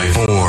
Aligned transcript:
Five, 0.00 0.14
four, 0.14 0.39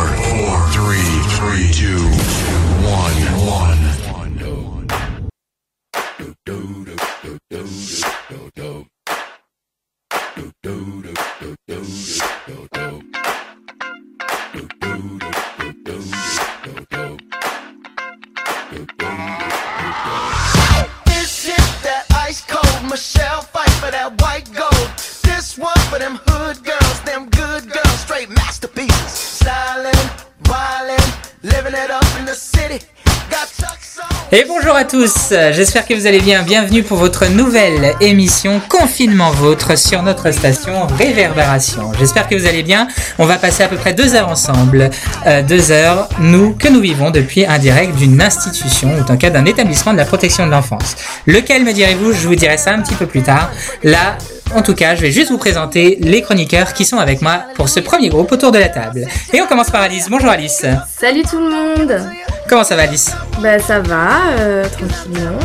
tous, 34.92 35.34
j'espère 35.54 35.88
que 35.88 35.94
vous 35.94 36.06
allez 36.06 36.20
bien. 36.20 36.44
Bienvenue 36.44 36.84
pour 36.84 36.98
votre 36.98 37.26
nouvelle 37.28 37.96
émission 38.02 38.60
Confinement 38.68 39.32
Vôtre 39.32 39.78
sur 39.78 40.04
notre 40.04 40.32
station 40.32 40.86
Réverbération. 40.86 41.94
J'espère 41.98 42.28
que 42.28 42.36
vous 42.36 42.46
allez 42.46 42.62
bien. 42.62 42.90
On 43.18 43.26
va 43.26 43.38
passer 43.38 43.64
à 43.64 43.70
peu 43.70 43.78
près 43.78 43.94
deux 43.94 44.16
heures 44.16 44.28
ensemble. 44.28 44.90
Euh, 45.28 45.44
deux 45.44 45.72
heures, 45.72 46.10
nous, 46.20 46.54
que 46.56 46.68
nous 46.68 46.82
vivons 46.82 47.10
depuis 47.10 47.46
un 47.46 47.58
direct 47.58 47.96
d'une 47.96 48.22
institution 48.22 48.90
ou 48.90 49.10
en 49.10 49.16
cas 49.16 49.30
d'un 49.30 49.46
établissement 49.46 49.94
de 49.94 49.98
la 49.98 50.04
protection 50.04 50.46
de 50.46 50.52
l'enfance. 50.52 50.98
Lequel 51.26 51.64
me 51.64 51.72
direz-vous? 51.72 52.12
Je 52.12 52.28
vous 52.28 52.36
dirai 52.36 52.58
ça 52.58 52.74
un 52.74 52.82
petit 52.82 52.96
peu 52.96 53.06
plus 53.06 53.22
tard. 53.22 53.50
Là, 53.84 54.18
en 54.54 54.62
tout 54.62 54.76
cas, 54.76 54.96
je 54.96 55.02
vais 55.02 55.12
juste 55.12 55.32
vous 55.32 55.38
présenter 55.38 56.00
les 56.02 56.22
chroniqueurs 56.22 56.74
qui 56.74 56.84
sont 56.84 56.98
avec 56.98 57.22
moi 57.22 57.44
pour 57.56 57.70
ce 57.70 57.80
premier 57.80 58.10
groupe 58.10 58.30
autour 58.34 58.52
de 58.52 58.60
la 58.60 58.68
table. 58.68 59.08
Et 59.32 59.42
on 59.42 59.48
commence 59.48 59.70
par 59.70 59.84
Alice. 59.84 60.08
Bonjour 60.10 60.30
Alice. 60.30 60.66
Salut 61.00 61.24
tout 61.24 61.40
le 61.40 61.50
monde 61.50 62.02
Comment 62.52 62.66
ça 62.66 62.76
va 62.76 62.82
Alice 62.82 63.12
Bah 63.42 63.60
ça 63.60 63.80
va, 63.80 64.10
euh, 64.40 64.66
tranquillement. 64.66 65.40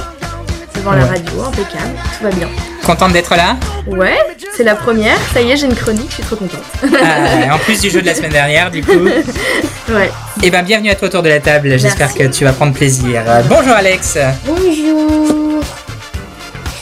Devant 0.75 0.91
la 0.91 1.07
radio, 1.07 1.41
impeccable, 1.47 1.95
tout 2.19 2.25
va 2.25 2.31
bien. 2.31 2.49
Contente 2.85 3.13
d'être 3.13 3.37
là 3.37 3.57
Ouais, 3.87 4.17
c'est 4.57 4.65
la 4.65 4.75
première, 4.75 5.17
ça 5.33 5.41
y 5.41 5.53
est, 5.53 5.57
j'ai 5.57 5.67
une 5.67 5.77
chronique, 5.77 6.09
je 6.09 6.15
suis 6.15 6.23
trop 6.25 6.35
contente. 6.35 6.65
Ah, 6.83 7.55
en 7.55 7.59
plus 7.59 7.81
du 7.81 7.91
jeu 7.91 8.01
de 8.01 8.07
la 8.07 8.15
semaine 8.17 8.33
dernière, 8.33 8.73
du 8.73 8.83
coup. 8.83 9.05
ouais. 9.05 10.11
Eh 10.43 10.51
ben, 10.51 10.65
bienvenue 10.65 10.91
à 10.91 10.97
toi 10.97 11.07
autour 11.07 11.23
de 11.23 11.29
la 11.29 11.39
table. 11.39 11.79
J'espère 11.79 12.13
que 12.13 12.25
tu 12.25 12.43
vas 12.43 12.53
prendre 12.53 12.73
plaisir. 12.73 13.23
Bonjour 13.49 13.75
Alex. 13.77 14.19
Bonjour, 14.45 15.63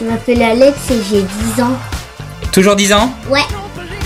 je 0.01 0.05
m'appelle 0.07 0.43
Alex 0.43 0.79
et 0.91 1.03
j'ai 1.11 1.21
10 1.57 1.63
ans. 1.63 1.77
Toujours 2.51 2.77
10 2.77 2.95
ans 2.95 3.13
Ouais, 3.29 3.41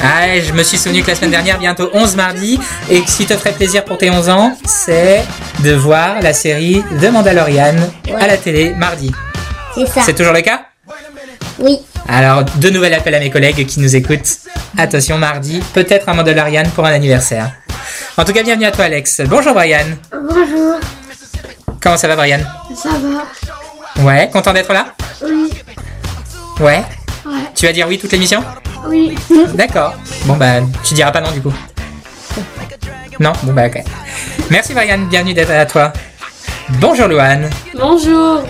Ah, 0.02 0.38
je 0.40 0.52
me 0.52 0.62
suis 0.62 0.78
souvenu 0.78 1.02
que 1.02 1.08
la 1.08 1.16
semaine 1.16 1.32
dernière, 1.32 1.58
bientôt 1.58 1.90
11 1.92 2.14
mardi, 2.16 2.58
et 2.88 3.02
que 3.02 3.10
ce 3.10 3.16
qui 3.18 3.26
te 3.26 3.34
ferait 3.36 3.52
plaisir 3.52 3.84
pour 3.84 3.98
tes 3.98 4.10
11 4.10 4.28
ans, 4.28 4.56
c'est 4.64 5.24
de 5.60 5.72
voir 5.72 6.20
la 6.22 6.32
série 6.32 6.82
The 7.00 7.10
Mandalorian 7.10 7.74
à 8.18 8.26
la 8.28 8.36
télé 8.36 8.70
mardi. 8.74 9.12
c'est 9.74 9.86
ça. 9.86 10.02
C'est 10.04 10.14
toujours 10.14 10.32
le 10.32 10.42
cas? 10.42 10.62
Oui, 11.58 11.80
Alors, 12.08 12.44
de 12.44 12.70
nouvel 12.70 12.94
appel 12.94 13.12
à 13.16 13.18
mes 13.18 13.30
collègues 13.30 13.66
qui 13.66 13.80
nous 13.80 13.96
écoutent. 13.96 14.38
Attention, 14.78 15.18
mardi, 15.18 15.60
peut-être 15.74 16.08
un 16.08 16.14
Mandalorian 16.14 16.62
pour 16.74 16.86
un 16.86 16.92
anniversaire. 16.92 17.50
En 18.16 18.24
tout 18.24 18.32
cas, 18.32 18.42
bienvenue 18.44 18.66
à 18.66 18.70
toi 18.70 18.84
Alex. 18.84 19.22
Bonjour 19.26 19.54
Brian. 19.54 19.84
bonjour, 20.12 20.76
Comment 21.82 21.96
ça 21.96 22.06
va 22.08 22.14
Brian? 22.16 22.40
Ça 22.76 22.90
va 22.90 24.02
Ouais, 24.04 24.30
content 24.32 24.52
d'être 24.52 24.72
là? 24.72 24.86
Oui, 25.24 25.50
Ouais. 26.60 26.82
Tu 27.54 27.66
vas 27.66 27.72
dire 27.72 27.86
oui 27.88 27.98
toute 27.98 28.12
l'émission 28.12 28.42
oui. 28.86 29.16
D'accord. 29.54 29.92
Bon 30.24 30.36
bah, 30.36 30.60
tu 30.84 30.94
diras 30.94 31.10
pas 31.10 31.20
non 31.20 31.32
du 31.32 31.42
coup. 31.42 31.52
Non 33.18 33.32
Bon 33.42 33.52
bah 33.52 33.66
ok. 33.66 33.82
Merci 34.50 34.72
Marianne, 34.72 35.06
bienvenue 35.08 35.34
d'être 35.34 35.50
à 35.50 35.66
toi. 35.66 35.92
Bonjour 36.80 37.08
Louane. 37.08 37.50
Bonjour 37.74 38.42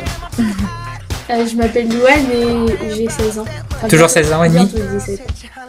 Euh, 1.30 1.46
Je 1.46 1.56
m'appelle 1.56 1.88
Louane 1.88 2.26
et 2.30 2.94
j'ai 2.94 3.08
16 3.08 3.38
ans. 3.38 3.44
Enfin, 3.76 3.88
Toujours 3.88 4.10
16 4.10 4.32
ans 4.32 4.44
et 4.44 4.50
demi 4.50 4.66
bientôt 4.66 4.88
17. 4.98 5.20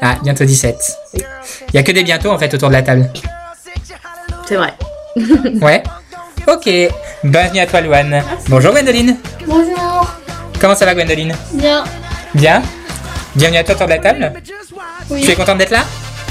Ah, 0.02 0.16
bientôt 0.24 0.44
17. 0.44 0.78
Il 1.14 1.22
y 1.74 1.78
a 1.78 1.84
que 1.84 1.92
des 1.94 2.04
bientôt 2.04 2.32
en 2.32 2.38
fait 2.38 2.54
autour 2.54 2.68
de 2.70 2.74
la 2.74 2.82
table. 2.82 3.10
C'est 4.48 4.56
vrai. 4.56 4.74
Ouais 5.62 5.84
Ok. 6.48 6.70
Bienvenue 7.24 7.60
à 7.60 7.66
toi 7.68 7.80
Louane. 7.82 8.24
Bonjour 8.50 8.72
Gwendoline. 8.74 9.16
Bonjour 9.48 10.14
Comment 10.60 10.76
ça 10.76 10.86
va 10.86 10.94
Gwendoline? 10.96 11.34
Bien 11.54 11.84
Bien? 12.34 12.62
Bienvenue 13.36 13.58
à 13.60 13.64
toi 13.64 13.76
autour 13.76 13.86
de 13.88 13.92
la 13.92 14.00
table. 14.00 14.34
Oui, 15.10 15.22
Tu 15.24 15.32
es 15.32 15.36
contente 15.36 15.58
d'être 15.58 15.72
là 15.72 15.84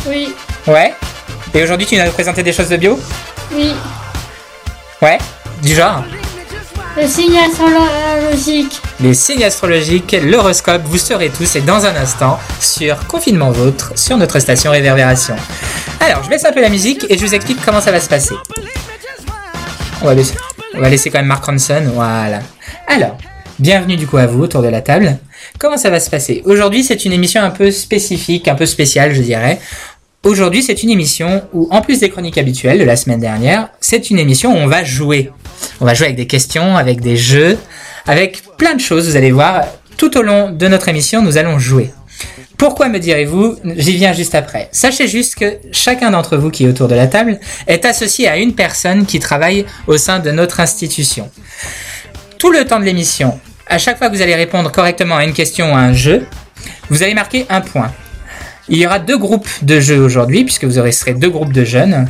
oui, 0.07 0.35
Ouais. 0.67 0.95
Et 1.55 1.63
aujourd'hui 1.63 1.87
tu 1.87 1.95
viens 1.95 2.05
nous 2.05 2.13
présenter 2.13 2.43
des 2.43 2.53
choses 2.53 2.69
de 2.69 2.77
bio 2.77 2.99
oui. 3.53 3.73
Ouais. 5.01 5.19
Du 5.63 5.75
genre 5.75 6.05
Le 6.97 7.07
signe 7.07 7.37
astrologique. 7.39 8.81
les 9.01 9.15
signes 9.15 9.45
astrologiques, 9.45 10.17
l'horoscope, 10.23 10.83
vous 10.85 10.99
serez 10.99 11.31
tous 11.31 11.57
et 11.57 11.61
dans 11.63 11.85
un 11.87 11.97
instant 11.97 12.39
sur 12.61 13.07
Confinement 13.07 13.51
Vôtre 13.51 13.93
sur 13.97 14.17
notre 14.19 14.39
station 14.41 14.71
Réverbération. 14.71 15.37
Alors, 16.01 16.23
je 16.23 16.29
baisse 16.29 16.45
un 16.45 16.53
peu 16.53 16.61
la 16.61 16.69
musique 16.69 17.07
et 17.09 17.17
je 17.19 17.25
vous 17.25 17.35
explique 17.35 17.59
comment 17.65 17.81
ça 17.81 17.91
va 17.91 18.01
se 18.01 18.09
passer. 18.09 18.35
On 20.03 20.07
va 20.07 20.15
laisser, 20.15 20.35
on 20.75 20.81
va 20.81 20.89
laisser 20.89 21.11
quand 21.11 21.19
même 21.19 21.27
Mark 21.27 21.45
Ronson, 21.45 21.83
voilà. 21.95 22.39
Alors, 22.87 23.17
bienvenue 23.59 23.97
du 23.97 24.07
coup 24.07 24.19
à 24.19 24.27
vous 24.27 24.43
autour 24.45 24.63
de 24.63 24.69
la 24.69 24.81
table. 24.83 25.17
Comment 25.59 25.77
ça 25.77 25.91
va 25.91 26.01
se 26.01 26.11
passer 26.11 26.43
Aujourd'hui, 26.45 26.85
c'est 26.85 27.05
une 27.05 27.13
émission 27.13 27.43
un 27.43 27.51
peu 27.51 27.71
spécifique, 27.71 28.49
un 28.49 28.55
peu 28.55 28.67
spéciale, 28.67 29.15
je 29.15 29.23
dirais. 29.23 29.59
Aujourd'hui, 30.25 30.63
c'est 30.63 30.83
une 30.83 30.91
émission 30.91 31.43
où, 31.53 31.69
en 31.71 31.81
plus 31.81 32.01
des 32.01 32.11
chroniques 32.11 32.39
habituelles 32.39 32.79
de 32.79 32.85
la 32.85 32.97
semaine 32.97 33.21
dernière, 33.21 33.71
c'est 33.81 34.11
une 34.11 34.19
émission 34.19 34.53
où 34.53 34.57
on 34.57 34.67
va 34.67 34.85
jouer. 34.85 35.31
On 35.81 35.85
va 35.85 35.95
jouer 35.95 36.07
avec 36.07 36.17
des 36.17 36.27
questions, 36.27 36.77
avec 36.77 37.01
des 37.01 37.17
jeux, 37.17 37.57
avec 38.07 38.43
plein 38.57 38.75
de 38.75 38.81
choses, 38.81 39.09
vous 39.09 39.17
allez 39.17 39.31
voir. 39.31 39.65
Tout 39.97 40.17
au 40.17 40.23
long 40.23 40.51
de 40.51 40.69
notre 40.69 40.89
émission, 40.89 41.23
nous 41.23 41.39
allons 41.39 41.59
jouer. 41.59 41.91
Pourquoi 42.57 42.89
me 42.89 42.99
direz-vous 42.99 43.57
J'y 43.77 43.97
viens 43.97 44.13
juste 44.13 44.35
après. 44.35 44.69
Sachez 44.73 45.07
juste 45.07 45.37
que 45.37 45.59
chacun 45.71 46.11
d'entre 46.11 46.37
vous 46.37 46.51
qui 46.51 46.65
est 46.65 46.69
autour 46.69 46.89
de 46.89 46.97
la 46.97 47.07
table 47.07 47.39
est 47.69 47.85
associé 47.85 48.27
à 48.27 48.37
une 48.37 48.55
personne 48.55 49.07
qui 49.07 49.21
travaille 49.21 49.65
au 49.87 49.97
sein 49.97 50.19
de 50.19 50.33
notre 50.33 50.59
institution. 50.59 51.31
Tout 52.39 52.51
le 52.51 52.65
temps 52.65 52.81
de 52.81 52.85
l'émission, 52.85 53.39
à 53.69 53.79
chaque 53.79 53.99
fois 53.99 54.09
que 54.09 54.17
vous 54.17 54.23
allez 54.23 54.35
répondre 54.35 54.71
correctement 54.73 55.17
à 55.17 55.25
une 55.25 55.33
question 55.33 55.73
ou 55.73 55.77
à 55.77 55.81
un 55.81 55.93
jeu, 55.93 56.27
vous 56.91 57.03
allez 57.03 57.15
marquer 57.15 57.47
un 57.49 57.61
point. 57.61 57.93
Il 58.69 58.79
y 58.79 58.87
aura 58.87 58.99
deux 58.99 59.17
groupes 59.17 59.49
de 59.63 59.81
jeux 59.81 59.99
aujourd'hui, 59.99 60.45
puisque 60.45 60.65
vous 60.65 60.79
aurez 60.79 60.93
deux 61.15 61.31
groupes 61.31 61.53
de 61.53 61.65
jeunes. 61.65 62.09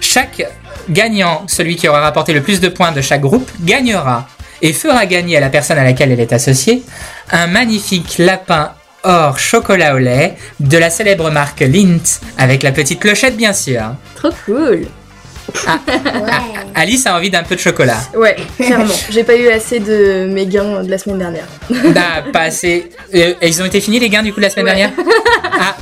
Chaque 0.00 0.42
gagnant, 0.88 1.44
celui 1.46 1.76
qui 1.76 1.88
aura 1.88 2.00
rapporté 2.00 2.32
le 2.32 2.42
plus 2.42 2.60
de 2.60 2.68
points 2.68 2.92
de 2.92 3.00
chaque 3.00 3.20
groupe, 3.20 3.50
gagnera 3.62 4.28
et 4.62 4.72
fera 4.72 5.06
gagner 5.06 5.36
à 5.36 5.40
la 5.40 5.48
personne 5.48 5.78
à 5.78 5.84
laquelle 5.84 6.12
elle 6.12 6.20
est 6.20 6.32
associée 6.32 6.82
un 7.30 7.46
magnifique 7.46 8.18
lapin 8.18 8.72
or 9.02 9.38
chocolat 9.38 9.94
au 9.94 9.98
lait 9.98 10.36
de 10.58 10.76
la 10.76 10.90
célèbre 10.90 11.30
marque 11.30 11.60
Lint, 11.60 12.20
avec 12.36 12.62
la 12.62 12.72
petite 12.72 13.00
clochette 13.00 13.36
bien 13.36 13.54
sûr. 13.54 13.94
Trop 14.16 14.30
cool. 14.44 14.86
Ouais. 15.66 16.30
Alice 16.74 17.06
a 17.06 17.16
envie 17.16 17.30
d'un 17.30 17.42
peu 17.42 17.54
de 17.56 17.60
chocolat. 17.60 17.98
Ouais, 18.14 18.36
clairement. 18.56 18.94
J'ai 19.10 19.24
pas 19.24 19.36
eu 19.36 19.48
assez 19.48 19.80
de 19.80 20.26
mes 20.32 20.46
gains 20.46 20.82
de 20.82 20.90
la 20.90 20.98
semaine 20.98 21.18
dernière. 21.18 21.46
Bah, 21.94 22.22
pas 22.32 22.40
assez. 22.42 22.90
Euh, 23.14 23.34
ils 23.42 23.60
ont 23.62 23.64
été 23.66 23.80
finis 23.80 23.98
les 23.98 24.08
gains 24.08 24.22
du 24.22 24.32
coup 24.32 24.40
de 24.40 24.44
la 24.44 24.50
semaine 24.50 24.66
Ouais. 24.66 24.74
dernière 24.74 24.92
Ah, 25.60 25.76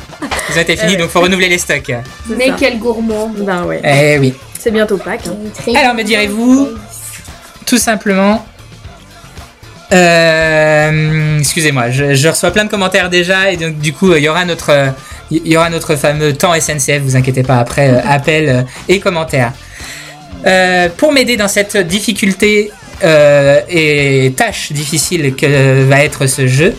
ils 0.50 0.58
ont 0.58 0.62
été 0.62 0.76
finis, 0.76 0.96
donc 0.96 1.10
faut 1.10 1.20
renouveler 1.20 1.48
les 1.48 1.58
stocks. 1.58 1.92
Mais 2.28 2.48
ça. 2.48 2.54
quel 2.58 2.78
gourmand 2.78 3.32
Ben 3.38 3.64
ouais. 3.64 3.80
Eh 3.84 4.18
oui. 4.18 4.34
C'est 4.58 4.70
bientôt 4.70 4.96
Pâques. 4.96 5.26
hein. 5.28 5.72
Alors, 5.76 5.94
me 5.94 6.02
direz-vous 6.02 6.68
tout 7.66 7.78
simplement. 7.78 8.44
Euh, 9.92 11.38
excusez-moi, 11.38 11.90
je, 11.90 12.14
je 12.14 12.28
reçois 12.28 12.50
plein 12.50 12.64
de 12.64 12.70
commentaires 12.70 13.08
déjà 13.08 13.50
et 13.50 13.56
donc 13.56 13.78
du 13.78 13.92
coup 13.94 14.14
il 14.14 14.22
y 14.22 14.28
aura 14.28 14.44
notre 14.44 14.92
il 15.30 15.46
y 15.48 15.56
aura 15.56 15.70
notre 15.70 15.96
fameux 15.96 16.34
temps 16.34 16.52
SNCF, 16.58 17.00
vous 17.02 17.16
inquiétez 17.16 17.42
pas 17.42 17.58
après 17.58 17.88
euh, 17.90 18.00
appel 18.08 18.48
euh, 18.48 18.62
et 18.88 19.00
commentaires. 19.00 19.52
Euh, 20.46 20.88
pour 20.96 21.12
m'aider 21.12 21.36
dans 21.36 21.48
cette 21.48 21.76
difficulté 21.76 22.70
euh, 23.04 23.60
et 23.68 24.32
tâche 24.36 24.72
difficile 24.72 25.34
que 25.34 25.82
va 25.84 26.02
être 26.04 26.26
ce 26.26 26.46
jeu, 26.46 26.74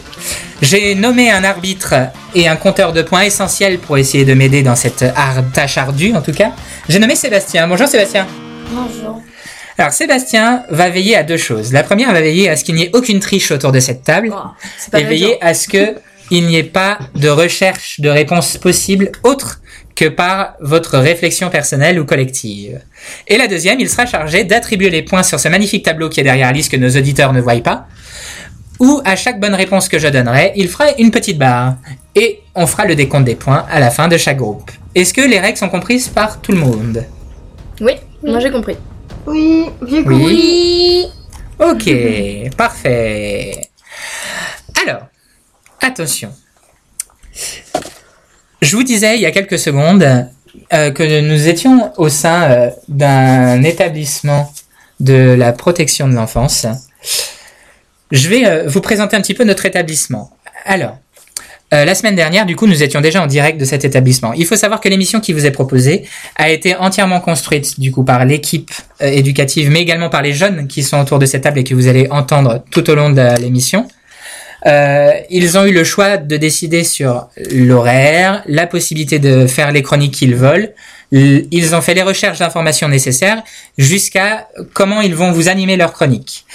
j'ai 0.61 0.95
nommé 0.95 1.29
un 1.31 1.43
arbitre 1.43 1.93
et 2.35 2.47
un 2.47 2.55
compteur 2.55 2.93
de 2.93 3.01
points 3.01 3.23
essentiel 3.23 3.79
pour 3.79 3.97
essayer 3.97 4.25
de 4.25 4.33
m'aider 4.33 4.63
dans 4.63 4.75
cette 4.75 5.03
ar- 5.03 5.43
tâche 5.53 5.77
ardue 5.77 6.13
en 6.15 6.21
tout 6.21 6.33
cas. 6.33 6.51
J'ai 6.87 6.99
nommé 6.99 7.15
Sébastien. 7.15 7.67
Bonjour 7.67 7.87
Sébastien. 7.87 8.27
Bonjour. 8.71 9.21
Alors 9.77 9.93
Sébastien 9.93 10.63
va 10.69 10.89
veiller 10.89 11.15
à 11.15 11.23
deux 11.23 11.37
choses. 11.37 11.71
La 11.71 11.83
première 11.83 12.11
va 12.11 12.19
veiller 12.21 12.49
à 12.49 12.55
ce 12.57 12.63
qu'il 12.65 12.75
n'y 12.75 12.83
ait 12.83 12.91
aucune 12.93 13.19
triche 13.21 13.51
autour 13.51 13.71
de 13.71 13.79
cette 13.79 14.03
table 14.03 14.33
Oh, 14.33 14.97
et 14.97 15.03
veiller 15.03 15.37
à 15.41 15.53
ce 15.53 15.67
que 15.69 15.95
il 16.31 16.45
n'y 16.45 16.57
ait 16.57 16.63
pas 16.63 16.99
de 17.15 17.27
recherche 17.29 17.99
de 18.01 18.09
réponse 18.09 18.57
possible 18.57 19.11
autre 19.23 19.61
que 19.99 20.05
par 20.05 20.53
votre 20.61 20.97
réflexion 20.97 21.49
personnelle 21.49 21.99
ou 21.99 22.05
collective. 22.05 22.79
Et 23.27 23.37
la 23.37 23.47
deuxième, 23.47 23.81
il 23.81 23.89
sera 23.89 24.05
chargé 24.05 24.45
d'attribuer 24.45 24.89
les 24.89 25.01
points 25.01 25.23
sur 25.23 25.41
ce 25.41 25.49
magnifique 25.49 25.83
tableau 25.83 26.07
qui 26.07 26.21
est 26.21 26.23
derrière 26.23 26.47
Alice 26.47 26.69
que 26.69 26.77
nos 26.77 26.89
auditeurs 26.89 27.33
ne 27.33 27.41
voient 27.41 27.59
pas, 27.59 27.85
où 28.79 29.01
à 29.03 29.17
chaque 29.17 29.41
bonne 29.41 29.53
réponse 29.53 29.89
que 29.89 29.99
je 29.99 30.07
donnerai, 30.07 30.53
il 30.55 30.69
fera 30.69 30.85
une 30.99 31.11
petite 31.11 31.37
barre. 31.37 31.75
Et 32.15 32.39
on 32.55 32.65
fera 32.65 32.85
le 32.85 32.95
décompte 32.95 33.25
des 33.25 33.35
points 33.35 33.65
à 33.69 33.81
la 33.81 33.91
fin 33.91 34.07
de 34.07 34.15
chaque 34.15 34.37
groupe. 34.37 34.71
est-ce 34.95 35.13
que 35.13 35.19
les 35.19 35.37
règles 35.37 35.57
sont 35.57 35.67
comprises 35.67 36.07
par 36.07 36.39
tout 36.39 36.53
le 36.53 36.59
monde? 36.59 37.03
Oui, 37.81 37.95
moi 38.23 38.39
j'ai 38.39 38.51
compris. 38.51 38.77
Oui, 39.27 39.65
j'ai 39.85 40.01
Oui. 40.03 41.07
Ok, 41.59 42.55
parfait. 42.55 43.63
Alors, 44.81 45.07
attention. 45.81 46.31
Je 48.61 48.75
vous 48.75 48.83
disais 48.83 49.15
il 49.15 49.21
y 49.21 49.25
a 49.25 49.31
quelques 49.31 49.59
secondes 49.59 50.27
euh, 50.73 50.91
que 50.91 51.21
nous 51.21 51.47
étions 51.47 51.91
au 51.97 52.09
sein 52.09 52.51
euh, 52.51 52.69
d'un 52.87 53.63
établissement 53.63 54.51
de 54.99 55.13
la 55.13 55.53
protection 55.53 56.07
de 56.07 56.13
l'enfance. 56.13 56.67
Je 58.11 58.27
vais 58.27 58.45
euh, 58.45 58.63
vous 58.67 58.81
présenter 58.81 59.15
un 59.15 59.21
petit 59.21 59.33
peu 59.33 59.45
notre 59.45 59.65
établissement. 59.65 60.31
Alors, 60.65 60.97
la 61.71 61.93
semaine 61.93 62.15
dernière, 62.15 62.47
du 62.47 62.55
coup, 62.55 62.65
nous 62.65 62.81
étions 62.81 62.99
déjà 62.99 63.21
en 63.21 63.27
direct 63.27 63.59
de 63.59 63.65
cet 63.65 63.85
établissement. 63.85 64.33
Il 64.33 64.47
faut 64.47 64.55
savoir 64.55 64.81
que 64.81 64.89
l'émission 64.89 65.19
qui 65.19 65.33
vous 65.33 65.45
est 65.45 65.51
proposée 65.51 66.03
a 66.35 66.49
été 66.49 66.75
entièrement 66.75 67.19
construite, 67.19 67.79
du 67.79 67.91
coup, 67.91 68.03
par 68.03 68.25
l'équipe 68.25 68.71
éducative, 68.99 69.69
mais 69.69 69.79
également 69.79 70.09
par 70.09 70.23
les 70.23 70.33
jeunes 70.33 70.67
qui 70.67 70.81
sont 70.81 70.99
autour 70.99 71.19
de 71.19 71.27
cette 71.27 71.43
table 71.43 71.59
et 71.59 71.63
que 71.63 71.75
vous 71.75 71.87
allez 71.87 72.07
entendre 72.09 72.63
tout 72.71 72.89
au 72.89 72.95
long 72.95 73.11
de 73.11 73.39
l'émission. 73.39 73.87
Euh, 74.65 75.11
ils 75.29 75.57
ont 75.57 75.65
eu 75.65 75.71
le 75.71 75.83
choix 75.83 76.17
de 76.17 76.35
décider 76.37 76.83
sur 76.83 77.27
l'horaire, 77.51 78.43
la 78.45 78.67
possibilité 78.67 79.19
de 79.19 79.47
faire 79.47 79.71
les 79.71 79.81
chroniques 79.83 80.13
qu'ils 80.15 80.35
veulent. 80.35 80.73
Ils 81.11 81.73
ont 81.75 81.81
fait 81.81 81.93
les 81.93 82.03
recherches 82.03 82.39
d'informations 82.39 82.87
nécessaires 82.87 83.41
jusqu'à 83.77 84.47
comment 84.73 85.01
ils 85.01 85.15
vont 85.15 85.31
vous 85.31 85.49
animer 85.49 85.75
leurs 85.77 85.93
chroniques. 85.93 86.45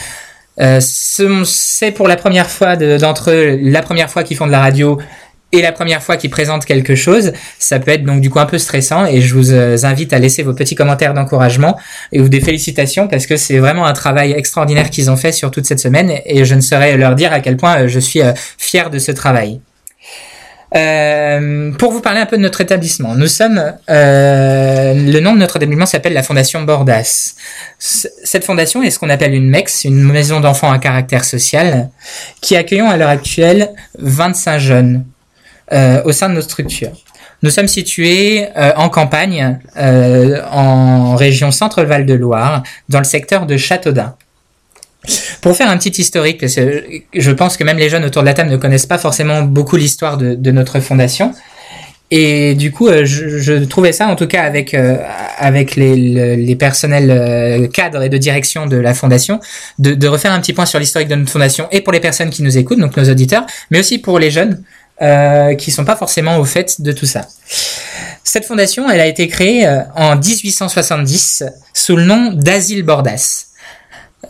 Euh, 0.60 0.78
ce- 0.80 1.42
c'est 1.44 1.90
pour 1.90 2.06
la 2.06 2.14
première 2.16 2.48
fois 2.48 2.76
de- 2.76 2.96
d'entre 2.96 3.32
eux, 3.32 3.58
la 3.60 3.82
première 3.82 4.08
fois 4.08 4.22
qu'ils 4.22 4.36
font 4.36 4.46
de 4.46 4.52
la 4.52 4.60
radio 4.60 5.00
et 5.54 5.62
la 5.62 5.72
première 5.72 6.02
fois 6.02 6.16
qu'ils 6.16 6.30
présentent 6.30 6.64
quelque 6.64 6.96
chose. 6.96 7.32
Ça 7.58 7.78
peut 7.78 7.92
être 7.92 8.04
donc 8.04 8.20
du 8.20 8.28
coup 8.28 8.40
un 8.40 8.46
peu 8.46 8.58
stressant 8.58 9.06
et 9.06 9.20
je 9.20 9.34
vous 9.34 9.52
euh, 9.52 9.76
invite 9.84 10.12
à 10.12 10.18
laisser 10.18 10.42
vos 10.42 10.52
petits 10.52 10.74
commentaires 10.74 11.14
d'encouragement 11.14 11.78
et 12.12 12.20
ou 12.20 12.28
des 12.28 12.40
félicitations 12.40 13.06
parce 13.06 13.26
que 13.26 13.36
c'est 13.36 13.58
vraiment 13.58 13.86
un 13.86 13.92
travail 13.92 14.32
extraordinaire 14.32 14.90
qu'ils 14.90 15.10
ont 15.10 15.16
fait 15.16 15.32
sur 15.32 15.50
toute 15.50 15.66
cette 15.66 15.80
semaine 15.80 16.12
et 16.26 16.44
je 16.44 16.54
ne 16.54 16.60
saurais 16.60 16.96
leur 16.96 17.14
dire 17.14 17.32
à 17.32 17.40
quel 17.40 17.56
point 17.56 17.82
euh, 17.82 17.88
je 17.88 18.00
suis 18.00 18.20
euh, 18.20 18.32
fier 18.58 18.90
de 18.90 18.98
ce 18.98 19.12
travail. 19.12 19.60
Pour 21.78 21.92
vous 21.92 22.00
parler 22.00 22.18
un 22.18 22.26
peu 22.26 22.36
de 22.36 22.42
notre 22.42 22.60
établissement, 22.60 23.14
nous 23.14 23.28
sommes 23.28 23.62
le 23.86 25.20
nom 25.20 25.32
de 25.32 25.38
notre 25.38 25.58
établissement 25.58 25.86
s'appelle 25.86 26.14
la 26.14 26.24
Fondation 26.24 26.62
Bordas. 26.62 27.36
Cette 27.78 28.44
fondation 28.44 28.82
est 28.82 28.90
ce 28.90 28.98
qu'on 28.98 29.08
appelle 29.08 29.34
une 29.34 29.48
MEX, 29.48 29.84
une 29.84 30.02
maison 30.02 30.40
d'enfants 30.40 30.72
à 30.72 30.80
caractère 30.80 31.24
social, 31.24 31.90
qui 32.40 32.56
accueillons 32.56 32.90
à 32.90 32.96
l'heure 32.96 33.08
actuelle 33.08 33.70
25 34.00 34.58
jeunes 34.58 35.04
au 35.70 36.12
sein 36.12 36.28
de 36.28 36.34
notre 36.34 36.48
structure. 36.50 36.92
Nous 37.44 37.50
sommes 37.50 37.68
situés 37.68 38.46
euh, 38.56 38.72
en 38.76 38.88
campagne, 38.88 39.58
euh, 39.76 40.40
en 40.50 41.14
région 41.14 41.50
Centre-Val 41.50 42.06
de 42.06 42.14
Loire, 42.14 42.62
dans 42.88 43.00
le 43.00 43.04
secteur 43.04 43.44
de 43.44 43.58
Châteaudun. 43.58 44.14
Pour 45.42 45.54
faire 45.54 45.68
un 45.68 45.76
petit 45.76 46.00
historique, 46.00 46.42
je 46.46 47.30
pense 47.32 47.58
que 47.58 47.64
même 47.64 47.76
les 47.76 47.90
jeunes 47.90 48.06
autour 48.06 48.22
de 48.22 48.26
la 48.26 48.32
table 48.32 48.48
ne 48.48 48.56
connaissent 48.56 48.86
pas 48.86 48.96
forcément 48.96 49.42
beaucoup 49.42 49.76
l'histoire 49.76 50.16
de, 50.16 50.50
notre 50.50 50.80
fondation. 50.80 51.34
Et 52.10 52.54
du 52.54 52.70
coup, 52.70 52.88
euh, 52.88 53.04
je, 53.04 53.64
trouvais 53.64 53.92
ça, 53.92 54.06
en 54.06 54.16
tout 54.16 54.26
cas 54.26 54.44
avec 54.44 54.72
euh, 54.72 54.96
avec 55.38 55.76
les, 55.76 55.96
le- 55.96 56.34
les 56.36 56.56
personnels 56.56 57.10
euh, 57.10 57.66
cadres 57.66 58.02
et 58.02 58.08
de 58.08 58.16
direction 58.16 58.66
de 58.66 58.76
la 58.76 58.94
fondation, 58.94 59.40
de, 59.78 59.92
de 59.94 60.08
refaire 60.08 60.32
un 60.32 60.40
petit 60.40 60.52
point 60.54 60.64
sur 60.64 60.78
l'historique 60.78 61.08
de 61.08 61.16
notre 61.16 61.30
fondation 61.30 61.66
et 61.72 61.82
pour 61.82 61.92
les 61.92 62.00
personnes 62.00 62.30
qui 62.30 62.42
nous 62.42 62.56
écoutent, 62.56 62.78
donc 62.78 62.96
nos 62.96 63.10
auditeurs, 63.10 63.44
mais 63.70 63.80
aussi 63.80 63.98
pour 63.98 64.18
les 64.18 64.30
jeunes 64.30 64.62
euh, 65.02 65.54
qui 65.54 65.70
sont 65.70 65.84
pas 65.84 65.96
forcément 65.96 66.38
au 66.38 66.44
fait 66.44 66.80
de 66.80 66.92
tout 66.92 67.06
ça. 67.06 67.26
Cette 68.22 68.44
fondation, 68.44 68.90
elle 68.90 69.00
a 69.00 69.06
été 69.06 69.28
créée 69.28 69.66
euh, 69.66 69.82
en 69.96 70.16
1870 70.16 71.44
sous 71.72 71.96
le 71.96 72.04
nom 72.04 72.32
d'Asile 72.32 72.82
Bordas. 72.82 73.46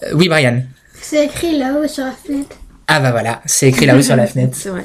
Euh, 0.02 0.12
oui, 0.14 0.28
Brian. 0.28 0.62
C'est 1.00 1.26
écrit 1.26 1.58
là-haut 1.58 1.86
sur 1.86 2.04
la 2.04 2.12
fenêtre. 2.12 2.56
Ah 2.86 3.00
bah 3.00 3.12
voilà, 3.12 3.40
c'est 3.46 3.68
écrit 3.68 3.86
là-haut 3.86 4.02
sur 4.02 4.16
la 4.16 4.26
fenêtre. 4.26 4.58
Vrai. 4.66 4.84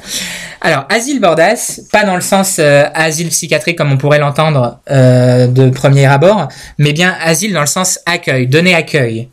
Alors, 0.62 0.86
asile 0.88 1.20
Bordas, 1.20 1.80
pas 1.92 2.04
dans 2.04 2.14
le 2.14 2.22
sens 2.22 2.56
euh, 2.58 2.84
asile 2.94 3.28
psychiatrique 3.28 3.76
comme 3.76 3.92
on 3.92 3.98
pourrait 3.98 4.18
l'entendre 4.18 4.80
euh, 4.90 5.46
de 5.46 5.68
premier 5.68 6.06
abord, 6.06 6.48
mais 6.78 6.92
bien 6.92 7.14
asile 7.22 7.52
dans 7.52 7.60
le 7.60 7.66
sens 7.66 8.00
accueil, 8.06 8.46
donner 8.46 8.74
accueil. 8.74 9.28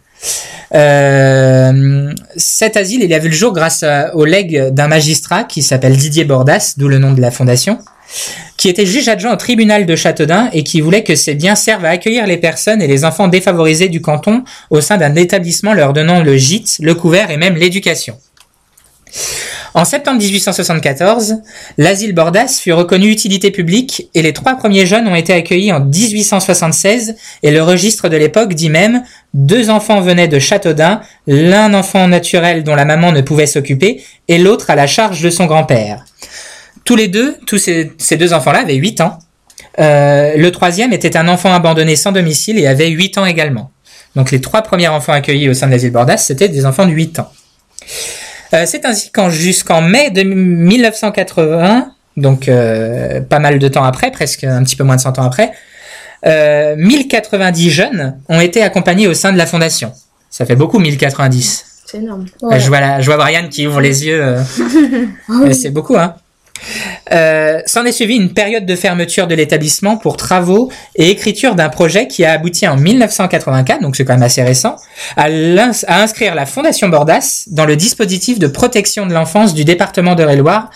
Euh, 0.76 2.14
cet 2.36 2.78
asile, 2.78 3.04
il 3.04 3.14
a 3.14 3.20
vu 3.20 3.30
le 3.30 3.36
jour 3.36 3.54
grâce 3.54 3.84
au 4.14 4.26
legs 4.26 4.70
d'un 4.72 4.88
magistrat 4.88 5.44
qui 5.44 5.62
s'appelle 5.62 5.96
Didier 5.96 6.26
Bordas, 6.26 6.74
d'où 6.78 6.88
le 6.88 7.00
nom 7.00 7.14
de 7.14 7.22
la 7.22 7.32
fondation, 7.32 7.80
qui 8.58 8.70
était 8.70 8.86
juge 8.86 9.08
adjoint 9.08 9.34
au 9.34 9.38
tribunal 9.38 9.86
de 9.86 9.96
Châteaudun 9.96 10.50
et 10.54 10.64
qui 10.64 10.82
voulait 10.82 11.04
que 11.04 11.16
ces 11.16 11.36
biens 11.36 11.56
servent 11.56 11.86
à 11.86 11.90
accueillir 11.90 12.26
les 12.26 12.38
personnes 12.38 12.82
et 12.82 12.88
les 12.88 13.06
enfants 13.06 13.28
défavorisés 13.28 13.90
du 13.90 14.02
canton 14.02 14.44
au 14.70 14.82
sein 14.82 14.98
d'un 14.98 15.16
établissement 15.16 15.74
leur 15.74 15.94
donnant 15.94 16.24
le 16.24 16.36
gîte, 16.36 16.78
le 16.82 16.96
couvert 16.96 17.32
et 17.32 17.38
même 17.38 17.56
l'éducation. 17.56 18.18
En 19.78 19.86
septembre 19.86 20.18
1874, 20.18 21.36
l'asile 21.78 22.16
Bordas 22.16 22.60
fut 22.60 22.74
reconnu 22.74 23.12
utilité 23.12 23.52
publique 23.52 24.10
et 24.16 24.24
les 24.24 24.34
trois 24.34 24.56
premiers 24.56 24.88
jeunes 24.88 25.08
ont 25.08 25.14
été 25.14 25.34
accueillis 25.34 25.72
en 25.72 25.82
1876 25.82 27.16
et 27.44 27.52
le 27.52 27.62
registre 27.62 28.10
de 28.10 28.18
l'époque 28.18 28.56
dit 28.56 28.72
même 28.72 29.04
deux 29.36 29.70
enfants 29.70 30.02
venaient 30.02 30.28
de 30.28 30.40
Châteaudun, 30.40 31.02
l'un 31.28 31.76
enfant 31.76 32.08
naturel 32.08 32.64
dont 32.64 32.74
la 32.74 32.86
maman 32.86 33.12
ne 33.12 33.22
pouvait 33.22 33.46
s'occuper 33.46 34.04
et 34.28 34.40
l'autre 34.40 34.72
à 34.72 34.76
la 34.76 34.88
charge 34.88 35.22
de 35.22 35.30
son 35.30 35.46
grand-père. 35.46 36.06
Tous 36.84 36.96
les 36.96 37.08
deux, 37.08 37.38
tous 37.46 37.60
ces, 37.60 38.18
deux 38.18 38.34
enfants-là 38.34 38.62
avaient 38.62 38.74
8 38.74 39.02
ans. 39.02 39.20
Euh, 39.78 40.38
le 40.38 40.52
troisième 40.52 40.92
était 40.92 41.16
un 41.16 41.28
enfant 41.28 41.54
abandonné 41.54 41.96
sans 41.96 42.12
domicile 42.12 42.58
et 42.58 42.66
avait 42.66 42.88
8 42.88 43.20
ans 43.20 43.26
également. 43.28 43.70
Donc 44.16 44.32
les 44.32 44.42
trois 44.42 44.64
premiers 44.64 44.88
enfants 44.88 45.14
accueillis 45.14 45.50
au 45.50 45.54
sein 45.54 45.68
de 45.68 45.74
l'asile 45.74 45.92
Bordas, 45.92 46.18
c'était 46.18 46.50
des 46.50 46.66
enfants 46.66 46.88
de 46.88 46.94
8 46.94 47.20
ans. 47.20 47.32
Euh, 48.54 48.64
c'est 48.66 48.86
ainsi 48.86 49.12
qu'en 49.12 49.30
jusqu'en 49.30 49.82
mai 49.82 50.10
de 50.10 50.24
1980, 50.24 51.92
donc 52.16 52.48
euh, 52.48 53.22
pas 53.22 53.40
mal 53.40 53.60
de 53.60 53.68
temps 53.68 53.84
après, 53.84 54.12
presque 54.12 54.44
un 54.44 54.64
petit 54.64 54.76
peu 54.76 54.84
moins 54.84 54.96
de 54.96 55.02
100 55.02 55.20
ans 55.20 55.24
après, 55.24 55.52
euh, 56.26 56.76
1090 56.78 57.70
jeunes 57.70 58.18
ont 58.30 58.40
été 58.40 58.62
accompagnés 58.64 59.08
au 59.08 59.14
sein 59.14 59.32
de 59.32 59.38
la 59.38 59.46
fondation. 59.46 59.92
Ça 60.30 60.46
fait 60.46 60.56
beaucoup 60.56 60.80
1090. 60.80 61.66
C'est 61.86 61.98
énorme. 62.00 62.26
Euh, 62.44 62.60
Je, 62.60 62.68
vois 62.68 62.80
la, 62.82 63.02
je 63.02 63.06
vois 63.06 63.18
Brian 63.18 63.48
qui 63.50 63.66
ouvre 63.68 63.80
les 63.82 64.06
yeux. 64.06 64.22
euh. 64.22 64.42
Euh, 65.30 65.52
C'est 65.54 65.70
beaucoup, 65.70 65.96
hein. 65.98 66.16
Euh, 67.12 67.60
S'en 67.66 67.86
est 67.86 67.92
suivi 67.92 68.16
une 68.16 68.34
période 68.34 68.66
de 68.66 68.76
fermeture 68.76 69.28
de 69.28 69.36
l'établissement 69.36 69.98
pour 69.98 70.18
travaux 70.18 70.72
et 70.96 71.10
écriture 71.10 71.56
d'un 71.56 71.70
projet 71.70 72.08
qui 72.08 72.26
a 72.26 72.34
abouti 72.34 72.68
en 72.68 72.78
1984, 72.78 73.82
donc 73.82 73.96
c'est 73.96 74.06
quand 74.06 74.14
même 74.14 74.24
assez 74.24 74.44
récent, 74.44 74.76
à, 75.16 75.28
inscrire 75.88 76.36
la 76.36 76.46
Fondation 76.46 76.90
Bordas 76.90 77.46
dans 77.48 77.66
le 77.66 77.76
dispositif 77.76 78.40
de 78.40 78.48
protection 78.48 79.06
de 79.06 79.14
l'enfance 79.14 79.54
du 79.54 79.66
département 79.66 80.16
de 80.16 80.24
loire 80.24 80.70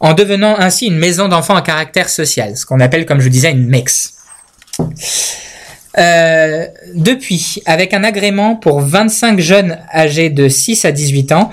en 0.00 0.14
devenant 0.14 0.56
ainsi 0.58 0.86
une 0.86 0.98
maison 0.98 1.28
d'enfants 1.28 1.56
à 1.56 1.62
caractère 1.62 2.08
social, 2.08 2.56
ce 2.56 2.64
qu'on 2.64 2.80
appelle, 2.80 3.04
comme 3.04 3.20
je 3.20 3.28
disais, 3.28 3.50
une 3.50 3.66
MEX. 3.66 4.14
Euh, 5.98 6.66
depuis, 6.94 7.60
avec 7.66 7.92
un 7.92 8.04
agrément 8.04 8.54
pour 8.54 8.80
25 8.80 9.40
jeunes 9.40 9.78
âgés 9.92 10.30
de 10.30 10.48
6 10.48 10.84
à 10.84 10.92
18 10.92 11.32
ans, 11.32 11.50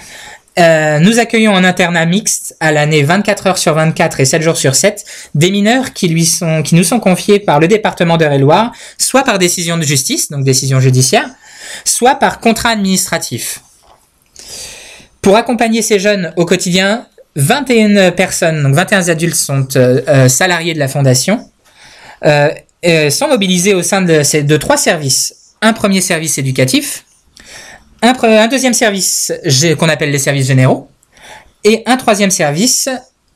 euh, 0.58 1.00
nous 1.00 1.20
accueillons 1.20 1.54
en 1.54 1.64
internat 1.64 2.06
mixte 2.06 2.56
à 2.60 2.72
l'année 2.72 3.04
24 3.04 3.48
heures 3.48 3.58
sur 3.58 3.74
24 3.74 4.20
et 4.22 4.26
7 4.26 4.42
jours 4.42 4.58
sur 4.58 4.76
7 4.76 5.04
des 5.36 5.52
mineurs 5.52 5.94
qui 5.94 6.10
nous 6.72 6.84
sont 6.84 7.00
confiés 7.00 7.40
par 7.40 7.60
le 7.60 7.68
département 7.68 8.18
d'Eure-et-Loire, 8.18 8.72
soit 8.98 9.24
par 9.24 9.40
décision 9.40 9.78
de 9.78 9.84
justice, 9.84 10.32
donc 10.32 10.44
décision 10.44 10.80
judiciaire, 10.80 11.30
soit 11.84 12.16
par 12.16 12.40
contrat 12.40 12.70
administratif. 12.70 13.60
Pour 15.22 15.36
accompagner 15.38 15.82
ces 15.82 16.00
jeunes 16.00 16.34
au 16.38 16.46
quotidien, 16.46 17.08
21 17.36 18.12
personnes, 18.12 18.64
donc 18.64 18.76
21 18.76 19.10
adultes 19.10 19.36
sont 19.36 19.68
euh, 19.76 20.02
euh, 20.08 20.30
salariés 20.30 20.74
de 20.74 20.80
la 20.80 20.88
fondation, 20.88 21.50
euh, 22.24 22.50
sont 23.10 23.28
mobilisés 23.28 23.74
au 23.74 23.82
sein 23.82 24.02
de 24.04 24.58
trois 24.58 24.78
services. 24.78 25.34
Un 25.62 25.74
premier 25.74 26.02
service 26.02 26.38
éducatif, 26.38 27.05
un, 28.06 28.48
deuxième 28.48 28.74
service 28.74 29.34
qu'on 29.78 29.90
appelle 29.90 30.12
les 30.12 30.20
services 30.20 30.48
généraux, 30.48 30.90
et 31.64 31.84
un 31.86 31.98
troisième 31.98 32.32
service, 32.32 32.90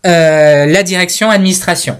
euh, 0.05 0.65
la 0.65 0.83
direction 0.83 1.29
administration. 1.29 1.97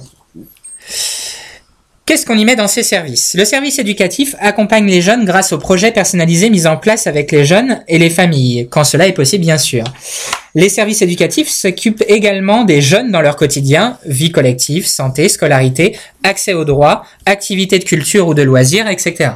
Qu'est-ce 2.05 2.25
qu'on 2.25 2.38
y 2.38 2.45
met 2.45 2.55
dans 2.55 2.67
ces 2.67 2.81
services? 2.81 3.35
Le 3.38 3.45
service 3.45 3.77
éducatif 3.77 4.35
accompagne 4.39 4.88
les 4.88 4.99
jeunes 4.99 5.25
grâce 5.25 5.53
aux 5.53 5.59
projets 5.59 5.91
personnalisés 5.91 6.49
mis 6.49 6.65
en 6.65 6.75
place 6.75 7.05
avec 7.05 7.31
les 7.31 7.45
jeunes 7.45 7.83
et 7.88 7.99
les 7.99 8.09
familles, 8.09 8.67
quand 8.71 8.83
cela 8.83 9.07
est 9.07 9.13
possible 9.13 9.43
bien 9.43 9.59
sûr. 9.59 9.83
Les 10.55 10.69
services 10.69 11.03
éducatifs 11.03 11.49
s'occupent 11.49 12.03
également 12.07 12.63
des 12.63 12.81
jeunes 12.81 13.11
dans 13.11 13.21
leur 13.21 13.35
quotidien, 13.35 13.99
vie 14.05 14.31
collective, 14.31 14.88
santé, 14.88 15.29
scolarité, 15.29 15.97
accès 16.23 16.53
aux 16.53 16.65
droits, 16.65 17.03
activités 17.27 17.77
de 17.77 17.83
culture 17.83 18.27
ou 18.27 18.33
de 18.33 18.41
loisirs, 18.41 18.88
etc. 18.88 19.29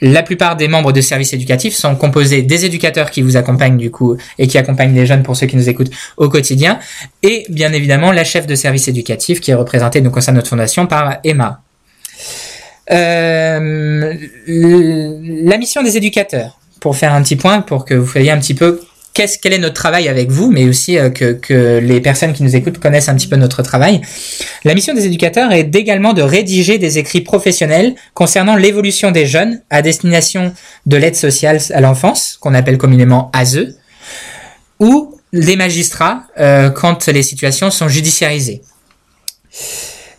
la 0.00 0.22
plupart 0.22 0.56
des 0.56 0.68
membres 0.68 0.92
de 0.92 1.00
services 1.00 1.32
éducatifs 1.32 1.74
sont 1.74 1.94
composés 1.94 2.42
des 2.42 2.64
éducateurs 2.64 3.10
qui 3.10 3.22
vous 3.22 3.36
accompagnent 3.36 3.76
du 3.76 3.90
coup 3.90 4.16
et 4.38 4.46
qui 4.46 4.58
accompagnent 4.58 4.94
les 4.94 5.06
jeunes 5.06 5.22
pour 5.22 5.36
ceux 5.36 5.46
qui 5.46 5.56
nous 5.56 5.68
écoutent 5.68 5.90
au 6.16 6.28
quotidien 6.28 6.78
et 7.22 7.44
bien 7.48 7.72
évidemment 7.72 8.12
la 8.12 8.24
chef 8.24 8.46
de 8.46 8.54
service 8.54 8.88
éducatif 8.88 9.40
qui 9.40 9.50
est 9.50 9.54
représentée 9.54 10.00
donc 10.00 10.16
au 10.16 10.20
sein 10.20 10.32
de 10.32 10.36
notre 10.38 10.48
fondation 10.48 10.86
par 10.86 11.18
Emma. 11.24 11.60
Euh, 12.90 14.14
la 14.46 15.58
mission 15.58 15.82
des 15.82 15.96
éducateurs, 15.96 16.58
pour 16.80 16.96
faire 16.96 17.14
un 17.14 17.22
petit 17.22 17.36
point, 17.36 17.60
pour 17.60 17.84
que 17.84 17.94
vous 17.94 18.04
voyez 18.04 18.30
un 18.30 18.38
petit 18.38 18.54
peu 18.54 18.80
quel 19.42 19.52
est 19.52 19.58
notre 19.58 19.74
travail 19.74 20.08
avec 20.08 20.30
vous, 20.30 20.50
mais 20.50 20.64
aussi 20.64 20.98
euh, 20.98 21.10
que, 21.10 21.32
que 21.32 21.78
les 21.78 22.00
personnes 22.00 22.32
qui 22.32 22.42
nous 22.42 22.56
écoutent 22.56 22.78
connaissent 22.78 23.08
un 23.08 23.14
petit 23.14 23.26
peu 23.26 23.36
notre 23.36 23.62
travail. 23.62 24.00
La 24.64 24.74
mission 24.74 24.94
des 24.94 25.06
éducateurs 25.06 25.52
est 25.52 25.74
également 25.74 26.12
de 26.12 26.22
rédiger 26.22 26.78
des 26.78 26.98
écrits 26.98 27.20
professionnels 27.20 27.94
concernant 28.14 28.56
l'évolution 28.56 29.10
des 29.10 29.26
jeunes 29.26 29.60
à 29.70 29.82
destination 29.82 30.52
de 30.86 30.96
l'aide 30.96 31.16
sociale 31.16 31.58
à 31.72 31.80
l'enfance, 31.80 32.38
qu'on 32.40 32.54
appelle 32.54 32.78
communément 32.78 33.30
ASE, 33.32 33.76
ou 34.78 35.16
des 35.32 35.56
magistrats 35.56 36.24
euh, 36.38 36.70
quand 36.70 37.06
les 37.08 37.22
situations 37.22 37.70
sont 37.70 37.88
judiciarisées. 37.88 38.62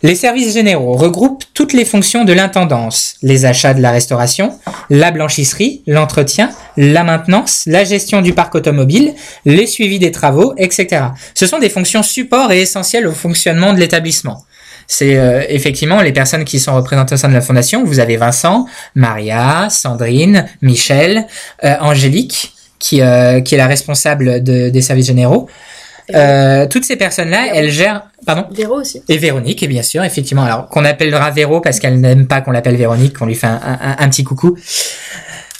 Les 0.02 0.14
services 0.16 0.54
généraux 0.54 0.94
regroupent 0.94 1.44
toutes 1.54 1.72
les 1.72 1.84
fonctions 1.84 2.24
de 2.24 2.32
l'intendance, 2.32 3.14
les 3.22 3.44
achats 3.44 3.72
de 3.74 3.80
la 3.80 3.92
restauration, 3.92 4.58
la 4.90 5.12
blanchisserie, 5.12 5.82
l'entretien, 5.86 6.50
la 6.76 7.04
maintenance, 7.04 7.62
la 7.66 7.84
gestion 7.84 8.20
du 8.20 8.32
parc 8.32 8.54
automobile, 8.56 9.14
les 9.44 9.66
suivis 9.66 10.00
des 10.00 10.10
travaux, 10.10 10.54
etc. 10.56 11.04
Ce 11.34 11.46
sont 11.46 11.60
des 11.60 11.68
fonctions 11.68 12.02
support 12.02 12.50
et 12.50 12.60
essentielles 12.62 13.06
au 13.06 13.12
fonctionnement 13.12 13.72
de 13.72 13.78
l'établissement. 13.78 14.44
C'est 14.88 15.16
euh, 15.16 15.44
effectivement 15.48 16.02
les 16.02 16.12
personnes 16.12 16.44
qui 16.44 16.58
sont 16.58 16.74
représentées 16.74 17.14
au 17.14 17.18
sein 17.18 17.28
de 17.28 17.34
la 17.34 17.40
fondation. 17.40 17.84
Vous 17.84 18.00
avez 18.00 18.16
Vincent, 18.16 18.66
Maria, 18.96 19.68
Sandrine, 19.70 20.46
Michel, 20.62 21.26
euh, 21.64 21.76
Angélique, 21.80 22.52
qui, 22.80 23.00
euh, 23.00 23.40
qui 23.40 23.54
est 23.54 23.58
la 23.58 23.68
responsable 23.68 24.42
de- 24.42 24.68
des 24.68 24.82
services 24.82 25.06
généraux. 25.06 25.48
Euh, 26.14 26.66
toutes 26.66 26.84
ces 26.84 26.96
personnes-là, 26.96 27.48
elles 27.54 27.70
gèrent... 27.70 28.02
Pardon 28.24 28.46
Véro 28.52 28.80
aussi. 28.80 29.02
et 29.08 29.18
Véronique, 29.18 29.62
et 29.62 29.68
bien 29.68 29.82
sûr, 29.82 30.04
effectivement. 30.04 30.44
Alors, 30.44 30.68
qu'on 30.68 30.84
appellera 30.84 31.30
Véro 31.30 31.60
parce 31.60 31.78
qu'elle 31.80 32.00
n'aime 32.00 32.26
pas 32.26 32.40
qu'on 32.40 32.52
l'appelle 32.52 32.76
Véronique, 32.76 33.18
qu'on 33.18 33.26
lui 33.26 33.34
fait 33.34 33.46
un, 33.48 33.60
un- 33.62 33.96
un 33.98 34.08
petit 34.08 34.22
coucou. 34.24 34.56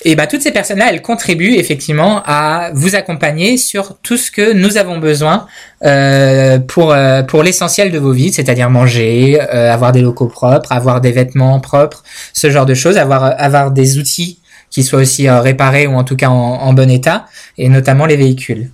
Et 0.04 0.16
bah, 0.16 0.26
toutes 0.26 0.42
ces 0.42 0.50
personnes-là, 0.50 0.86
elles 0.90 1.00
contribuent 1.02 1.54
effectivement 1.54 2.22
à 2.26 2.70
vous 2.74 2.96
accompagner 2.96 3.56
sur 3.56 3.98
tout 4.02 4.16
ce 4.16 4.32
que 4.32 4.52
nous 4.52 4.76
avons 4.76 4.98
besoin 4.98 5.46
euh, 5.84 6.58
pour 6.58 6.92
euh, 6.92 7.22
pour 7.22 7.44
l'essentiel 7.44 7.92
de 7.92 7.98
vos 8.00 8.10
vies, 8.12 8.32
c'est-à-dire 8.32 8.68
manger, 8.68 9.40
euh, 9.40 9.72
avoir 9.72 9.92
des 9.92 10.00
locaux 10.00 10.26
propres, 10.26 10.72
avoir 10.72 11.00
des 11.00 11.12
vêtements 11.12 11.60
propres, 11.60 12.02
ce 12.32 12.50
genre 12.50 12.66
de 12.66 12.74
choses, 12.74 12.96
avoir 12.96 13.22
avoir 13.40 13.70
des 13.70 13.98
outils 13.98 14.40
qui 14.70 14.82
soient 14.82 14.98
aussi 15.00 15.30
réparés 15.30 15.86
ou 15.86 15.94
en 15.94 16.02
tout 16.02 16.16
cas 16.16 16.30
en, 16.30 16.32
en 16.34 16.72
bon 16.72 16.90
état, 16.90 17.26
et 17.56 17.68
notamment 17.68 18.06
les 18.06 18.16
véhicules. 18.16 18.70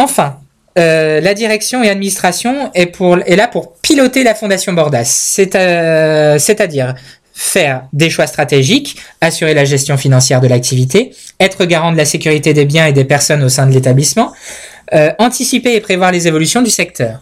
Enfin, 0.00 0.38
euh, 0.78 1.20
la 1.20 1.34
direction 1.34 1.82
et 1.82 1.90
administration 1.90 2.70
est, 2.72 2.96
là 3.36 3.48
pour 3.48 3.74
piloter 3.82 4.24
la 4.24 4.34
Fondation 4.34 4.72
Bordas, 4.72 5.38
euh, 5.54 6.38
c'est-à-dire 6.38 6.94
faire 7.34 7.82
des 7.92 8.08
choix 8.08 8.26
stratégiques, 8.26 8.96
assurer 9.20 9.52
la 9.52 9.66
gestion 9.66 9.98
financière 9.98 10.40
de 10.40 10.48
l'activité, 10.48 11.14
être 11.38 11.66
garant 11.66 11.92
de 11.92 11.98
la 11.98 12.06
sécurité 12.06 12.54
des 12.54 12.64
biens 12.64 12.86
et 12.86 12.94
des 12.94 13.04
personnes 13.04 13.42
au 13.42 13.50
sein 13.50 13.66
de 13.66 13.72
l'établissement, 13.72 14.32
euh, 14.94 15.12
anticiper 15.18 15.74
et 15.74 15.80
prévoir 15.82 16.12
les 16.12 16.26
évolutions 16.26 16.62
du 16.62 16.70
secteur. 16.70 17.20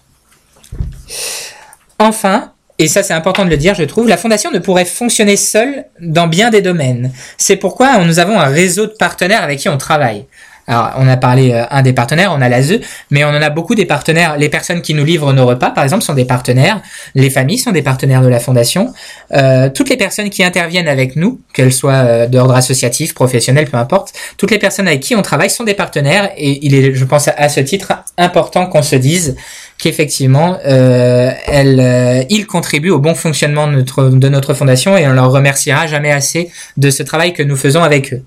Enfin, 1.99 2.53
et 2.79 2.87
ça 2.87 3.03
c'est 3.03 3.15
important 3.15 3.45
de 3.45 3.51
le 3.51 3.57
dire, 3.57 3.75
je 3.75 3.83
trouve, 3.83 4.07
la 4.07 4.17
fondation 4.17 4.53
ne 4.53 4.61
pourrait 4.61 4.85
fonctionner 4.85 5.37
seule 5.37 5.87
dans 6.01 6.29
bien 6.29 6.51
des 6.51 6.63
domaines. 6.63 7.11
C'est 7.39 7.57
pourquoi 7.57 7.99
nous 8.05 8.21
avons 8.21 8.39
un 8.39 8.47
réseau 8.47 8.87
de 8.87 8.93
partenaires 8.93 9.43
avec 9.43 9.59
qui 9.59 9.69
on 9.69 9.79
travaille. 9.79 10.27
Alors, 10.69 10.93
on 10.99 11.09
a 11.09 11.17
parlé 11.17 11.53
euh, 11.53 11.65
un 11.71 11.81
des 11.81 11.95
partenaires, 11.95 12.31
on 12.37 12.43
a 12.43 12.49
l'ASE, 12.49 12.81
mais 13.11 13.25
on 13.25 13.29
en 13.29 13.41
a 13.41 13.49
beaucoup 13.49 13.75
des 13.75 13.87
partenaires. 13.87 14.37
Les 14.37 14.51
personnes 14.51 14.83
qui 14.83 14.93
nous 14.93 15.05
livrent 15.05 15.33
nos 15.33 15.47
repas, 15.47 15.71
par 15.71 15.83
exemple, 15.83 16.05
sont 16.05 16.13
des 16.13 16.27
partenaires. 16.27 16.83
Les 17.15 17.31
familles 17.31 17.57
sont 17.57 17.73
des 17.73 17.81
partenaires 17.81 18.21
de 18.21 18.29
la 18.29 18.39
fondation. 18.39 18.93
Euh, 19.33 19.71
toutes 19.75 19.89
les 19.89 19.97
personnes 19.97 20.29
qui 20.29 20.45
interviennent 20.45 20.87
avec 20.87 21.17
nous, 21.17 21.41
qu'elles 21.55 21.73
soient 21.73 21.93
euh, 21.95 22.27
d'ordre 22.27 22.55
associatif, 22.55 23.15
professionnel, 23.15 23.67
peu 23.67 23.79
importe, 23.79 24.13
toutes 24.37 24.51
les 24.51 24.59
personnes 24.59 24.87
avec 24.87 25.01
qui 25.01 25.17
on 25.17 25.23
travaille 25.23 25.49
sont 25.49 25.65
des 25.65 25.73
partenaires. 25.73 26.31
Et 26.37 26.59
il 26.67 26.75
est, 26.75 26.95
je 26.95 27.05
pense, 27.07 27.29
à 27.35 27.49
ce 27.49 27.61
titre 27.61 27.95
important 28.19 28.67
qu'on 28.67 28.83
se 28.83 28.97
dise 28.97 29.37
qu'effectivement, 29.79 30.59
euh, 30.67 31.33
elles, 31.47 32.27
ils 32.29 32.47
contribuent 32.47 32.91
au 32.91 32.99
bon 32.99 33.15
fonctionnement 33.15 33.69
de 33.69 33.73
notre, 33.73 34.11
de 34.11 34.29
notre 34.29 34.53
fondation 34.53 34.99
et 34.99 35.09
on 35.09 35.13
leur 35.13 35.31
remerciera 35.31 35.87
jamais 35.87 36.11
assez 36.11 36.51
de 36.77 36.91
ce 36.91 37.03
travail 37.03 37.33
que 37.33 37.43
nous 37.43 37.57
faisons 37.57 37.83
avec 37.83 38.13
eux. 38.13 38.23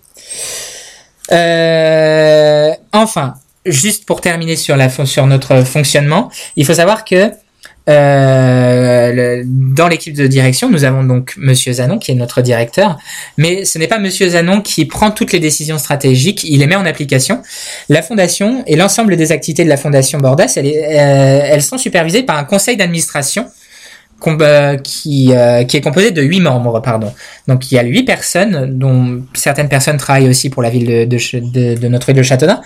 Euh, 1.31 2.71
enfin, 2.91 3.35
juste 3.65 4.05
pour 4.05 4.21
terminer 4.21 4.55
sur, 4.55 4.75
la, 4.75 4.89
sur 4.89 5.27
notre 5.27 5.63
fonctionnement, 5.63 6.31
il 6.55 6.65
faut 6.65 6.73
savoir 6.73 7.05
que 7.05 7.31
euh, 7.89 9.43
dans 9.45 9.87
l'équipe 9.87 10.15
de 10.15 10.27
direction, 10.27 10.69
nous 10.69 10.83
avons 10.83 11.03
donc 11.03 11.33
Monsieur 11.37 11.73
Zanon 11.73 11.97
qui 11.97 12.11
est 12.11 12.15
notre 12.15 12.41
directeur, 12.41 12.99
mais 13.37 13.65
ce 13.65 13.79
n'est 13.79 13.87
pas 13.87 13.97
Monsieur 13.97 14.29
Zanon 14.29 14.61
qui 14.61 14.85
prend 14.85 15.09
toutes 15.09 15.31
les 15.31 15.39
décisions 15.39 15.79
stratégiques, 15.79 16.43
il 16.43 16.59
les 16.59 16.67
met 16.67 16.75
en 16.75 16.85
application. 16.85 17.41
La 17.89 18.01
fondation 18.01 18.63
et 18.67 18.75
l'ensemble 18.75 19.17
des 19.17 19.31
activités 19.31 19.63
de 19.63 19.69
la 19.69 19.77
fondation 19.77 20.19
Bordas, 20.19 20.53
elles, 20.57 20.67
euh, 20.67 21.41
elles 21.53 21.63
sont 21.63 21.79
supervisées 21.79 22.23
par 22.23 22.37
un 22.37 22.43
conseil 22.43 22.77
d'administration 22.77 23.47
qui, 24.83 25.33
euh, 25.33 25.63
qui 25.65 25.75
est 25.77 25.81
composé 25.81 26.11
de 26.11 26.21
huit 26.21 26.39
membres, 26.39 26.79
pardon. 26.81 27.11
Donc 27.47 27.71
il 27.71 27.75
y 27.75 27.79
a 27.79 27.83
huit 27.83 28.03
personnes, 28.03 28.77
dont 28.77 29.23
certaines 29.33 29.67
personnes 29.69 29.97
travaillent 29.97 30.29
aussi 30.29 30.49
pour 30.49 30.61
la 30.61 30.69
ville 30.69 30.85
de, 31.09 31.39
de- 31.39 31.75
de 31.79 31.87
notre 31.87 32.09
île 32.09 32.15
de 32.15 32.23
Châteaudun, 32.23 32.61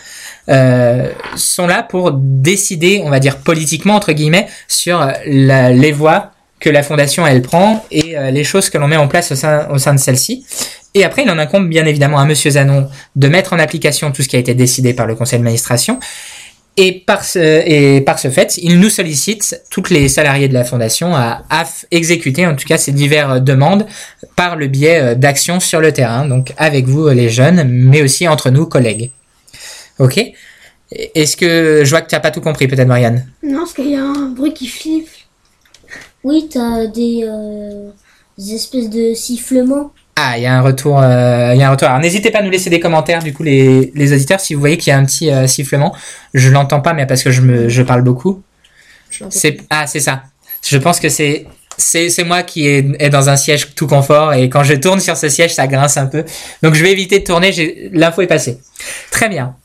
euh, 0.50 1.10
sont 1.36 1.66
là 1.66 1.82
pour 1.82 2.12
décider, 2.14 3.02
on 3.04 3.10
va 3.10 3.20
dire 3.20 3.38
politiquement 3.38 3.96
entre 3.96 4.12
guillemets, 4.12 4.48
sur 4.68 5.02
euh, 5.02 5.12
la- 5.26 5.72
les 5.72 5.92
voies 5.92 6.32
que 6.60 6.70
la 6.70 6.84
fondation 6.84 7.26
elle 7.28 7.42
prend 7.42 7.84
et 7.92 8.18
euh, 8.18 8.32
les 8.32 8.44
choses 8.44 8.70
que 8.70 8.78
l'on 8.78 8.88
met 8.88 8.98
en 8.98 9.08
place 9.08 9.32
au 9.32 9.36
sein, 9.36 9.68
au 9.72 9.78
sein 9.78 9.94
de 9.94 10.00
celle-ci. 10.00 10.46
Et 10.98 11.04
après, 11.04 11.24
il 11.24 11.30
en 11.30 11.38
incombe 11.38 11.68
bien 11.68 11.86
évidemment 11.86 12.20
à 12.20 12.26
Monsieur 12.26 12.52
Zanon 12.52 12.88
de 13.18 13.28
mettre 13.28 13.52
en 13.52 13.60
application 13.60 14.12
tout 14.14 14.22
ce 14.24 14.30
qui 14.30 14.38
a 14.38 14.40
été 14.40 14.54
décidé 14.54 14.94
par 14.94 15.06
le 15.06 15.16
conseil 15.16 15.40
d'administration. 15.40 16.00
Et 16.78 16.92
par 16.92 17.24
ce, 17.24 17.40
et 17.40 18.02
par 18.02 18.20
ce 18.20 18.30
fait, 18.30 18.58
il 18.58 18.80
nous 18.80 18.90
sollicite, 18.90 19.62
toutes 19.70 19.90
les 19.90 20.10
salariés 20.10 20.50
de 20.50 20.54
la 20.54 20.66
fondation, 20.66 21.16
à, 21.16 21.44
exécuter 21.92 22.46
en 22.46 22.56
tout 22.56 22.68
cas 22.68 22.78
ces 22.78 22.92
diverses 22.92 23.42
demandes 23.42 23.86
par 24.36 24.58
le 24.58 24.68
biais 24.68 25.00
euh, 25.00 25.16
d'actions 25.16 25.62
sur 25.62 25.80
le 25.80 25.94
terrain, 25.94 26.28
donc 26.28 26.54
avec 26.58 26.86
vous 26.86 27.08
les 27.10 27.30
jeunes, 27.30 27.64
mais 27.64 28.02
aussi 28.02 28.28
entre 28.28 28.50
nous 28.50 28.66
collègues. 28.66 29.12
Ok? 30.00 30.20
Est-ce 30.92 31.38
que 31.38 31.84
je 31.84 31.90
vois 31.90 32.02
que 32.02 32.10
tu 32.10 32.16
n'as 32.16 32.22
pas 32.22 32.32
tout 32.32 32.42
compris 32.42 32.68
peut-être 32.68 32.88
Marianne? 32.88 33.26
Non, 33.42 33.60
parce 33.60 33.74
qu'il 33.74 33.90
y 33.90 33.96
a 33.96 34.04
un 34.04 34.30
bruit 34.30 34.54
qui 34.54 34.68
flippe. 34.68 35.08
Oui, 36.24 36.48
t'as 36.52 36.88
des, 36.88 37.22
euh, 37.24 37.90
des 38.38 38.54
espèces 38.56 38.90
de 38.90 39.14
sifflements. 39.14 39.92
Ah, 40.18 40.38
il 40.38 40.44
y 40.44 40.46
a 40.46 40.58
un 40.58 40.62
retour. 40.62 41.02
euh, 41.02 41.52
Il 41.54 41.60
y 41.60 41.64
a 41.64 41.68
un 41.68 41.72
retour. 41.72 41.90
Alors 41.90 42.00
n'hésitez 42.00 42.32
pas 42.32 42.40
à 42.40 42.42
nous 42.42 42.50
laisser 42.50 42.70
des 42.70 42.80
commentaires 42.80 43.22
du 43.22 43.34
coup 43.34 43.44
les, 43.44 43.92
les 43.96 44.14
auditeurs 44.14 44.40
si 44.40 44.54
vous 44.54 44.62
voyez 44.62 44.78
qu'il 44.78 44.92
y 44.92 44.94
a 44.94 44.98
un 44.98 45.06
petit 45.06 45.30
euh, 45.30 45.46
sifflement. 45.48 45.94
Je 46.34 46.50
l'entends 46.50 46.80
pas, 46.82 46.94
mais 46.94 47.06
parce 47.06 47.22
que 47.24 47.32
je 47.32 47.42
me 47.42 47.68
je 47.70 47.84
parle 47.84 48.02
beaucoup. 48.02 48.42
Je 49.12 49.24
l'entends 49.26 49.38
C'est 49.38 49.58
ah 49.70 49.88
c'est 49.88 50.00
ça. 50.00 50.24
Je 50.64 50.78
pense 50.78 51.00
que 51.02 51.10
c'est 51.10 51.46
c'est 51.78 52.24
moi 52.24 52.44
qui 52.44 52.68
est, 52.68 53.10
dans 53.10 53.30
un 53.30 53.36
siège 53.36 53.76
tout 53.76 53.88
confort 53.88 54.34
et 54.34 54.50
quand 54.50 54.64
je 54.64 54.74
tourne 54.74 55.00
sur 55.00 55.18
ce 55.18 55.30
siège 55.30 55.54
ça 55.54 55.68
grince 55.68 55.98
un 55.98 56.08
peu. 56.08 56.24
Donc 56.64 56.74
je 56.76 56.84
vais 56.84 56.92
éviter 56.92 57.20
de 57.20 57.24
tourner. 57.24 57.90
L'info 57.92 58.22
est 58.22 58.28
passée. 58.28 58.60
Très 59.12 59.30
bien. 59.30 59.56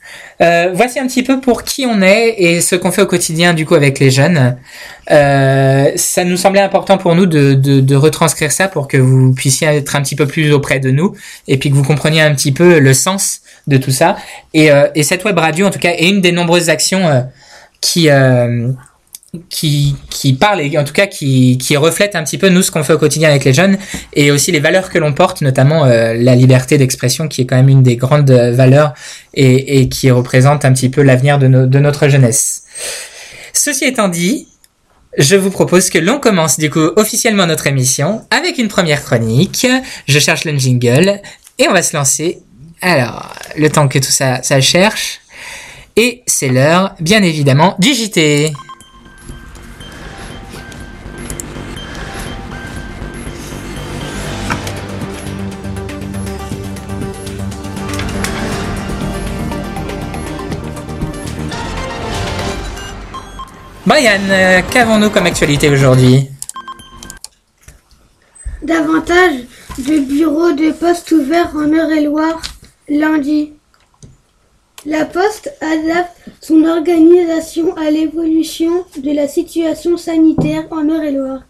Euh, 0.40 0.70
voici 0.72 0.98
un 0.98 1.06
petit 1.06 1.22
peu 1.22 1.40
pour 1.40 1.64
qui 1.64 1.84
on 1.86 2.00
est 2.00 2.34
et 2.38 2.60
ce 2.62 2.74
qu'on 2.74 2.90
fait 2.90 3.02
au 3.02 3.06
quotidien 3.06 3.52
du 3.52 3.66
coup 3.66 3.74
avec 3.74 3.98
les 3.98 4.10
jeunes. 4.10 4.56
Euh, 5.10 5.90
ça 5.96 6.24
nous 6.24 6.36
semblait 6.36 6.62
important 6.62 6.96
pour 6.96 7.14
nous 7.14 7.26
de, 7.26 7.94
retranscrire 7.94 8.50
ça 8.50 8.68
pour 8.68 8.88
que 8.88 8.96
vous 8.96 9.34
puissiez 9.34 9.68
être 9.68 9.96
un 9.96 10.02
petit 10.02 10.16
peu 10.16 10.26
plus 10.26 10.52
auprès 10.52 10.80
de 10.80 10.90
nous 10.90 11.14
et 11.46 11.58
puis 11.58 11.70
que 11.70 11.74
vous 11.74 11.84
compreniez 11.84 12.22
un 12.22 12.34
petit 12.34 12.52
peu 12.52 12.78
le 12.78 12.94
sens 12.94 13.40
de 13.66 13.76
tout 13.76 13.90
ça. 13.90 14.16
Et, 14.54 14.70
euh, 14.70 14.88
et 14.94 15.02
cette 15.02 15.24
web 15.24 15.38
radio 15.38 15.66
en 15.66 15.70
tout 15.70 15.78
cas 15.78 15.92
est 15.92 16.08
une 16.08 16.22
des 16.22 16.32
nombreuses 16.32 16.70
actions 16.70 17.26
qui 17.80 18.08
qui 19.48 19.94
qui 20.10 20.32
parle 20.32 20.60
et 20.60 20.76
en 20.76 20.82
tout 20.82 20.92
cas 20.92 21.06
qui 21.06 21.56
qui 21.56 21.76
reflète 21.76 22.16
un 22.16 22.24
petit 22.24 22.36
peu 22.36 22.48
nous 22.48 22.62
ce 22.62 22.72
qu'on 22.72 22.82
fait 22.82 22.94
au 22.94 22.98
quotidien 22.98 23.28
avec 23.28 23.44
les 23.44 23.54
jeunes 23.54 23.78
et 24.12 24.32
aussi 24.32 24.50
les 24.50 24.58
valeurs 24.58 24.90
que 24.90 24.98
l'on 24.98 25.12
porte 25.12 25.40
notamment 25.42 25.84
euh, 25.84 26.14
la 26.14 26.34
liberté 26.34 26.78
d'expression 26.78 27.28
qui 27.28 27.42
est 27.42 27.46
quand 27.46 27.54
même 27.54 27.68
une 27.68 27.84
des 27.84 27.94
grandes 27.96 28.30
valeurs 28.32 28.92
et, 29.34 29.80
et 29.80 29.88
qui 29.88 30.10
représente 30.10 30.64
un 30.64 30.72
petit 30.72 30.88
peu 30.88 31.02
l'avenir 31.02 31.38
de, 31.38 31.46
nos- 31.46 31.66
de 31.66 31.78
notre 31.78 32.08
jeunesse. 32.08 32.64
Ceci 33.52 33.84
étant 33.84 34.08
dit, 34.08 34.48
je 35.16 35.36
vous 35.36 35.50
propose 35.50 35.90
que 35.90 35.98
l'on 35.98 36.18
commence 36.18 36.58
du 36.58 36.68
coup 36.70 36.90
officiellement 36.96 37.46
notre 37.46 37.68
émission 37.68 38.24
avec 38.32 38.58
une 38.58 38.68
première 38.68 39.04
chronique. 39.04 39.64
Je 40.08 40.18
cherche 40.18 40.44
le 40.44 40.56
jingle 40.58 41.20
et 41.58 41.68
on 41.68 41.72
va 41.72 41.82
se 41.82 41.96
lancer. 41.96 42.38
Alors, 42.82 43.32
le 43.56 43.68
temps 43.70 43.86
que 43.86 43.98
tout 44.00 44.10
ça, 44.10 44.42
ça 44.42 44.60
cherche. 44.60 45.20
Et 45.96 46.22
c'est 46.26 46.48
l'heure, 46.48 46.94
bien 47.00 47.22
évidemment, 47.22 47.76
du 47.78 47.92
JT. 47.92 48.52
Brian, 63.86 64.20
euh, 64.30 64.60
qu'avons-nous 64.70 65.10
comme 65.10 65.26
actualité 65.26 65.68
aujourd'hui? 65.70 66.28
Davantage 68.62 69.40
de 69.78 70.00
bureaux 70.00 70.52
de 70.52 70.70
poste 70.72 71.10
ouverts 71.12 71.52
en 71.56 71.72
Eure-et-Loire 71.72 72.40
lundi. 72.88 73.52
La 74.86 75.04
Poste 75.04 75.52
adapte 75.60 76.16
son 76.40 76.64
organisation 76.64 77.76
à 77.76 77.90
l'évolution 77.90 78.84
de 78.96 79.12
la 79.14 79.28
situation 79.28 79.96
sanitaire 79.96 80.66
en 80.70 80.88
Eure-et-Loire. 80.88 81.42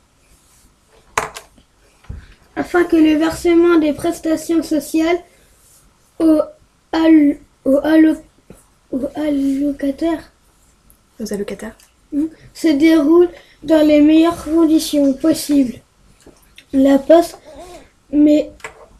Afin 2.57 2.85
que 2.85 2.97
le 2.97 3.17
versement 3.17 3.79
des 3.79 3.93
prestations 3.93 4.63
sociales 4.63 5.19
aux, 6.19 6.41
allo- 6.93 7.39
aux 7.65 7.79
allo- 7.83 8.17
aux 8.93 9.09
allocataires 9.15 10.33
Aux 11.21 11.33
allocataires? 11.33 11.77
Se 12.55 12.69
déroule 12.69 13.29
dans 13.63 13.87
les 13.87 14.01
meilleures 14.01 14.43
conditions 14.45 15.13
possibles. 15.15 15.75
La 16.73 16.99
Poste 16.99 17.39
met 18.13 18.51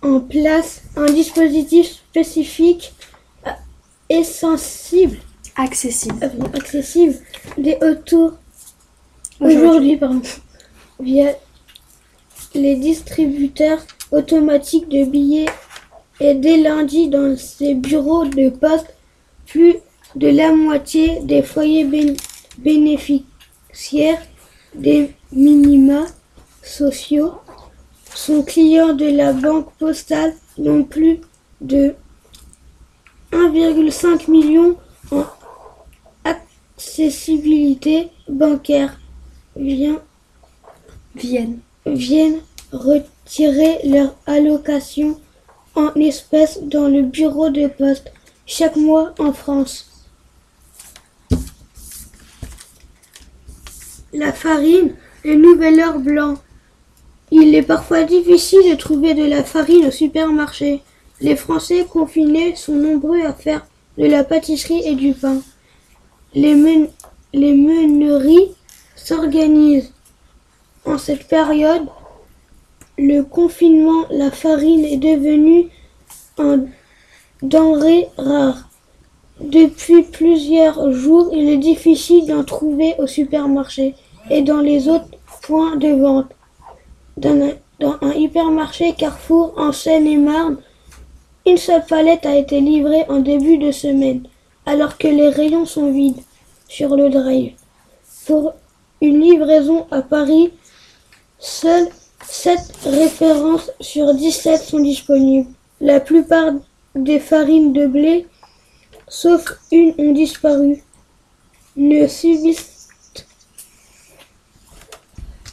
en 0.03 0.21
place 0.21 0.83
un 0.97 1.07
dispositif 1.07 1.87
spécifique 1.89 2.93
euh, 3.47 3.51
et 4.09 4.25
sensible, 4.25 5.19
Accessible. 5.57 6.17
euh, 6.23 6.59
accessible 6.59 7.15
dès 7.59 7.83
autour 7.85 8.33
Aujourd'hui. 9.41 9.97
pardon, 9.97 10.21
via 11.01 11.35
les 12.55 12.77
distributeurs 12.77 13.85
automatiques 14.13 14.89
de 14.89 15.05
billets 15.05 15.47
et 16.21 16.35
dès 16.35 16.59
lundi 16.59 17.09
dans 17.09 17.37
ces 17.37 17.75
bureaux 17.75 18.25
de 18.27 18.51
poste, 18.51 18.87
plus 19.47 19.77
de 20.17 20.29
la 20.29 20.53
moitié 20.53 21.21
des 21.23 21.43
foyers 21.43 21.85
bén- 21.85 22.17
bénéficiaires 22.63 24.21
des 24.75 25.15
minima 25.33 26.07
sociaux 26.63 27.33
sont 28.15 28.43
clients 28.43 28.95
de 28.95 29.07
la 29.07 29.33
banque 29.33 29.73
postale, 29.75 30.35
dont 30.59 30.85
plus 30.85 31.21
de 31.61 31.95
1,5 33.33 34.31
million 34.31 34.77
en 35.11 35.25
accessibilité 36.25 38.11
bancaire 38.29 38.99
vient 39.57 40.01
Vienne. 41.15 41.59
viennent 41.87 42.41
retirer 42.73 43.79
leur 43.85 44.15
allocation 44.27 45.19
en 45.75 45.93
espèces 45.95 46.63
dans 46.63 46.89
le 46.89 47.03
bureau 47.03 47.51
de 47.51 47.67
poste 47.67 48.13
chaque 48.47 48.77
mois 48.77 49.13
en 49.19 49.33
France. 49.33 49.90
La 54.13 54.33
farine, 54.33 54.95
le 55.25 55.37
nouvel 55.37 55.81
or 55.81 55.99
blanc. 55.99 56.37
Il 57.31 57.55
est 57.55 57.63
parfois 57.63 58.03
difficile 58.03 58.71
de 58.71 58.75
trouver 58.75 59.15
de 59.15 59.25
la 59.25 59.45
farine 59.45 59.87
au 59.87 59.91
supermarché. 59.93 60.83
Les 61.21 61.37
Français 61.37 61.87
confinés 61.89 62.57
sont 62.57 62.75
nombreux 62.75 63.21
à 63.25 63.33
faire 63.33 63.67
de 63.99 64.07
la 64.07 64.25
pâtisserie 64.25 64.83
et 64.85 64.97
du 64.97 65.13
pain. 65.13 65.41
Les, 66.35 66.55
les 67.33 67.55
meuneries 67.55 68.53
s'organisent. 68.97 69.93
En 70.85 70.99
cette 70.99 71.29
période, 71.29 71.87
le 72.99 73.23
confinement, 73.23 74.07
la 74.11 74.31
farine 74.31 74.85
est 74.85 74.97
devenue 74.97 75.69
un 76.39 76.65
denrée 77.43 78.09
rare. 78.17 78.70
Depuis 79.41 80.03
plusieurs 80.03 80.93
jours, 80.93 81.31
il 81.33 81.49
est 81.49 81.57
difficile 81.57 82.27
d'en 82.27 82.45
trouver 82.45 82.95
au 82.99 83.07
supermarché 83.07 83.95
et 84.29 84.43
dans 84.43 84.61
les 84.61 84.89
autres 84.89 85.09
points 85.43 85.77
de 85.77 85.89
vente. 85.89 86.31
Dans 87.17 87.51
un, 88.03 88.13
hypermarché 88.13 88.93
Carrefour 88.93 89.55
en 89.57 89.73
Seine-et-Marne, 89.73 90.59
une 91.47 91.57
seule 91.57 91.85
palette 91.87 92.27
a 92.27 92.37
été 92.37 92.61
livrée 92.61 93.05
en 93.09 93.21
début 93.21 93.57
de 93.57 93.73
semaine, 93.73 94.23
alors 94.67 94.99
que 94.99 95.09
les 95.09 95.31
rayons 95.31 95.65
sont 95.65 95.91
vides 95.91 96.23
sur 96.69 96.95
le 96.95 97.09
drive. 97.09 97.55
Pour 98.27 98.53
une 99.01 99.21
livraison 99.21 99.87
à 99.91 100.03
Paris, 100.03 100.53
Seules 101.39 101.89
7 102.27 102.59
références 102.85 103.71
sur 103.81 104.13
17 104.13 104.61
sont 104.61 104.81
disponibles. 104.81 105.49
La 105.81 105.99
plupart 105.99 106.53
des 106.95 107.19
farines 107.19 107.73
de 107.73 107.87
blé, 107.87 108.27
sauf 109.11 109.45
une, 109.71 109.93
ont 109.99 110.13
disparu. 110.13 110.83
Ne 111.77 112.07
subsistent 112.07 113.27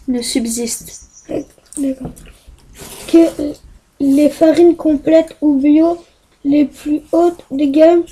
Ne 0.07 0.21
subsiste. 0.21 1.27
D'accord. 1.77 2.11
que 3.11 3.53
les 3.99 4.29
farines 4.29 4.77
complètes 4.77 5.35
ou 5.41 5.57
bio 5.57 5.97
les 6.45 6.65
plus 6.65 7.01
hautes 7.11 7.43
de 7.51 7.65
gamme 7.65 8.03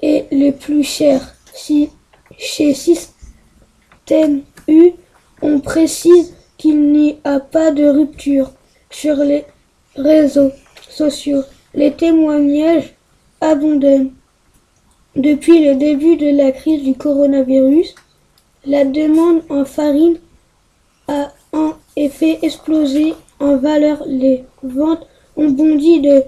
et 0.00 0.24
les 0.30 0.52
plus 0.52 0.82
chères. 0.82 1.34
Si 1.52 1.90
chez 2.38 2.72
Système 2.72 4.42
U, 4.66 4.92
on 5.42 5.60
précise 5.60 6.34
qu'il 6.56 6.90
n'y 6.92 7.18
a 7.24 7.40
pas 7.40 7.70
de 7.72 7.86
rupture 7.86 8.50
sur 8.90 9.16
les 9.16 9.44
réseaux 9.96 10.52
sociaux. 10.88 11.42
Les 11.74 11.92
témoignages 11.92 12.94
abondent. 13.40 14.12
Depuis 15.16 15.64
le 15.64 15.74
début 15.74 16.16
de 16.16 16.36
la 16.36 16.52
crise 16.52 16.82
du 16.82 16.94
coronavirus, 16.94 17.94
la 18.64 18.84
demande 18.84 19.42
en 19.48 19.64
farine 19.64 20.18
a 21.08 21.32
en 21.52 21.72
effet 21.96 22.38
explosé 22.42 23.14
en 23.40 23.56
valeur. 23.56 24.04
Les 24.06 24.44
ventes 24.62 25.06
ont 25.36 25.48
bondi 25.48 26.00
de 26.00 26.22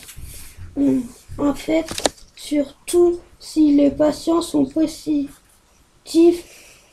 fait, 1.54 1.86
surtout 2.36 3.20
si 3.40 3.76
les 3.76 3.92
patients 3.92 4.42
sont 4.42 4.66
positifs 4.66 5.32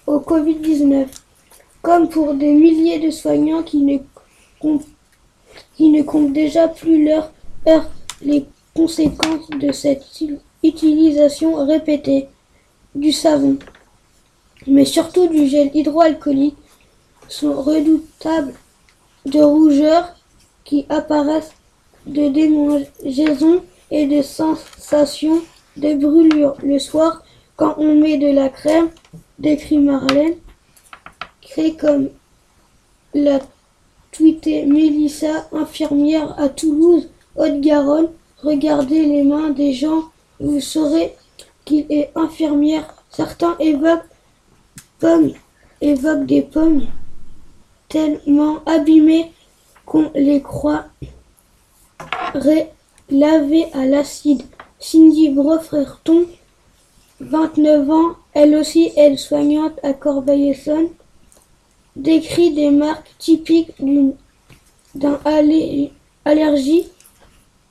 au 0.07 0.19
Covid-19. 0.19 1.07
Comme 1.81 2.09
pour 2.09 2.35
des 2.35 2.53
milliers 2.53 2.99
de 3.01 3.11
soignants 3.11 3.63
qui 3.63 3.79
ne, 3.79 3.99
com- 4.61 4.83
qui 5.75 5.89
ne 5.91 6.03
comptent 6.03 6.33
déjà 6.33 6.69
plus 6.69 7.05
leur 7.05 7.33
heure, 7.67 7.91
les 8.21 8.45
conséquences 8.75 9.49
de 9.51 9.73
cette 9.73 10.05
utilisation 10.63 11.65
répétée 11.67 12.29
du 12.95 13.11
savon, 13.11 13.59
mais 14.67 14.85
surtout 14.85 15.29
du 15.29 15.47
gel 15.47 15.71
hydroalcoolique, 15.75 16.57
sont 17.29 17.55
redoutables 17.55 18.55
de 19.27 19.41
rougeurs 19.41 20.15
qui 20.65 20.87
apparaissent 20.89 21.53
de 22.07 22.29
démangeaisons 22.29 23.63
et 23.91 24.07
de 24.07 24.23
sensations 24.23 25.43
de 25.77 25.95
brûlure 25.95 26.57
le 26.63 26.79
soir 26.79 27.23
quand 27.57 27.75
on 27.79 27.95
met 27.95 28.19
de 28.19 28.29
la 28.29 28.49
crème, 28.49 28.91
décrit 29.39 29.79
Marlène, 29.79 30.35
créée 31.41 31.77
comme 31.77 32.09
l'a 33.15 33.41
tweeté 34.11 34.65
Mélissa, 34.67 35.49
infirmière 35.53 36.39
à 36.39 36.49
Toulouse, 36.49 37.09
Haute-Garonne. 37.37 38.09
Regardez 38.43 39.05
les 39.07 39.23
mains 39.23 39.51
des 39.51 39.73
gens, 39.73 40.05
vous 40.41 40.61
saurez 40.61 41.15
qu'il 41.65 41.87
est 41.91 42.11
infirmière. 42.15 42.95
Certains 43.11 43.57
évoquent 43.59 44.09
pommes, 45.03 45.33
des 46.27 46.43
pommes 46.43 46.87
tellement 47.89 48.61
abîmées 48.67 49.33
qu'on 49.85 50.11
les 50.15 50.41
croirait 50.41 50.87
lavées 53.11 53.67
à 53.75 53.85
l'acide. 53.85 54.43
Cindy 54.79 55.29
Brofreton, 55.31 56.25
29 57.21 57.91
ans, 57.91 58.11
elle 58.33 58.55
aussi 58.55 58.93
est 58.97 59.17
soignante 59.17 59.79
à 59.83 59.93
Corbeil-Essonne, 59.93 60.89
décrit 61.97 62.53
des 62.55 62.71
marques 62.71 63.13
typiques 63.19 63.73
d'une 63.81 64.15
allergie 66.25 66.87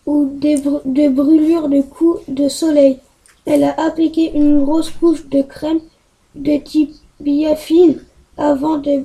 ou 0.06 0.30
des 0.34 0.58
br- 0.58 0.82
brûlures 1.10 1.70
de 1.70 1.82
coups 1.82 2.22
de 2.28 2.50
soleil. 2.50 3.00
Elle 3.46 3.64
a 3.64 3.74
appliqué 3.80 4.32
une 4.34 4.64
grosse 4.64 4.90
couche 4.90 5.26
de 5.28 5.42
crème 5.42 5.80
de 6.36 6.58
type 6.58 6.94
biafine 7.22 8.00
avant 8.38 8.78
de 8.78 9.04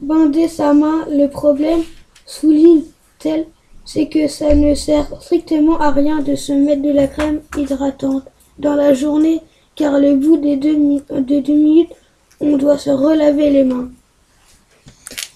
bander 0.00 0.48
sa 0.48 0.74
main. 0.74 1.06
Le 1.10 1.28
problème, 1.28 1.82
souligne-t-elle, 2.26 3.46
c'est 3.84 4.08
que 4.08 4.28
ça 4.28 4.54
ne 4.54 4.74
sert 4.74 5.06
strictement 5.22 5.78
à 5.80 5.90
rien 5.90 6.20
de 6.20 6.34
se 6.34 6.52
mettre 6.52 6.82
de 6.82 6.90
la 6.90 7.06
crème 7.06 7.40
hydratante 7.56 8.24
dans 8.58 8.74
la 8.74 8.94
journée, 8.94 9.40
car 9.74 9.98
le 9.98 10.16
bout 10.16 10.38
de 10.38 10.54
deux 10.54 11.54
minutes, 11.54 11.92
on 12.40 12.56
doit 12.56 12.78
se 12.78 12.90
relaver 12.90 13.50
les 13.50 13.64
mains. 13.64 13.90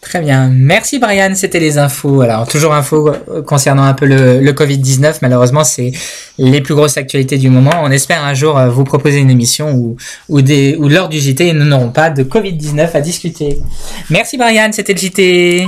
Très 0.01 0.21
bien. 0.21 0.49
Merci 0.51 0.99
Brian, 0.99 1.33
c'était 1.35 1.61
les 1.61 1.77
infos. 1.77 2.23
Alors, 2.23 2.49
toujours 2.49 2.73
infos 2.73 3.13
concernant 3.47 3.83
un 3.83 3.93
peu 3.93 4.07
le, 4.07 4.41
le 4.41 4.53
Covid-19. 4.53 5.19
Malheureusement, 5.21 5.63
c'est 5.63 5.93
les 6.39 6.61
plus 6.63 6.75
grosses 6.75 6.97
actualités 6.97 7.37
du 7.37 7.51
moment. 7.51 7.73
On 7.83 7.91
espère 7.91 8.25
un 8.25 8.33
jour 8.33 8.59
euh, 8.59 8.71
vous 8.71 8.85
proposer 8.85 9.19
une 9.19 9.31
émission 9.31 9.73
où, 9.73 9.97
où, 10.29 10.41
lors 10.89 11.09
du 11.11 11.19
JT, 11.19 11.53
nous 11.53 11.67
n'aurons 11.67 11.91
pas 11.91 12.09
de 12.09 12.23
Covid-19 12.23 12.91
à 12.95 13.01
discuter. 13.01 13.61
Merci 14.09 14.39
Brian, 14.39 14.71
c'était 14.73 14.95
le 14.95 14.99
JT. 14.99 15.67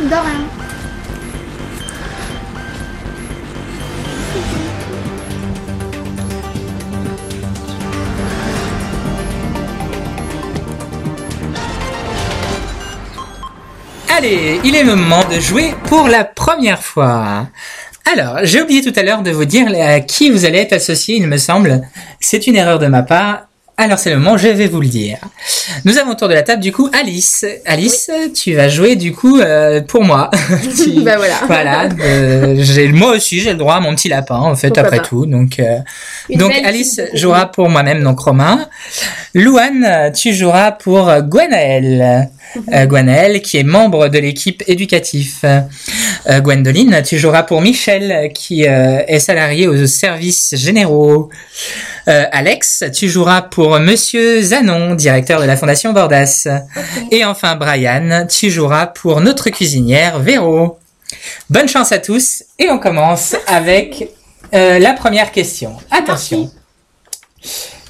De. 0.00 0.73
Il 14.26 14.74
est 14.74 14.84
le 14.84 14.96
moment 14.96 15.22
de 15.30 15.38
jouer 15.38 15.74
pour 15.84 16.08
la 16.08 16.24
première 16.24 16.82
fois. 16.82 17.46
Alors, 18.10 18.38
j'ai 18.44 18.62
oublié 18.62 18.80
tout 18.80 18.98
à 18.98 19.02
l'heure 19.02 19.22
de 19.22 19.30
vous 19.30 19.44
dire 19.44 19.66
à 19.78 20.00
qui 20.00 20.30
vous 20.30 20.46
allez 20.46 20.60
être 20.60 20.72
associé, 20.72 21.16
il 21.16 21.26
me 21.26 21.36
semble. 21.36 21.82
C'est 22.20 22.46
une 22.46 22.56
erreur 22.56 22.78
de 22.78 22.86
ma 22.86 23.02
part. 23.02 23.48
Alors 23.76 23.98
c'est 23.98 24.10
le 24.10 24.18
moment, 24.18 24.36
je 24.36 24.46
vais 24.48 24.68
vous 24.68 24.80
le 24.80 24.86
dire. 24.86 25.18
Nous 25.84 25.98
avons 25.98 26.12
autour 26.12 26.28
de 26.28 26.34
la 26.34 26.42
table 26.44 26.62
du 26.62 26.70
coup 26.70 26.88
Alice. 26.92 27.44
Alice, 27.66 28.08
tu 28.32 28.54
vas 28.54 28.68
jouer 28.68 28.94
du 28.94 29.12
coup 29.12 29.40
euh, 29.40 29.80
pour 29.80 30.04
moi. 30.04 30.30
Tu- 30.76 31.00
Bah 31.02 31.16
voilà. 31.16 31.34
Voilà, 31.46 31.88
euh, 32.00 32.54
j'ai 32.58 32.86
moi 32.88 33.12
aussi 33.16 33.40
j'ai 33.40 33.50
le 33.50 33.56
droit 33.58 33.74
à 33.74 33.80
mon 33.80 33.94
petit 33.96 34.08
lapin 34.08 34.36
en 34.36 34.54
fait 34.54 34.68
Pourquoi 34.68 34.84
après 34.84 34.98
pas. 34.98 35.02
tout. 35.04 35.26
Donc 35.26 35.58
euh, 35.58 35.78
donc 36.30 36.52
Alice 36.64 37.00
jouera 37.14 37.46
pour 37.50 37.68
moi-même 37.68 38.02
donc 38.04 38.20
Romain. 38.20 38.68
Louane, 39.34 40.12
tu 40.14 40.32
joueras 40.32 40.70
pour 40.72 41.12
Gwenaël. 41.22 42.28
Euh, 42.72 42.86
Gwenaël 42.86 43.42
qui 43.42 43.56
est 43.56 43.64
membre 43.64 44.06
de 44.08 44.18
l'équipe 44.20 44.62
éducatif. 44.68 45.44
Euh, 45.44 46.40
Gwendoline, 46.40 47.02
tu 47.04 47.18
joueras 47.18 47.42
pour 47.42 47.60
Michel 47.60 48.30
qui 48.32 48.68
euh, 48.68 49.02
est 49.08 49.18
salarié 49.18 49.66
aux 49.66 49.86
services 49.88 50.54
généraux. 50.56 51.30
Euh, 52.06 52.24
Alex, 52.30 52.84
tu 52.94 53.08
joueras 53.08 53.42
pour 53.42 53.63
Monsieur 53.80 54.42
Zanon, 54.42 54.94
directeur 54.94 55.40
de 55.40 55.46
la 55.46 55.56
Fondation 55.56 55.92
Bordas. 55.92 56.46
Et 57.10 57.24
enfin 57.24 57.56
Brian, 57.56 58.26
tu 58.28 58.50
joueras 58.50 58.86
pour 58.86 59.20
notre 59.20 59.50
cuisinière 59.50 60.18
Véro. 60.18 60.78
Bonne 61.50 61.68
chance 61.68 61.90
à 61.92 61.98
tous 61.98 62.44
et 62.58 62.68
on 62.70 62.78
commence 62.78 63.34
avec 63.46 64.08
euh, 64.54 64.78
la 64.78 64.92
première 64.92 65.32
question. 65.32 65.76
Attention. 65.90 66.50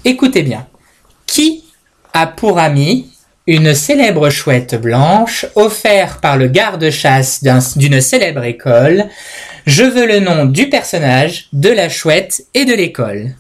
Écoutez 0.05 0.43
bien. 0.43 0.67
Qui 1.27 1.65
a 2.13 2.27
pour 2.27 2.59
ami 2.59 3.11
une 3.47 3.75
célèbre 3.75 4.31
chouette 4.31 4.75
blanche 4.81 5.45
offerte 5.55 6.21
par 6.21 6.37
le 6.37 6.49
garde-chasse 6.49 7.43
d'un- 7.43 7.59
d'une 7.77 8.01
célèbre 8.01 8.45
école? 8.45 9.07
Je 9.67 9.85
veux 9.85 10.07
le 10.07 10.21
nom 10.21 10.45
du 10.45 10.69
personnage, 10.69 11.49
de 11.53 11.71
la 11.71 11.89
chouette 11.89 12.43
et 12.55 12.65
de 12.67 12.75
l'école. 12.75 13.35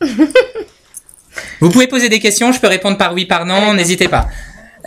Vous 1.60 1.70
pouvez 1.70 1.86
poser 1.86 2.08
des 2.08 2.20
questions, 2.20 2.52
je 2.52 2.60
peux 2.60 2.66
répondre 2.68 2.96
par 2.96 3.12
oui, 3.14 3.26
par 3.26 3.46
non, 3.46 3.74
n'hésitez 3.74 4.08
pas. 4.08 4.28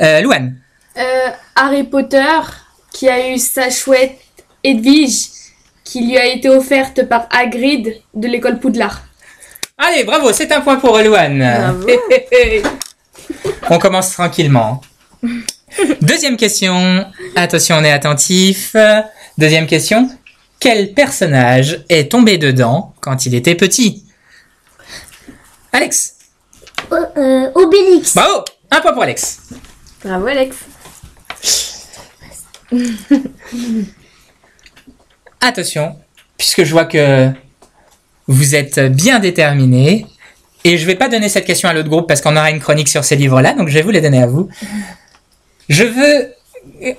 Euh, 0.02 0.22
Louane, 0.22 0.56
Euh, 0.98 1.30
Harry 1.56 1.84
Potter, 1.84 2.40
qui 2.92 3.08
a 3.10 3.30
eu 3.30 3.38
sa 3.38 3.70
chouette 3.70 4.20
Edwige, 4.64 5.28
qui 5.84 6.06
lui 6.06 6.18
a 6.18 6.26
été 6.26 6.50
offerte 6.50 7.04
par 7.08 7.28
Hagrid 7.32 8.02
de 8.14 8.28
l'école 8.28 8.60
Poudlard. 8.60 9.02
Allez, 9.78 10.04
bravo, 10.04 10.32
c'est 10.34 10.52
un 10.52 10.62
point 10.62 10.78
pour 10.78 10.98
Louane. 10.98 11.40
Bravo. 11.40 11.88
on 13.70 13.80
commence 13.80 14.12
tranquillement. 14.12 14.82
Deuxième 16.02 16.38
question. 16.38 17.06
Attention, 17.36 17.78
on 17.78 17.84
est 17.84 17.92
attentif. 17.92 18.76
Deuxième 19.38 19.68
question. 19.68 20.10
Quel 20.60 20.94
personnage 20.94 21.84
est 21.90 22.12
tombé 22.12 22.38
dedans 22.38 22.94
quand 23.02 23.26
il 23.26 23.34
était 23.34 23.56
petit? 23.56 24.01
Alex. 25.72 26.16
O- 26.92 26.96
euh, 27.18 27.52
Obélix. 27.56 28.16
Bravo 28.16 28.44
Un 28.70 28.82
point 28.82 28.94
pour 28.94 29.04
Alex. 29.04 29.40
Bravo 30.04 30.28
Alex. 30.28 30.58
Attention, 35.42 35.96
puisque 36.38 36.64
je 36.64 36.72
vois 36.72 36.86
que 36.86 37.30
vous 38.28 38.56
êtes 38.56 38.80
bien 38.80 39.20
déterminés, 39.20 40.06
et 40.64 40.78
je 40.78 40.86
vais 40.86 40.96
pas 40.96 41.10
donner 41.10 41.28
cette 41.30 41.46
question 41.46 41.68
à 41.70 41.74
l'autre 41.74 41.90
groupe 41.90 42.08
parce 42.08 42.22
qu'on 42.22 42.36
aura 42.38 42.52
une 42.52 42.60
chronique 42.60 42.88
sur 42.88 43.04
ces 43.04 43.16
livres-là, 43.16 43.54
donc 43.54 43.68
je 43.70 43.74
vais 43.74 43.82
vous 43.82 43.90
les 43.90 44.02
donner 44.02 44.22
à 44.22 44.28
vous. 44.28 44.48
Je 45.70 45.84
veux 45.84 46.34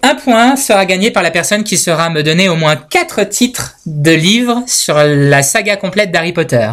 un 0.02 0.16
point 0.16 0.56
sera 0.56 0.84
gagné 0.86 1.12
par 1.12 1.22
la 1.22 1.30
personne 1.30 1.62
qui 1.62 1.76
saura 1.78 2.10
me 2.10 2.24
donner 2.24 2.48
au 2.48 2.56
moins 2.56 2.74
quatre 2.74 3.22
titres 3.22 3.76
de 3.86 4.10
livres 4.10 4.64
sur 4.66 4.96
la 4.96 5.42
saga 5.44 5.76
complète 5.76 6.10
d'Harry 6.10 6.32
Potter. 6.32 6.68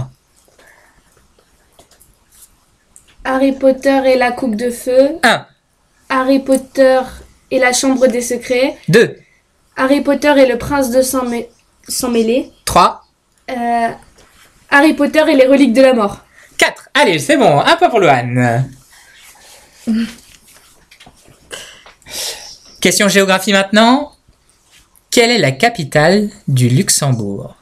Harry 3.23 3.51
Potter 3.51 4.01
et 4.05 4.17
la 4.17 4.31
coupe 4.31 4.55
de 4.55 4.69
feu, 4.69 5.17
1, 5.23 5.45
Harry 6.09 6.39
Potter 6.39 6.99
et 7.51 7.59
la 7.59 7.73
chambre 7.73 8.07
des 8.07 8.21
secrets, 8.21 8.77
2, 8.87 9.17
Harry 9.75 10.01
Potter 10.01 10.33
et 10.37 10.45
le 10.47 10.57
prince 10.57 10.89
de 10.91 11.01
sang, 11.01 11.25
mê- 11.25 11.47
sang 11.87 12.09
mêlé, 12.09 12.51
3, 12.65 13.03
euh, 13.51 13.89
Harry 14.69 14.93
Potter 14.93 15.23
et 15.29 15.35
les 15.35 15.45
reliques 15.47 15.73
de 15.73 15.81
la 15.81 15.93
mort. 15.93 16.19
4. 16.57 16.89
Allez, 16.93 17.19
c'est 17.19 17.37
bon, 17.37 17.59
un 17.59 17.75
point 17.77 17.89
pour 17.89 17.99
Lohan. 17.99 18.63
Question 22.81 23.07
géographie 23.07 23.51
maintenant. 23.53 24.13
Quelle 25.11 25.31
est 25.31 25.37
la 25.39 25.51
capitale 25.51 26.29
du 26.47 26.69
Luxembourg? 26.69 27.55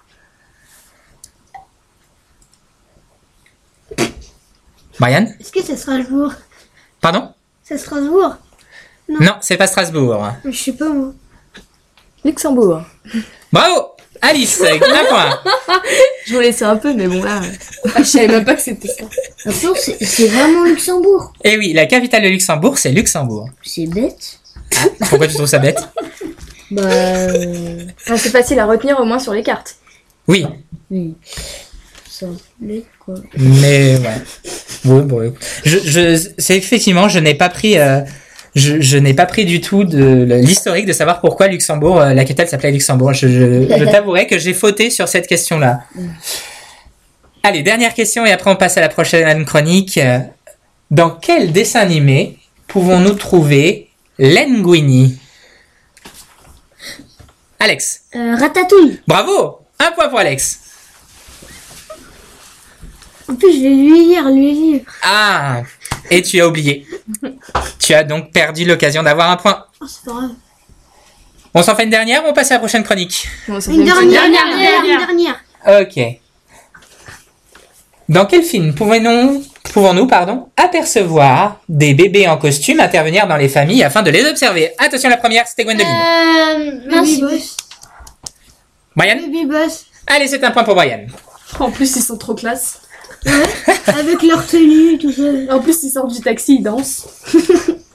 Marianne 5.00 5.36
Est-ce 5.40 5.52
que 5.52 5.62
c'est 5.64 5.76
Strasbourg 5.78 6.34
Pardon 7.02 7.30
C'est 7.64 7.78
Strasbourg 7.78 8.36
Non, 9.10 9.36
c'est 9.42 9.58
pas 9.58 9.68
Strasbourg. 9.68 10.26
Je 10.46 10.52
sais 10.58 10.74
pas 10.74 10.90
moi. 10.90 11.14
Luxembourg. 12.26 12.82
Bravo 13.52 13.92
Alice, 14.22 14.62
un 14.64 14.78
point. 15.06 15.40
Je 16.26 16.34
vous 16.34 16.40
laissais 16.42 16.66
un 16.66 16.76
peu, 16.76 16.94
mais 16.94 17.08
bon 17.08 17.24
là. 17.24 17.40
Ah, 17.96 18.00
je 18.00 18.04
savais 18.04 18.28
même 18.28 18.44
pas 18.44 18.56
que 18.56 18.62
c'était 18.62 18.88
ça. 18.88 19.04
Attends, 19.46 19.76
c'est 19.76 20.04
c'est 20.04 20.28
vraiment 20.28 20.64
Luxembourg. 20.64 21.32
Eh 21.44 21.58
oui, 21.58 21.72
la 21.74 21.86
capitale 21.86 22.24
de 22.24 22.28
Luxembourg, 22.30 22.78
c'est 22.80 22.92
Luxembourg. 22.92 23.48
C'est 23.64 23.86
bête. 23.86 24.40
Pourquoi 25.08 25.28
tu 25.28 25.36
trouves 25.36 25.46
ça 25.48 25.60
bête 25.60 25.80
Bah. 26.72 26.82
euh, 26.82 27.86
Enfin, 28.02 28.18
c'est 28.18 28.32
facile 28.32 28.60
à 28.60 28.66
retenir 28.66 29.00
au 29.00 29.06
moins 29.06 29.20
sur 29.20 29.34
les 29.34 29.44
cartes. 29.44 29.76
Oui, 30.28 30.46
oui. 30.90 31.14
Mais 33.38 33.98
ouais. 33.98 34.22
Bon, 34.86 35.00
bon, 35.02 35.22
écoute. 35.24 35.44
je, 35.66 35.78
je, 35.80 36.30
c'est 36.38 36.58
effectivement, 36.58 37.08
je 37.10 37.20
n'ai 37.20 37.34
pas 37.34 37.50
pris, 37.50 37.78
euh, 37.78 38.02
je, 38.56 38.80
je 38.82 38.98
n'ai 38.98 39.14
pas 39.14 39.26
pris 39.26 39.46
du 39.46 39.60
tout 39.62 39.84
de 39.84 40.24
l'historique 40.42 40.86
de 40.86 40.94
savoir 40.94 41.20
pourquoi 41.22 41.48
Luxembourg, 41.48 42.00
euh, 42.00 42.14
la 42.14 42.24
capitale 42.24 42.48
s'appelait 42.48 42.72
Luxembourg. 42.72 43.14
Je, 43.14 43.66
t'avouerai 43.92 44.28
que 44.28 44.38
j'ai 44.38 44.54
fauté 44.54 44.90
sur 44.90 45.08
cette 45.08 45.28
question-là. 45.28 45.82
Allez, 47.44 47.64
dernière 47.64 47.94
question 47.94 48.26
et 48.26 48.32
après 48.32 48.50
on 48.52 48.56
passe 48.56 48.78
à 48.78 48.82
la 48.82 48.90
prochaine 48.90 49.46
chronique. 49.46 50.00
Dans 50.92 51.10
quel 51.12 51.52
dessin 51.52 51.82
animé 51.82 52.38
pouvons-nous 52.68 53.14
trouver 53.14 53.90
Linguini 54.20 55.18
Alex, 57.60 58.02
Euh, 58.16 58.36
ratatouille. 58.36 59.00
bravo 59.08 59.60
Un 59.80 59.92
point 59.92 60.10
pour 60.10 60.20
Alex. 60.20 60.60
En 63.30 63.36
plus, 63.36 63.54
je 63.54 63.62
vais 63.64 63.70
lui 63.70 64.06
lire, 64.08 64.30
lui 64.30 64.52
lire. 64.54 64.82
Ah 65.04 65.62
Et 66.10 66.22
tu 66.22 66.40
as 66.40 66.48
oublié. 66.48 66.88
Tu 67.80 67.94
as 67.94 68.04
donc 68.04 68.32
perdu 68.32 68.66
l'occasion 68.66 69.04
d'avoir 69.04 69.30
un 69.32 69.36
point. 69.38 69.66
Oh, 69.82 69.86
c'est 69.88 70.06
pas 70.06 70.12
grave. 70.14 70.32
On 71.54 71.64
s'en 71.64 71.76
fait 71.76 71.84
une 71.84 71.90
dernière 71.90 72.24
ou 72.24 72.28
on 72.30 72.34
passe 72.34 72.52
à 72.52 72.56
la 72.56 72.60
prochaine 72.60 72.84
chronique 72.84 73.28
Bon, 73.48 73.60
Une 73.60 73.84
dernière, 73.84 74.10
dernière, 74.10 74.24
une 74.26 74.32
dernière, 74.32 74.82
dernière. 74.82 75.10
une 75.10 75.18
dernière. 75.66 75.82
Ok. 75.82 76.20
Dans 78.10 78.26
quel 78.26 78.44
film 78.44 78.74
pouvons-nous, 78.74 79.44
pouvons-nous 79.74 80.08
pardon, 80.08 80.50
apercevoir 80.56 81.60
des 81.68 81.94
bébés 81.94 82.28
en 82.28 82.38
costume 82.38 82.80
intervenir 82.80 83.28
dans 83.28 83.36
les 83.36 83.50
familles 83.50 83.84
afin 83.84 84.02
de 84.04 84.12
les 84.12 84.24
observer? 84.26 84.72
Attention, 84.78 85.10
la 85.10 85.18
première, 85.18 85.46
c'était 85.48 85.66
Gwendoline. 85.66 85.88
Euh. 85.92 86.90
Baby 86.90 87.22
Boss. 87.22 87.58
Brian 88.96 89.16
Baby 89.18 89.46
Boss. 89.46 89.86
Allez, 90.06 90.28
c'est 90.28 90.42
un 90.44 90.52
point 90.52 90.64
pour 90.64 90.76
Brian. 90.76 91.08
En 91.60 91.70
plus, 91.72 91.96
ils 91.98 92.02
sont 92.02 92.18
trop 92.18 92.34
classe. 92.36 92.82
Avec 93.88 94.22
leur 94.24 94.46
tenue 94.46 94.94
et 94.94 94.98
tout 94.98 95.12
ça. 95.12 95.24
En 95.54 95.60
plus, 95.60 95.84
ils 95.84 95.90
sortent 95.90 96.14
du 96.14 96.22
taxi, 96.22 96.58
ils 96.60 96.64
dansent. 96.64 97.08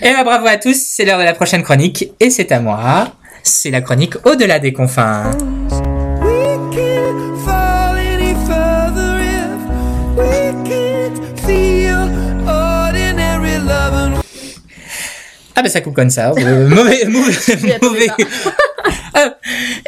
Et 0.00 0.12
ben 0.12 0.24
bravo 0.24 0.46
à 0.46 0.56
tous, 0.56 0.76
c'est 0.76 1.04
l'heure 1.04 1.18
de 1.18 1.24
la 1.24 1.34
prochaine 1.34 1.62
chronique 1.62 2.12
et 2.20 2.30
c'est 2.30 2.50
à 2.52 2.60
moi. 2.60 3.12
C'est 3.42 3.70
la 3.70 3.80
chronique 3.80 4.14
Au-delà 4.24 4.58
des 4.58 4.72
confins. 4.72 5.30
Ah 15.54 15.62
ben 15.62 15.68
ça 15.68 15.80
coupe 15.80 15.94
comme 15.96 16.10
ça. 16.10 16.32
Euh, 16.38 16.68
mauvais, 16.68 17.04
mauvais, 17.08 17.78
mauvais. 17.82 18.06
Hop. 19.14 19.36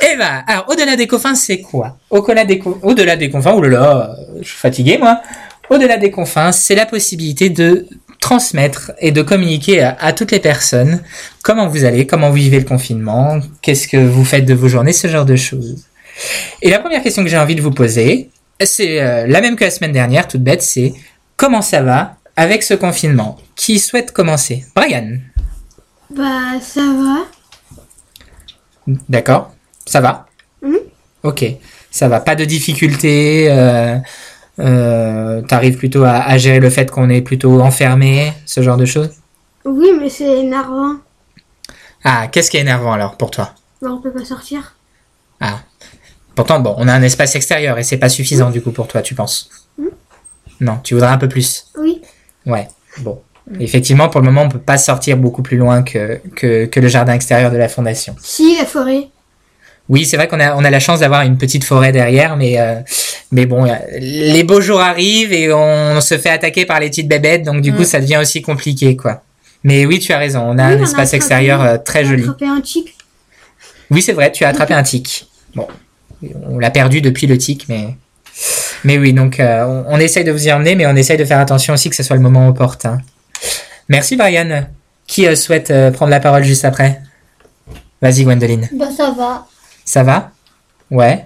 Eh 0.02 0.16
ben, 0.16 0.44
alors 0.46 0.66
au-delà 0.68 0.96
des 0.96 1.06
confins, 1.06 1.34
c'est 1.34 1.60
quoi? 1.60 1.98
Au-delà 2.10 2.44
des, 2.44 2.62
au-delà 2.82 3.16
des 3.16 3.30
confins, 3.30 3.54
oulala, 3.54 4.16
euh, 4.18 4.38
je 4.40 4.48
suis 4.48 4.58
fatigué 4.58 4.98
moi. 4.98 5.20
Au-delà 5.68 5.96
des 5.96 6.10
confins, 6.10 6.52
c'est 6.52 6.74
la 6.74 6.86
possibilité 6.86 7.48
de 7.50 7.86
transmettre 8.20 8.92
et 8.98 9.12
de 9.12 9.22
communiquer 9.22 9.82
à, 9.82 9.96
à 10.00 10.12
toutes 10.12 10.32
les 10.32 10.40
personnes 10.40 11.02
comment 11.42 11.68
vous 11.68 11.84
allez, 11.84 12.06
comment 12.06 12.28
vous 12.28 12.36
vivez 12.36 12.58
le 12.58 12.64
confinement, 12.64 13.40
qu'est-ce 13.62 13.88
que 13.88 13.96
vous 13.96 14.24
faites 14.24 14.44
de 14.44 14.54
vos 14.54 14.68
journées, 14.68 14.92
ce 14.92 15.08
genre 15.08 15.24
de 15.24 15.36
choses. 15.36 15.84
Et 16.60 16.70
la 16.70 16.80
première 16.80 17.02
question 17.02 17.22
que 17.22 17.30
j'ai 17.30 17.38
envie 17.38 17.54
de 17.54 17.62
vous 17.62 17.70
poser, 17.70 18.30
c'est 18.62 19.00
euh, 19.00 19.26
la 19.26 19.40
même 19.40 19.56
que 19.56 19.64
la 19.64 19.70
semaine 19.70 19.92
dernière, 19.92 20.28
toute 20.28 20.42
bête, 20.42 20.62
c'est 20.62 20.92
comment 21.36 21.62
ça 21.62 21.82
va 21.82 22.16
avec 22.36 22.62
ce 22.62 22.74
confinement? 22.74 23.38
Qui 23.56 23.78
souhaite 23.78 24.12
commencer? 24.12 24.64
Brian? 24.74 25.18
Bah, 26.10 26.60
ça 26.60 26.80
va. 26.80 27.26
D'accord 28.86 29.52
Ça 29.86 30.00
va 30.00 30.26
Mhm. 30.62 30.78
Ok, 31.22 31.44
ça 31.90 32.08
va. 32.08 32.20
Pas 32.20 32.34
de 32.34 32.44
difficulté. 32.44 33.50
Euh, 33.50 33.96
euh, 34.58 35.42
T'arrives 35.42 35.76
plutôt 35.76 36.04
à, 36.04 36.12
à 36.18 36.38
gérer 36.38 36.60
le 36.60 36.70
fait 36.70 36.90
qu'on 36.90 37.08
est 37.08 37.22
plutôt 37.22 37.60
enfermé, 37.60 38.32
ce 38.46 38.62
genre 38.62 38.76
de 38.76 38.84
choses? 38.86 39.10
Oui, 39.64 39.90
mais 39.98 40.08
c'est 40.08 40.38
énervant. 40.40 40.96
Ah, 42.04 42.28
qu'est-ce 42.28 42.50
qui 42.50 42.56
est 42.56 42.60
énervant 42.60 42.92
alors 42.92 43.16
pour 43.16 43.30
toi? 43.30 43.54
Bah, 43.82 43.88
on 43.92 44.00
peut 44.00 44.12
pas 44.12 44.24
sortir. 44.24 44.76
Ah, 45.40 45.60
pourtant 46.34 46.60
bon, 46.60 46.74
on 46.78 46.88
a 46.88 46.92
un 46.92 47.02
espace 47.02 47.34
extérieur 47.34 47.78
et 47.78 47.82
c'est 47.82 47.96
pas 47.98 48.08
suffisant 48.08 48.50
du 48.50 48.60
coup 48.62 48.72
pour 48.72 48.88
toi, 48.88 49.02
tu 49.02 49.14
penses? 49.14 49.50
Non, 50.60 50.78
tu 50.84 50.94
voudrais 50.94 51.10
un 51.10 51.18
peu 51.18 51.28
plus? 51.28 51.66
Oui. 51.78 52.02
Ouais, 52.46 52.68
bon. 52.98 53.22
Effectivement, 53.58 54.08
pour 54.08 54.20
le 54.20 54.26
moment, 54.26 54.42
on 54.42 54.48
peut 54.48 54.58
pas 54.58 54.78
sortir 54.78 55.16
beaucoup 55.16 55.42
plus 55.42 55.56
loin 55.56 55.82
que, 55.82 56.20
que, 56.36 56.66
que 56.66 56.78
le 56.80 56.88
jardin 56.88 57.14
extérieur 57.14 57.50
de 57.50 57.56
la 57.56 57.68
fondation. 57.68 58.14
Si, 58.22 58.56
la 58.58 58.64
forêt. 58.64 59.08
Oui, 59.88 60.04
c'est 60.04 60.16
vrai 60.16 60.28
qu'on 60.28 60.38
a, 60.38 60.54
on 60.54 60.64
a 60.64 60.70
la 60.70 60.78
chance 60.78 61.00
d'avoir 61.00 61.22
une 61.22 61.36
petite 61.36 61.64
forêt 61.64 61.90
derrière, 61.90 62.36
mais, 62.36 62.60
euh, 62.60 62.76
mais 63.32 63.46
bon, 63.46 63.66
euh, 63.68 63.74
les 63.98 64.44
beaux 64.44 64.60
jours 64.60 64.80
arrivent 64.80 65.32
et 65.32 65.52
on, 65.52 66.00
se 66.00 66.16
fait 66.16 66.30
attaquer 66.30 66.64
par 66.64 66.78
les 66.78 66.88
petites 66.90 67.08
bébêtes, 67.08 67.42
donc 67.42 67.60
du 67.60 67.72
coup, 67.72 67.80
Mm. 67.82 67.84
ça 67.86 68.00
devient 68.00 68.18
aussi 68.18 68.40
compliqué, 68.40 68.96
quoi. 68.96 69.22
Mais 69.64 69.84
oui, 69.86 69.98
tu 69.98 70.12
as 70.12 70.18
raison, 70.18 70.42
on 70.46 70.56
a 70.58 70.68
Oui, 70.68 70.74
un 70.74 70.80
on 70.80 70.84
espace 70.84 71.12
extérieur 71.12 71.60
euh, 71.62 71.76
très 71.76 72.04
joli. 72.04 72.22
attrapé 72.22 72.46
un 72.46 72.60
tic. 72.60 72.94
Oui, 73.90 74.00
c'est 74.00 74.12
vrai, 74.12 74.30
tu 74.30 74.44
as 74.44 74.48
attrapé 74.50 74.74
un 74.74 74.84
tic. 74.84 75.26
Bon, 75.56 75.66
on 76.48 76.58
l'a 76.60 76.70
perdu 76.70 77.00
depuis 77.00 77.26
le 77.26 77.36
tic, 77.36 77.66
mais... 77.68 77.96
Mais 78.84 78.96
oui, 78.96 79.12
donc 79.12 79.40
euh, 79.40 79.64
on, 79.66 79.84
on 79.96 79.98
essaye 79.98 80.22
de 80.24 80.30
vous 80.32 80.46
y 80.46 80.52
emmener, 80.52 80.76
mais 80.76 80.86
on 80.86 80.94
essaye 80.94 81.16
de 81.18 81.24
faire 81.24 81.40
attention 81.40 81.74
aussi 81.74 81.90
que 81.90 81.96
ce 81.96 82.02
soit 82.04 82.16
le 82.16 82.22
moment 82.22 82.48
opportun. 82.48 82.98
Merci, 83.90 84.16
Brian. 84.16 84.66
Qui 85.06 85.26
euh, 85.26 85.34
souhaite 85.34 85.70
euh, 85.72 85.90
prendre 85.90 86.10
la 86.10 86.20
parole 86.20 86.44
juste 86.44 86.64
après? 86.64 87.00
Vas-y, 88.00 88.22
Gwendoline. 88.22 88.68
Bah, 88.72 88.86
ça 88.96 89.10
va. 89.10 89.46
Ça 89.84 90.04
va? 90.04 90.30
Ouais. 90.92 91.24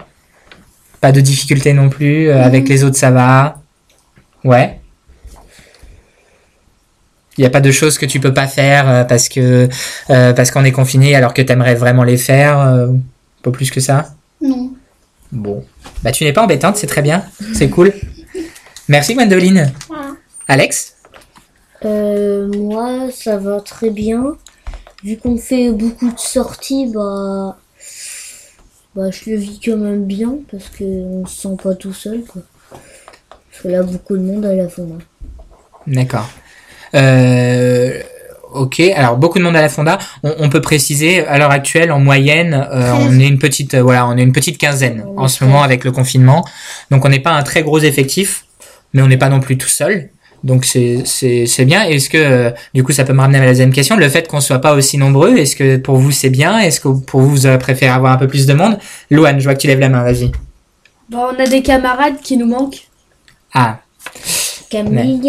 Pas 0.99 1.11
de 1.11 1.21
difficulté 1.21 1.71
non 1.73 1.89
plus. 1.89 2.27
euh, 2.29 2.43
Avec 2.43 2.67
les 2.67 2.83
autres, 2.83 2.97
ça 2.97 3.11
va? 3.11 3.61
Ouais. 4.43 4.79
Il 7.37 7.41
n'y 7.41 7.45
a 7.45 7.51
pas 7.51 7.61
de 7.61 7.71
choses 7.71 7.97
que 7.99 8.05
tu 8.07 8.19
peux 8.19 8.33
pas 8.33 8.47
faire 8.47 9.05
parce 9.07 9.27
que 9.29 9.67
parce 10.07 10.51
qu'on 10.51 10.63
est 10.63 10.71
confiné 10.71 11.15
alors 11.15 11.33
que 11.33 11.41
t'aimerais 11.41 11.75
vraiment 11.75 12.03
les 12.05 12.15
faire. 12.17 12.87
pas 13.43 13.51
plus 13.51 13.71
que 13.71 13.81
ça? 13.81 14.13
Non. 14.41 14.71
Bon. 15.33 15.65
Bah 16.01 16.13
tu 16.13 16.23
n'es 16.23 16.31
pas 16.31 16.43
embêtante, 16.43 16.77
c'est 16.77 16.87
très 16.87 17.01
bien. 17.01 17.25
C'est 17.53 17.69
cool. 17.69 17.91
Merci 18.87 19.15
Gwendoline. 19.15 19.73
Alex? 20.47 20.94
Euh, 21.85 22.47
moi, 22.47 23.11
ça 23.11 23.37
va 23.37 23.61
très 23.61 23.89
bien. 23.89 24.35
Vu 25.03 25.17
qu'on 25.17 25.37
fait 25.37 25.71
beaucoup 25.71 26.11
de 26.11 26.19
sorties, 26.19 26.91
bah, 26.93 27.57
bah, 28.95 29.11
je 29.11 29.29
le 29.29 29.37
vis 29.37 29.59
quand 29.63 29.77
même 29.77 30.05
bien 30.05 30.37
parce 30.49 30.69
qu'on 30.69 31.25
se 31.27 31.41
sent 31.41 31.57
pas 31.61 31.75
tout 31.75 31.93
seul, 31.93 32.23
quoi. 32.23 32.41
Parce 32.69 33.63
que 33.63 33.67
là, 33.67 33.83
beaucoup 33.83 34.17
de 34.17 34.23
monde 34.23 34.45
à 34.45 34.53
la 34.53 34.67
fonda. 34.67 34.95
D'accord. 35.85 36.27
Euh, 36.95 38.01
ok, 38.53 38.79
alors 38.95 39.17
beaucoup 39.17 39.37
de 39.37 39.43
monde 39.43 39.55
à 39.55 39.61
la 39.61 39.69
Fonda. 39.69 39.99
On, 40.23 40.33
on 40.39 40.49
peut 40.49 40.61
préciser, 40.61 41.25
à 41.25 41.37
l'heure 41.37 41.51
actuelle, 41.51 41.91
en 41.91 41.99
moyenne, 41.99 42.67
euh, 42.71 42.93
on 42.93 43.19
est 43.19 43.27
une 43.27 43.37
petite, 43.37 43.75
voilà, 43.75 44.07
on 44.07 44.17
est 44.17 44.23
une 44.23 44.31
petite 44.31 44.57
quinzaine 44.57 45.05
On 45.15 45.23
en 45.23 45.27
ce 45.27 45.43
moment 45.43 45.61
avec 45.61 45.83
le 45.83 45.91
confinement. 45.91 46.45
Donc 46.89 47.05
on 47.05 47.09
n'est 47.09 47.19
pas 47.19 47.31
un 47.31 47.43
très 47.43 47.63
gros 47.63 47.79
effectif, 47.79 48.45
mais 48.93 49.01
on 49.01 49.07
n'est 49.07 49.17
pas 49.17 49.29
non 49.29 49.39
plus 49.39 49.57
tout 49.57 49.67
seul. 49.67 50.09
Donc 50.45 50.63
c'est 50.63 51.01
c'est 51.05 51.47
c'est 51.47 51.65
bien. 51.65 51.83
Est-ce 51.83 52.07
que 52.07 52.17
euh, 52.17 52.51
du 52.75 52.83
coup 52.83 52.91
ça 52.91 53.03
peut 53.03 53.13
me 53.13 53.19
ramener 53.19 53.39
à 53.39 53.45
la 53.45 53.47
deuxième 53.47 53.73
question, 53.73 53.97
le 53.97 54.07
fait 54.07 54.27
qu'on 54.27 54.39
soit 54.39 54.59
pas 54.59 54.75
aussi 54.75 54.97
nombreux, 54.99 55.35
est-ce 55.37 55.55
que 55.55 55.77
pour 55.77 55.97
vous 55.97 56.11
c'est 56.11 56.29
bien? 56.29 56.59
Est-ce 56.59 56.79
que 56.79 56.87
pour 56.87 57.21
vous 57.21 57.35
vous 57.35 57.57
préférez 57.57 57.91
avoir 57.91 58.13
un 58.13 58.17
peu 58.17 58.27
plus 58.27 58.45
de 58.45 58.53
monde? 58.53 58.77
Louane, 59.09 59.39
je 59.39 59.43
vois 59.43 59.55
que 59.55 59.61
tu 59.61 59.67
lèves 59.67 59.79
la 59.79 59.89
main, 59.89 60.03
vas-y. 60.03 60.31
Bah, 61.09 61.31
on 61.35 61.43
a 61.43 61.47
des 61.47 61.63
camarades 61.63 62.21
qui 62.21 62.37
nous 62.37 62.45
manquent. 62.45 62.87
Ah, 63.55 63.79
Camille. 64.69 65.19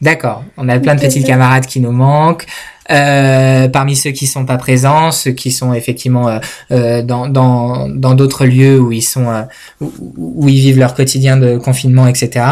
D'accord. 0.00 0.44
On 0.56 0.68
a 0.68 0.78
plein 0.78 0.94
de 0.94 1.00
petits 1.00 1.24
camarades 1.24 1.66
qui 1.66 1.80
nous 1.80 1.92
manquent. 1.92 2.46
Euh, 2.90 3.68
parmi 3.68 3.94
ceux 3.94 4.10
qui 4.10 4.26
sont 4.26 4.44
pas 4.44 4.56
présents, 4.56 5.12
ceux 5.12 5.30
qui 5.30 5.52
sont 5.52 5.72
effectivement 5.72 6.28
euh, 6.28 6.38
euh, 6.72 7.02
dans 7.02 7.28
dans 7.28 7.88
dans 7.88 8.14
d'autres 8.14 8.44
lieux 8.44 8.80
où 8.80 8.90
ils 8.90 9.02
sont 9.02 9.28
euh, 9.30 9.42
où, 9.80 10.48
ils 10.48 10.60
vivent 10.60 10.78
leur 10.78 10.94
quotidien 10.94 11.36
de 11.36 11.58
confinement, 11.58 12.08
etc. 12.08 12.44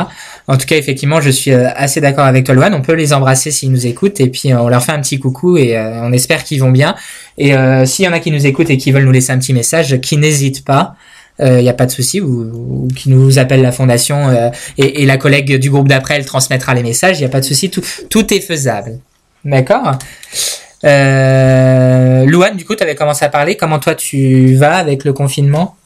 En 0.46 0.56
tout 0.56 0.66
cas, 0.66 0.76
effectivement, 0.76 1.20
je 1.20 1.30
suis 1.30 1.52
euh, 1.52 1.68
assez 1.74 2.00
d'accord 2.00 2.24
avec 2.24 2.44
toi. 2.44 2.54
On 2.72 2.82
peut 2.82 2.94
les 2.94 3.12
embrasser 3.12 3.50
s'ils 3.50 3.72
nous 3.72 3.86
écoutent 3.86 4.20
et 4.20 4.28
puis 4.28 4.52
euh, 4.52 4.60
on 4.60 4.68
leur 4.68 4.84
fait 4.84 4.92
un 4.92 5.00
petit 5.00 5.18
coucou 5.18 5.56
et 5.56 5.76
euh, 5.76 6.02
on 6.02 6.12
espère 6.12 6.44
qu'ils 6.44 6.60
vont 6.60 6.70
bien. 6.70 6.94
Et 7.36 7.54
euh, 7.54 7.84
s'il 7.86 8.04
y 8.04 8.08
en 8.08 8.12
a 8.12 8.20
qui 8.20 8.30
nous 8.30 8.46
écoutent 8.46 8.70
et 8.70 8.76
qui 8.76 8.92
veulent 8.92 9.04
nous 9.04 9.12
laisser 9.12 9.32
un 9.32 9.38
petit 9.38 9.52
message, 9.52 10.00
qui 10.00 10.16
n'hésitent 10.16 10.64
pas. 10.64 10.94
Il 11.42 11.62
n'y 11.62 11.70
a 11.70 11.72
pas 11.72 11.86
de 11.86 11.90
souci, 11.90 12.20
ou, 12.20 12.84
ou 12.84 12.88
qui 12.94 13.08
nous 13.08 13.38
appelle 13.38 13.62
la 13.62 13.72
fondation 13.72 14.28
euh, 14.28 14.50
et, 14.76 15.02
et 15.02 15.06
la 15.06 15.16
collègue 15.16 15.56
du 15.56 15.70
groupe 15.70 15.88
d'après, 15.88 16.16
elle 16.16 16.26
transmettra 16.26 16.74
les 16.74 16.82
messages. 16.82 17.16
Il 17.16 17.20
n'y 17.22 17.26
a 17.26 17.30
pas 17.30 17.40
de 17.40 17.46
souci, 17.46 17.70
tout, 17.70 17.80
tout 18.10 18.34
est 18.34 18.40
faisable. 18.40 18.98
D'accord 19.44 19.92
Euh, 20.84 22.24
Louane, 22.24 22.56
du 22.56 22.64
coup, 22.64 22.74
tu 22.74 22.82
avais 22.82 22.94
commencé 22.94 23.24
à 23.24 23.28
parler. 23.28 23.56
Comment 23.56 23.78
toi 23.78 23.94
tu 23.94 24.54
vas 24.54 24.76
avec 24.76 25.04
le 25.04 25.12
confinement? 25.12 25.76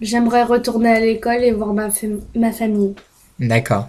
J'aimerais 0.00 0.42
retourner 0.42 0.90
à 0.90 1.00
l'école 1.00 1.44
et 1.44 1.52
voir 1.52 1.72
ma, 1.74 1.88
fam- 1.88 2.20
ma 2.34 2.50
famille. 2.52 2.94
D'accord. 3.38 3.88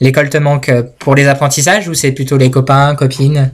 L'école 0.00 0.30
te 0.30 0.38
manque 0.38 0.68
euh, 0.70 0.82
pour 0.98 1.14
les 1.14 1.26
apprentissages 1.28 1.88
ou 1.88 1.94
c'est 1.94 2.12
plutôt 2.12 2.36
les 2.36 2.50
copains, 2.50 2.94
copines? 2.94 3.52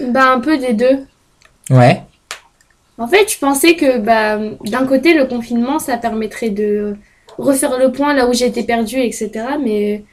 Bah, 0.00 0.32
un 0.32 0.40
peu 0.40 0.58
des 0.58 0.74
deux. 0.74 1.06
Ouais. 1.70 2.02
En 2.98 3.08
fait, 3.08 3.32
je 3.32 3.38
pensais 3.38 3.76
que 3.76 3.98
bah, 3.98 4.38
d'un 4.64 4.86
côté, 4.86 5.14
le 5.14 5.24
confinement, 5.26 5.78
ça 5.78 5.96
permettrait 5.96 6.50
de 6.50 6.96
refaire 7.38 7.78
le 7.78 7.92
point 7.92 8.14
là 8.14 8.28
où 8.28 8.34
j'étais 8.34 8.62
perdue, 8.64 8.98
etc. 8.98 9.30
Mais 9.62 10.04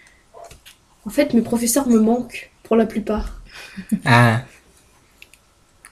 en 1.06 1.10
fait, 1.10 1.34
mes 1.34 1.42
professeurs 1.42 1.88
me 1.88 2.00
manquent 2.00 2.50
pour 2.66 2.76
la 2.76 2.86
plupart. 2.86 3.40
Ah. 4.06 4.42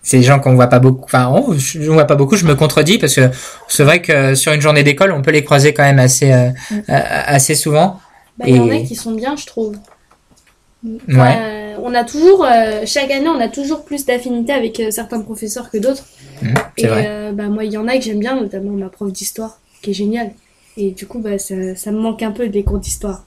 C'est 0.01 0.17
des 0.17 0.23
gens 0.23 0.39
qu'on 0.39 0.55
voit 0.55 0.67
pas 0.67 0.79
beaucoup. 0.79 1.05
Enfin, 1.05 1.29
on, 1.29 1.53
je 1.57 1.79
ne 1.79 1.85
vois 1.87 2.03
pas 2.05 2.15
beaucoup. 2.15 2.35
Je 2.35 2.45
me 2.45 2.55
contredis 2.55 2.97
parce 2.97 3.15
que 3.15 3.29
c'est 3.69 3.83
vrai 3.85 4.01
que 4.01 4.35
sur 4.35 4.51
une 4.51 4.59
journée 4.59 4.83
d'école, 4.83 5.13
on 5.13 5.21
peut 5.21 5.31
les 5.31 5.45
croiser 5.45 5.73
quand 5.73 5.83
même 5.83 5.99
assez, 5.99 6.31
euh, 6.33 6.49
euh, 6.73 6.81
assez 6.89 7.55
souvent. 7.55 8.01
Bah, 8.37 8.45
Il 8.47 8.57
y 8.57 8.59
en 8.59 8.69
a 8.69 8.79
qui 8.81 8.95
sont 8.95 9.13
bien, 9.13 9.35
je 9.37 9.45
trouve. 9.45 9.77
Ouais. 10.83 11.37
Euh, 11.39 11.75
on 11.81 11.93
a 11.95 12.03
toujours, 12.03 12.43
euh, 12.45 12.81
chaque 12.85 13.11
année, 13.11 13.29
on 13.29 13.39
a 13.39 13.47
toujours 13.47 13.85
plus 13.85 14.05
d'affinité 14.05 14.51
avec 14.51 14.77
euh, 14.81 14.91
certains 14.91 15.21
professeurs 15.21 15.69
que 15.71 15.77
d'autres. 15.77 16.03
C'est 16.77 16.83
Et 16.83 16.87
vrai. 16.87 17.05
euh, 17.07 17.31
bah, 17.31 17.47
moi, 17.47 17.63
il 17.63 17.71
y 17.71 17.77
en 17.77 17.87
a 17.87 17.95
que 17.97 18.03
j'aime 18.03 18.19
bien, 18.19 18.35
notamment 18.35 18.71
ma 18.73 18.89
prof 18.89 19.09
d'histoire, 19.09 19.59
qui 19.81 19.91
est 19.91 19.93
géniale. 19.93 20.31
Et 20.75 20.91
du 20.91 21.07
coup, 21.07 21.19
bah, 21.19 21.37
ça, 21.39 21.55
ça 21.77 21.91
me 21.91 21.99
manque 21.99 22.21
un 22.23 22.31
peu 22.31 22.49
des 22.49 22.63
cours 22.65 22.79
d'histoire. 22.79 23.23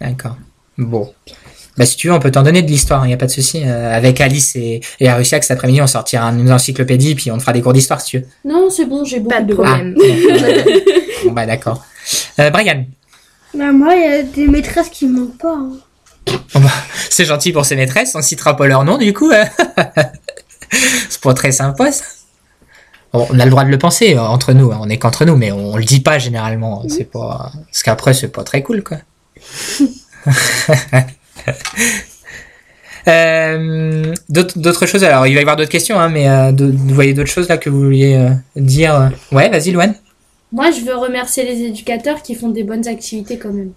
D'accord. 0.00 0.36
Bon. 0.78 1.12
Bah, 1.76 1.84
si 1.86 1.96
tu 1.96 2.08
veux, 2.08 2.14
on 2.14 2.20
peut 2.20 2.30
t'en 2.30 2.42
donner 2.42 2.62
de 2.62 2.68
l'histoire, 2.68 3.04
il 3.04 3.08
n'y 3.08 3.14
a 3.14 3.18
pas 3.18 3.26
de 3.26 3.30
souci. 3.30 3.62
Euh, 3.64 3.94
avec 3.94 4.20
Alice 4.20 4.56
et, 4.56 4.80
et 5.00 5.08
Arussia, 5.08 5.40
cet 5.42 5.50
après-midi, 5.50 5.82
on 5.82 5.86
sortira 5.86 6.26
une 6.30 6.50
encyclopédie, 6.50 7.14
puis 7.14 7.30
on 7.30 7.36
te 7.36 7.42
fera 7.42 7.52
des 7.52 7.60
cours 7.62 7.72
d'histoire, 7.74 8.00
si 8.00 8.10
tu 8.10 8.18
veux. 8.20 8.26
Non, 8.44 8.70
c'est 8.70 8.86
bon, 8.86 9.04
j'ai 9.04 9.20
beaucoup 9.20 9.34
Pas 9.34 9.42
de 9.42 9.48
de 9.48 9.54
problème. 9.54 9.94
Ah, 9.98 11.24
bon, 11.26 11.32
bah, 11.32 11.44
d'accord. 11.46 11.84
Euh, 12.40 12.50
Brian, 12.50 12.84
Bah, 13.54 13.72
moi, 13.72 13.94
il 13.94 14.02
y 14.02 14.06
a 14.06 14.22
des 14.22 14.46
maîtresses 14.46 14.88
qui 14.88 15.06
manquent 15.06 15.38
pas. 15.38 15.54
hein. 15.56 15.72
c'est 17.10 17.24
gentil 17.26 17.52
pour 17.52 17.64
ses 17.66 17.76
maîtresses, 17.76 18.14
on 18.14 18.22
citera 18.22 18.56
pas 18.56 18.66
leur 18.66 18.84
nom, 18.84 18.96
du 18.98 19.12
coup. 19.12 19.30
hein. 19.34 19.44
c'est 21.10 21.20
pas 21.20 21.34
très 21.34 21.52
sympa, 21.52 21.92
ça. 21.92 22.04
On 23.12 23.38
a 23.38 23.44
le 23.44 23.50
droit 23.50 23.64
de 23.64 23.70
le 23.70 23.78
penser 23.78 24.14
euh, 24.14 24.20
entre 24.20 24.52
nous, 24.52 24.72
hein, 24.72 24.78
on 24.80 24.88
est 24.90 24.98
qu'entre 24.98 25.24
nous, 25.24 25.36
mais 25.36 25.52
on, 25.52 25.76
le 25.76 25.84
dit 25.84 26.00
pas 26.00 26.18
généralement. 26.18 26.82
C'est 26.88 27.04
pas, 27.04 27.50
parce 27.66 27.82
qu'après 27.82 28.12
c'est 28.14 28.28
pas 28.28 28.44
très 28.44 28.62
cool, 28.62 28.82
quoi. 28.82 28.98
Euh, 33.08 34.12
d'autres 34.28 34.84
choses 34.86 35.04
alors 35.04 35.28
il 35.28 35.34
va 35.34 35.38
y 35.38 35.42
avoir 35.42 35.54
d'autres 35.54 35.70
questions 35.70 35.96
hein, 36.00 36.08
mais 36.08 36.28
euh, 36.28 36.50
de- 36.50 36.72
vous 36.76 36.92
voyez 36.92 37.14
d'autres 37.14 37.30
choses 37.30 37.48
là 37.48 37.56
que 37.56 37.70
vous 37.70 37.80
vouliez 37.84 38.16
euh, 38.16 38.30
dire 38.56 39.12
ouais 39.30 39.48
vas-y 39.48 39.70
Louane 39.70 39.94
Moi, 40.50 40.72
je 40.72 40.84
veux 40.84 40.96
remercier 40.96 41.44
les 41.44 41.60
éducateurs 41.66 42.20
qui 42.22 42.34
font 42.34 42.48
des 42.48 42.64
bonnes 42.64 42.88
activités 42.88 43.38
quand 43.38 43.52
même. 43.52 43.70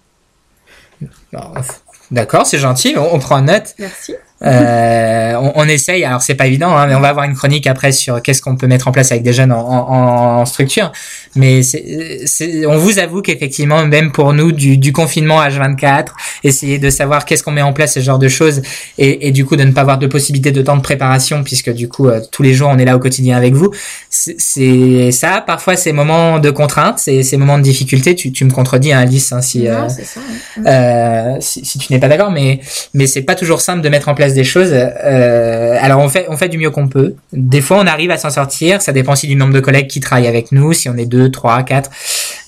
D'accord 2.10 2.48
c'est 2.48 2.58
gentil 2.58 2.96
on, 2.98 3.14
on 3.14 3.20
prend 3.20 3.40
note 3.44 3.76
Merci. 3.78 4.16
On, 4.42 5.52
on 5.54 5.68
essaye, 5.68 6.04
alors 6.06 6.22
c'est 6.24 6.34
pas 6.36 6.48
évident, 6.48 6.76
hein, 6.76 6.88
mais 6.88 6.96
on 6.96 7.02
va 7.02 7.10
avoir 7.10 7.26
une 7.26 7.36
chronique 7.36 7.68
après 7.68 7.92
sur 7.92 8.22
qu'est-ce 8.24 8.42
qu'on 8.42 8.56
peut 8.56 8.68
mettre 8.68 8.88
en 8.88 8.92
place 8.94 9.12
avec 9.12 9.22
des 9.22 9.34
jeunes 9.34 9.52
en, 9.52 9.60
en- 9.60 10.40
en 10.42 10.46
structure. 10.46 10.92
Mais 11.36 11.64
c'est, 11.64 12.22
c'est- 12.26 12.66
on 12.66 12.78
vous 12.78 13.00
avoue 13.00 13.22
qu'effectivement, 13.22 13.86
même 13.86 14.12
pour 14.12 14.34
nous, 14.34 14.52
du, 14.52 14.78
du 14.78 14.92
confinement 14.94 15.40
H24, 15.42 16.08
essayer 16.44 16.80
de 16.80 16.90
savoir 16.90 17.26
qu'est-ce 17.26 17.44
qu'on 17.44 17.52
met 17.52 17.62
en 17.62 17.74
place, 17.74 17.94
ce 17.94 18.00
genre 18.00 18.20
de 18.20 18.28
choses, 18.28 18.62
et, 18.98 19.28
et 19.28 19.32
du 19.32 19.46
coup 19.46 19.56
de 19.56 19.64
ne 19.64 19.72
pas 19.72 19.82
avoir 19.82 19.98
de 20.00 20.08
possibilité 20.08 20.52
de 20.52 20.62
temps 20.62 20.78
de 20.78 20.82
préparation, 20.82 21.44
puisque 21.44 21.72
du 21.72 21.88
coup 21.88 22.08
euh, 22.08 22.20
tous 22.32 22.44
les 22.44 22.54
jours 22.54 22.70
on 22.74 22.78
est 22.78 22.86
là 22.86 22.96
au 22.96 23.00
quotidien 23.00 23.38
avec 23.38 23.54
vous. 23.54 23.72
C'est, 24.10 24.36
c'est 24.40 25.12
ça, 25.12 25.44
parfois 25.46 25.76
ces 25.76 25.92
moments 25.92 26.40
de 26.40 26.50
contrainte, 26.50 27.00
ces, 27.00 27.24
ces 27.24 27.38
moments 27.38 27.58
de 27.58 27.64
difficulté. 27.64 28.16
Tu, 28.16 28.32
tu 28.32 28.44
me 28.46 28.52
contredis, 28.52 28.92
hein, 28.92 29.00
Alice, 29.00 29.32
hein, 29.32 29.42
si. 29.42 29.68
euh, 29.68 29.82
Non, 29.82 29.90
c'est 29.90 30.04
ça. 30.06 30.20
euh, 30.66 31.38
si, 31.40 31.66
si 31.66 31.78
tu 31.80 31.94
n'es 31.94 32.00
pas 32.00 32.08
d'accord, 32.08 32.32
mais 32.32 32.60
mais 32.94 33.08
c'est 33.08 33.22
pas 33.22 33.36
toujours 33.36 33.62
simple 33.62 33.82
de 33.82 33.90
mettre 33.90 34.10
en 34.10 34.16
place 34.16 34.34
des 34.34 34.44
choses. 34.44 34.72
Euh, 34.74 35.78
alors 35.82 36.00
on 36.02 36.10
fait 36.10 36.26
on 36.30 36.38
fait 36.38 36.50
du 36.50 36.58
mieux 36.58 36.72
qu'on 36.72 36.88
peut. 36.88 37.16
Des 37.34 37.62
fois 37.62 37.78
on 37.80 37.88
arrive 37.88 38.12
à 38.12 38.18
s'en 38.18 38.30
sortir. 38.30 38.82
Ça 38.82 38.92
dépend 38.92 39.14
aussi 39.14 39.28
du 39.28 39.36
nombre 39.36 39.54
de 39.54 39.60
collègues 39.60 39.88
qui 39.88 40.00
travaillent 40.00 40.28
avec 40.28 40.52
nous, 40.52 40.74
si 40.74 40.90
on 40.90 40.98
est 40.98 41.06
deux, 41.06 41.19
trois, 41.28 41.64
quatre. 41.64 41.90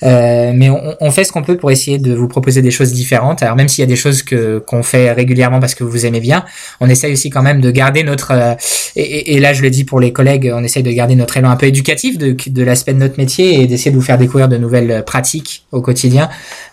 Euh, 0.04 0.52
mais 0.56 0.70
on, 0.70 0.96
on 1.00 1.12
fait 1.12 1.24
ce 1.24 1.32
qu'on 1.32 1.44
peut 1.44 1.58
pour 1.58 1.70
essayer 1.70 2.00
de 2.00 2.14
vous 2.14 2.28
proposer 2.28 2.62
des 2.64 2.72
choses 2.72 2.92
différentes. 2.92 3.44
Alors 3.44 3.56
même 3.56 3.68
s'il 3.68 3.82
y 3.84 3.86
a 3.86 3.88
des 3.88 3.96
choses 3.96 4.24
que 4.24 4.58
qu'on 4.60 4.82
fait 4.82 5.12
régulièrement 5.12 5.60
parce 5.60 5.76
que 5.76 5.84
vous 5.84 6.06
aimez 6.08 6.20
bien, 6.20 6.44
on 6.80 6.90
essaye 6.90 7.14
aussi 7.14 7.30
quand 7.30 7.44
même 7.44 7.62
de 7.62 7.70
garder 7.70 8.04
notre 8.04 8.32
euh, 8.32 8.54
et, 8.96 9.36
et- 9.36 9.40
là 9.40 9.54
je 9.54 9.62
le 9.62 9.70
dis 9.70 9.84
pour 9.84 10.00
les 10.00 10.12
collègues, 10.12 10.52
on 10.54 10.64
essaye 10.64 10.82
de 10.84 10.92
garder 10.92 11.16
notre 11.16 11.38
élan 11.38 11.52
un 11.52 11.56
peu 11.56 11.68
éducatif 11.68 12.18
de, 12.18 12.36
de 12.48 12.64
l'aspect 12.64 12.94
de 12.94 13.00
notre 13.00 13.18
métier 13.20 13.62
et 13.62 13.68
d'essayer 13.68 13.92
de 13.92 13.96
vous 13.96 14.02
faire 14.02 14.18
découvrir 14.18 14.48
de 14.50 14.58
nouvelles 14.58 15.04
pratiques 15.06 15.66
au 15.72 15.82
quotidien. 15.82 16.30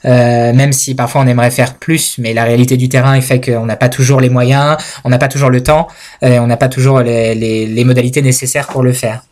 Euh, 0.07 0.53
même 0.55 0.73
si 0.73 0.95
parfois 0.95 1.21
on 1.21 1.27
aimerait 1.27 1.51
faire 1.51 1.75
plus, 1.75 2.17
mais 2.19 2.33
la 2.33 2.45
réalité 2.45 2.77
du 2.79 2.89
terrain 2.89 3.21
fait 3.21 3.41
qu'on 3.45 3.67
n'a 3.67 3.77
pas 3.77 3.89
toujours 3.91 4.21
les 4.21 4.31
moyens, 4.31 4.77
on 5.05 5.11
n'a 5.11 5.19
pas 5.19 5.29
toujours 5.29 5.51
le 5.51 5.63
temps, 5.63 5.89
euh, 6.23 6.39
on 6.39 6.47
n'a 6.47 6.57
pas 6.57 6.69
toujours 6.69 7.01
les, 7.01 7.35
les, 7.35 7.67
les 7.67 7.85
modalités 7.85 8.23
nécessaires 8.23 8.69
pour 8.69 8.83
le 8.83 8.93
faire. 8.93 9.23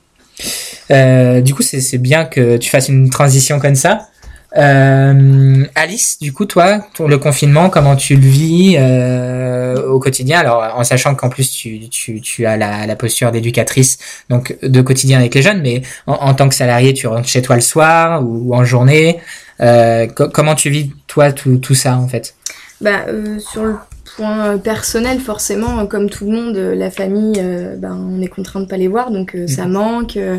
Euh, 0.90 1.40
du 1.40 1.54
coup, 1.54 1.62
c'est 1.62 1.98
bien 1.98 2.24
que 2.24 2.56
tu 2.56 2.70
fasses 2.70 2.88
une 2.88 3.10
transition 3.10 3.58
comme 3.58 3.74
ça. 3.74 4.08
Euh, 4.56 5.64
Alice, 5.74 6.18
du 6.18 6.32
coup, 6.32 6.46
toi, 6.46 6.86
ton- 6.94 7.08
le 7.08 7.18
confinement, 7.18 7.68
comment 7.68 7.94
tu 7.94 8.16
le 8.16 8.26
vis 8.26 8.76
euh, 8.78 9.86
au 9.88 9.98
quotidien? 9.98 10.38
Alors, 10.38 10.62
en 10.76 10.84
sachant 10.84 11.14
qu'en 11.14 11.28
plus 11.28 11.50
tu, 11.50 12.46
as 12.46 12.56
la, 12.56 12.96
posture 12.96 13.32
d'éducatrice, 13.32 13.98
donc 14.30 14.56
de 14.62 14.80
quotidien 14.80 15.18
avec 15.18 15.34
les 15.34 15.42
jeunes, 15.42 15.60
mais 15.60 15.82
en, 16.06 16.32
tant 16.34 16.48
que 16.48 16.54
salarié, 16.54 16.94
tu 16.94 17.06
rentres 17.06 17.28
chez 17.28 17.42
toi 17.42 17.56
le 17.56 17.60
soir 17.60 18.22
ou, 18.24 18.54
en 18.54 18.64
journée. 18.64 19.18
Co- 19.58 20.28
comment 20.32 20.54
tu 20.54 20.70
vis 20.70 20.92
toi 21.06 21.32
tout, 21.32 21.74
ça 21.74 21.96
en 21.96 22.08
fait? 22.08 22.34
Bah, 22.80 23.04
sur 23.38 23.78
point 24.16 24.58
personnel, 24.58 25.20
forcément, 25.20 25.80
euh, 25.80 25.84
comme 25.86 26.08
tout 26.10 26.24
le 26.26 26.32
monde, 26.32 26.56
euh, 26.56 26.74
la 26.74 26.90
famille, 26.90 27.38
euh, 27.38 27.76
ben, 27.76 27.96
on 28.10 28.20
est 28.22 28.28
contraint 28.28 28.60
de 28.60 28.66
pas 28.66 28.76
les 28.76 28.88
voir, 28.88 29.10
donc 29.10 29.34
euh, 29.34 29.46
ça 29.46 29.66
manque. 29.66 30.16
euh, 30.16 30.38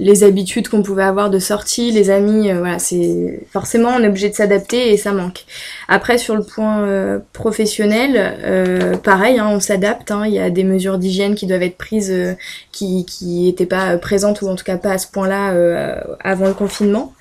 les 0.00 0.22
habitudes 0.22 0.68
qu'on 0.68 0.84
pouvait 0.84 1.02
avoir 1.02 1.28
de 1.28 1.40
sortie, 1.40 1.90
les 1.90 2.10
amis, 2.10 2.52
euh, 2.52 2.60
voilà, 2.60 2.78
c'est 2.78 3.40
forcément 3.52 3.88
on 3.96 4.00
est 4.00 4.06
obligé 4.06 4.28
de 4.30 4.34
s'adapter 4.34 4.92
et 4.92 4.96
ça 4.96 5.10
manque. 5.12 5.44
Après 5.88 6.18
sur 6.18 6.36
le 6.36 6.44
point 6.44 6.82
euh, 6.82 7.18
professionnel, 7.32 8.12
euh, 8.44 8.96
pareil, 8.96 9.40
hein, 9.40 9.48
on 9.50 9.58
s'adapte. 9.58 10.12
hein, 10.12 10.22
Il 10.24 10.32
y 10.32 10.38
a 10.38 10.50
des 10.50 10.62
mesures 10.62 10.98
d'hygiène 10.98 11.34
qui 11.34 11.46
doivent 11.46 11.64
être 11.64 11.76
prises, 11.76 12.12
euh, 12.12 12.34
qui 12.70 13.04
qui 13.06 13.46
n'étaient 13.46 13.66
pas 13.66 13.98
présentes 13.98 14.40
ou 14.42 14.46
en 14.48 14.54
tout 14.54 14.64
cas 14.64 14.76
pas 14.76 14.92
à 14.92 14.98
ce 14.98 15.08
point-là 15.08 15.50
euh, 15.54 16.00
avant 16.22 16.46
le 16.46 16.54
confinement. 16.54 17.12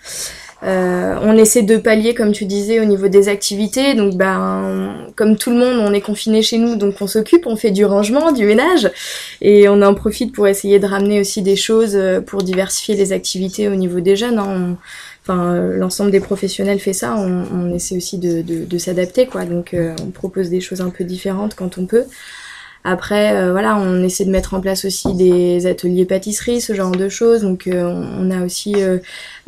Euh, 0.64 1.16
on 1.22 1.38
essaie 1.38 1.62
de 1.62 1.78
pallier, 1.78 2.16
comme 2.16 2.32
tu 2.32 2.46
disais, 2.46 2.80
au 2.80 2.86
niveau 2.86 3.08
des 3.08 3.30
activités. 3.30 3.94
Donc, 3.94 4.16
ben, 4.16 5.08
comme 5.16 5.38
tout 5.38 5.52
le 5.52 5.58
monde, 5.58 5.78
on 5.80 5.94
est 5.94 6.02
confiné 6.02 6.42
chez 6.42 6.58
nous, 6.58 6.76
donc 6.76 6.96
on 7.02 7.08
s'occupe, 7.08 7.46
on 7.46 7.56
fait 7.56 7.72
du 7.72 7.86
rangement, 7.86 8.32
du 8.32 8.46
ménage, 8.46 8.90
et 9.42 9.70
on 9.70 9.82
en 9.82 9.94
profite 9.94 10.34
pour 10.34 10.48
essayer 10.48 10.80
de 10.80 10.88
ramener 10.88 11.20
aussi 11.20 11.42
des 11.42 11.56
choses 11.56 11.96
euh, 11.96 12.22
pour 12.22 12.42
diversifier 12.44 12.96
les 12.96 13.14
activités 13.14 13.68
au 13.68 13.76
niveau 13.76 14.00
des 14.00 14.16
jeunes. 14.16 14.40
hein. 14.40 14.78
Enfin, 15.24 15.54
euh, 15.56 15.78
l'ensemble 15.78 16.10
des 16.10 16.22
professionnels 16.22 16.80
fait 16.80 16.94
ça. 16.94 17.16
On, 17.18 17.74
essaie 17.74 17.98
aussi 17.98 18.18
de, 18.18 18.78
s'adapter, 18.78 19.28
quoi. 19.28 19.46
Donc, 19.46 19.76
on 20.02 20.10
propose 20.12 20.50
des 20.50 20.62
choses 20.62 20.80
un 20.82 20.90
peu 20.90 21.04
différentes 21.04 21.54
quand 21.54 21.78
on 21.78 21.86
peut. 21.86 22.06
Après, 22.84 23.36
euh, 23.36 23.52
voilà, 23.52 23.78
on 23.78 24.04
essaie 24.04 24.26
de 24.26 24.32
mettre 24.32 24.54
en 24.54 24.62
place 24.62 24.86
aussi 24.86 25.14
des 25.14 25.66
ateliers 25.68 26.06
pâtisserie, 26.06 26.62
ce 26.62 26.74
genre 26.74 26.92
de 26.92 27.10
choses. 27.10 27.42
Donc, 27.42 27.68
euh, 27.68 27.84
on, 27.84 28.32
a 28.32 28.44
aussi 28.44 28.76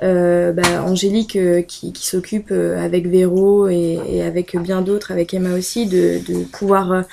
euh, 0.01 0.53
bah, 0.53 0.83
Angélique 0.85 1.37
qui, 1.67 1.93
qui 1.93 2.05
s'occupe 2.05 2.51
avec 2.51 3.07
Véro 3.07 3.67
et, 3.67 3.99
et 4.07 4.23
avec 4.23 4.57
bien 4.57 4.81
d'autres, 4.81 5.11
avec 5.11 5.33
Emma 5.33 5.53
aussi, 5.55 5.85
de, 5.85 6.19
de 6.27 6.43
pouvoir 6.43 7.05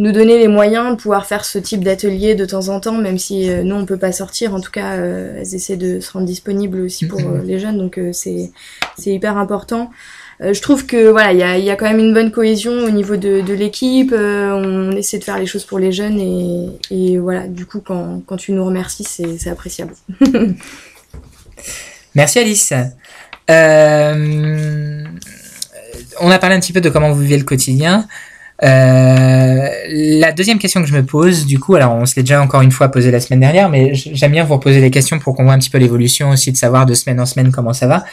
nous 0.00 0.12
donner 0.12 0.38
les 0.38 0.48
moyens 0.48 0.96
de 0.96 1.00
pouvoir 1.00 1.26
faire 1.26 1.44
ce 1.44 1.58
type 1.58 1.84
d'atelier 1.84 2.34
de 2.34 2.46
temps 2.46 2.68
en 2.68 2.80
temps, 2.80 2.96
même 2.96 3.18
si 3.18 3.50
euh, 3.50 3.62
nous 3.62 3.76
on 3.76 3.84
peut 3.84 3.98
pas 3.98 4.12
sortir. 4.12 4.54
En 4.54 4.60
tout 4.60 4.70
cas, 4.70 4.96
euh, 4.96 5.36
elles 5.36 5.54
essaient 5.54 5.76
de 5.76 6.00
se 6.00 6.10
rendre 6.12 6.24
disponibles 6.24 6.80
aussi 6.80 7.06
pour 7.06 7.20
euh, 7.20 7.42
les 7.44 7.58
jeunes, 7.58 7.76
donc 7.76 7.98
euh, 7.98 8.10
c'est 8.12 8.50
c'est 8.96 9.12
hyper 9.12 9.36
important. 9.36 9.90
Euh, 10.42 10.54
je 10.54 10.62
trouve 10.62 10.86
que 10.86 11.10
voilà, 11.10 11.32
il 11.32 11.64
y 11.64 11.70
a, 11.70 11.76
quand 11.76 11.86
même 11.86 11.98
une 11.98 12.14
bonne 12.14 12.30
cohésion 12.30 12.72
au 12.72 12.90
niveau 12.90 13.16
de, 13.16 13.52
l'équipe. 13.52 14.12
euh, 14.12 14.52
on 14.52 14.92
essaie 14.92 15.18
de 15.18 15.24
faire 15.24 15.38
les 15.38 15.46
choses 15.46 15.64
pour 15.64 15.78
les 15.78 15.92
jeunes 15.92 16.18
et, 16.90 17.18
voilà, 17.18 17.46
du 17.46 17.66
coup, 17.66 17.80
quand, 17.80 18.36
tu 18.38 18.52
nous 18.52 18.64
remercies, 18.64 19.04
c'est 19.04 19.38
c'est 19.38 19.50
appréciable. 19.50 19.94
Merci 22.14 22.38
Alice. 22.38 22.72
Euh, 23.50 25.04
on 26.20 26.30
a 26.30 26.38
parlé 26.38 26.56
un 26.56 26.60
petit 26.60 26.72
peu 26.72 26.80
de 26.80 26.88
comment 26.88 27.12
vous 27.12 27.20
vivez 27.20 27.38
le 27.38 27.44
quotidien. 27.44 28.08
Euh, 28.62 29.68
la 29.88 30.32
deuxième 30.32 30.58
question 30.58 30.82
que 30.82 30.88
je 30.88 30.94
me 30.94 31.04
pose, 31.04 31.46
du 31.46 31.58
coup, 31.58 31.74
alors 31.76 31.94
on 31.94 32.04
se 32.04 32.14
l'est 32.16 32.22
déjà 32.22 32.42
encore 32.42 32.60
une 32.60 32.70
fois 32.70 32.88
posé 32.88 33.10
la 33.10 33.20
semaine 33.20 33.40
dernière, 33.40 33.68
mais 33.68 33.94
j'aime 33.94 34.32
bien 34.32 34.44
vous 34.44 34.54
reposer 34.54 34.80
les 34.80 34.90
questions 34.90 35.18
pour 35.18 35.34
qu'on 35.34 35.44
voit 35.44 35.54
un 35.54 35.58
petit 35.58 35.70
peu 35.70 35.78
l'évolution 35.78 36.30
aussi, 36.30 36.52
de 36.52 36.56
savoir 36.56 36.86
de 36.86 36.94
semaine 36.94 37.20
en 37.20 37.26
semaine 37.26 37.50
comment 37.52 37.72
ça 37.72 37.86
va. 37.86 38.04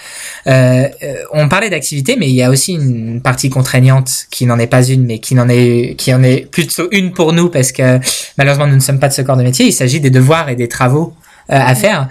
Euh, 0.47 0.87
euh, 1.03 1.15
on 1.33 1.49
parlait 1.49 1.69
d'activité, 1.69 2.15
mais 2.17 2.29
il 2.29 2.35
y 2.35 2.43
a 2.43 2.49
aussi 2.49 2.73
une 2.73 3.21
partie 3.21 3.49
contraignante 3.49 4.27
qui 4.31 4.45
n'en 4.45 4.57
est 4.57 4.67
pas 4.67 4.83
une, 4.83 5.05
mais 5.05 5.19
qui 5.19 5.35
n'en 5.35 5.49
est, 5.49 5.95
qui 5.97 6.13
en 6.13 6.23
est 6.23 6.49
plutôt 6.49 6.87
une 6.91 7.11
pour 7.11 7.33
nous 7.33 7.49
parce 7.49 7.71
que 7.71 7.99
malheureusement 8.37 8.67
nous 8.67 8.75
ne 8.75 8.81
sommes 8.81 8.99
pas 8.99 9.09
de 9.09 9.13
ce 9.13 9.21
corps 9.21 9.37
de 9.37 9.43
métier. 9.43 9.65
Il 9.65 9.73
s'agit 9.73 9.99
des 9.99 10.09
devoirs 10.09 10.49
et 10.49 10.55
des 10.55 10.67
travaux 10.67 11.13
euh, 11.51 11.55
à 11.55 11.75
faire. 11.75 12.09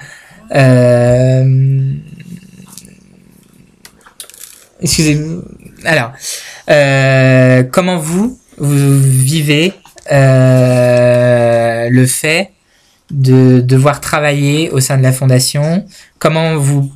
Euh, 0.55 1.93
Excusez-moi. 4.87 5.43
Alors, 5.85 6.13
euh, 6.71 7.65
comment 7.73 7.99
vous, 7.99 8.39
vous 8.57 9.01
vivez 9.01 9.73
euh, 10.13 11.89
le 11.91 12.07
fait 12.07 12.51
de 13.11 13.61
devoir 13.61 14.01
travailler 14.01 14.71
au 14.71 14.79
sein 14.79 14.97
de 14.97 15.03
la 15.03 15.11
fondation? 15.11 15.85
Comment 16.21 16.57
vous 16.57 16.93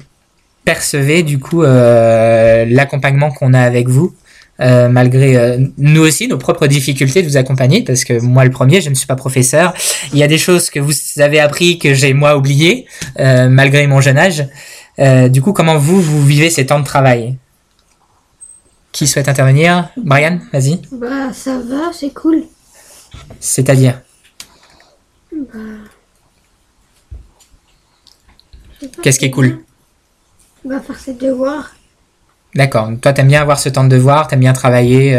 percevez 0.64 1.24
du 1.24 1.40
coup 1.40 1.64
euh, 1.64 2.64
l'accompagnement 2.68 3.32
qu'on 3.32 3.54
a 3.54 3.60
avec 3.60 3.88
vous 3.88 4.14
malgré 4.60 5.56
nous 5.78 6.02
aussi 6.02 6.28
nos 6.28 6.36
propres 6.36 6.66
difficultés 6.68 7.22
de 7.22 7.28
vous 7.28 7.38
accompagner? 7.38 7.82
Parce 7.82 8.04
que 8.04 8.20
moi 8.20 8.44
le 8.44 8.50
premier 8.52 8.80
je 8.80 8.90
ne 8.90 8.94
suis 8.94 9.06
pas 9.06 9.16
professeur. 9.16 9.74
Il 10.12 10.18
y 10.18 10.22
a 10.22 10.28
des 10.28 10.38
choses 10.38 10.70
que 10.70 10.78
vous 10.78 10.92
avez 11.16 11.40
appris 11.40 11.78
que 11.78 11.94
j'ai 11.94 12.12
moi 12.12 12.36
oublié 12.36 12.86
malgré 13.18 13.86
mon 13.88 14.00
jeune 14.00 14.18
âge. 14.18 14.46
Du 15.30 15.40
coup 15.42 15.54
comment 15.54 15.78
vous 15.78 16.00
vous 16.00 16.24
vivez 16.24 16.50
ces 16.50 16.66
temps 16.66 16.78
de 16.78 16.84
travail? 16.84 17.38
Qui 18.92 19.06
souhaite 19.06 19.28
intervenir 19.28 19.88
Brian 19.96 20.38
vas-y 20.52 20.80
Bah, 20.92 21.32
ça 21.32 21.58
va, 21.58 21.92
c'est 21.92 22.10
cool. 22.10 22.44
c'est-à-dire 23.40 24.00
pas, 25.30 25.58
Qu'est-ce 29.02 29.18
qui 29.18 29.26
est 29.26 29.30
cool. 29.30 29.58
Bah, 30.64 30.80
faire 30.80 30.98
ses 30.98 31.14
devoirs. 31.14 31.74
D'accord. 32.54 32.90
Toi, 33.00 33.12
t'aimes 33.12 33.28
bien 33.28 33.42
avoir 33.42 33.58
ce 33.60 33.68
temps 33.68 33.84
de 33.84 33.88
devoir, 33.90 34.26
t'aimes 34.26 34.40
bien 34.40 34.52
travailler. 34.52 35.12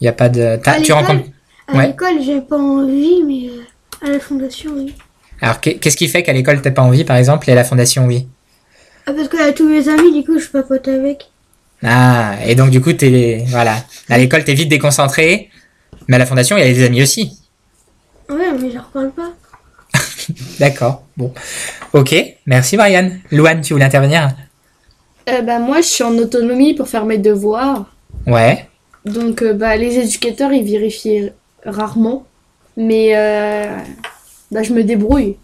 Il 0.00 0.04
y 0.04 0.08
a 0.08 0.12
pas 0.12 0.28
de. 0.28 0.58
À 0.64 0.80
tu 0.80 0.92
rencontres. 0.92 1.28
À 1.68 1.76
Ouais. 1.76 1.86
l'école, 1.88 2.20
j'ai 2.22 2.40
pas 2.40 2.58
envie, 2.58 3.22
mais 3.24 3.48
euh, 3.48 4.06
à 4.06 4.10
la 4.10 4.20
fondation, 4.20 4.72
oui. 4.74 4.94
Alors, 5.40 5.60
qu'est- 5.60 5.76
qu'est-ce 5.78 5.96
qui 5.96 6.08
fait 6.08 6.22
qu'à 6.22 6.32
l'école 6.32 6.60
t'as 6.60 6.70
pas 6.72 6.82
envie, 6.82 7.04
par 7.04 7.16
exemple, 7.16 7.48
et 7.48 7.52
à 7.52 7.56
la 7.56 7.64
fondation, 7.64 8.04
oui? 8.06 8.28
Ah, 9.06 9.12
parce 9.12 9.28
que 9.28 9.40
à 9.40 9.52
tous 9.52 9.66
mes 9.68 9.88
amis, 9.88 10.12
du 10.12 10.24
coup, 10.26 10.38
je 10.38 10.48
papote 10.48 10.86
avec. 10.88 11.30
Ah, 11.82 12.36
et 12.46 12.54
donc 12.54 12.70
du 12.70 12.80
coup, 12.80 12.92
t'es 12.92 13.44
voilà. 13.48 13.76
À 14.08 14.18
l'école, 14.18 14.44
t'es 14.44 14.54
vite 14.54 14.68
déconcentré, 14.68 15.50
mais 16.08 16.16
à 16.16 16.18
la 16.18 16.26
fondation, 16.26 16.56
il 16.56 16.60
y 16.60 16.70
a 16.70 16.72
des 16.72 16.84
amis 16.84 17.02
aussi. 17.02 17.38
Ouais, 18.28 18.52
mais 18.60 18.70
je 18.70 18.74
leur 18.74 18.88
parle 18.90 19.10
pas. 19.10 19.32
D'accord. 20.60 21.04
Bon. 21.16 21.32
Ok. 21.92 22.14
Merci, 22.46 22.76
Brian. 22.76 23.10
Louane, 23.30 23.60
tu 23.60 23.72
voulais 23.72 23.84
intervenir? 23.84 24.30
Euh, 25.28 25.42
bah, 25.42 25.58
moi, 25.58 25.80
je 25.80 25.86
suis 25.86 26.04
en 26.04 26.16
autonomie 26.18 26.74
pour 26.74 26.88
faire 26.88 27.04
mes 27.04 27.18
devoirs. 27.18 27.86
Ouais. 28.26 28.68
Donc, 29.04 29.42
euh, 29.42 29.52
bah, 29.52 29.76
les 29.76 29.98
éducateurs, 29.98 30.52
ils 30.52 30.64
vérifient 30.64 31.32
rarement. 31.64 32.26
Mais 32.76 33.12
euh, 33.14 33.76
bah, 34.50 34.62
je 34.62 34.72
me 34.72 34.82
débrouille. 34.82 35.36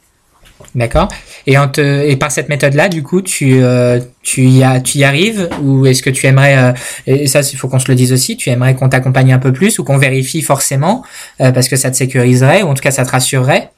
D'accord. 0.74 1.08
Et, 1.46 1.56
en 1.56 1.68
te, 1.68 1.80
et 1.80 2.16
par 2.16 2.30
cette 2.30 2.48
méthode-là, 2.48 2.88
du 2.88 3.02
coup, 3.02 3.22
tu, 3.22 3.62
euh, 3.62 4.00
tu, 4.22 4.44
y 4.48 4.62
a, 4.62 4.80
tu 4.80 4.98
y 4.98 5.04
arrives 5.04 5.48
ou 5.62 5.86
est-ce 5.86 6.02
que 6.02 6.10
tu 6.10 6.26
aimerais, 6.26 6.56
euh, 6.58 6.72
et 7.06 7.26
ça, 7.26 7.40
il 7.40 7.56
faut 7.56 7.68
qu'on 7.68 7.78
se 7.78 7.88
le 7.88 7.94
dise 7.94 8.12
aussi, 8.12 8.36
tu 8.36 8.50
aimerais 8.50 8.74
qu'on 8.74 8.88
t'accompagne 8.88 9.32
un 9.32 9.38
peu 9.38 9.52
plus 9.52 9.78
ou 9.78 9.84
qu'on 9.84 9.98
vérifie 9.98 10.42
forcément 10.42 11.04
euh, 11.40 11.52
parce 11.52 11.68
que 11.68 11.76
ça 11.76 11.90
te 11.90 11.96
sécuriserait 11.96 12.62
ou 12.62 12.68
en 12.68 12.74
tout 12.74 12.82
cas 12.82 12.90
ça 12.90 13.04
te 13.04 13.10
rassurerait? 13.10 13.70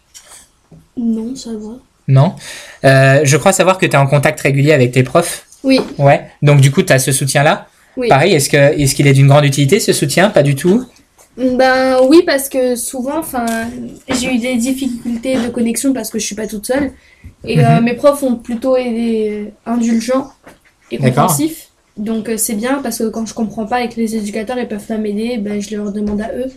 Non, 0.96 1.34
ça 1.36 1.50
va. 1.50 1.76
Non 2.08 2.34
Je 2.82 3.36
crois 3.36 3.52
savoir 3.52 3.78
que 3.78 3.86
tu 3.86 3.92
es 3.92 3.96
en 3.98 4.06
contact 4.06 4.40
régulier 4.40 4.72
avec 4.72 4.92
tes 4.92 5.02
profs. 5.02 5.46
Oui, 5.62 5.80
Ouais. 5.98 6.22
Donc 6.42 6.60
du 6.60 6.70
coup, 6.70 6.82
tu 6.82 6.92
as 6.92 6.98
ce 6.98 7.12
soutien-là? 7.12 7.66
oui. 7.96 8.08
Pareil, 8.08 8.32
est-ce 8.34 8.54
est-ce 8.56 8.94
qu'il 8.94 9.06
est 9.06 9.12
d'une 9.12 9.26
grande 9.28 9.44
utilité 9.44 9.78
ce 9.80 9.92
soutien? 9.92 10.30
Pas 10.30 10.42
du 10.42 10.54
tout? 10.54 10.86
Ben 11.36 11.98
oui, 12.08 12.22
parce 12.26 12.48
que 12.48 12.76
souvent, 12.76 13.18
enfin, 13.18 13.46
j'ai 14.08 14.34
eu 14.34 14.38
des 14.38 14.56
difficultés 14.56 15.36
de 15.36 15.48
connexion 15.48 15.92
parce 15.92 16.10
que 16.10 16.18
je 16.18 16.26
suis 16.26 16.34
pas 16.34 16.46
toute 16.46 16.66
seule. 16.66 16.92
Et 17.44 17.64
euh, 17.64 17.76
Mhm. 17.76 17.84
mes 17.84 17.94
profs 17.94 18.22
ont 18.22 18.36
plutôt 18.36 18.76
été 18.76 19.52
indulgents 19.64 20.32
et 20.90 20.98
compréhensifs. 20.98 21.68
Donc 21.96 22.28
euh, 22.28 22.36
c'est 22.36 22.54
bien 22.54 22.80
parce 22.82 22.98
que 22.98 23.08
quand 23.08 23.26
je 23.26 23.34
comprends 23.34 23.66
pas 23.66 23.82
et 23.82 23.88
que 23.88 23.96
les 23.96 24.16
éducateurs 24.16 24.58
ils 24.58 24.68
peuvent 24.68 24.84
pas 24.86 24.96
m'aider, 24.98 25.38
ben 25.38 25.60
je 25.60 25.74
leur 25.76 25.92
demande 25.92 26.20
à 26.20 26.30
eux. 26.34 26.50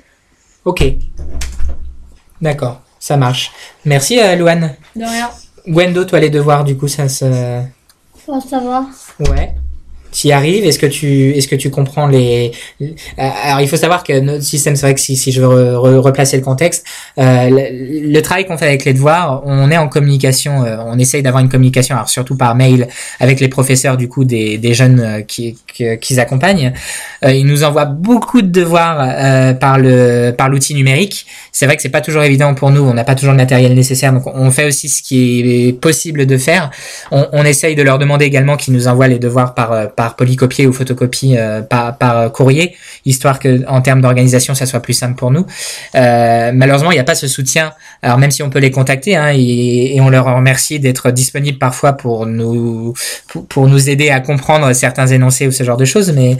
Ok. 0.65 0.84
D'accord. 2.41 2.82
Ça 2.99 3.17
marche. 3.17 3.51
Merci, 3.86 4.19
euh, 4.19 4.36
Louane. 4.36 4.76
De 4.95 5.03
rien. 5.03 5.30
Gwendo, 5.67 6.03
toi 6.05 6.19
les 6.19 6.30
devoirs, 6.30 6.63
du 6.63 6.78
coup, 6.78 6.88
ça 6.88 7.07
se. 7.09 7.61
Oh, 8.28 8.39
ça 8.49 8.59
va. 8.59 8.86
Ouais. 9.30 9.55
Tu 10.14 10.28
y 10.28 10.32
arrives? 10.32 10.64
Est-ce 10.66 10.80
que 10.80 10.86
tu 10.86 11.32
est-ce 11.32 11.47
que 11.47 11.55
tu 11.55 11.70
comprends 11.70 12.07
les 12.07 12.51
euh, 12.82 12.86
alors 13.18 13.61
il 13.61 13.68
faut 13.68 13.78
savoir 13.78 14.03
que 14.03 14.20
notre 14.20 14.43
système 14.43 14.76
c'est 14.76 14.86
vrai 14.86 14.93
que 14.93 15.01
si, 15.01 15.16
si 15.18 15.32
je 15.32 15.41
veux 15.41 15.47
re- 15.47 15.74
re- 15.74 15.97
replacer 15.97 16.38
le 16.38 16.43
contexte 16.43 16.86
euh, 17.18 17.49
le, 17.49 18.11
le 18.11 18.22
travail 18.22 18.45
qu'on 18.45 18.57
fait 18.57 18.68
avec 18.68 18.86
les 18.86 18.93
devoirs 18.93 19.41
on 19.45 19.72
est 19.72 19.78
en 19.78 19.88
communication 19.88 20.64
euh, 20.64 20.78
on 20.86 20.99
essaye 20.99 21.24
d'avoir 21.24 21.43
une 21.43 21.49
communication 21.49 21.95
alors 21.95 22.09
surtout 22.09 22.38
par 22.38 22.53
mail 22.55 22.88
avec 23.20 23.39
les 23.39 23.47
professeurs 23.47 23.97
du 23.97 24.07
coup 24.07 24.24
des, 24.24 24.57
des 24.57 24.74
jeunes 24.74 24.99
euh, 24.99 25.22
qui 25.22 25.57
qui- 25.74 25.97
qu'ils 25.99 26.20
accompagnent. 26.20 26.72
Euh, 27.26 27.32
ils 27.32 27.45
nous 27.47 27.64
envoient 27.64 27.86
beaucoup 27.86 28.43
de 28.43 28.47
devoirs 28.61 28.97
euh, 29.01 29.53
par 29.53 29.80
le 29.80 30.32
par 30.38 30.47
l'outil 30.49 30.76
numérique. 30.76 31.26
C'est 31.51 31.66
vrai 31.66 31.76
que 31.76 31.82
c'est 31.82 31.89
pas 31.89 32.01
toujours 32.01 32.22
évident 32.24 32.53
pour 32.53 32.70
nous. 32.70 32.82
On 32.84 32.93
n'a 32.93 33.03
pas 33.03 33.16
toujours 33.16 33.32
le 33.32 33.38
matériel 33.38 33.74
nécessaire. 33.74 34.14
Donc 34.14 34.28
on 34.28 34.51
fait 34.51 34.66
aussi 34.68 34.88
ce 34.88 35.01
qui 35.01 35.39
est 35.68 35.74
possible 35.74 36.28
de 36.28 36.38
faire. 36.38 36.70
On, 37.11 37.26
on 37.32 37.43
essaye 37.43 37.74
de 37.76 37.82
leur 37.82 37.97
demander 37.97 38.26
également 38.26 38.55
qu'ils 38.55 38.74
nous 38.76 38.88
envoient 38.88 39.07
les 39.07 39.18
devoirs 39.18 39.55
par, 39.55 39.72
euh, 39.72 39.88
par 40.04 40.18
polycopier 40.18 40.68
ou 40.68 40.74
photocopie 40.74 41.38
euh, 41.38 41.62
par, 41.62 41.97
par 41.97 42.18
euh, 42.18 42.30
courrier, 42.30 42.76
histoire 43.06 43.39
que 43.39 43.66
en 43.70 43.80
termes 43.80 44.01
d'organisation 44.01 44.54
ça 44.54 44.66
soit 44.66 44.82
plus 44.82 44.91
simple 44.91 45.16
pour 45.16 45.32
nous. 45.32 45.45
Euh, 45.95 46.51
malheureusement, 46.54 46.91
il 46.91 46.95
n'y 46.95 46.99
a 46.99 47.06
pas 47.06 47.16
ce 47.16 47.30
soutien. 47.30 47.72
Alors 48.01 48.18
même 48.18 48.32
si 48.32 48.43
on 48.43 48.49
peut 48.49 48.60
les 48.60 48.70
contacter 48.70 49.16
hein, 49.16 49.32
et, 49.34 49.95
et 49.95 50.01
on 50.01 50.10
leur 50.10 50.26
remercie 50.26 50.78
d'être 50.82 51.12
disponibles 51.12 51.58
parfois 51.58 51.93
pour 51.93 52.26
nous 52.26 52.93
pour, 53.47 53.68
nous 53.68 53.89
aider 53.89 54.10
à 54.10 54.20
comprendre 54.20 54.74
certains 54.74 55.08
énoncés 55.08 55.47
ou 55.47 55.51
ce 55.51 55.64
genre 55.64 55.78
de 55.78 55.86
choses, 55.86 56.12
mais 56.12 56.36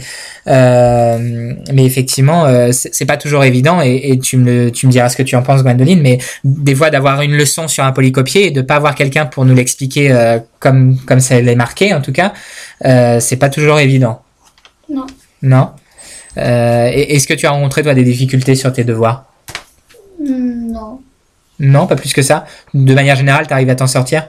euh, 0.46 1.54
mais 1.72 1.86
effectivement 1.86 2.44
euh, 2.44 2.70
c'est 2.70 2.94
c'est 2.94 3.06
pas 3.06 3.16
toujours 3.16 3.44
évident 3.44 3.80
et, 3.82 4.10
et 4.10 4.18
tu 4.18 4.36
me 4.36 4.70
tu 4.70 4.86
me 4.86 4.92
diras 4.92 5.08
ce 5.08 5.16
que 5.16 5.22
tu 5.22 5.36
en 5.36 5.42
penses 5.42 5.62
Gwendoline, 5.62 6.02
mais 6.02 6.18
des 6.44 6.74
fois 6.74 6.90
d'avoir 6.90 7.22
une 7.22 7.34
leçon 7.34 7.66
sur 7.66 7.82
un 7.82 7.92
polycopier 7.92 8.48
et 8.48 8.50
de 8.50 8.60
pas 8.60 8.76
avoir 8.76 8.94
quelqu'un 8.94 9.24
pour 9.24 9.46
nous 9.46 9.54
l'expliquer 9.54 10.12
euh, 10.12 10.38
comme 10.60 10.98
comme 11.06 11.20
ça 11.20 11.40
l'est 11.40 11.56
marqué 11.56 11.94
en 11.94 12.02
tout 12.02 12.12
cas 12.12 12.34
euh, 12.84 13.20
c'est 13.20 13.36
pas 13.36 13.48
toujours 13.50 13.78
évident 13.80 14.22
Non. 14.88 15.06
non 15.42 15.70
euh, 16.36 16.90
est-ce 16.92 17.28
que 17.28 17.34
tu 17.34 17.46
as 17.46 17.50
rencontré 17.50 17.82
toi 17.84 17.94
des 17.94 18.02
difficultés 18.02 18.56
sur 18.56 18.72
tes 18.72 18.82
devoirs? 18.82 19.26
Hmm, 20.20 20.72
non. 20.72 21.00
non 21.60 21.86
pas 21.86 21.94
plus 21.94 22.12
que 22.12 22.22
ça? 22.22 22.44
De 22.74 22.92
manière 22.94 23.14
générale 23.16 23.46
t'arrives 23.46 23.70
à 23.70 23.76
t'en 23.76 23.86
sortir? 23.86 24.28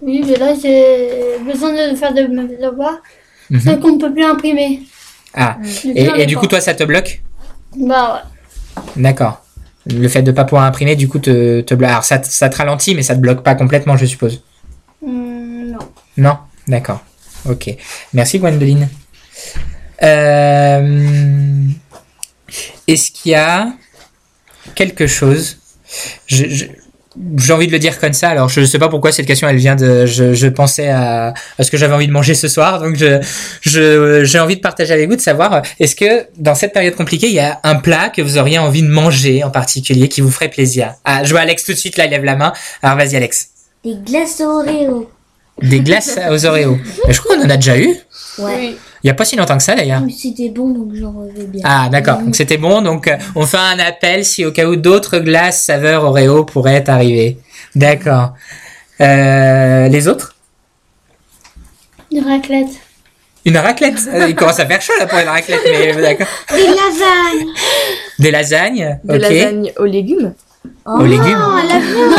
Oui, 0.00 0.24
mais 0.26 0.36
là, 0.36 0.52
j'ai 0.60 1.38
besoin 1.44 1.70
de 1.90 1.94
faire 1.94 2.12
de 2.14 2.22
mes 2.22 2.56
devoirs. 2.56 2.98
Mhm. 3.50 3.60
C'est 3.60 3.78
qu'on 3.80 3.92
ne 3.92 3.98
peut 3.98 4.12
plus 4.12 4.24
imprimer. 4.24 4.80
ah 5.34 5.58
et, 5.94 6.26
du 6.26 6.36
coup 6.36 6.46
toi 6.46 6.60
ça 6.60 6.74
te 6.74 6.84
bloque? 6.84 7.20
Bah 7.76 8.24
d'accord 8.96 9.44
le 9.86 10.08
fait 10.08 10.22
de 10.22 10.30
pas 10.32 10.44
pouvoir 10.44 10.64
imprimer 10.64 10.94
du 10.96 11.08
coup 11.08 11.18
te, 11.18 11.60
te 11.60 11.74
bloque 11.74 11.90
alors 11.90 12.04
ça, 12.04 12.18
te- 12.18 12.28
ça 12.28 12.48
te 12.48 12.56
ralentit 12.56 12.94
mais 12.94 13.02
ça 13.02 13.14
te 13.16 13.20
bloque 13.20 13.42
pas 13.42 13.54
complètement 13.54 13.96
je 13.96 14.06
suppose? 14.06 14.42
Ouais. 15.02 15.10
Hmm, 15.10 15.72
non. 15.72 15.78
Non? 16.16 16.38
D'accord. 16.68 17.02
Ok. 17.48 17.74
Merci 18.12 18.38
Gwendoline. 18.38 18.88
Euh, 20.02 21.66
Est-ce 22.86 23.10
qu'il 23.10 23.32
y 23.32 23.34
a 23.34 23.68
quelque 24.74 25.06
chose? 25.06 25.58
J'ai 26.28 27.52
envie 27.52 27.66
de 27.66 27.72
le 27.72 27.78
dire 27.78 28.00
comme 28.00 28.14
ça. 28.14 28.30
Alors, 28.30 28.48
je 28.48 28.60
ne 28.60 28.64
sais 28.64 28.78
pas 28.78 28.88
pourquoi 28.88 29.12
cette 29.12 29.26
question, 29.26 29.46
elle 29.48 29.56
vient 29.56 29.76
de. 29.76 30.06
Je, 30.06 30.48
pensais 30.48 30.88
à, 30.88 31.34
ce 31.60 31.70
que 31.70 31.76
j'avais 31.76 31.94
envie 31.94 32.06
de 32.06 32.12
manger 32.12 32.34
ce 32.34 32.48
soir, 32.48 32.80
donc 32.80 32.96
je, 32.96 33.20
je, 33.60 34.24
j'ai 34.24 34.40
envie 34.40 34.56
de 34.56 34.60
partager 34.60 34.94
avec 34.94 35.08
vous 35.08 35.16
de 35.16 35.20
savoir. 35.20 35.62
Est-ce 35.78 35.94
que 35.94 36.26
dans 36.38 36.54
cette 36.54 36.72
période 36.72 36.94
compliquée, 36.94 37.28
il 37.28 37.34
y 37.34 37.40
a 37.40 37.60
un 37.64 37.74
plat 37.74 38.08
que 38.08 38.22
vous 38.22 38.38
auriez 38.38 38.58
envie 38.58 38.82
de 38.82 38.88
manger 38.88 39.44
en 39.44 39.50
particulier 39.50 40.08
qui 40.08 40.22
vous 40.22 40.30
ferait 40.30 40.48
plaisir? 40.48 40.94
Ah, 41.04 41.22
je 41.22 41.30
vois 41.32 41.40
Alex 41.40 41.64
tout 41.64 41.72
de 41.72 41.78
suite 41.78 41.98
là, 41.98 42.06
il 42.06 42.10
lève 42.10 42.24
la 42.24 42.36
main. 42.36 42.52
Alors, 42.82 42.96
vas-y, 42.96 43.16
Alex. 43.16 43.48
Des 43.84 43.96
glaces 44.06 44.40
Oreo. 44.40 45.10
Des 45.62 45.80
glaces 45.80 46.18
aux 46.30 46.44
Oreos. 46.46 46.78
Mais 47.06 47.12
je 47.12 47.20
crois 47.20 47.36
qu'on 47.36 47.42
en 47.44 47.50
a 47.50 47.56
déjà 47.56 47.78
eu. 47.78 47.86
Ouais. 48.38 48.54
Oui. 48.58 48.76
Il 49.04 49.08
y 49.08 49.10
a 49.10 49.14
pas 49.14 49.24
si 49.24 49.34
longtemps 49.34 49.56
que 49.56 49.62
ça 49.64 49.74
d'ailleurs. 49.74 50.02
C'était 50.16 50.48
bon, 50.48 50.70
donc 50.70 50.92
j'en 50.94 51.10
revais 51.10 51.46
bien. 51.46 51.62
Ah 51.64 51.88
d'accord, 51.90 52.18
donc 52.18 52.36
c'était 52.36 52.56
bon, 52.56 52.82
donc 52.82 53.08
euh, 53.08 53.16
on 53.34 53.44
fait 53.46 53.56
un 53.56 53.78
appel 53.80 54.24
si 54.24 54.44
au 54.44 54.52
cas 54.52 54.64
où 54.66 54.76
d'autres 54.76 55.18
glaces 55.18 55.60
saveur 55.60 56.04
Oreo 56.04 56.44
pourraient 56.44 56.88
arriver. 56.88 57.38
D'accord. 57.74 58.34
Euh, 59.00 59.88
les 59.88 60.06
autres? 60.06 60.36
Une 62.12 62.24
raclette. 62.24 62.68
Une 63.44 63.56
raclette? 63.56 63.98
Euh, 64.06 64.26
Il 64.28 64.36
commence 64.36 64.60
à 64.60 64.66
faire 64.66 64.80
chaud 64.80 64.92
là 65.00 65.06
pour 65.06 65.18
une 65.18 65.28
raclette, 65.28 65.60
mais 65.68 65.92
d'accord. 66.00 66.28
Des 66.50 66.62
lasagnes. 66.66 67.48
Des 68.20 68.30
lasagnes, 68.30 69.00
De 69.02 69.14
ok. 69.16 69.20
lasagne 69.20 69.72
aux 69.80 69.84
légumes. 69.84 70.32
Aux 70.86 71.04
légumes. 71.04 71.42
Oh, 71.44 71.58
à 71.58 71.64
la 71.64 71.78
viande. 71.80 72.14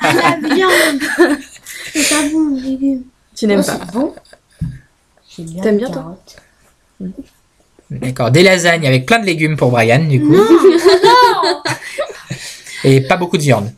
à 0.00 0.14
la 0.14 0.54
viande. 0.54 1.38
C'est 1.96 2.14
pas 2.14 2.28
bon, 2.30 2.54
les 2.54 2.60
légumes. 2.62 3.02
Tu 3.34 3.46
n'aimes 3.46 3.62
Oh, 3.62 3.66
pas 3.66 3.78
c'est 3.86 3.92
bon. 3.92 4.14
Bien 5.38 5.62
T'aimes 5.62 5.76
bien, 5.78 5.90
toi. 5.90 6.18
D'accord, 7.90 8.30
des 8.30 8.42
lasagnes 8.42 8.86
avec 8.86 9.06
plein 9.06 9.18
de 9.18 9.26
légumes 9.26 9.56
pour 9.56 9.70
Brian, 9.70 10.04
du 10.04 10.20
coup. 10.20 10.34
Et 12.84 13.00
pas 13.02 13.16
beaucoup 13.16 13.36
de 13.36 13.42
viande. 13.42 13.72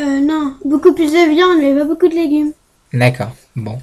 Euh, 0.00 0.20
non. 0.20 0.56
Beaucoup 0.64 0.94
plus 0.94 1.06
de 1.12 1.30
viande, 1.34 1.58
mais 1.60 1.74
pas 1.78 1.84
beaucoup 1.84 2.08
de 2.08 2.14
légumes. 2.14 2.52
D'accord, 2.92 3.30
bon. 3.56 3.78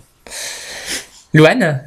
Louane, 1.33 1.83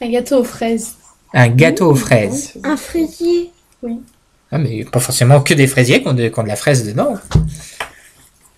Un 0.00 0.08
gâteau 0.10 0.38
aux 0.40 0.44
fraises. 0.44 0.94
un 1.32 1.48
gâteau 1.48 1.90
aux 1.90 1.94
fraises. 1.94 2.52
Un 2.64 2.76
fraisier. 2.76 3.50
Ah, 4.50 4.58
mais 4.58 4.84
pas 4.84 5.00
forcément 5.00 5.40
que 5.40 5.54
des 5.54 5.66
fraisiers 5.66 6.00
qui 6.02 6.08
ont 6.08 6.12
de, 6.14 6.28
qui 6.28 6.38
ont 6.38 6.42
de 6.42 6.48
la 6.48 6.56
fraise 6.56 6.86
dedans. 6.86 7.14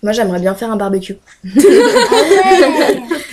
Moi, 0.03 0.11
j'aimerais 0.13 0.39
bien 0.39 0.53
faire 0.55 0.71
un 0.71 0.75
barbecue. 0.75 1.17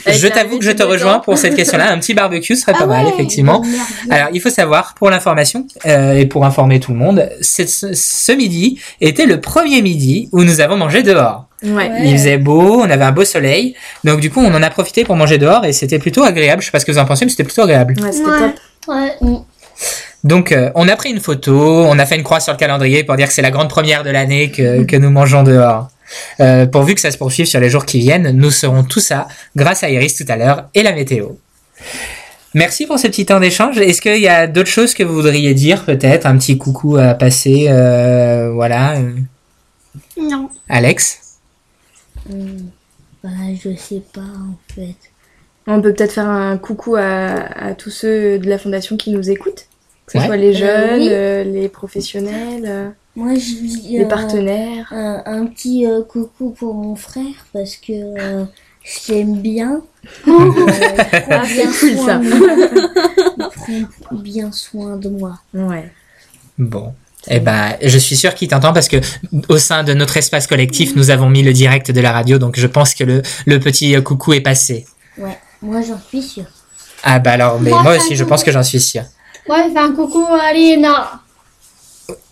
Je 0.06 0.28
t'avoue 0.28 0.58
que 0.58 0.64
je 0.64 0.70
te 0.70 0.82
rejoins 0.82 1.18
pour 1.18 1.36
cette 1.38 1.56
question-là. 1.56 1.90
Un 1.90 1.98
petit 1.98 2.14
barbecue 2.14 2.56
serait 2.56 2.72
pas 2.72 2.80
Ah 2.82 2.86
mal, 2.86 3.06
ouais, 3.06 3.12
effectivement. 3.14 3.60
Merde. 3.62 3.82
Alors, 4.10 4.28
il 4.32 4.40
faut 4.40 4.50
savoir, 4.50 4.94
pour 4.94 5.08
l'information, 5.10 5.66
euh, 5.86 6.12
et 6.14 6.26
pour 6.26 6.44
informer 6.44 6.78
tout 6.78 6.92
le 6.92 6.98
monde, 6.98 7.28
ce, 7.40 7.62
ce 7.66 8.32
midi 8.32 8.78
était 9.00 9.24
le 9.26 9.40
premier 9.40 9.80
midi 9.82 10.28
où 10.32 10.44
nous 10.44 10.60
avons 10.60 10.76
mangé 10.76 11.02
dehors. 11.02 11.46
Ouais. 11.62 11.90
Il 12.04 12.12
faisait 12.18 12.36
beau, 12.38 12.80
on 12.82 12.90
avait 12.90 13.04
un 13.04 13.12
beau 13.12 13.24
soleil, 13.24 13.74
donc 14.04 14.20
du 14.20 14.30
coup, 14.30 14.40
on 14.40 14.52
en 14.54 14.62
a 14.62 14.68
profité 14.70 15.04
pour 15.04 15.16
manger 15.16 15.38
dehors 15.38 15.64
et 15.64 15.72
c'était 15.72 15.98
plutôt 15.98 16.22
agréable. 16.22 16.60
Je 16.60 16.66
sais 16.66 16.72
pas 16.72 16.80
ce 16.80 16.84
que 16.84 16.92
vous 16.92 16.98
en 16.98 17.06
pensez, 17.06 17.24
mais 17.24 17.30
c'était 17.30 17.44
plutôt 17.44 17.62
agréable. 17.62 17.94
Ouais, 18.02 18.12
c'était 18.12 18.28
Ouais. 18.30 18.38
top. 18.38 18.54
Ouais. 18.88 19.38
Donc, 20.22 20.52
euh, 20.52 20.70
on 20.74 20.86
a 20.88 20.96
pris 20.96 21.10
une 21.10 21.20
photo, 21.20 21.84
on 21.86 21.98
a 21.98 22.04
fait 22.06 22.16
une 22.16 22.22
croix 22.24 22.40
sur 22.40 22.52
le 22.52 22.58
calendrier 22.58 23.04
pour 23.04 23.16
dire 23.16 23.26
que 23.28 23.32
c'est 23.32 23.42
la 23.42 23.50
grande 23.50 23.68
première 23.70 24.02
de 24.04 24.10
l'année 24.10 24.50
que, 24.50 24.84
que 24.84 24.96
nous 24.96 25.10
mangeons 25.10 25.42
dehors. 25.42 25.88
Euh, 26.40 26.66
pourvu 26.66 26.94
que 26.94 27.00
ça 27.00 27.11
se 27.11 27.18
poursuive 27.18 27.46
sur 27.46 27.61
les 27.61 27.70
jours 27.70 27.86
qui 27.86 27.98
viennent, 27.98 28.30
nous 28.30 28.50
saurons 28.50 28.84
tout 28.84 29.00
ça 29.00 29.26
grâce 29.57 29.82
à 29.82 29.90
Iris 29.90 30.16
tout 30.16 30.24
à 30.28 30.36
l'heure 30.36 30.68
et 30.74 30.82
la 30.82 30.92
météo. 30.92 31.30
Merci 32.55 32.86
pour 32.86 32.98
ce 32.98 33.09
petit 33.09 33.26
temps 33.26 33.40
d'échange. 33.40 33.78
Est-ce 33.78 34.00
qu'il 34.00 34.20
y 34.20 34.28
a 34.28 34.46
d'autres 34.46 34.68
choses 34.70 34.94
que 34.94 35.02
vous 35.02 35.14
voudriez 35.14 35.55
dire, 35.55 35.84
peut-être? 35.84 36.24
Un 36.26 36.38
petit 36.38 36.57
coucou 36.57 36.96
à 36.96 37.14
passer, 37.14 37.66
euh, 37.68 38.52
voilà. 38.52 38.96
Non. 40.20 40.48
Alex? 40.68 41.20
Hum, 42.30 42.70
Bah, 43.22 43.30
je 43.62 43.74
sais 43.76 44.02
pas 44.12 44.20
en 44.20 44.57
fait. 44.74 44.94
On 45.66 45.80
peut 45.80 45.94
peut-être 45.94 46.12
faire 46.12 46.28
un 46.28 46.59
coucou 46.59 46.94
à, 46.96 47.02
à 47.02 47.74
tous 47.74 47.90
ceux 47.90 48.38
de 48.38 48.48
la 48.48 48.59
fondation 48.59 48.96
qui 48.96 49.11
nous 49.11 49.30
écoutent. 49.30 49.66
Que 50.07 50.12
ce 50.12 50.18
Ouais. 50.18 50.26
soit 50.26 50.36
les 50.36 50.55
Euh, 50.55 50.59
jeunes, 50.59 51.00
oui. 51.00 51.09
euh, 51.11 51.44
les 51.44 51.68
professionnels, 51.68 52.64
euh, 52.66 52.88
Moi, 53.16 53.34
je 53.34 53.40
dis 53.40 53.88
les 53.98 54.04
euh, 54.04 54.08
partenaires. 54.08 54.88
un, 54.92 55.22
un 55.26 55.46
petit 55.46 55.86
euh, 55.86 56.02
coucou 56.02 56.50
pour 56.50 56.74
mon 56.74 56.96
frère 56.96 57.46
parce 57.52 57.76
que 57.76 57.92
euh, 57.92 58.44
je 58.82 59.12
l'aime 59.12 59.40
bien. 59.40 59.80
Euh, 60.28 60.50
Ah, 61.30 61.42
c'est 61.46 61.54
bien 61.54 61.72
cool, 61.80 61.96
ça. 62.06 62.18
moi. 62.18 63.48
Il 63.68 63.86
prend 64.00 64.16
bien 64.16 64.52
soin 64.52 64.96
de 64.96 65.08
moi. 65.08 65.38
Ouais. 65.54 65.90
Bon. 66.58 66.94
Eh 67.28 67.40
ben, 67.40 67.74
je 67.82 67.96
suis 67.98 68.16
sûr 68.16 68.34
qu'il 68.34 68.48
t'entend 68.48 68.74
parce 68.74 68.88
que 68.88 68.98
au 69.48 69.56
sein 69.56 69.82
de 69.82 69.94
notre 69.94 70.16
espace 70.18 70.46
collectif, 70.46 70.94
nous 70.94 71.08
avons 71.10 71.30
mis 71.30 71.42
le 71.42 71.54
direct 71.54 71.90
de 71.90 72.00
la 72.02 72.12
radio, 72.12 72.36
donc 72.38 72.58
je 72.58 72.66
pense 72.66 72.92
que 72.94 73.02
le, 73.04 73.22
le 73.46 73.58
petit 73.60 73.94
coucou 74.02 74.34
est 74.34 74.42
passé. 74.42 74.84
Ouais, 75.16 75.38
moi 75.62 75.80
j'en 75.80 75.98
suis 75.98 76.20
sûre. 76.22 76.44
Ah 77.02 77.18
bah 77.18 77.32
alors, 77.32 77.58
mais 77.60 77.70
Moi, 77.70 77.82
moi 77.82 77.96
aussi, 77.96 78.14
je 78.14 78.24
pense 78.24 78.44
que 78.44 78.52
j'en 78.52 78.62
suis 78.62 78.80
sûr. 78.80 79.04
Ouais, 79.48 79.70
fais 79.72 79.78
un 79.78 79.92
coucou 79.92 80.22
à 80.30 80.52
Léna. 80.52 81.22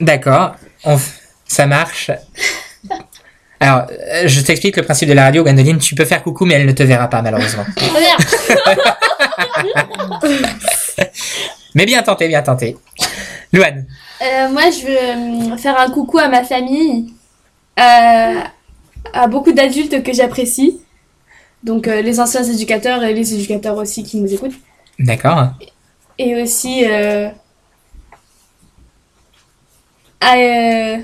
D'accord, 0.00 0.56
on 0.84 0.96
f- 0.96 1.18
ça 1.46 1.66
marche. 1.66 2.10
Alors, 3.60 3.86
euh, 3.90 4.26
je 4.26 4.40
t'explique 4.40 4.76
le 4.76 4.82
principe 4.82 5.08
de 5.08 5.14
la 5.14 5.24
radio, 5.24 5.42
Gwendoline. 5.44 5.78
Tu 5.78 5.94
peux 5.94 6.04
faire 6.04 6.22
coucou, 6.22 6.44
mais 6.44 6.54
elle 6.54 6.66
ne 6.66 6.72
te 6.72 6.82
verra 6.82 7.08
pas, 7.08 7.22
malheureusement. 7.22 7.64
Très 7.76 7.88
bien. 8.00 8.16
mais 11.74 11.86
bien 11.86 12.02
tenté, 12.02 12.28
bien 12.28 12.42
tenté. 12.42 12.76
Louane, 13.52 13.86
Euh, 14.22 14.48
moi, 14.50 14.64
je 14.70 14.86
veux 14.86 15.52
euh, 15.52 15.56
faire 15.56 15.78
un 15.78 15.90
coucou 15.90 16.18
à 16.18 16.28
ma 16.28 16.44
famille, 16.44 17.12
euh, 17.78 18.40
à 19.12 19.26
beaucoup 19.28 19.52
d'adultes 19.52 20.02
que 20.02 20.12
j'apprécie. 20.12 20.80
Donc, 21.62 21.86
euh, 21.88 22.02
les 22.02 22.18
anciens 22.20 22.42
éducateurs 22.44 23.02
et 23.04 23.14
les 23.14 23.34
éducateurs 23.34 23.76
aussi 23.76 24.02
qui 24.04 24.18
nous 24.20 24.32
écoutent. 24.32 24.56
d'accord. 24.98 25.48
Et 26.18 26.40
aussi 26.42 26.84
euh, 26.88 27.28
à, 30.22 30.36
euh, 30.36 30.98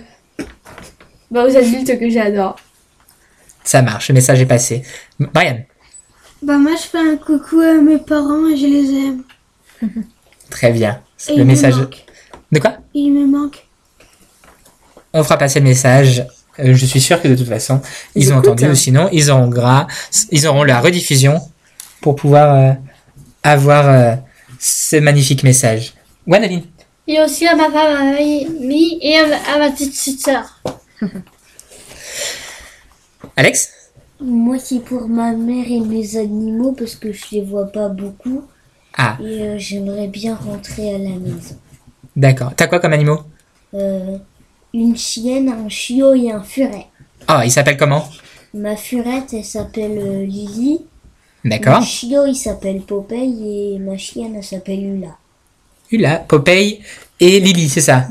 bah, 1.31 1.45
aux 1.47 1.57
adultes 1.57 1.99
que 1.99 2.09
j'adore. 2.09 2.57
Ça 3.65 3.83
marche, 3.83 4.09
le 4.09 4.15
message 4.15 4.41
est 4.41 4.47
passé. 4.47 4.83
Brian, 5.21 5.59
Bah, 6.43 6.57
moi, 6.57 6.73
je 6.77 6.87
fais 6.89 6.99
un 6.99 7.17
coucou 7.17 7.61
à 7.61 7.75
mes 7.75 7.99
parents 7.99 8.47
et 8.49 8.57
je 8.57 8.67
les 8.67 9.07
aime. 9.07 9.23
très 10.51 10.73
bien. 10.73 11.01
Et 11.29 11.35
le 11.35 11.41
ils 11.43 11.45
message. 11.47 11.75
me 11.75 11.81
manquent. 11.81 12.05
De 12.53 12.59
quoi? 12.61 12.77
Ils 12.95 13.11
me 13.13 13.27
manquent. 13.27 13.67
On 15.13 15.23
fera 15.25 15.37
passer 15.37 15.61
le 15.61 15.67
message. 15.67 16.25
Euh, 16.61 16.75
je 16.75 16.87
suis 16.87 17.01
sûr 17.01 17.21
que 17.21 17.29
de 17.29 17.35
toute 17.35 17.49
façon, 17.49 17.81
ils, 18.15 18.23
Ils 18.25 18.33
ont 18.33 18.37
écoutent, 18.37 18.49
entendu. 18.53 18.65
hein. 18.67 18.71
ou 18.73 18.75
Sinon, 18.75 19.09
ils 19.13 19.31
auront 19.31 19.49
gras, 19.49 19.87
ils 20.31 20.47
auront 20.47 20.65
la 20.65 20.81
rediffusion 20.81 21.41
pour 22.01 22.17
pouvoir 22.17 22.55
euh, 22.55 22.73
avoir 23.43 23.89
euh, 23.89 24.15
ce 24.59 24.97
magnifique 24.97 25.43
message. 25.43 25.93
Gwendoline. 26.27 26.65
Et 27.09 27.21
aussi 27.21 27.47
à 27.47 27.57
ma 27.57 27.71
famille 27.71 28.99
et 29.01 29.17
à 29.17 29.27
ma, 29.27 29.37
à 29.37 29.59
ma 29.59 29.71
petite 29.71 29.95
sœur. 30.21 30.63
Alex? 33.37 33.73
Moi 34.21 34.59
c'est 34.59 34.81
pour 34.81 35.09
ma 35.09 35.33
mère 35.33 35.65
et 35.69 35.81
mes 35.81 36.17
animaux 36.17 36.73
parce 36.73 36.97
que 36.97 37.13
je 37.13 37.25
les 37.33 37.41
vois 37.43 37.67
pas 37.67 37.89
beaucoup 37.89 38.43
Ah, 38.97 39.17
et 39.23 39.43
euh, 39.43 39.59
j'aimerais 39.59 40.09
bien 40.09 40.35
rentrer 40.35 40.95
à 40.95 40.99
la 40.99 41.11
maison. 41.11 41.57
d'accord. 42.17 42.53
T'as 42.57 42.67
quoi 42.67 42.81
comme 42.81 42.93
animaux? 42.93 43.21
Euh, 43.75 44.19
une 44.75 44.97
chienne, 44.97 45.49
un 45.49 45.69
chiot 45.69 46.15
et 46.15 46.31
un 46.33 46.43
furet. 46.43 46.87
Ah, 47.29 47.45
il 47.45 47.51
s'appelle 47.53 47.77
comment? 47.77 48.05
Ma 48.55 48.77
furette 48.77 49.33
elle 49.35 49.45
s'appelle 49.45 49.99
euh, 49.99 50.25
Lily. 50.25 50.81
D'accord. 51.45 51.81
Mon 51.81 51.87
chiot 51.87 52.27
il 52.27 52.35
s'appelle 52.35 52.81
Popeye 52.83 53.75
et 53.75 53.79
ma 53.79 53.97
chienne 53.97 54.35
elle 54.37 54.45
s'appelle 54.45 54.81
Lula. 54.81 55.17
Hula, 55.91 56.17
Popeye 56.17 56.81
et 57.21 57.41
Lily, 57.41 57.69
c'est 57.69 57.81
ça 57.81 58.07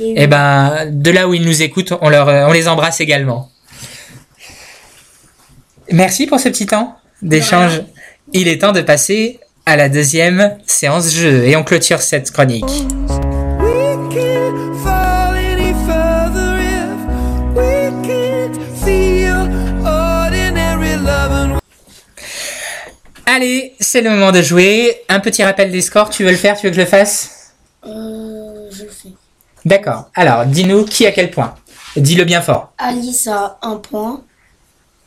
Et 0.00 0.14
Eh 0.16 0.26
ben, 0.26 0.86
de 0.90 1.10
là 1.10 1.28
où 1.28 1.34
ils 1.34 1.44
nous 1.44 1.62
écoutent, 1.62 1.92
on, 2.00 2.08
leur, 2.08 2.28
euh, 2.28 2.46
on 2.46 2.52
les 2.52 2.68
embrasse 2.68 3.00
également. 3.00 3.50
Merci 5.90 6.26
pour 6.26 6.40
ce 6.40 6.48
petit 6.48 6.66
temps 6.66 6.96
d'échange. 7.22 7.82
Il 8.32 8.48
est 8.48 8.60
temps 8.60 8.72
de 8.72 8.80
passer 8.80 9.40
à 9.66 9.76
la 9.76 9.88
deuxième 9.88 10.56
séance 10.66 11.12
jeu 11.12 11.44
et 11.44 11.56
on 11.56 11.64
clôture 11.64 12.00
cette 12.00 12.30
chronique. 12.30 12.86
Allez, 23.26 23.74
c'est 23.80 24.00
le 24.02 24.10
moment 24.10 24.30
de 24.32 24.40
jouer. 24.40 25.02
Un 25.08 25.20
petit 25.20 25.42
rappel 25.42 25.70
des 25.72 25.80
scores, 25.82 26.10
tu 26.10 26.24
veux 26.24 26.30
le 26.30 26.36
faire? 26.36 26.56
Tu 26.56 26.66
veux 26.66 26.70
que 26.70 26.76
je 26.76 26.80
le 26.82 26.86
fasse? 26.86 27.52
Euh, 27.84 28.68
je 28.70 28.84
le 28.84 28.88
fais. 28.90 29.08
D'accord. 29.64 30.10
Alors, 30.14 30.46
dis-nous 30.46 30.84
qui 30.84 31.06
a 31.06 31.12
quel 31.12 31.30
point. 31.30 31.54
Dis-le 31.96 32.24
bien 32.24 32.40
fort. 32.40 32.72
Alice 32.78 33.26
a 33.26 33.58
un 33.62 33.76
point. 33.76 34.22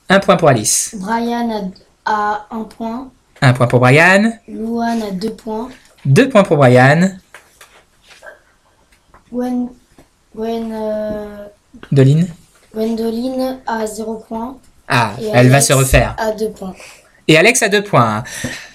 Un 0.09 0.20
point 0.20 0.36
pour 0.38 0.49
Alice. 0.49 0.95
Brian 0.97 1.72
a, 2.05 2.11
a 2.11 2.47
un 2.51 2.63
point. 2.63 3.09
Un 3.41 3.53
point 3.53 3.67
pour 3.67 3.80
Brian. 3.80 4.34
Luan 4.47 5.01
a 5.01 5.11
deux 5.11 5.34
points. 5.34 5.70
Deux 6.03 6.28
points 6.28 6.43
pour 6.43 6.57
Brian. 6.57 7.11
Gwen, 9.32 9.70
Gwen, 10.36 10.72
euh, 10.74 11.45
Doline. 11.91 12.28
Gwendoline 12.74 13.59
a 13.65 13.86
zéro 13.86 14.15
point. 14.28 14.57
Ah, 14.88 15.13
Et 15.22 15.28
elle 15.32 15.49
va 15.49 15.61
se 15.61 15.72
refaire. 15.74 16.15
A 16.17 16.32
deux 16.32 16.49
points. 16.49 16.74
Et 17.30 17.38
Alex 17.38 17.62
a 17.62 17.70
deux 17.70 17.84
points. 17.84 18.24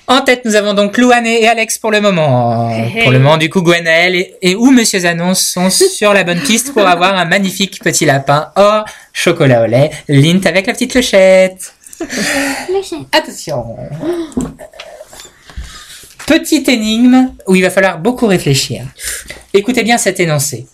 En 0.07 0.21
tête, 0.21 0.45
nous 0.45 0.55
avons 0.55 0.75
donc 0.75 0.97
Louane 0.97 1.27
et 1.27 1.49
Alex 1.49 1.77
pour 1.77 1.91
le 1.91 2.01
moment. 2.01 2.71
Pour 3.03 3.11
le 3.11 3.19
moment, 3.19 3.37
du 3.37 3.51
coup, 3.51 3.63
Gwenaël 3.63 4.15
et, 4.15 4.37
et 4.43 4.55
ou 4.55 4.71
Monsieur 4.71 5.01
Zanon 5.01 5.35
sont 5.35 5.71
sur 5.71 6.15
la 6.15 6.23
bonne 6.23 6.39
piste 6.39 6.73
pour 6.73 6.87
avoir 6.87 7.17
un 7.17 7.25
magnifique 7.25 7.83
petit 7.83 8.07
lapin 8.07 8.53
au 8.57 8.85
chocolat 9.13 9.63
au 9.63 9.67
lait. 9.67 9.91
Lint 10.09 10.41
avec 10.45 10.69
la 10.69 10.73
petite 10.73 10.93
clochette. 10.93 11.75
Attention. 13.13 13.77
Petite 16.25 16.69
énigme 16.69 17.33
où 17.49 17.57
il 17.57 17.63
va 17.63 17.71
falloir 17.71 17.99
beaucoup 17.99 18.27
réfléchir. 18.29 18.85
Écoutez 19.53 19.83
bien 19.83 19.99
cet 19.99 20.21
énoncé. 20.21 20.67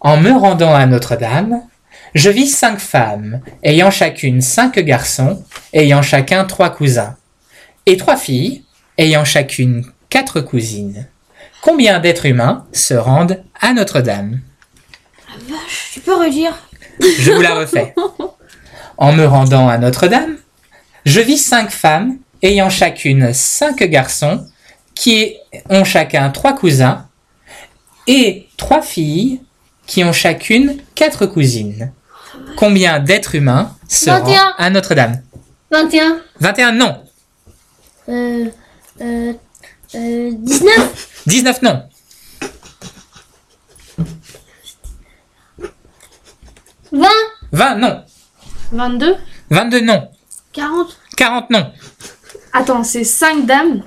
En 0.00 0.16
me 0.16 0.32
rendant 0.32 0.74
à 0.74 0.86
Notre-Dame, 0.86 1.62
je 2.14 2.30
vis 2.30 2.48
cinq 2.48 2.78
femmes, 2.78 3.40
ayant 3.62 3.90
chacune 3.90 4.40
cinq 4.40 4.78
garçons, 4.78 5.44
ayant 5.72 6.02
chacun 6.02 6.44
trois 6.44 6.70
cousins, 6.70 7.16
et 7.86 7.96
trois 7.96 8.16
filles, 8.16 8.64
ayant 8.98 9.24
chacune 9.24 9.84
quatre 10.10 10.40
cousines. 10.40 11.06
Combien 11.62 12.00
d'êtres 12.00 12.26
humains 12.26 12.66
se 12.72 12.94
rendent 12.94 13.42
à 13.60 13.72
Notre-Dame? 13.72 14.40
Tu 15.92 16.00
peux 16.00 16.14
redire? 16.14 16.68
Je 17.00 17.32
vous 17.32 17.42
la 17.42 17.54
refais. 17.54 17.94
En 18.98 19.12
me 19.12 19.24
rendant 19.24 19.68
à 19.68 19.78
Notre-Dame, 19.78 20.36
je 21.06 21.20
vis 21.20 21.38
cinq 21.38 21.70
femmes 21.70 22.18
ayant 22.42 22.70
chacune 22.70 23.32
cinq 23.32 23.82
garçons 23.82 24.46
qui 24.94 25.36
ont 25.70 25.82
chacun 25.82 26.30
trois 26.30 26.54
cousins 26.54 27.08
et 28.06 28.48
trois 28.56 28.82
filles 28.82 29.40
qui 29.86 30.04
ont 30.04 30.12
chacune 30.12 30.76
quatre 30.94 31.26
cousines. 31.26 31.90
Combien 32.56 33.00
d'êtres 33.00 33.34
humains 33.34 33.74
se 33.88 34.06
21. 34.06 34.20
rendent 34.20 34.54
à 34.58 34.70
Notre-Dame 34.70 35.22
21. 35.70 36.20
21 36.40 36.72
non. 36.72 37.02
Euh, 38.08 38.46
euh, 39.00 39.32
euh, 39.94 40.30
19 40.34 41.22
19 41.26 41.62
non. 41.62 41.82
20. 46.92 47.08
20 47.52 47.74
non. 47.76 48.04
22 48.72 49.16
22 49.50 49.80
non. 49.80 50.08
40 50.52 50.98
40 51.16 51.50
non. 51.50 51.72
Attends, 52.52 52.84
c'est 52.84 53.04
5 53.04 53.46
dames. 53.46 53.82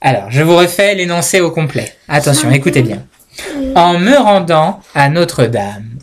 Alors, 0.00 0.30
je 0.30 0.42
vous 0.42 0.56
refais 0.56 0.94
l'énoncé 0.94 1.40
au 1.40 1.50
complet. 1.50 1.94
Attention, 2.08 2.50
écoutez 2.50 2.82
bien. 2.82 3.04
En 3.74 3.98
me 3.98 4.16
rendant 4.16 4.80
à 4.94 5.10
Notre-Dame, 5.10 5.98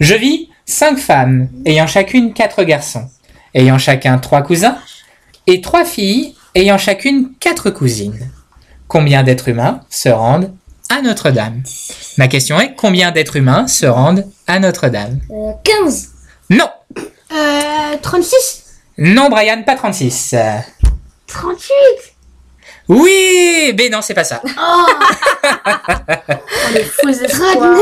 je 0.00 0.14
vis 0.14 0.48
cinq 0.72 0.98
femmes 0.98 1.48
ayant 1.64 1.86
chacune 1.86 2.32
quatre 2.32 2.64
garçons, 2.64 3.08
ayant 3.54 3.78
chacun 3.78 4.18
trois 4.18 4.42
cousins, 4.42 4.78
et 5.46 5.60
trois 5.60 5.84
filles 5.84 6.34
ayant 6.54 6.78
chacune 6.78 7.32
quatre 7.40 7.70
cousines. 7.70 8.30
Combien 8.88 9.22
d'êtres 9.22 9.48
humains 9.48 9.80
se 9.90 10.08
rendent 10.08 10.52
à 10.90 11.00
Notre-Dame? 11.02 11.62
Ma 12.18 12.28
question 12.28 12.60
est 12.60 12.74
combien 12.74 13.10
d'êtres 13.10 13.36
humains 13.36 13.66
se 13.66 13.86
rendent 13.86 14.26
à 14.46 14.58
Notre-Dame? 14.58 15.20
Euh, 15.30 15.52
15 15.64 16.10
Non, 16.50 16.68
euh, 17.32 17.96
36 18.00 18.62
non 18.98 19.30
Brian, 19.30 19.62
pas 19.62 19.74
36. 19.74 20.34
Euh, 20.34 20.58
38 21.26 21.68
Oui, 22.88 23.72
mais 23.76 23.88
non, 23.88 24.02
c'est 24.02 24.12
pas 24.12 24.24
ça. 24.24 24.42
Oh 24.44 24.86
Les 26.74 26.84
faux 26.84 27.08
espoirs. 27.08 27.52
39 27.52 27.80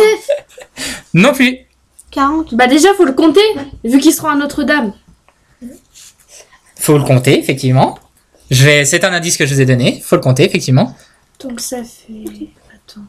Non 1.14 1.32
plus. 1.32 1.58
40 2.10 2.54
Bah 2.54 2.66
déjà, 2.66 2.92
faut 2.94 3.04
le 3.04 3.12
compter, 3.12 3.40
vu 3.84 3.98
qu'ils 3.98 4.12
seront 4.12 4.28
à 4.28 4.36
Notre-Dame. 4.36 4.92
Faut 6.76 6.96
le 6.98 7.04
compter, 7.04 7.38
effectivement. 7.38 7.98
Je 8.50 8.64
vais, 8.64 8.84
c'est 8.84 9.04
un 9.04 9.12
indice 9.12 9.36
que 9.36 9.46
je 9.46 9.54
vous 9.54 9.60
ai 9.60 9.66
donné. 9.66 10.00
Faut 10.04 10.16
le 10.16 10.22
compter, 10.22 10.44
effectivement. 10.44 10.96
Donc 11.40 11.60
ça 11.60 11.82
fait... 11.84 12.48
Attends. 12.74 13.02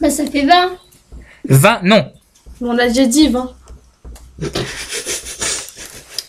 Bah, 0.00 0.10
ça 0.10 0.26
fait 0.26 0.44
20. 0.44 0.76
20, 1.48 1.82
non. 1.84 2.12
On 2.60 2.78
a 2.78 2.88
déjà 2.88 3.06
dit 3.06 3.28
20. 3.28 3.54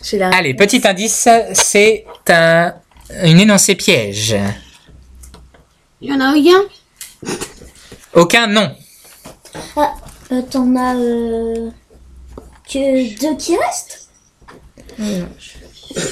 J'ai 0.02 0.18
la 0.18 0.30
Allez, 0.30 0.54
petit 0.54 0.80
indice, 0.86 1.28
c'est 1.52 2.04
un, 2.28 2.74
une 3.24 3.40
énoncé 3.40 3.74
piège. 3.74 4.36
Il 6.00 6.10
y 6.10 6.12
en 6.12 6.20
a 6.20 6.34
aucun? 6.36 6.62
Aucun 8.14 8.46
non. 8.46 8.70
euh, 10.32 10.42
T'en 10.50 10.76
as 10.76 10.96
euh, 10.96 11.70
que 12.70 13.18
deux 13.20 13.36
qui 13.36 13.56
restent? 13.56 14.08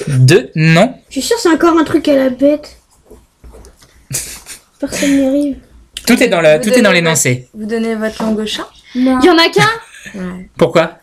Deux 0.07 0.51
non. 0.55 0.95
Je 1.09 1.13
suis 1.13 1.21
sûr 1.21 1.37
c'est 1.39 1.49
encore 1.49 1.77
un 1.77 1.83
truc 1.83 2.07
à 2.07 2.15
la 2.15 2.29
bête. 2.29 2.77
Personne 4.79 5.15
n'y 5.17 5.25
arrive. 5.25 5.57
Tout 6.05 6.21
est 6.21 6.27
dans 6.29 6.41
le, 6.41 6.57
Vous 6.57 6.63
tout 6.69 6.73
est 6.77 6.81
dans 6.81 6.91
l'énoncé. 6.91 7.49
Vous 7.53 7.65
donnez 7.65 7.95
votre 7.95 8.21
langue 8.23 8.39
au 8.39 8.45
chat? 8.45 8.69
Non. 8.95 9.19
Il 9.21 9.25
y 9.25 9.29
en 9.29 9.37
a 9.37 9.49
qu'un? 9.49 10.19
Ouais. 10.19 10.49
Pourquoi? 10.57 10.97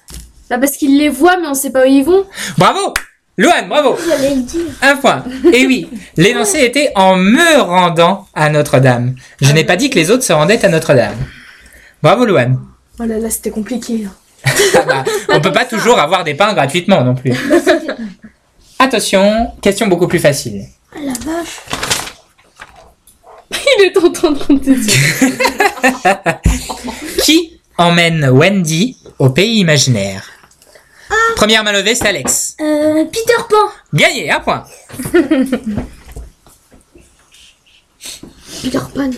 Bah 0.51 0.59
parce 0.59 0.73
qu'ils 0.77 0.99
les 0.99 1.09
voient, 1.09 1.39
mais 1.39 1.47
on 1.49 1.55
sait 1.55 1.71
pas 1.73 1.83
où 1.85 1.89
ils 1.89 2.05
vont. 2.05 2.27
Bravo 2.59 2.93
Louane, 3.37 3.69
bravo 3.69 3.99
J'allais 4.09 4.35
le 4.37 4.43
dire. 4.43 4.61
Un 4.81 4.97
point. 4.97 5.25
Et 5.53 5.67
oui, 5.67 5.89
l'énoncé 6.17 6.61
était 6.61 6.93
en 6.95 7.17
me 7.17 7.61
rendant 7.61 8.29
à 8.33 8.49
Notre-Dame. 8.49 9.17
Je 9.41 9.53
n'ai 9.53 9.65
pas 9.65 9.75
dit 9.77 9.91
que 9.91 9.97
les 9.97 10.11
autres 10.13 10.23
se 10.23 10.33
rendaient 10.33 10.65
à 10.65 10.69
Notre-Dame. 10.69 11.17
Bravo 12.01 12.25
Louane. 12.27 12.61
Oh 13.01 13.05
là 13.05 13.19
là, 13.19 13.29
c'était 13.31 13.51
compliqué. 13.51 14.07
Ah 14.45 14.51
bah, 14.87 15.05
on 15.31 15.41
peut 15.41 15.53
pas 15.53 15.65
toujours 15.65 15.99
avoir 15.99 16.23
des 16.23 16.35
pains 16.35 16.53
gratuitement 16.55 17.03
non 17.03 17.15
plus. 17.17 17.33
Attention, 18.79 19.51
question 19.61 19.89
beaucoup 19.89 20.07
plus 20.07 20.19
facile. 20.21 20.67
Ah 20.95 20.99
la 21.03 21.13
vache. 21.13 21.61
Il 23.79 23.85
est 23.85 23.97
en 23.99 24.13
train 24.13 24.31
de 24.31 24.39
compter 24.39 24.77
ça. 24.77 26.41
Qui 27.23 27.59
emmène 27.79 28.29
Wendy 28.29 28.97
au 29.19 29.31
pays 29.31 29.59
imaginaire? 29.59 30.34
Première 31.37 31.65
main 31.65 31.73
levée, 31.73 31.95
c'est 31.95 32.07
Alex. 32.07 32.57
Euh, 32.61 33.05
Peter 33.07 33.43
Pan 33.49 33.69
Gagné, 33.93 34.31
un 34.31 34.41
point. 34.41 34.65
Peter 38.63 38.79
Pan. 38.95 39.11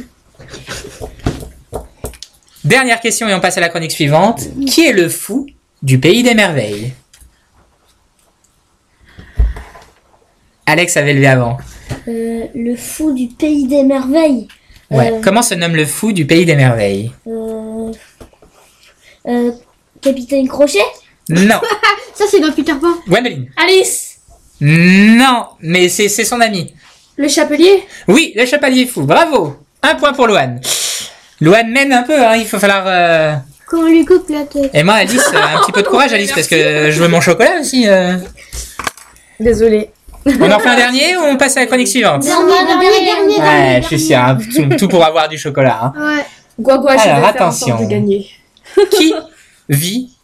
Dernière 2.64 3.01
question 3.01 3.28
et 3.28 3.34
on 3.34 3.41
passe 3.41 3.57
à 3.59 3.61
la 3.61 3.68
chronique 3.68 3.93
suivante. 3.93 4.41
Qui 4.66 4.87
est 4.87 4.93
le 4.93 5.09
fou 5.09 5.47
du 5.82 5.99
pays 6.01 6.22
des 6.22 6.34
merveilles? 6.34 6.93
Alex 10.66 10.97
avait 10.97 11.14
levé 11.14 11.28
avant. 11.28 11.59
euh, 12.09 12.47
Le 12.55 12.74
fou 12.76 13.12
du 13.12 13.28
pays 13.28 13.68
des 13.68 13.84
merveilles. 13.84 14.49
Ouais. 14.91 15.12
Euh. 15.12 15.20
Comment 15.22 15.43
se 15.43 15.55
nomme 15.55 15.76
le 15.76 15.87
fou 15.87 16.12
du 16.12 16.26
pays 16.26 16.45
des 16.45 16.57
merveilles? 16.57 17.12
euh, 17.28 17.93
Capitaine 20.01 20.49
Crochet? 20.49 20.78
Non. 21.29 21.61
Ça 22.14 22.24
c'est 22.31 22.41
dans 22.41 22.53
Peter 22.53 22.74
Pan. 22.81 22.95
Gwendoline 23.09 23.51
Alice. 23.57 24.18
Non, 24.61 25.47
mais 25.61 25.89
c'est 25.89 26.09
c'est 26.09 26.24
son 26.24 26.41
ami. 26.41 26.74
Le 27.16 27.29
chapelier 27.29 27.85
Oui, 28.09 28.33
le 28.37 28.47
chapelier 28.47 28.87
fou. 28.87 29.03
Bravo. 29.03 29.57
Un 29.83 29.95
point 29.97 30.12
pour 30.12 30.27
Loane. 30.27 30.61
Loane 31.41 31.70
mène 31.70 31.93
un 31.93 32.03
peu, 32.03 32.18
hein, 32.18 32.37
il 32.37 32.47
faut 32.47 32.59
falloir... 32.59 32.85
euh, 32.87 33.35
Quand 33.68 33.79
on 33.81 33.87
lui 33.87 34.05
coupe 34.05 34.29
la 34.31 34.45
tête. 34.45 34.70
Et 34.74 34.83
moi, 34.83 34.95
Alice, 34.95 35.22
euh, 35.35 35.57
un 35.57 35.61
petit 35.61 35.72
peu 35.72 35.83
de 35.83 35.89
courage, 35.89 36.12
Alice, 36.12 36.33
parce 36.33 36.47
que 36.47 36.91
je 36.91 37.03
veux 37.03 37.09
mon 37.09 37.20
chocolat 37.20 37.61
aussi. 37.61 37.87
euh. 37.87 38.16
Désolée. 39.39 39.91
On 40.41 40.51
en 40.51 40.59
fait 40.59 40.68
un 40.70 40.77
dernier 40.77 41.16
ou 41.16 41.20
on 41.22 41.37
passe 41.37 41.57
à 41.57 41.61
la 41.61 41.66
chronique 41.66 41.87
suivante 41.89 42.22
Dernier, 42.24 42.53
dernier, 42.66 43.05
dernier. 43.05 43.39
Ouais, 43.39 43.81
je 43.83 43.87
suis 43.87 44.01
sûr, 44.01 44.16
hein, 44.18 44.37
tout, 44.55 44.77
tout 44.77 44.89
pour 44.89 45.05
avoir 45.05 45.29
du 45.29 45.39
chocolat. 45.39 45.93
hein. 45.97 46.16
Ouais. 46.16 46.24
Guagua, 46.59 46.97
je 46.97 47.03
Alors, 47.03 47.16
vais 47.16 47.20
faire 47.20 47.24
en 47.24 47.29
attention. 47.29 47.77
de 47.81 47.85
gagner. 47.85 48.27
Qui 48.97 49.14
vit 49.68 50.16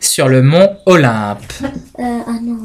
sur 0.00 0.28
le 0.28 0.42
mont 0.42 0.76
Olympe. 0.86 1.52
Euh, 1.62 1.68
Ah 2.26 2.38
non, 2.42 2.58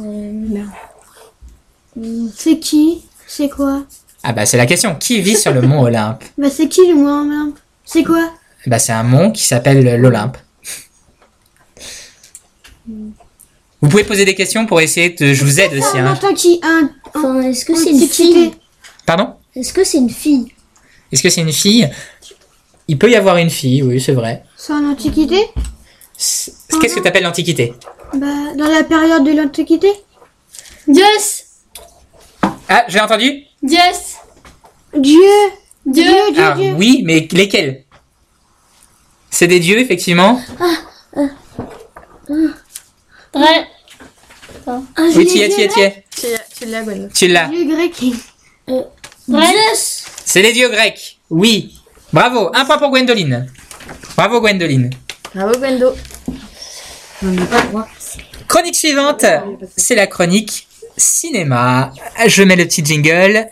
euh, 1.98 2.26
C'est 2.36 2.60
qui? 2.60 3.04
C'est 3.28 3.50
quoi? 3.50 3.84
Ah 4.24 4.34
bah 4.34 4.46
c'est 4.46 4.58
la 4.58 4.66
question. 4.66 4.96
Qui 4.96 5.22
vit 5.22 5.36
sur 5.38 5.54
le 5.54 5.62
mont 5.62 5.82
Olympe? 5.84 6.24
Bah 6.38 6.50
c'est 6.50 6.68
qui 6.68 6.88
le 6.88 6.96
moins 6.96 7.22
Olympe? 7.26 7.58
C'est 7.86 8.04
quoi? 8.04 8.32
Bah 8.68 8.80
c'est 8.80 8.92
un 8.94 9.04
mont 9.04 9.32
qui 9.32 9.44
s'appelle 9.46 10.00
l'Olympe. 10.02 10.38
Vous 13.82 13.90
pouvez 13.90 14.04
poser 14.04 14.26
des 14.26 14.34
questions 14.36 14.66
pour 14.66 14.82
essayer 14.82 15.12
de... 15.12 15.34
Je 15.34 15.44
vous 15.46 15.60
aide 15.60 15.74
aussi. 15.74 15.98
Un 16.00 16.08
Hein. 16.08 16.34
qui 16.36 16.60
un 16.64 16.90
Enfin, 17.14 17.42
est-ce 17.42 17.66
que 17.66 17.76
c'est 17.76 17.92
une 17.92 18.08
fille? 18.08 18.52
Pardon? 19.06 19.36
Est-ce 19.56 19.74
que 19.74 19.84
c'est 19.84 20.00
une 20.00 20.10
fille? 20.10 20.52
Est-ce 21.12 21.22
que 21.22 21.30
c'est 21.30 21.42
une 21.42 21.54
fille? 21.54 21.90
Il 22.88 22.98
peut 22.98 23.10
y 23.10 23.16
avoir 23.16 23.38
une 23.38 23.50
fille, 23.50 23.84
oui, 23.84 24.02
c'est 24.02 24.12
vrai. 24.14 24.44
C'est 24.58 24.74
en 24.74 24.90
Antiquité? 24.90 25.40
Qu'est-ce 26.18 26.96
que 26.96 27.00
tu 27.02 27.08
appelles 27.08 27.24
l'Antiquité? 27.24 27.74
Bah 28.14 28.54
dans 28.56 28.68
la 28.68 28.84
période 28.84 29.24
de 29.24 29.32
l'Antiquité 29.32 29.92
Dios. 30.88 31.04
Ah, 32.70 32.86
j'ai 32.88 33.00
entendu? 33.02 33.44
Dieu 33.62 33.80
Dios. 34.94 35.20
Dieu 35.86 36.04
Dieu. 36.04 36.04
Dieu 36.34 36.44
Ah 36.44 36.54
Dieu 36.58 36.74
oui, 36.78 37.02
mais 37.06 37.28
lesquels? 37.32 37.84
C'est 39.30 39.48
des 39.48 39.60
dieux, 39.60 39.78
effectivement. 39.80 40.40
Ah, 40.60 40.66
Oui, 44.98 45.14
l'ai 45.16 45.26
tu 45.26 45.38
y 45.38 45.42
es, 45.42 45.50
dit, 45.50 45.56
tu 45.56 45.60
y 45.60 45.64
es, 45.64 45.68
tu 45.68 45.80
y 45.80 45.84
es. 45.84 46.04
Tu, 46.16 46.28
tu 46.58 46.66
l'as, 46.66 46.84
Gwen. 46.84 47.10
Tu 47.14 47.28
l'as. 47.28 47.48
Dieu 47.48 47.66
grec 47.66 48.02
Vrai. 49.28 49.46
Zeus 49.74 50.06
C'est 50.24 50.42
les 50.42 50.54
dieux 50.54 50.70
grecs. 50.70 51.18
Oui. 51.30 51.76
Bravo. 52.14 52.50
Un 52.54 52.66
point 52.66 52.78
pour 52.78 52.90
Gwendoline. 52.90 53.48
Bravo, 54.16 54.40
Gwendoline. 54.40 54.90
Bravo 55.36 55.60
Gwendo. 55.60 55.94
Chronique 58.48 58.76
suivante, 58.76 59.26
c'est 59.76 59.96
la 59.96 60.08
chronique 60.08 60.66
cinéma. 60.96 61.92
Je 62.26 62.44
mets 62.44 62.56
le 62.56 62.64
petit 62.64 62.86
jingle. 62.86 63.50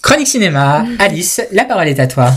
Chronique 0.00 0.26
cinéma, 0.26 0.86
Alice, 0.98 1.42
la 1.52 1.66
parole 1.66 1.88
est 1.88 2.00
à 2.00 2.06
toi. 2.06 2.32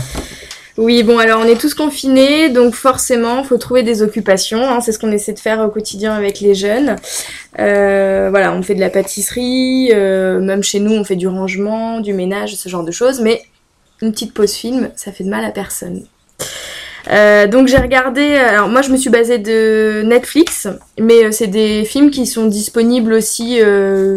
Oui, 0.76 1.04
bon, 1.04 1.18
alors 1.18 1.40
on 1.40 1.46
est 1.46 1.60
tous 1.60 1.72
confinés, 1.72 2.48
donc 2.48 2.74
forcément, 2.74 3.44
faut 3.44 3.58
trouver 3.58 3.84
des 3.84 4.02
occupations. 4.02 4.60
hein, 4.60 4.80
c'est 4.80 4.90
ce 4.90 4.98
qu'on 4.98 5.12
essaie 5.12 5.32
de 5.32 5.38
faire 5.38 5.60
au 5.60 5.68
quotidien 5.68 6.14
avec 6.14 6.40
les 6.40 6.56
jeunes. 6.56 6.96
Euh, 7.60 8.26
voilà, 8.30 8.52
on 8.52 8.60
fait 8.60 8.74
de 8.74 8.80
la 8.80 8.90
pâtisserie, 8.90 9.90
euh, 9.92 10.40
même 10.40 10.64
chez 10.64 10.80
nous, 10.80 10.92
on 10.92 11.04
fait 11.04 11.14
du 11.14 11.28
rangement, 11.28 12.00
du 12.00 12.12
ménage, 12.12 12.56
ce 12.56 12.68
genre 12.68 12.82
de 12.82 12.90
choses. 12.90 13.20
Mais 13.20 13.42
une 14.02 14.10
petite 14.10 14.34
pause 14.34 14.52
film, 14.52 14.90
ça 14.96 15.12
fait 15.12 15.22
de 15.22 15.28
mal 15.28 15.44
à 15.44 15.52
personne. 15.52 16.04
Euh, 17.12 17.46
donc 17.46 17.68
j'ai 17.68 17.76
regardé, 17.76 18.34
alors 18.34 18.68
moi 18.68 18.82
je 18.82 18.90
me 18.90 18.96
suis 18.96 19.10
basée 19.10 19.38
de 19.38 20.02
Netflix, 20.04 20.66
mais 20.98 21.30
c'est 21.30 21.46
des 21.46 21.84
films 21.84 22.10
qui 22.10 22.26
sont 22.26 22.46
disponibles 22.46 23.12
aussi 23.12 23.60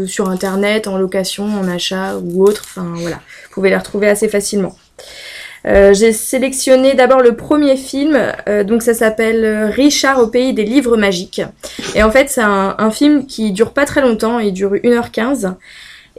sur 0.07 0.29
internet, 0.29 0.87
en 0.87 0.97
location, 0.97 1.45
en 1.45 1.67
achat 1.67 2.15
ou 2.17 2.43
autre. 2.43 2.63
Enfin 2.65 2.93
voilà, 2.95 3.17
vous 3.17 3.53
pouvez 3.53 3.69
les 3.69 3.77
retrouver 3.77 4.07
assez 4.07 4.27
facilement. 4.27 4.75
Euh, 5.67 5.93
j'ai 5.93 6.13
sélectionné 6.13 6.93
d'abord 6.93 7.19
le 7.19 7.35
premier 7.35 7.75
film, 7.75 8.17
euh, 8.47 8.63
donc 8.63 8.81
ça 8.81 8.93
s'appelle 8.93 9.43
euh, 9.43 9.69
Richard 9.69 10.19
au 10.19 10.27
pays 10.27 10.53
des 10.53 10.63
livres 10.63 10.95
magiques. 10.95 11.41
Et 11.93 12.03
en 12.03 12.11
fait, 12.11 12.29
c'est 12.29 12.41
un, 12.41 12.91
film 12.91 13.25
qui 13.25 13.51
dure 13.51 13.73
pas 13.73 13.85
très 13.85 14.01
longtemps, 14.01 14.39
il 14.39 14.53
dure 14.53 14.73
1h15. 14.75 15.55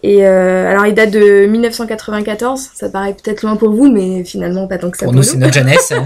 Et 0.03 0.27
euh, 0.27 0.71
alors, 0.71 0.87
il 0.87 0.95
date 0.95 1.11
de 1.11 1.47
1994, 1.47 2.71
ça 2.75 2.89
paraît 2.89 3.15
peut-être 3.15 3.43
loin 3.43 3.57
pour 3.57 3.71
vous, 3.71 3.91
mais 3.91 4.25
finalement 4.25 4.67
pas 4.67 4.79
tant 4.79 4.91
que 4.91 4.97
ça 4.99 5.05
Pour 5.05 5.13
pour 5.13 5.21
nous, 5.21 5.27
nous. 5.27 5.33
c'est 5.33 5.39
notre 5.39 5.55
jeunesse. 5.55 5.93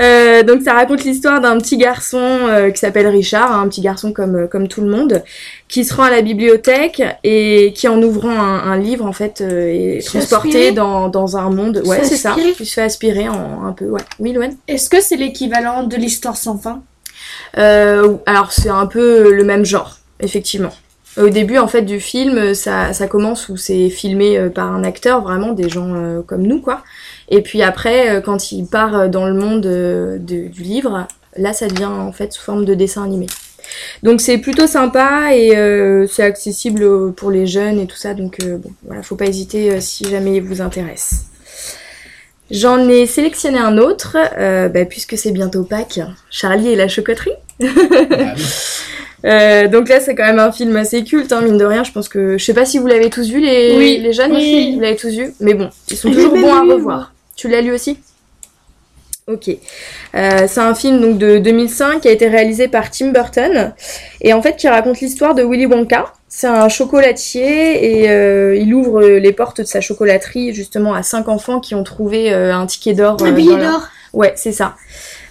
Euh, 0.00 0.42
donc 0.42 0.62
ça 0.62 0.72
raconte 0.74 1.04
l'histoire 1.04 1.40
d'un 1.40 1.56
petit 1.58 1.76
garçon 1.76 2.18
euh, 2.18 2.70
qui 2.70 2.78
s'appelle 2.78 3.06
Richard, 3.06 3.52
hein, 3.52 3.62
un 3.62 3.68
petit 3.68 3.80
garçon 3.80 4.12
comme, 4.12 4.36
euh, 4.36 4.46
comme 4.46 4.68
tout 4.68 4.80
le 4.80 4.88
monde, 4.88 5.22
qui 5.68 5.84
se 5.84 5.94
rend 5.94 6.04
à 6.04 6.10
la 6.10 6.22
bibliothèque 6.22 7.02
et 7.24 7.72
qui 7.74 7.88
en 7.88 8.00
ouvrant 8.02 8.30
un, 8.30 8.70
un 8.72 8.76
livre 8.78 9.06
en 9.06 9.12
fait 9.12 9.40
euh, 9.40 9.98
est 9.98 10.06
transporté 10.06 10.72
dans, 10.72 11.08
dans 11.08 11.36
un 11.36 11.50
monde. 11.50 11.82
Ouais 11.84 12.00
c'est 12.02 12.16
ça. 12.16 12.30
aspirer 12.32 12.54
Il 12.58 12.66
se 12.66 12.74
fait 12.74 12.82
aspirer 12.82 13.28
en 13.28 13.64
un 13.66 13.72
peu. 13.72 13.86
Ouais. 13.86 14.00
Oui 14.18 14.32
Loane? 14.32 14.56
Est-ce 14.68 14.90
que 14.90 15.00
c'est 15.00 15.16
l'équivalent 15.16 15.84
de 15.84 15.96
l'histoire 15.96 16.36
sans 16.36 16.58
fin? 16.58 16.82
Euh, 17.58 18.16
alors 18.26 18.52
c'est 18.52 18.70
un 18.70 18.86
peu 18.86 19.32
le 19.32 19.44
même 19.44 19.64
genre, 19.64 19.98
effectivement. 20.20 20.72
Au 21.18 21.28
début 21.28 21.58
en 21.58 21.68
fait 21.68 21.82
du 21.82 22.00
film, 22.00 22.54
ça, 22.54 22.92
ça 22.94 23.06
commence 23.06 23.48
où 23.50 23.56
c'est 23.58 23.90
filmé 23.90 24.38
euh, 24.38 24.48
par 24.48 24.72
un 24.72 24.82
acteur, 24.82 25.20
vraiment 25.20 25.52
des 25.52 25.68
gens 25.68 25.94
euh, 25.94 26.22
comme 26.22 26.42
nous 26.42 26.60
quoi. 26.60 26.82
Et 27.28 27.42
puis 27.42 27.62
après, 27.62 28.10
euh, 28.16 28.20
quand 28.22 28.50
il 28.52 28.66
part 28.66 29.08
dans 29.10 29.26
le 29.26 29.34
monde 29.34 29.66
euh, 29.66 30.16
de- 30.18 30.48
du 30.48 30.62
livre, 30.62 31.06
là 31.36 31.52
ça 31.52 31.66
devient 31.68 31.84
en 31.84 32.12
fait 32.12 32.32
sous 32.32 32.42
forme 32.42 32.64
de 32.64 32.72
dessin 32.74 33.04
animé. 33.04 33.26
Donc 34.02 34.20
c'est 34.22 34.38
plutôt 34.38 34.66
sympa 34.66 35.34
et 35.34 35.54
euh, 35.56 36.06
c'est 36.06 36.22
accessible 36.22 36.82
euh, 36.82 37.10
pour 37.10 37.30
les 37.30 37.46
jeunes 37.46 37.78
et 37.78 37.86
tout 37.86 37.96
ça. 37.96 38.14
Donc 38.14 38.38
euh, 38.42 38.56
bon, 38.56 38.70
voilà, 38.86 39.02
faut 39.02 39.16
pas 39.16 39.26
hésiter 39.26 39.70
euh, 39.70 39.80
si 39.80 40.04
jamais 40.08 40.36
il 40.36 40.42
vous 40.42 40.62
intéresse. 40.62 41.26
J'en 42.50 42.86
ai 42.88 43.06
sélectionné 43.06 43.58
un 43.58 43.78
autre, 43.78 44.16
euh, 44.38 44.68
bah, 44.68 44.84
puisque 44.84 45.16
c'est 45.16 45.30
bientôt 45.30 45.62
Pâques, 45.62 46.00
Charlie 46.30 46.68
et 46.68 46.76
la 46.76 46.88
chocoterie. 46.88 47.32
Euh, 49.24 49.68
donc 49.68 49.88
là, 49.88 50.00
c'est 50.00 50.14
quand 50.14 50.24
même 50.26 50.38
un 50.40 50.50
film 50.52 50.76
assez 50.76 51.04
culte, 51.04 51.32
hein, 51.32 51.40
mine 51.42 51.58
de 51.58 51.64
rien. 51.64 51.84
Je 51.84 51.92
pense 51.92 52.08
que 52.08 52.36
je 52.38 52.44
sais 52.44 52.54
pas 52.54 52.64
si 52.64 52.78
vous 52.78 52.86
l'avez 52.86 53.08
tous 53.10 53.28
vu 53.30 53.40
les, 53.40 53.74
Oui. 53.76 53.98
les 54.02 54.12
jeunes. 54.12 54.32
Oui. 54.32 54.72
Vous 54.74 54.80
l'avez 54.80 54.96
tous 54.96 55.10
vu, 55.14 55.32
mais 55.40 55.54
bon, 55.54 55.70
ils 55.88 55.96
sont 55.96 56.10
toujours 56.10 56.32
bons 56.36 56.52
à 56.52 56.60
revoir. 56.62 57.12
Tu 57.36 57.48
l'as 57.48 57.60
lu 57.60 57.72
aussi? 57.72 57.98
Ok. 59.28 59.48
Euh, 60.16 60.46
c'est 60.48 60.60
un 60.60 60.74
film 60.74 61.00
donc 61.00 61.16
de 61.18 61.38
2005 61.38 62.00
qui 62.00 62.08
a 62.08 62.10
été 62.10 62.26
réalisé 62.26 62.66
par 62.66 62.90
Tim 62.90 63.08
Burton 63.12 63.72
et 64.20 64.32
en 64.32 64.42
fait 64.42 64.56
qui 64.56 64.68
raconte 64.68 65.00
l'histoire 65.00 65.34
de 65.36 65.44
Willy 65.44 65.66
Wonka. 65.66 66.12
C'est 66.28 66.48
un 66.48 66.68
chocolatier 66.68 68.00
et 68.02 68.10
euh, 68.10 68.56
il 68.56 68.74
ouvre 68.74 69.00
les 69.02 69.32
portes 69.32 69.60
de 69.60 69.66
sa 69.66 69.80
chocolaterie 69.80 70.52
justement 70.52 70.92
à 70.94 71.02
cinq 71.04 71.28
enfants 71.28 71.60
qui 71.60 71.74
ont 71.76 71.84
trouvé 71.84 72.32
euh, 72.32 72.52
un 72.54 72.66
ticket 72.66 72.94
d'or. 72.94 73.16
Un 73.22 73.30
billet 73.32 73.56
leur- 73.56 73.70
d'or. 73.72 73.88
Ouais, 74.12 74.32
c'est 74.34 74.52
ça. 74.52 74.74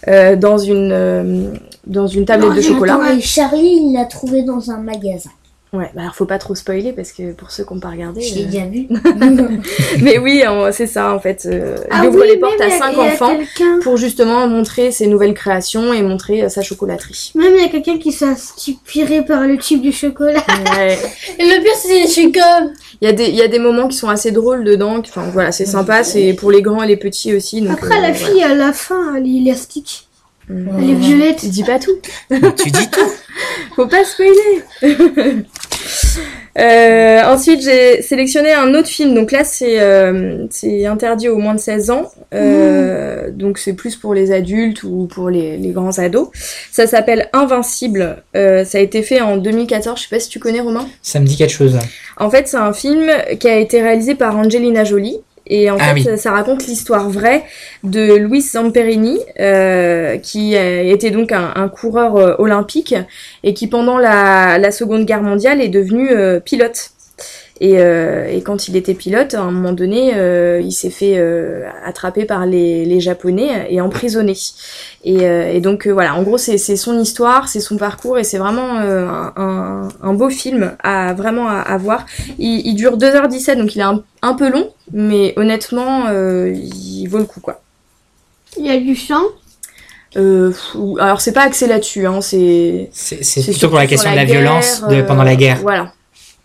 Euh, 0.07 0.35
dans 0.35 0.57
une 0.57 0.91
euh, 0.91 1.53
dans 1.85 2.07
une 2.07 2.25
tablette 2.25 2.55
de 2.55 2.61
chocolat. 2.61 2.99
Charlie, 3.19 3.81
il 3.83 3.93
l'a 3.93 4.05
trouvé 4.05 4.43
dans 4.43 4.71
un 4.71 4.77
magasin. 4.77 5.29
Ouais, 5.73 5.89
bah 5.95 6.01
alors 6.01 6.15
faut 6.15 6.25
pas 6.25 6.37
trop 6.37 6.53
spoiler 6.53 6.91
parce 6.91 7.13
que 7.13 7.31
pour 7.31 7.49
ceux 7.49 7.63
qui 7.63 7.73
n'ont 7.73 7.79
pas 7.79 7.91
regardé. 7.91 8.19
Je 8.21 8.35
l'ai 8.35 8.41
euh, 8.43 8.45
déjà 8.47 8.65
vu. 8.65 8.87
Mais 10.01 10.17
oui, 10.17 10.45
en- 10.45 10.69
c'est 10.73 10.85
ça 10.87 11.13
en 11.15 11.19
fait. 11.19 11.43
euh, 11.49 11.77
il 11.85 11.87
Ah 11.91 12.05
ouvre 12.07 12.19
oui, 12.21 12.27
les 12.27 12.37
portes 12.37 12.59
à 12.59 12.67
il 12.67 12.73
cinq 12.73 12.91
il 12.93 12.99
enfants 12.99 13.37
pour 13.81 13.95
justement 13.95 14.47
montrer 14.49 14.91
ses 14.91 15.07
nouvelles 15.07 15.33
créations 15.33 15.93
et 15.93 16.01
montrer 16.01 16.43
euh, 16.43 16.49
sa 16.49 16.61
chocolaterie. 16.61 17.31
Même 17.35 17.53
il 17.55 17.61
y 17.61 17.65
a 17.65 17.69
quelqu'un 17.69 17.97
qui 17.97 18.11
s'est 18.11 18.25
inspiré 18.25 19.23
par 19.23 19.47
le 19.47 19.57
type 19.57 19.81
du 19.81 19.93
chocolat. 19.93 20.43
Ouais. 20.75 20.97
Et 21.39 21.45
le 21.45 21.63
pire, 21.63 21.71
c'est 21.81 22.01
je 22.03 22.07
suis 22.07 22.31
comme. 22.33 22.73
Il 23.01 23.05
y, 23.05 23.07
a 23.07 23.13
des, 23.13 23.29
il 23.29 23.35
y 23.35 23.41
a 23.41 23.47
des 23.47 23.57
moments 23.59 23.87
qui 23.87 23.95
sont 23.97 24.09
assez 24.09 24.31
drôles 24.31 24.63
dedans. 24.65 24.97
Enfin 24.99 25.23
voilà, 25.31 25.51
c'est 25.53 25.65
sympa. 25.65 26.03
C'est 26.03 26.33
pour 26.33 26.51
les 26.51 26.61
grands 26.61 26.83
et 26.83 26.87
les 26.87 26.97
petits 26.97 27.33
aussi. 27.33 27.61
donc, 27.61 27.71
Après, 27.71 27.87
euh, 27.97 28.01
la 28.01 28.11
voilà. 28.11 28.13
fille, 28.13 28.43
à 28.43 28.53
la 28.53 28.73
fin, 28.73 29.15
elle 29.15 29.25
est 30.49 30.53
élastique. 30.53 30.69
Mm. 30.69 30.69
Elle 30.77 30.89
est 30.89 30.93
violette. 30.93 31.45
Dis 31.45 31.63
pas 31.63 31.79
tout. 31.79 31.97
tu 32.29 32.71
dis 32.71 32.89
tout. 32.89 33.11
Faut 33.75 33.87
pas 33.87 34.03
spoiler. 34.03 34.63
Euh, 36.59 37.21
ensuite, 37.23 37.61
j'ai 37.61 38.01
sélectionné 38.01 38.51
un 38.51 38.73
autre 38.73 38.89
film. 38.89 39.13
Donc 39.15 39.31
là, 39.31 39.43
c'est 39.43 39.79
euh, 39.79 40.45
c'est 40.49 40.85
interdit 40.85 41.29
aux 41.29 41.37
moins 41.37 41.55
de 41.55 41.59
16 41.59 41.91
ans. 41.91 42.11
Euh, 42.33 43.29
Donc 43.31 43.57
c'est 43.57 43.73
plus 43.73 43.95
pour 43.95 44.13
les 44.13 44.31
adultes 44.31 44.83
ou 44.83 45.07
pour 45.07 45.29
les, 45.29 45.57
les 45.57 45.69
grands 45.69 45.97
ados. 45.97 46.29
Ça 46.71 46.87
s'appelle 46.87 47.29
Invincible. 47.33 48.23
Euh, 48.35 48.65
ça 48.65 48.79
a 48.79 48.81
été 48.81 49.01
fait 49.01 49.21
en 49.21 49.37
2014. 49.37 49.97
Je 49.97 50.03
sais 50.03 50.15
pas 50.15 50.19
si 50.19 50.29
tu 50.29 50.39
connais 50.39 50.59
Romain. 50.59 50.87
Ça 51.01 51.19
me 51.19 51.25
dit 51.25 51.37
quelque 51.37 51.53
chose. 51.53 51.79
En 52.17 52.29
fait, 52.29 52.47
c'est 52.47 52.57
un 52.57 52.73
film 52.73 53.09
qui 53.39 53.47
a 53.47 53.57
été 53.57 53.81
réalisé 53.81 54.15
par 54.15 54.35
Angelina 54.35 54.83
Jolie. 54.83 55.19
Et 55.47 55.69
en 55.71 55.77
Ah 55.79 55.85
fait, 55.87 55.93
oui. 55.93 56.03
ça, 56.03 56.17
ça 56.17 56.31
raconte 56.31 56.67
l'histoire 56.67 57.09
vraie 57.09 57.43
de 57.83 58.15
Luis 58.15 58.41
Zamperini, 58.41 59.19
euh, 59.39 60.17
qui 60.17 60.55
été 60.55 61.11
donc 61.11 61.31
un, 61.31 61.51
un 61.55 61.67
coureur 61.67 62.15
euh, 62.15 62.35
olympique 62.37 62.95
et 63.43 63.53
qui, 63.53 63.67
pendant 63.67 63.97
la, 63.97 64.57
la 64.57 64.71
Seconde 64.71 65.05
Guerre 65.05 65.23
mondiale, 65.23 65.61
est 65.61 65.69
devenu 65.69 66.09
euh, 66.11 66.39
pilote. 66.39 66.91
Et, 67.63 67.77
euh, 67.77 68.25
et 68.27 68.41
quand 68.41 68.67
il 68.67 68.75
était 68.75 68.95
pilote, 68.95 69.35
à 69.35 69.41
un 69.41 69.51
moment 69.51 69.71
donné, 69.71 70.13
euh, 70.15 70.59
il 70.63 70.71
s'est 70.71 70.89
fait 70.89 71.13
euh, 71.19 71.61
attraper 71.85 72.25
par 72.25 72.47
les, 72.47 72.85
les 72.85 72.99
Japonais 72.99 73.67
et 73.69 73.79
emprisonné. 73.81 74.35
Et, 75.03 75.27
euh, 75.27 75.47
et 75.53 75.59
donc 75.61 75.85
euh, 75.85 75.91
voilà, 75.91 76.15
en 76.15 76.23
gros, 76.23 76.39
c'est 76.39 76.57
son 76.57 76.97
histoire, 76.99 77.47
c'est 77.49 77.59
son 77.59 77.77
parcours, 77.77 78.17
et 78.17 78.23
c'est 78.23 78.39
vraiment 78.39 78.79
euh, 78.79 79.05
un, 79.07 79.33
un- 79.35 79.89
un 80.01 80.13
beau 80.13 80.31
film 80.31 80.75
à 80.83 81.13
vraiment 81.13 81.47
à, 81.49 81.59
à 81.59 81.77
voir. 81.77 82.07
Il, 82.39 82.65
il 82.65 82.73
dure 82.73 82.97
2h17, 82.97 83.57
donc 83.57 83.75
il 83.75 83.79
est 83.79 83.83
un, 83.83 84.01
un 84.23 84.33
peu 84.33 84.49
long, 84.51 84.71
mais 84.91 85.33
honnêtement, 85.37 86.05
euh, 86.09 86.51
il 86.55 87.05
vaut 87.09 87.19
le 87.19 87.25
coup, 87.25 87.41
quoi. 87.41 87.61
Il 88.57 88.65
y 88.65 88.71
a 88.71 88.77
du 88.79 88.95
sang? 88.95 89.21
Euh, 90.17 90.51
alors 90.99 91.21
c'est 91.21 91.31
pas 91.31 91.43
axé 91.43 91.67
là-dessus, 91.67 92.05
hein, 92.07 92.21
c'est 92.21 92.89
C'est 92.91 93.43
plutôt 93.43 93.69
pour 93.69 93.77
la 93.77 93.85
question 93.87 94.09
de 94.11 94.15
la 94.15 94.25
guerre, 94.25 94.41
violence 94.41 94.83
de, 94.89 95.03
pendant 95.03 95.23
la 95.23 95.35
guerre. 95.35 95.59
Voilà, 95.61 95.93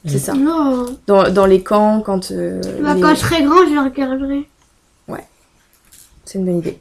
c'est 0.07 0.19
ça. 0.19 0.33
Non. 0.35 0.87
Dans, 1.07 1.31
dans 1.31 1.47
les 1.47 1.63
camps, 1.63 2.01
quand... 2.01 2.31
euh, 2.33 2.61
Bah, 2.83 2.95
les- 2.95 3.01
Quand 3.01 3.11
je 3.15 3.21
serai 3.21 3.43
grand, 3.43 3.67
je 3.69 3.75
le 3.75 3.81
regarderai. 3.81 4.49
C'est 6.25 6.39
une 6.39 6.45
bonne 6.47 6.59
idée. 6.59 6.79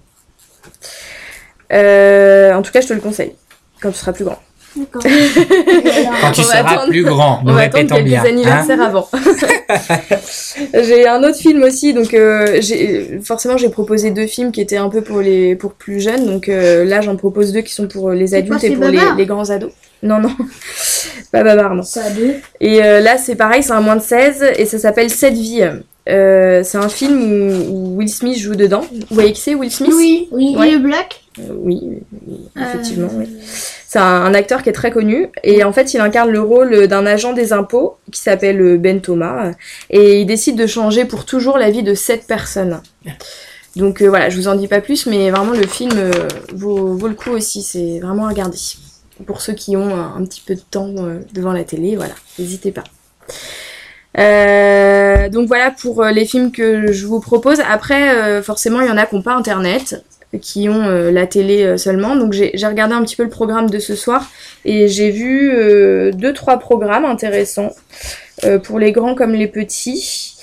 Euh, 1.72 2.54
en 2.54 2.62
tout 2.64 2.72
cas, 2.72 2.82
je 2.82 2.88
te 2.88 2.94
le 2.94 3.00
conseille, 3.00 3.34
quand 3.82 3.92
tu 3.92 3.98
seras 3.98 4.12
plus 4.14 4.26
grand. 4.26 4.40
D'accord. 4.76 5.04
Quand 6.22 6.32
tu 6.32 6.42
On 6.42 6.44
va 6.44 6.50
seras 6.50 6.60
attendre- 6.60 6.90
plus 6.90 7.04
grand, 7.06 7.40
On 7.44 7.48
nous 7.48 7.54
va 7.54 7.62
attendre 7.62 7.78
répétons 7.78 7.96
quelques 7.96 8.08
bien. 8.08 8.22
hein. 8.24 8.28
anniversaires 8.28 8.82
avant. 8.82 9.08
j'ai 10.74 11.08
un 11.08 11.24
autre 11.24 11.38
film 11.38 11.64
aussi, 11.64 11.94
donc 11.94 12.14
euh, 12.14 12.58
j'ai 12.60 13.22
forcément 13.24 13.56
j'ai 13.56 13.70
proposé 13.70 14.12
deux 14.12 14.28
films 14.28 14.52
qui 14.52 14.60
étaient 14.60 14.76
un 14.76 14.90
peu 14.90 15.02
pour 15.02 15.22
les 15.22 15.56
pour 15.56 15.76
plus 15.76 16.02
jeunes, 16.02 16.26
donc 16.26 16.50
euh, 16.50 16.84
là 16.84 17.00
j'en 17.00 17.16
propose 17.16 17.54
deux 17.54 17.62
qui 17.62 17.74
sont 17.74 17.88
pour 17.88 18.10
les 18.12 18.34
adultes 18.36 18.64
et 18.66 18.72
pour 18.76 18.86
les, 18.86 19.00
les 19.16 19.26
grands 19.26 19.50
ados. 19.50 19.72
Non 20.04 20.20
non, 20.20 20.36
pas 21.32 21.44
babar 21.44 21.74
non. 21.74 21.84
Ça 21.84 22.04
a 22.06 22.10
deux. 22.12 22.36
Et 22.62 22.84
euh, 22.84 23.00
là 23.00 23.18
c'est 23.18 23.36
pareil, 23.36 23.64
c'est 23.64 23.72
un 23.72 23.82
moins 23.82 23.96
de 23.96 24.02
16 24.02 24.44
et 24.58 24.66
ça 24.66 24.78
s'appelle 24.80 25.10
Cette 25.10 25.34
vie. 25.34 25.68
Euh, 26.08 26.62
c'est 26.64 26.78
un 26.78 26.90
film 26.90 27.20
où, 27.20 27.72
où 27.72 27.98
Will 27.98 28.10
Smith 28.10 28.38
joue 28.38 28.54
dedans. 28.56 28.86
Vous 28.92 29.06
voyez 29.16 29.32
qui 29.34 29.42
c'est 29.42 29.56
Will 29.56 29.72
Smith? 29.72 29.92
Oui. 29.96 30.28
Oui. 30.32 30.50
Il 30.52 30.58
Ouais. 30.60 30.72
est 30.74 30.78
black. 30.78 31.24
Euh, 31.40 31.44
oui, 31.58 31.82
effectivement, 32.56 33.10
oui. 33.14 33.26
C'est 33.88 33.98
un, 34.00 34.04
un 34.04 34.34
acteur 34.36 34.62
qui 34.62 34.70
est 34.70 34.74
très 34.74 34.92
connu 34.92 35.30
et 35.44 35.64
en 35.64 35.74
fait 35.74 35.94
il 35.96 36.00
incarne 36.02 36.30
le 36.30 36.42
rôle 36.42 36.88
d'un 36.88 37.06
agent 37.08 37.34
des 37.34 37.54
impôts 37.54 37.98
qui 38.12 38.20
s'appelle 38.22 38.78
Ben 38.78 39.02
Thomas 39.02 39.52
et 39.90 40.20
il 40.22 40.26
décide 40.28 40.58
de 40.58 40.68
changer 40.68 41.06
pour 41.06 41.26
toujours 41.26 41.58
la 41.58 41.72
vie 41.72 41.82
de 41.84 41.94
sept 41.96 42.28
personnes. 42.28 42.82
Donc 43.76 44.02
voilà, 44.04 44.30
je 44.30 44.38
vous 44.38 44.48
en 44.48 44.56
dis 44.56 44.68
pas 44.68 44.80
plus, 44.82 45.06
mais 45.08 45.32
vraiment 45.32 45.52
le 45.54 45.66
film 45.68 45.92
vaut, 46.54 46.96
vaut 46.96 47.08
le 47.08 47.16
coup 47.16 47.32
aussi, 47.32 47.64
c'est 47.64 48.00
vraiment 48.00 48.26
à 48.28 48.30
regarder. 48.30 48.58
Pour 49.26 49.40
ceux 49.40 49.54
qui 49.54 49.78
ont 49.78 49.96
un, 49.96 50.24
petit 50.26 50.42
peu 50.46 50.56
de 50.56 50.62
temps 50.62 50.94
euh, 50.98 51.20
devant 51.34 51.54
la 51.54 51.64
télé, 51.64 51.96
voilà, 51.96 52.14
n'hésitez 52.38 52.72
pas. 52.72 52.84
Euh, 54.18 55.30
donc 55.30 55.48
voilà 55.48 55.72
pour 55.72 56.04
euh, 56.04 56.12
les 56.12 56.26
films 56.26 56.52
que 56.52 56.92
je 56.92 57.06
vous 57.06 57.22
propose. 57.22 57.62
Après, 57.62 58.42
forcément, 58.44 58.82
il 58.82 58.88
y 58.88 58.92
en 58.92 58.98
a 58.98 59.06
qui 59.06 59.16
n'ont 59.16 59.22
pas 59.22 59.34
internet, 59.34 60.04
qui 60.42 60.68
ont 60.68 60.90
la 61.12 61.28
télé 61.28 61.78
seulement. 61.78 62.18
Donc 62.18 62.34
j'ai 62.34 62.68
regardé 62.68 62.94
un 62.94 63.04
petit 63.04 63.16
peu 63.16 63.24
le 63.24 63.30
programme 63.30 63.70
de 63.70 63.80
ce 63.80 63.96
soir 63.96 64.30
et 64.66 64.90
j'ai 64.90 65.12
vu 65.12 66.12
deux 66.14 66.34
trois 66.34 66.60
programmes 66.60 67.06
intéressants 67.06 67.72
pour 68.64 68.80
les 68.80 68.92
grands 68.92 69.16
comme 69.16 69.32
les 69.32 69.48
petits. 69.48 70.36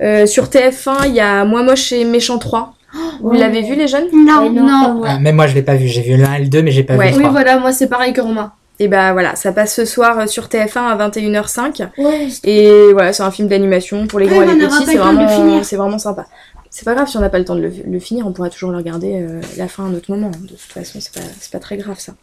Sur 0.00 0.46
TF1, 0.46 1.08
il 1.08 1.14
y 1.14 1.20
a 1.20 1.44
Moi 1.44 1.62
Moche 1.62 1.92
et 1.92 2.04
Méchant 2.04 2.38
3. 2.38 2.74
Vous 3.20 3.30
Ouais. 3.30 3.38
l'avez 3.38 3.62
vu 3.62 3.74
les 3.74 3.88
jeunes? 3.88 4.08
Non. 4.12 4.50
Non, 4.50 4.62
non. 4.62 4.94
moi. 4.94 5.06
Ah, 5.10 5.18
même 5.18 5.36
moi, 5.36 5.46
je 5.46 5.54
l'ai 5.54 5.62
pas 5.62 5.74
vu. 5.76 5.86
J'ai 5.88 6.02
vu 6.02 6.16
le 6.16 6.24
1 6.24 6.34
et 6.34 6.40
le 6.40 6.48
2, 6.48 6.62
mais 6.62 6.70
j'ai 6.70 6.82
pas 6.84 6.94
Ouais. 6.96 7.06
vu 7.06 7.12
le 7.12 7.16
Oui, 7.18 7.22
3. 7.24 7.32
voilà, 7.32 7.58
moi 7.58 7.72
c'est 7.72 7.88
pareil 7.88 8.12
que 8.12 8.20
Romain. 8.20 8.52
Et 8.80 8.88
bah 8.88 9.12
voilà, 9.12 9.36
ça 9.36 9.52
passe 9.52 9.72
ce 9.74 9.84
soir 9.84 10.18
euh, 10.18 10.26
sur 10.26 10.48
TF1 10.48 10.80
à 10.80 10.96
21h05. 10.96 11.86
Ouais, 11.96 12.26
Et 12.42 12.92
voilà, 12.92 13.12
c'est 13.12 13.22
un 13.22 13.30
film 13.30 13.46
d'animation 13.48 14.06
pour 14.08 14.18
les 14.18 14.26
Ouais, 14.26 14.32
grands 14.32 14.42
et 14.42 14.48
on 14.50 14.54
les 14.56 14.66
petits. 14.66 14.86
C'est 14.86 14.96
vraiment, 14.96 15.62
c'est 15.62 15.76
vraiment 15.76 15.98
sympa. 15.98 16.26
C'est 16.70 16.84
pas 16.84 16.94
grave 16.94 17.06
si 17.08 17.16
on 17.16 17.20
n'a 17.20 17.28
pas 17.28 17.38
le 17.38 17.44
temps 17.44 17.54
de 17.54 17.60
le, 17.60 17.72
le 17.88 17.98
finir, 18.00 18.26
on 18.26 18.32
pourra 18.32 18.50
toujours 18.50 18.72
le 18.72 18.76
regarder 18.78 19.12
euh, 19.14 19.40
la 19.56 19.68
fin 19.68 19.84
à 19.84 19.86
un 19.86 19.94
autre 19.94 20.10
moment. 20.10 20.32
De 20.42 20.48
toute 20.48 20.58
façon, 20.58 20.98
c'est 21.00 21.12
pas, 21.14 21.20
c'est 21.40 21.52
pas 21.52 21.60
très 21.60 21.76
grave 21.76 22.00
ça. 22.00 22.14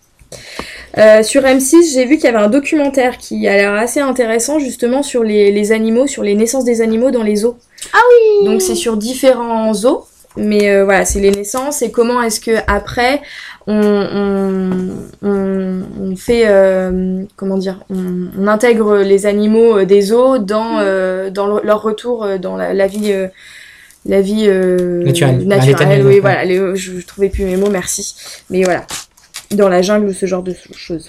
Euh, 0.98 1.24
sur 1.24 1.42
M6, 1.44 1.94
j'ai 1.94 2.06
vu 2.06 2.16
qu'il 2.18 2.26
y 2.26 2.28
avait 2.28 2.38
un 2.44 2.50
documentaire 2.50 3.18
qui 3.18 3.48
a 3.48 3.54
l'air 3.56 3.74
assez 3.74 4.02
intéressant 4.02 4.60
justement 4.60 5.04
sur 5.04 5.24
les, 5.24 5.52
les 5.54 5.72
animaux, 5.72 6.06
sur 6.08 6.24
les 6.24 6.36
naissances 6.36 6.66
des 6.66 6.82
animaux 6.82 7.12
dans 7.12 7.24
les 7.24 7.38
zoos. 7.38 7.56
Ah 7.94 7.98
oui 8.42 8.46
Donc 8.48 8.62
c'est 8.62 8.76
sur 8.76 8.98
différents 8.98 9.74
zoos, 9.74 10.04
mais 10.38 10.70
euh, 10.70 10.84
voilà, 10.86 11.06
c'est 11.06 11.20
les 11.20 11.32
naissances 11.32 11.82
et 11.82 11.92
comment 11.92 12.22
est-ce 12.22 12.40
que 12.40 12.52
après 12.68 13.22
on, 13.68 13.76
on, 13.82 15.28
on, 15.28 15.82
on 16.00 16.16
fait 16.16 16.44
euh, 16.48 17.24
comment 17.36 17.58
dire, 17.58 17.84
on, 17.90 18.28
on 18.40 18.48
intègre 18.48 18.98
les 18.98 19.26
animaux 19.26 19.78
euh, 19.80 19.86
des 19.86 20.02
zoos 20.02 20.40
dans 20.40 20.80
euh, 20.80 21.30
dans 21.30 21.48
le- 21.48 21.62
leur 21.64 21.82
retour 21.82 22.24
euh, 22.24 22.38
dans 22.38 22.56
la, 22.58 22.74
la 22.74 22.88
vie. 22.88 23.12
euh, 23.12 23.28
la 24.08 24.20
vie 24.22 24.46
euh, 24.48 25.04
Naturelle, 25.04 25.46
naturelle, 25.48 26.02
oui, 26.08 26.14
ouais. 26.16 26.20
voilà, 26.22 26.44
les- 26.44 26.76
je, 26.76 27.00
je 27.00 27.06
trouvais 27.06 27.30
plus 27.30 27.46
mes 27.46 27.56
mots, 27.56 27.70
merci. 27.70 28.16
Mais 28.50 28.64
voilà, 28.64 28.88
dans 29.52 29.70
la 29.70 29.84
jungle 29.84 30.08
ou 30.08 30.14
ce 30.14 30.26
genre 30.26 30.42
de 30.42 30.56
choses. 30.76 31.08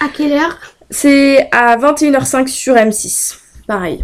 À 0.00 0.06
quelle 0.08 0.32
heure? 0.32 0.58
C'est 0.90 1.48
à 1.52 1.76
21h05 1.76 2.46
sur 2.46 2.76
M6, 2.76 3.34
pareil. 3.66 4.02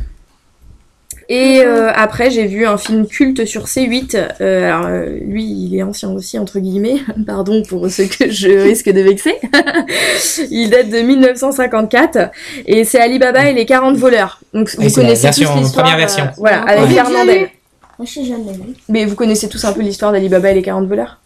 Et 1.33 1.61
euh, 1.65 1.93
après, 1.95 2.29
j'ai 2.33 2.47
vu 2.49 2.67
un 2.67 2.77
film 2.77 3.07
culte 3.07 3.45
sur 3.47 3.67
C8. 3.67 4.17
Euh, 4.41 4.65
alors, 4.69 4.87
euh, 4.87 5.07
lui, 5.23 5.45
il 5.45 5.77
est 5.77 5.83
ancien 5.85 6.11
aussi, 6.11 6.37
entre 6.41 6.59
guillemets. 6.59 6.97
Pardon 7.27 7.63
pour 7.63 7.89
ceux 7.89 8.07
que 8.07 8.29
je 8.31 8.49
risque 8.69 8.91
de 8.91 9.01
vexer. 9.01 9.37
il 10.51 10.69
date 10.71 10.91
de 10.91 10.99
1954. 10.99 12.31
Et 12.67 12.83
c'est 12.85 13.01
Alibaba 13.01 13.49
et 13.49 13.55
les 13.55 13.65
40 13.65 13.97
voleurs. 13.97 14.41
Donc, 14.53 14.71
vous 14.77 14.83
la 14.83 14.91
connaissez 14.91 15.23
version- 15.23 15.53
tous 15.55 15.59
l'histoire. 15.61 15.85
première 15.85 15.99
version. 15.99 16.25
euh, 16.25 16.29
voilà, 16.37 16.65
Ouais. 16.65 16.71
avec 16.73 16.89
J'ai 16.89 16.95
Fernandel. 16.97 17.49
moi 17.99 18.07
je 18.07 18.13
sais 18.13 18.25
jamais 18.25 18.53
vu. 18.53 18.75
Mais 18.89 19.05
vous 19.05 19.15
connaissez 19.15 19.49
tous 19.49 19.65
un 19.65 19.73
peu 19.73 19.83
l'histoire 19.83 20.11
d'Alibaba 20.11 20.51
et 20.51 20.55
les 20.55 20.63
40 20.63 20.89
voleurs? 20.89 21.21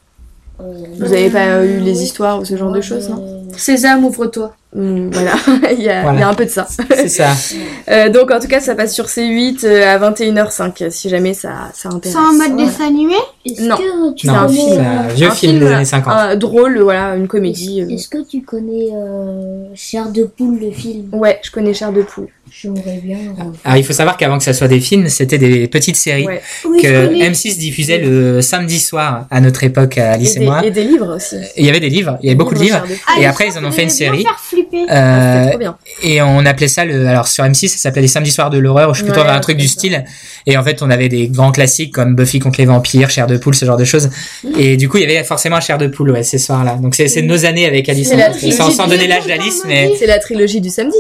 Euh, 0.61 0.65
Vous 0.99 1.13
avez 1.13 1.31
pas 1.31 1.47
euh, 1.47 1.65
eu 1.79 1.81
les 1.81 2.03
histoires 2.03 2.41
ou 2.41 2.45
ce 2.45 2.57
genre 2.57 2.71
de 2.71 2.77
Ouais, 2.77 2.83
choses, 2.83 3.09
non? 3.09 3.43
Sésame, 3.57 4.05
ouvre-toi. 4.05 4.55
Hum, 4.77 5.09
Voilà, 5.12 5.33
il 5.72 5.83
y, 5.83 5.89
a, 5.89 6.03
Voilà. 6.03 6.18
il 6.18 6.20
y 6.20 6.22
a 6.25 6.29
un 6.29 6.35
peu 6.35 6.45
de 6.47 6.51
ça. 6.51 6.66
C'est 6.95 7.09
ça. 7.09 7.29
Euh, 7.91 8.09
donc 8.09 8.31
en 8.31 8.41
tout 8.41 8.49
cas, 8.49 8.61
ça 8.61 8.75
passe 8.75 8.95
sur 8.95 9.05
C8 9.05 9.64
euh, 9.66 9.87
à 9.87 9.99
21h05, 9.99 10.89
si 10.91 11.11
jamais 11.11 11.35
ça, 11.35 11.51
ça 11.75 11.91
C'est 11.91 11.95
intéresse. 11.95 12.16
en 12.16 12.33
mode 12.33 12.53
Ouais. 12.59 12.64
dessin 12.64 12.87
animé? 12.87 13.14
Est-ce 13.45 13.61
Non. 13.62 13.77
Non, 14.25 14.35
un 14.35 14.49
film, 14.49 14.68
C'est 14.70 14.79
euh, 14.79 14.83
un 14.83 15.09
vieux 15.09 15.27
Un 15.29 15.31
film, 15.33 15.53
film, 15.53 15.59
des 15.68 15.72
années 15.75 15.85
50. 15.85 16.12
Un 16.14 16.37
drôle, 16.37 16.79
voilà, 16.81 17.14
une 17.14 17.29
comédie. 17.29 17.83
euh. 17.83 17.89
Est-ce 17.91 18.09
que 18.09 18.27
tu 18.27 18.41
connais 18.41 18.89
euh, 18.95 19.66
Chair 19.75 20.09
de 20.09 20.25
poule 20.25 20.59
le 20.61 20.70
film? 20.70 21.11
Ouais, 21.12 21.39
je 21.43 21.51
connais 21.51 21.75
Cher 21.75 21.93
de 21.93 22.01
Poule. 22.03 22.29
J'aimerais 22.51 23.01
bien. 23.03 23.16
euh, 23.18 23.42
Alors, 23.64 23.76
il 23.78 23.84
faut 23.84 23.92
savoir 23.92 24.16
qu'avant 24.16 24.38
que 24.38 24.45
ça 24.45 24.53
soit 24.53 24.68
des 24.68 24.78
films, 24.80 25.09
c'était 25.09 25.38
des 25.38 25.66
petites 25.66 25.97
séries 25.97 26.26
Ouais. 26.26 26.40
Oui, 26.64 26.78
je 26.82 26.88
que 26.88 27.07
connais. 27.07 27.30
M6 27.30 27.59
diffusait 27.59 27.99
le 27.99 28.40
samedi 28.42 28.78
soir 28.78 29.26
à 29.30 29.40
notre 29.40 29.64
époque, 29.64 29.99
à 29.99 30.12
Alice 30.12 30.36
Et 30.36 30.42
et, 30.42 30.45
moi. 30.45 30.64
et 30.64 30.70
des 30.70 30.84
livres 30.84 31.16
aussi. 31.16 31.36
Et 31.36 31.61
Il 31.61 31.66
y 31.66 31.68
avait 31.68 31.80
des 31.80 31.88
livres, 31.88 32.16
il 32.22 32.26
y 32.26 32.28
avait 32.30 32.36
beaucoup 32.36 32.55
de 32.55 32.61
livres. 32.61 32.82
De. 32.88 32.95
Ah, 33.07 33.14
Et 33.16 33.20
les 33.20 33.26
après, 33.26 33.49
ils 33.49 33.59
en 33.59 33.64
ont 33.64 33.72
fait 33.72 33.82
une 33.82 33.90
série. 33.90 34.22
faire 34.22 34.38
flipper. 34.40 34.84
Ah, 34.88 34.95
Euh, 34.95 35.38
c'était 35.38 35.51
trop 35.51 35.59
bien. 35.59 35.76
et 36.03 36.22
on 36.22 36.45
appelait 36.47 36.68
ça 36.68 36.84
le 36.84 37.07
alors 37.09 37.26
sur 37.28 37.45
M6 37.45 37.68
ça 37.68 37.76
s'appelait 37.78 38.03
les 38.03 38.09
samedis 38.09 38.30
soirs 38.30 38.51
de 38.51 38.59
l'horreur 38.59 38.92
je 38.95 38.99
suis 38.99 39.05
plutôt 39.05 39.20
Ouais, 39.20 39.26
vers 39.26 39.34
un 39.36 39.40
truc 39.40 39.57
du 39.57 39.66
ça. 39.68 39.72
style 39.74 40.05
et 40.47 40.57
en 40.57 40.62
fait 40.64 40.82
on 40.82 40.90
avait 40.90 41.09
des 41.09 41.28
grands 41.28 41.53
classiques 41.53 41.92
comme 41.95 42.14
Buffy 42.14 42.38
contre 42.40 42.59
les 42.61 42.66
vampires 42.66 43.09
Chair 43.11 43.26
de 43.26 43.36
poule 43.36 43.55
ce 43.55 43.64
genre 43.64 43.76
de 43.76 43.84
choses 43.84 44.11
et 44.59 44.76
du 44.76 44.88
coup 44.88 44.97
il 44.99 45.03
y 45.03 45.16
avait 45.16 45.24
forcément 45.24 45.57
un 45.57 45.61
Chair 45.61 45.78
de 45.78 45.86
poule 45.86 46.11
ouais 46.11 46.22
ces 46.22 46.38
soirs 46.38 46.64
là 46.64 46.74
donc 46.74 46.95
c'est 46.95 47.09
c'est 47.09 47.22
nos 47.22 47.45
années 47.45 47.66
avec 47.66 47.88
Alice 47.88 48.12
C'est 48.38 48.51
sans, 48.51 48.86
donner 48.88 49.07
l'âge 49.07 49.26
d'Alice 49.26 49.62
mais 49.66 49.92
C'est 49.99 50.07
la 50.07 50.18
trilogie 50.18 50.61
du 50.61 50.70
samedi. 50.70 50.97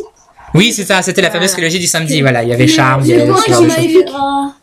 Oui 0.54 0.72
c'est 0.72 0.84
ça 0.84 1.02
c'était 1.02 1.20
la 1.22 1.30
fameuse 1.30 1.50
Voilà. 1.50 1.52
trilogie 1.68 1.78
du 1.80 1.86
samedi 1.86 2.20
voilà 2.22 2.42
il 2.42 2.48
y 2.48 2.52
avait 2.52 2.66
Charme 2.68 3.02
il 3.04 3.08
y 3.08 3.14
le 3.14 3.22
avait 3.22 3.30
grand 3.30 3.38
ce 3.40 3.50
genre 3.50 3.60
de 3.62 3.66
qui 3.66 3.72
m'a 3.72 3.82
choses. 3.82 3.92
eu- 3.92 4.04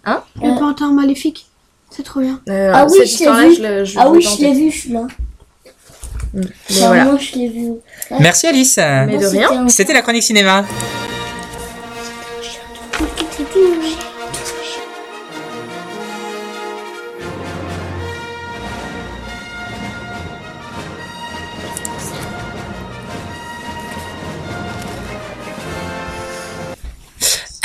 Ah, 0.06 0.24
Le 0.42 0.60
pantin 0.60 0.92
maléfique. 0.94 1.46
C'est 1.89 2.04
trop 2.04 2.22
bien. 2.22 2.39
Euh, 2.48 2.72
Ah 2.74 2.88
oui, 2.89 3.00
je 3.06 3.20
l'ai 3.20 3.50
vu. 3.50 3.56
je 3.58 3.62
le- 3.62 3.86
je 3.86 4.00
ah 4.00 4.10
oui, 4.10 4.22
je 4.22 4.42
l'ai 4.42 4.54
vu 4.54 4.72
celui-là. 4.72 5.08
Voilà. 6.70 7.04
Moi 7.06 7.18
je 7.20 7.38
l'ai 7.38 7.50
vu. 7.50 7.72
merci 8.20 8.48
Alice 8.48 8.78
Mais 8.78 9.18
de 9.18 9.26
rien. 9.26 9.52
un- 9.52 9.68
c'était 9.70 9.94
la 9.94 10.02
chronique 10.02 10.24
cinéma 10.24 10.64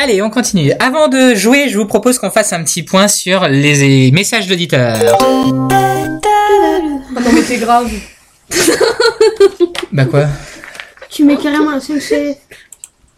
Allez, 0.07 0.23
on 0.23 0.31
continue. 0.31 0.71
Avant 0.79 1.09
de 1.09 1.35
jouer, 1.35 1.69
je 1.69 1.77
vous 1.77 1.85
propose 1.85 2.21
qu'on 2.21 2.31
fasse 2.31 2.53
un 2.53 2.63
petit 2.63 2.85
point 2.85 3.09
sur 3.09 3.49
les 3.49 4.13
messages 4.13 4.47
d'auditeurs. 4.47 5.19
Ah 5.19 5.25
non, 7.21 7.33
mais 7.35 7.43
t'es 7.43 7.57
grave. 7.57 7.91
Bah 9.91 10.05
quoi? 10.05 10.27
Tu 11.11 11.25
mets 11.25 11.37
carrément 11.37 11.71
un 11.71 11.81
SNCF. 11.81 12.37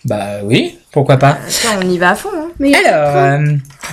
Bah 0.07 0.39
oui, 0.45 0.79
pourquoi 0.91 1.19
pas. 1.19 1.37
Attends, 1.47 1.79
on 1.85 1.91
y 1.91 1.99
va 1.99 2.13
à 2.13 2.15
fond. 2.15 2.31
Hein. 2.35 2.49
Mais 2.59 2.73
Alors, 2.75 3.17
euh, 3.17 3.45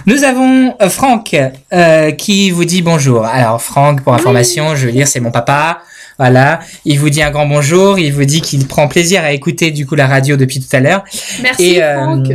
nous 0.05 0.23
avons 0.23 0.73
euh, 0.81 0.89
Franck 0.89 1.35
euh, 1.73 2.11
qui 2.11 2.49
vous 2.49 2.63
dit 2.63 2.81
bonjour. 2.81 3.25
Alors 3.25 3.61
Franck, 3.61 4.03
pour 4.03 4.13
information, 4.13 4.73
je 4.77 4.85
veux 4.85 4.93
dire, 4.93 5.09
c'est 5.09 5.19
mon 5.19 5.31
papa. 5.31 5.81
Voilà, 6.17 6.61
il 6.85 6.97
vous 6.97 7.09
dit 7.09 7.21
un 7.21 7.31
grand 7.31 7.45
bonjour. 7.45 7.99
Il 7.99 8.13
vous 8.13 8.23
dit 8.23 8.39
qu'il 8.39 8.65
prend 8.67 8.87
plaisir 8.87 9.21
à 9.25 9.33
écouter 9.33 9.71
du 9.71 9.85
coup 9.85 9.95
la 9.95 10.07
radio 10.07 10.37
depuis 10.37 10.61
tout 10.61 10.73
à 10.73 10.79
l'heure. 10.79 11.03
Merci, 11.43 11.73
Et, 11.75 11.83
euh, 11.83 11.95
Franck. 11.95 12.27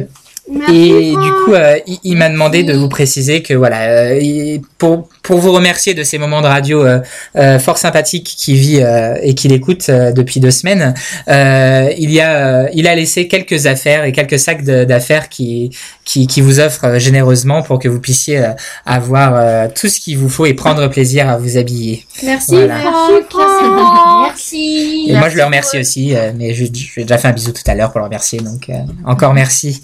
Merci, 0.51 0.92
Et 0.92 1.11
du 1.12 1.30
coup, 1.44 1.53
euh, 1.55 1.78
il, 1.86 1.98
il 2.03 2.16
m'a 2.16 2.28
demandé 2.28 2.64
de 2.64 2.74
vous 2.74 2.88
préciser 2.88 3.42
que 3.42 3.55
voilà, 3.55 3.82
euh, 3.82 4.59
pour 4.78 5.09
pour 5.22 5.38
vous 5.38 5.53
remercier 5.53 5.94
de 5.94 6.03
ces 6.03 6.18
moments 6.18 6.40
de 6.40 6.46
radio 6.46 6.82
euh, 6.84 7.01
euh, 7.36 7.59
fort 7.59 7.78
sympathiques 7.78 8.34
qu'il 8.36 8.57
vit 8.57 8.80
euh, 8.82 9.14
et 9.22 9.34
qu'il 9.34 9.53
écoute 9.53 9.86
euh, 9.88 10.12
depuis 10.12 10.40
deux 10.40 10.51
semaines, 10.51 10.94
euh, 11.28 11.90
il 11.98 12.11
y 12.11 12.20
a 12.20 12.64
euh, 12.64 12.68
il 12.74 12.88
a 12.88 12.94
laissé 12.94 13.28
quelques 13.28 13.66
affaires 13.66 14.05
et 14.05 14.12
quelques 14.12 14.38
sacs 14.38 14.64
d'affaires 14.64 15.28
qui 15.28 15.70
qui 16.05 16.26
qui 16.26 16.40
vous 16.40 16.59
offrent 16.59 16.86
euh, 16.86 16.98
généreusement 16.98 17.62
pour 17.62 17.78
que 17.78 17.88
vous 17.88 18.01
puissiez 18.01 18.38
euh, 18.38 18.48
avoir 18.86 19.34
euh, 19.36 19.68
tout 19.74 19.88
ce 19.88 20.01
qu'il 20.01 20.18
vous 20.18 20.28
faut 20.28 20.46
et 20.46 20.55
prendre 20.55 20.88
plaisir 20.88 21.28
à 21.28 21.36
vous 21.36 21.57
habiller. 21.59 22.07
Merci, 22.24 22.55
Voilà. 22.57 22.78
Franck. 22.80 24.26
Merci. 24.26 25.07
Et 25.09 25.12
moi, 25.14 25.28
je 25.28 25.36
le 25.36 25.44
remercie 25.44 25.78
aussi, 25.78 26.14
euh, 26.16 26.32
mais 26.36 26.55
je, 26.55 26.64
je 26.64 26.70
lui 26.94 27.03
ai 27.03 27.05
déjà 27.05 27.18
fait 27.18 27.28
un 27.28 27.32
bisou 27.32 27.53
tout 27.53 27.62
à 27.66 27.74
l'heure 27.74 27.90
pour 27.92 28.01
le 28.01 28.05
remercier, 28.07 28.40
donc 28.40 28.68
euh, 28.68 28.74
encore 29.05 29.34
merci. 29.34 29.82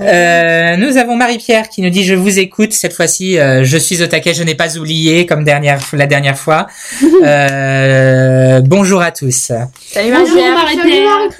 Euh, 0.00 0.76
nous 0.76 0.96
avons 0.96 1.16
Marie-Pierre 1.16 1.68
qui 1.68 1.82
nous 1.82 1.90
dit 1.90 2.04
je 2.04 2.14
vous 2.14 2.38
écoute 2.38 2.72
cette 2.72 2.92
fois-ci 2.92 3.38
euh, 3.38 3.64
je 3.64 3.76
suis 3.76 4.02
au 4.02 4.06
taquet 4.06 4.34
je 4.34 4.42
n'ai 4.42 4.54
pas 4.54 4.78
oublié 4.78 5.26
comme 5.26 5.44
dernière 5.44 5.80
la 5.92 6.06
dernière 6.06 6.38
fois. 6.38 6.66
Euh, 7.24 8.60
bonjour 8.60 9.00
à 9.00 9.10
tous. 9.10 9.52
Salut 9.92 10.12
Bonjour, 10.12 10.42
Marie-Pierre. 10.52 11.30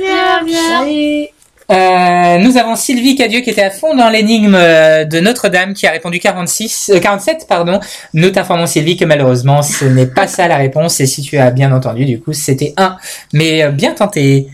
Euh, 1.71 2.39
nous 2.39 2.59
avons 2.59 2.77
Sylvie 2.77 3.17
Cadieux 3.17 3.41
qui 3.41 3.49
était 3.49 3.63
à 3.63 3.71
fond 3.71 3.95
dans 3.95 4.11
l'énigme 4.11 4.53
de 4.53 5.21
Notre-Dame 5.21 5.73
qui 5.73 5.87
a 5.87 5.93
répondu 5.93 6.19
46 6.19 6.91
euh, 6.95 7.01
47 7.01 7.47
pardon. 7.49 7.81
Nous 8.13 8.31
t'informons 8.31 8.67
Sylvie 8.67 8.99
que 8.99 9.07
malheureusement 9.07 9.63
ce 9.63 9.87
n'est 9.87 10.07
pas 10.07 10.27
ça 10.27 10.47
la 10.47 10.59
réponse 10.59 11.01
et 11.01 11.07
si 11.07 11.23
tu 11.23 11.39
as 11.39 11.51
bien 11.51 11.73
entendu 11.73 12.05
du 12.05 12.21
coup 12.21 12.35
c'était 12.35 12.75
1 12.77 12.97
mais 13.33 13.63
euh, 13.63 13.71
bien 13.71 13.93
tenté 13.93 14.49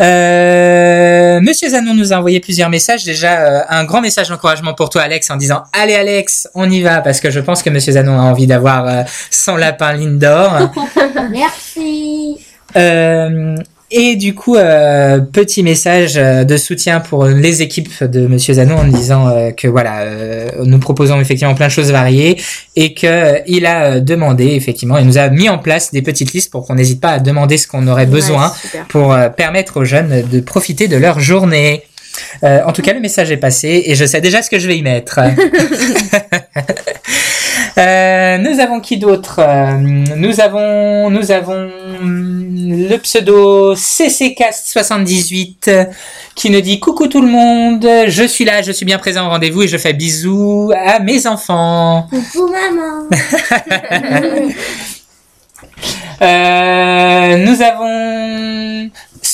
Euh, 0.00 1.40
Monsieur 1.40 1.68
Zanon 1.68 1.94
nous 1.94 2.12
a 2.12 2.16
envoyé 2.16 2.40
plusieurs 2.40 2.70
messages. 2.70 3.04
Déjà, 3.04 3.40
euh, 3.40 3.62
un 3.68 3.84
grand 3.84 4.00
message 4.00 4.28
d'encouragement 4.28 4.74
pour 4.74 4.88
toi, 4.88 5.02
Alex, 5.02 5.30
en 5.30 5.36
disant 5.36 5.64
Allez, 5.72 5.94
Alex, 5.94 6.48
on 6.54 6.70
y 6.70 6.82
va, 6.82 7.00
parce 7.00 7.20
que 7.20 7.30
je 7.30 7.40
pense 7.40 7.62
que 7.62 7.70
Monsieur 7.70 7.92
Zanon 7.92 8.18
a 8.18 8.22
envie 8.22 8.46
d'avoir 8.46 8.86
euh, 8.86 9.02
son 9.30 9.56
lapin 9.56 9.92
Lindor. 9.92 10.70
Merci. 11.30 12.38
Et 13.92 14.14
du 14.14 14.34
coup, 14.34 14.54
euh, 14.54 15.18
petit 15.18 15.64
message 15.64 16.16
euh, 16.16 16.44
de 16.44 16.56
soutien 16.56 17.00
pour 17.00 17.26
les 17.26 17.62
équipes 17.62 18.04
de 18.04 18.28
Monsieur 18.28 18.54
Zanon 18.54 18.76
en 18.76 18.84
disant 18.84 19.28
euh, 19.28 19.50
que 19.50 19.66
voilà, 19.66 20.02
euh, 20.02 20.48
nous 20.64 20.78
proposons 20.78 21.20
effectivement 21.20 21.54
plein 21.54 21.66
de 21.66 21.72
choses 21.72 21.90
variées 21.90 22.40
et 22.76 22.94
que 22.94 23.06
euh, 23.06 23.38
il 23.48 23.66
a 23.66 23.98
demandé 23.98 24.46
effectivement, 24.46 24.96
il 24.98 25.06
nous 25.06 25.18
a 25.18 25.28
mis 25.28 25.48
en 25.48 25.58
place 25.58 25.90
des 25.90 26.02
petites 26.02 26.32
listes 26.32 26.52
pour 26.52 26.66
qu'on 26.66 26.76
n'hésite 26.76 27.00
pas 27.00 27.10
à 27.10 27.18
demander 27.18 27.56
ce 27.56 27.66
qu'on 27.66 27.88
aurait 27.88 28.06
besoin 28.06 28.52
Ouais, 28.74 28.80
pour 28.88 29.16
permettre 29.36 29.80
aux 29.80 29.84
jeunes 29.84 30.22
de 30.30 30.40
profiter 30.40 30.86
de 30.86 30.96
leur 30.96 31.18
journée. 31.18 31.82
Euh, 32.42 32.60
en 32.64 32.72
tout 32.72 32.82
cas, 32.82 32.92
le 32.92 33.00
message 33.00 33.30
est 33.30 33.36
passé 33.36 33.82
et 33.86 33.94
je 33.94 34.04
sais 34.04 34.20
déjà 34.20 34.42
ce 34.42 34.50
que 34.50 34.58
je 34.58 34.66
vais 34.66 34.76
y 34.76 34.82
mettre. 34.82 35.20
Euh, 37.80 38.36
nous 38.38 38.60
avons 38.60 38.80
qui 38.80 38.98
d'autre 38.98 39.36
Euh, 39.38 39.72
Nous 40.16 40.40
avons, 40.40 41.08
nous 41.10 41.30
avons 41.30 41.70
hum, 42.00 42.86
le 42.88 42.96
pseudo 42.98 43.74
CCcast78 43.74 45.68
euh, 45.68 45.84
qui 46.34 46.50
nous 46.50 46.60
dit 46.60 46.78
coucou 46.78 47.06
tout 47.06 47.22
le 47.22 47.28
monde, 47.28 47.88
je 48.08 48.24
suis 48.24 48.44
là, 48.44 48.60
je 48.60 48.72
suis 48.72 48.84
bien 48.84 48.98
présent 48.98 49.26
au 49.26 49.30
rendez-vous 49.30 49.62
et 49.62 49.68
je 49.68 49.78
fais 49.78 49.94
bisous 49.94 50.72
à 50.76 51.00
mes 51.00 51.26
enfants. 51.26 52.06
Coucou 52.10 52.48
maman. 52.52 53.08
Euh, 56.22 57.36
nous 57.38 57.62
avons 57.62 58.90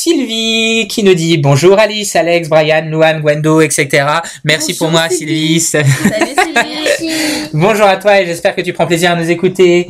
Sylvie 0.06 0.86
qui 0.86 1.02
nous 1.02 1.14
dit 1.14 1.36
bonjour 1.36 1.80
Alice, 1.80 2.14
Alex, 2.14 2.48
Brian, 2.48 2.84
Luan, 2.88 3.20
Gwendo, 3.20 3.60
etc. 3.60 4.06
Merci 4.44 4.74
pour 4.74 4.88
moi 4.88 5.08
Sylvie. 5.08 5.58
Salut 5.58 5.84
Sylvie. 5.90 7.16
Bonjour 7.52 7.86
à 7.86 7.96
toi 7.96 8.20
et 8.20 8.26
j'espère 8.26 8.54
que 8.54 8.60
tu 8.60 8.72
prends 8.72 8.86
plaisir 8.86 9.10
à 9.10 9.16
nous 9.16 9.30
écouter. 9.30 9.88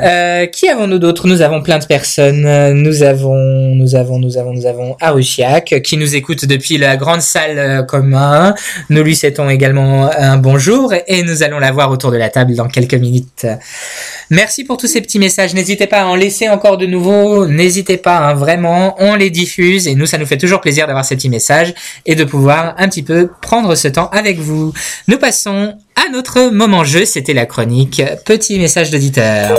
Euh, 0.00 0.46
qui 0.46 0.68
avons-nous 0.68 0.98
d'autres 0.98 1.26
Nous 1.26 1.40
avons 1.40 1.62
plein 1.62 1.78
de 1.78 1.86
personnes. 1.86 2.72
Nous 2.74 3.02
avons, 3.02 3.74
nous 3.74 3.94
avons, 3.94 4.18
nous 4.18 4.36
avons, 4.36 4.52
nous 4.52 4.66
avons 4.66 4.96
Arushiak 5.00 5.82
qui 5.82 5.96
nous 5.96 6.14
écoute 6.14 6.44
depuis 6.44 6.76
la 6.76 6.96
grande 6.96 7.22
salle 7.22 7.58
euh, 7.58 7.82
commun. 7.82 8.54
Nous 8.90 9.02
lui 9.02 9.16
souhaitons 9.16 9.48
également 9.48 10.10
un 10.10 10.36
bonjour 10.36 10.92
et 11.06 11.22
nous 11.22 11.42
allons 11.42 11.58
la 11.58 11.72
voir 11.72 11.90
autour 11.90 12.10
de 12.10 12.16
la 12.18 12.28
table 12.28 12.54
dans 12.54 12.68
quelques 12.68 12.94
minutes. 12.94 13.46
Merci 14.32 14.62
pour 14.62 14.76
tous 14.76 14.86
ces 14.86 15.00
petits 15.00 15.18
messages. 15.18 15.54
N'hésitez 15.54 15.88
pas 15.88 16.02
à 16.02 16.04
en 16.04 16.14
laisser 16.14 16.48
encore 16.48 16.78
de 16.78 16.86
nouveaux. 16.86 17.48
N'hésitez 17.48 17.96
pas, 17.96 18.18
hein, 18.18 18.34
vraiment. 18.34 18.94
On 18.98 19.16
les 19.16 19.28
diffuse 19.28 19.88
et 19.88 19.96
nous, 19.96 20.06
ça 20.06 20.18
nous 20.18 20.26
fait 20.26 20.38
toujours 20.38 20.60
plaisir 20.60 20.86
d'avoir 20.86 21.04
ces 21.04 21.16
petits 21.16 21.28
messages 21.28 21.74
et 22.06 22.14
de 22.14 22.22
pouvoir 22.22 22.76
un 22.78 22.88
petit 22.88 23.02
peu 23.02 23.28
prendre 23.42 23.74
ce 23.74 23.88
temps 23.88 24.08
avec 24.10 24.38
vous. 24.38 24.72
Nous 25.08 25.18
passons 25.18 25.74
à 25.96 26.08
notre 26.10 26.50
moment 26.50 26.84
jeu. 26.84 27.04
C'était 27.06 27.34
la 27.34 27.44
chronique 27.44 28.00
Petit 28.24 28.60
message 28.60 28.92
d'auditeur. 28.92 29.58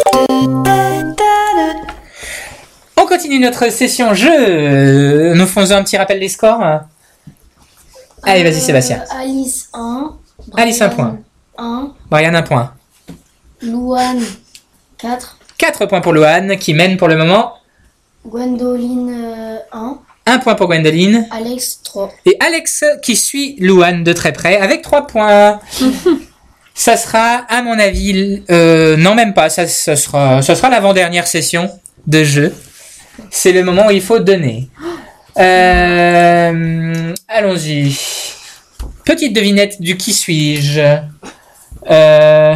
On 2.95 3.05
continue 3.05 3.39
notre 3.39 3.69
session 3.69 4.13
jeu. 4.13 5.34
Nous 5.34 5.47
faisons 5.47 5.76
un 5.76 5.84
petit 5.84 5.97
rappel 5.97 6.22
des 6.22 6.30
scores. 6.30 6.63
Allez, 8.24 8.43
vas-y, 8.43 8.61
Sébastien. 8.61 9.01
Euh, 9.01 9.22
Alice 9.22 9.67
1. 9.74 10.15
Alice, 10.55 10.82
un 10.82 10.89
point. 10.89 11.19
1. 11.57 11.91
Brian, 12.09 12.36
un 12.36 12.41
point. 12.41 12.72
Louane 13.61 14.24
4. 15.02 15.38
4 15.58 15.86
points 15.86 16.02
pour 16.02 16.14
Loane 16.14 16.58
qui 16.58 16.74
mène 16.74 16.97
pour 16.97 17.08
le 17.08 17.18
moment. 17.18 17.54
Gwendoline 18.26 19.60
1. 19.72 19.99
Un 20.28 20.39
point 20.39 20.56
pour 20.56 20.68
Gwendoline. 20.68 21.28
Alex 21.32 21.82
3. 21.84 22.12
Et 22.26 22.38
Alex 22.39 22.84
qui 23.02 23.16
suit 23.16 23.56
Louane 23.60 24.04
de 24.04 24.14
très 24.14 24.32
près 24.32 24.58
avec 24.58 24.82
3 24.82 25.08
points. 25.08 25.60
ça 26.74 26.97
sera, 26.97 27.45
à 27.49 27.62
mon 27.64 27.78
avis, 27.80 28.43
euh, 28.52 28.95
non 28.97 29.16
même 29.16 29.34
pas, 29.34 29.49
ça, 29.49 29.68
ça 29.68 29.95
sera, 29.95 30.41
ça 30.41 30.56
sera 30.56 30.70
l'avant-dernière 30.70 31.28
session 31.28 31.70
de 32.08 32.24
jeu. 32.24 32.56
C'est 33.30 33.52
le 33.52 33.64
moment 33.64 33.88
où 33.88 33.91
il 33.91 34.02
faut 34.02 34.20
donner. 34.20 34.70
Euh, 35.38 37.14
Allons-y. 37.30 37.97
Petite 39.06 39.34
devinette 39.34 39.82
du 39.82 39.95
qui 39.95 40.12
suis-je. 40.12 40.97
Euh, 41.89 42.56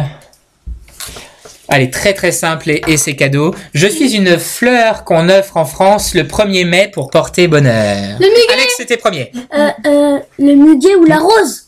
Allez, 1.68 1.90
très 1.90 2.14
très 2.14 2.32
simple 2.32 2.70
et, 2.70 2.82
et 2.86 2.96
c'est 2.96 3.16
cadeau. 3.16 3.54
Je 3.74 3.86
suis 3.86 4.14
une 4.14 4.38
fleur 4.38 5.04
qu'on 5.04 5.28
offre 5.28 5.56
en 5.56 5.64
France 5.64 6.14
le 6.14 6.22
1er 6.22 6.64
mai 6.64 6.90
pour 6.92 7.10
porter 7.10 7.48
bonheur. 7.48 8.16
Le 8.20 8.26
muguet 8.26 8.52
Alex, 8.52 8.74
c'était 8.76 8.96
premier. 8.96 9.32
Euh, 9.52 9.68
euh, 9.86 10.18
le 10.38 10.54
muguet 10.54 10.94
ou 10.94 11.04
la 11.04 11.18
rose 11.18 11.64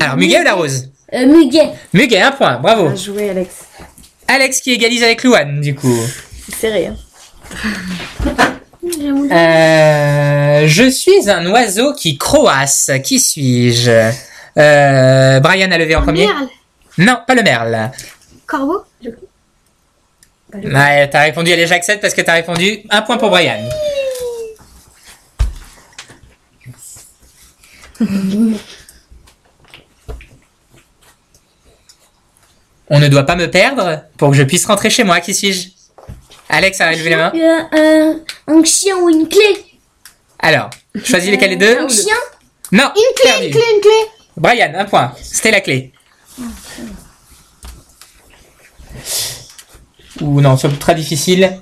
Alors, 0.00 0.16
muguet 0.16 0.40
ou 0.40 0.44
la 0.44 0.54
rose 0.54 0.88
euh, 1.14 1.26
Muguet. 1.26 1.70
Muguet, 1.92 2.22
un 2.22 2.32
point, 2.32 2.58
bravo. 2.58 2.88
Bien 2.88 2.96
joué, 2.96 3.30
Alex. 3.30 3.50
Alex 4.28 4.60
qui 4.60 4.72
égalise 4.72 5.02
avec 5.02 5.22
Louane, 5.24 5.60
du 5.60 5.74
coup. 5.74 5.98
C'est 6.58 6.72
rien. 6.72 6.96
Euh, 9.30 10.64
je 10.66 10.90
suis 10.90 11.28
un 11.30 11.46
oiseau 11.50 11.92
qui 11.92 12.16
croasse. 12.16 12.90
Qui 13.04 13.20
suis-je? 13.20 14.10
Euh, 14.58 15.40
Brian 15.40 15.70
a 15.70 15.78
levé 15.78 15.94
en 15.96 16.02
premier. 16.02 16.26
Merle. 16.26 16.48
Non, 16.98 17.18
pas 17.26 17.34
le 17.34 17.42
merle. 17.42 17.90
Corbeau. 18.52 18.84
Ouais, 20.52 21.08
t'as 21.08 21.22
répondu, 21.22 21.50
allez, 21.50 21.66
j'accepte 21.66 22.02
parce 22.02 22.12
que 22.12 22.20
t'as 22.20 22.34
répondu. 22.34 22.80
Un 22.90 23.00
point 23.00 23.16
pour 23.16 23.30
Brian. 23.30 23.66
On 32.88 32.98
ne 33.00 33.08
doit 33.08 33.24
pas 33.24 33.36
me 33.36 33.50
perdre 33.50 34.02
pour 34.18 34.30
que 34.30 34.36
je 34.36 34.42
puisse 34.42 34.66
rentrer 34.66 34.90
chez 34.90 35.04
moi. 35.04 35.20
Qui 35.20 35.34
suis-je? 35.34 35.68
Alex 36.48 36.80
a 36.80 36.92
levé 36.92 37.10
la 37.10 37.16
main. 37.16 37.32
Euh, 37.34 37.76
euh, 37.78 38.14
un 38.48 38.64
chien 38.64 38.96
ou 38.98 39.08
une 39.08 39.28
clé? 39.28 39.64
Alors, 40.38 40.68
choisis 41.04 41.30
lesquels 41.30 41.50
les 41.50 41.56
deux 41.56 41.78
Un 41.78 41.88
chien? 41.88 42.16
Non, 42.72 42.90
Une 42.94 43.14
clé, 43.14 43.30
perdu. 43.30 43.46
une 43.46 43.52
clé, 43.52 43.62
une 43.76 43.80
clé. 43.80 43.90
Brian, 44.36 44.72
un 44.74 44.84
point. 44.84 45.12
C'était 45.22 45.50
la 45.50 45.60
clé. 45.60 45.92
Ou 50.22 50.40
non, 50.40 50.56
c'est 50.56 50.78
très 50.78 50.94
difficile. 50.94 51.58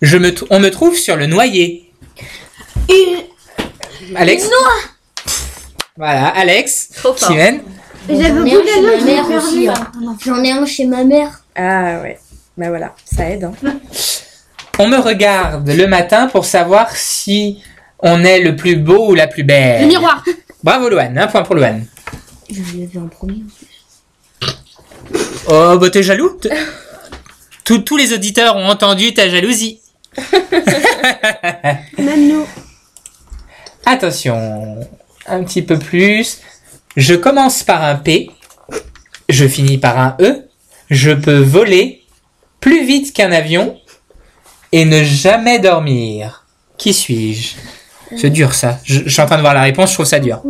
Je 0.00 0.16
me 0.16 0.32
on 0.50 0.60
me 0.60 0.70
trouve 0.70 0.96
sur 0.96 1.16
le 1.16 1.26
noyer. 1.26 1.92
Une... 2.88 4.16
Alex 4.16 4.48
Voilà, 5.96 6.28
Alex. 6.28 6.90
Trop 6.96 7.12
fort. 7.14 7.28
J'en 8.08 8.16
ai 8.16 9.66
là. 9.66 9.74
hein. 10.02 10.16
J'en 10.24 10.42
ai 10.42 10.50
un 10.52 10.64
chez 10.66 10.86
ma 10.86 11.04
mère. 11.04 11.42
Ah 11.54 12.00
ouais. 12.02 12.18
Bah 12.56 12.68
voilà, 12.68 12.94
ça 13.04 13.28
aide. 13.28 13.44
Hein. 13.44 13.52
On 14.78 14.88
me 14.88 14.96
regarde 14.98 15.68
le 15.68 15.86
matin 15.86 16.28
pour 16.28 16.44
savoir 16.44 16.90
si 16.96 17.62
on 17.98 18.24
est 18.24 18.40
le 18.40 18.56
plus 18.56 18.76
beau 18.76 19.10
ou 19.10 19.14
la 19.14 19.26
plus 19.26 19.42
belle. 19.42 19.82
Le 19.82 19.88
miroir. 19.88 20.24
Bravo 20.62 20.88
Loane, 20.88 21.18
un 21.18 21.26
point 21.26 21.42
pour 21.42 21.54
Loane. 21.56 21.86
Je 22.50 22.60
l'avais 22.78 22.98
en 22.98 23.08
premier. 23.08 23.42
Oh, 25.50 25.78
bah 25.78 25.90
t'es 25.90 26.02
jaloux? 26.02 26.30
T- 26.40 26.50
tous, 27.64 27.78
tous 27.78 27.96
les 27.96 28.12
auditeurs 28.12 28.56
ont 28.56 28.66
entendu 28.68 29.14
ta 29.14 29.28
jalousie. 29.28 29.80
Même 31.98 32.28
nous. 32.28 32.46
Attention, 33.86 34.86
un 35.26 35.44
petit 35.44 35.62
peu 35.62 35.78
plus. 35.78 36.38
Je 36.96 37.14
commence 37.14 37.62
par 37.62 37.82
un 37.84 37.94
P, 37.96 38.30
je 39.28 39.46
finis 39.46 39.78
par 39.78 39.98
un 39.98 40.16
E, 40.20 40.44
je 40.90 41.10
peux 41.12 41.38
voler 41.38 42.02
plus 42.60 42.84
vite 42.84 43.12
qu'un 43.14 43.30
avion 43.32 43.78
et 44.72 44.84
ne 44.84 45.02
jamais 45.04 45.58
dormir. 45.58 46.44
Qui 46.76 46.92
suis-je? 46.92 47.56
C'est 48.16 48.30
dur 48.30 48.54
ça. 48.54 48.78
Je, 48.84 49.00
je 49.04 49.08
suis 49.08 49.20
en 49.22 49.26
train 49.26 49.36
de 49.36 49.42
voir 49.42 49.54
la 49.54 49.62
réponse, 49.62 49.90
je 49.90 49.94
trouve 49.94 50.06
ça 50.06 50.18
dur. 50.18 50.42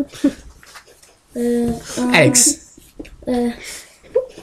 Euh, 1.37 1.71
Alex. 2.15 2.59
euh, 3.29 3.51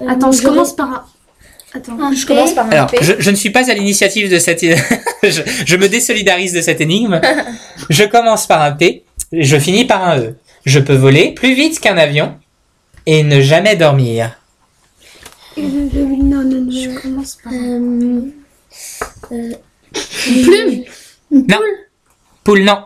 Attends, 0.08 0.28
moi, 0.28 0.36
je 0.36 0.42
commence 0.42 0.76
par 0.76 0.88
un. 0.90 1.06
Attends. 1.74 2.00
Un 2.00 2.14
Je 2.14 2.26
commence 2.26 2.54
par 2.54 2.66
un 2.68 2.70
Alors, 2.70 2.88
P. 2.88 2.98
je, 3.02 3.14
je 3.20 3.30
ne 3.32 3.36
suis 3.36 3.50
pas 3.50 3.70
à 3.70 3.74
l'initiative 3.74 4.30
de 4.32 4.40
cette... 4.40 4.62
je, 5.24 5.42
je 5.66 5.76
me 5.76 5.90
désolidarise 5.90 6.54
de 6.54 6.62
cette 6.62 6.80
énigme. 6.82 7.20
Je 7.90 8.04
commence 8.06 8.48
par 8.48 8.62
un 8.62 8.72
P, 8.72 9.04
je 9.34 9.58
finis 9.58 9.86
par 9.86 10.08
un 10.08 10.20
E. 10.20 10.36
Je 10.66 10.80
peux 10.80 10.96
voler 10.96 11.34
plus 11.34 11.54
vite 11.54 11.80
qu'un 11.80 11.98
avion 11.98 12.36
et 13.06 13.24
ne 13.24 13.42
jamais 13.42 13.76
dormir. 13.76 14.32
Non, 15.58 16.44
non, 16.44 16.44
non. 16.44 16.72
Je 16.72 16.98
commence 17.00 17.38
par. 17.44 17.54
Euh, 17.54 18.22
euh, 19.32 19.52
Une 20.28 20.42
plume 20.44 20.84
Non. 21.32 21.60
Poule, 22.44 22.64
non. 22.64 22.80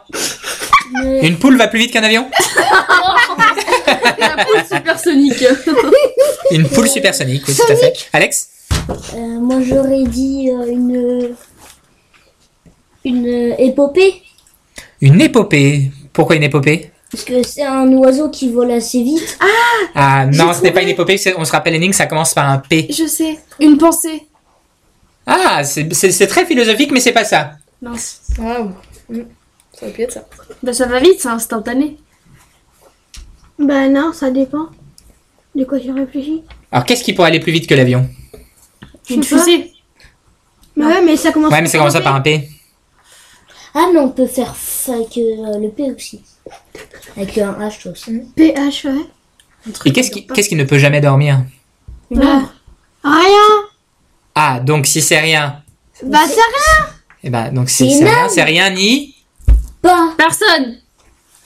mais- 0.94 1.28
Une 1.28 1.38
poule 1.38 1.58
va 1.58 1.68
plus 1.68 1.80
vite 1.80 1.92
qu'un 1.92 2.04
avion? 2.04 2.28
La 4.20 4.46
poule 4.46 4.64
supersonique. 4.78 5.44
Une 6.52 6.68
poule 6.68 6.88
supersonique, 6.90 7.44
oui, 7.48 7.56
tout 7.56 7.72
à 7.72 7.76
fait. 7.76 7.94
Alex 8.14 8.50
euh, 9.14 9.18
moi 9.40 9.62
j'aurais 9.62 10.04
dit 10.06 10.50
euh, 10.52 10.66
une 10.72 11.36
une 13.06 13.28
euh, 13.28 13.56
épopée 13.58 14.22
Une 15.02 15.22
épopée. 15.22 15.92
Pourquoi 16.14 16.36
une 16.36 16.44
épopée? 16.44 16.92
Parce 17.12 17.24
que 17.24 17.42
c'est 17.44 17.64
un 17.64 17.88
oiseau 17.94 18.30
qui 18.30 18.52
vole 18.52 18.72
assez 18.72 19.02
vite. 19.04 19.38
Ah 19.96 20.26
non, 20.28 20.48
J'ai 20.54 20.60
ce 20.60 20.64
n'est 20.64 20.72
pas 20.72 20.82
une 20.82 20.90
épopée, 20.90 21.18
c'est- 21.18 21.36
on 21.38 21.46
se 21.46 21.52
rappelle 21.52 21.74
l'énigme, 21.74 21.94
ça 21.94 22.06
commence 22.06 22.34
par 22.34 22.50
un 22.50 22.60
P. 22.60 22.88
Je 22.92 23.06
sais. 23.08 23.40
Une 23.60 23.78
pensée. 23.78 24.28
Ah, 25.26 25.64
c'est 25.64 25.92
c'est- 25.94 26.12
c'est 26.12 26.28
très 26.28 26.46
philosophique, 26.46 26.92
mais 26.92 27.00
c'est 27.00 27.12
pas 27.12 27.26
ça. 27.26 27.54
Mince. 27.82 28.22
Waouh. 28.38 28.72
Mm. 29.10 29.22
Ça 29.74 29.86
aurait 29.86 29.92
pu 29.94 30.02
être 30.04 30.12
ça. 30.14 30.26
Bah 30.62 30.74
ça 30.74 30.86
va 30.86 31.00
vite, 31.00 31.20
c'est 31.20 31.30
instantané. 31.30 31.98
Bah 33.60 33.88
non, 33.90 34.14
ça 34.14 34.32
dépend. 34.32 34.68
De 35.56 35.64
quoi 35.66 35.80
tu 35.80 35.92
réfléchis 35.92 36.44
Alors, 36.72 36.86
qu'est-ce 36.86 37.04
qui 37.04 37.14
pourrait 37.14 37.28
aller 37.30 37.40
plus 37.40 37.52
vite 37.52 37.68
que 37.68 37.74
l'avion? 37.76 38.08
Une 39.10 39.24
fusée. 39.24 39.72
Bah 40.78 40.86
ouais, 40.88 41.02
mais 41.04 41.18
ça 41.18 41.32
commence 41.32 41.52
Ouais, 41.52 41.62
mais 41.62 41.68
ça 41.68 41.78
commence 41.78 41.94
par 42.00 42.16
un 42.16 42.22
P. 42.22 42.48
Ah 43.74 43.88
mais 43.94 44.00
on 44.00 44.10
peut 44.10 44.28
faire 44.28 44.56
ça 44.56 44.94
avec 44.94 45.18
euh, 45.18 45.58
le 45.60 45.70
P 45.70 45.92
aussi. 45.92 46.22
Avec 47.18 47.38
un 47.38 47.54
H 47.54 47.90
aussi. 47.92 48.22
PH, 48.36 48.86
ouais. 48.86 49.72
Et 49.86 49.92
qu'est-ce 49.92 50.10
qui, 50.12 50.26
qu'est-ce 50.26 50.50
qui 50.50 50.56
ne 50.56 50.64
peut 50.64 50.78
jamais 50.80 51.02
dormir? 51.02 51.44
Une 52.12 52.20
Bah, 52.20 52.26
ombre. 52.38 52.54
Rien. 53.04 53.68
Ah, 54.36 54.60
donc 54.60 54.86
si 54.88 55.02
c'est 55.02 55.20
rien, 55.20 55.62
Bah, 56.04 56.20
c'est 56.28 56.34
rien. 56.36 56.90
eh 57.24 57.30
ben 57.30 57.52
donc 57.52 57.70
c'est 57.70 57.90
C'est 57.90 57.98
c'est 58.00 58.06
rien, 58.06 58.30
c'est 58.30 58.44
rien 58.44 58.70
ni. 58.70 59.16
Pas. 59.82 60.14
Personne. 60.18 60.78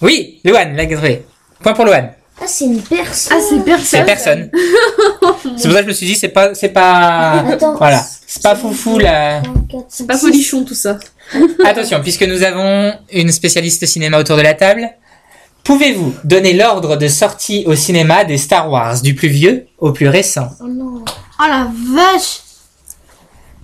Oui, 0.02 0.40
Luan, 0.44 0.76
l'a 0.76 0.86
trouvé. 0.86 1.26
Point 1.64 1.74
pour 1.74 1.86
Luan. 1.86 2.12
Ah, 2.42 2.46
c'est 2.48 2.66
une 2.66 2.82
personne. 2.82 3.38
Ah, 3.38 3.42
c'est 3.48 3.64
personne. 3.64 3.86
C'est 3.86 4.06
personne. 4.06 4.52
c'est 5.58 5.68
pour 5.68 5.72
ça 5.72 5.78
que 5.78 5.84
je 5.84 5.88
me 5.88 5.94
suis 5.94 6.06
dit 6.06 6.16
c'est 6.16 6.30
pas 6.30 6.54
c'est 6.54 6.70
pas 6.70 7.44
Attends. 7.48 7.76
voilà, 7.76 8.04
c'est 8.28 8.42
pas 8.44 8.56
foufou 8.56 9.00
là. 9.00 9.42
C'est 9.88 10.06
pas 10.06 10.18
folichon 10.18 10.66
tout 10.66 10.74
ça. 10.74 11.00
Attention, 11.66 12.02
puisque 12.02 12.24
nous 12.24 12.44
avons 12.44 12.94
une 13.12 13.32
spécialiste 13.32 13.86
cinéma 13.86 14.20
autour 14.20 14.36
de 14.36 14.42
la 14.42 14.56
table, 14.56 14.90
pouvez-vous 15.64 16.14
donner 16.24 16.54
l'ordre 16.54 16.98
de 16.98 17.08
sortie 17.08 17.64
au 17.66 17.76
cinéma 17.76 18.26
des 18.26 18.38
Star 18.38 18.70
Wars 18.70 19.02
du 19.02 19.16
plus 19.16 19.30
vieux 19.30 19.68
au 19.78 19.94
plus 19.94 20.10
récent? 20.10 20.50
Oh 20.60 20.68
non. 20.68 21.06
Oh 21.40 21.44
la 21.48 21.70
vache. 21.96 22.40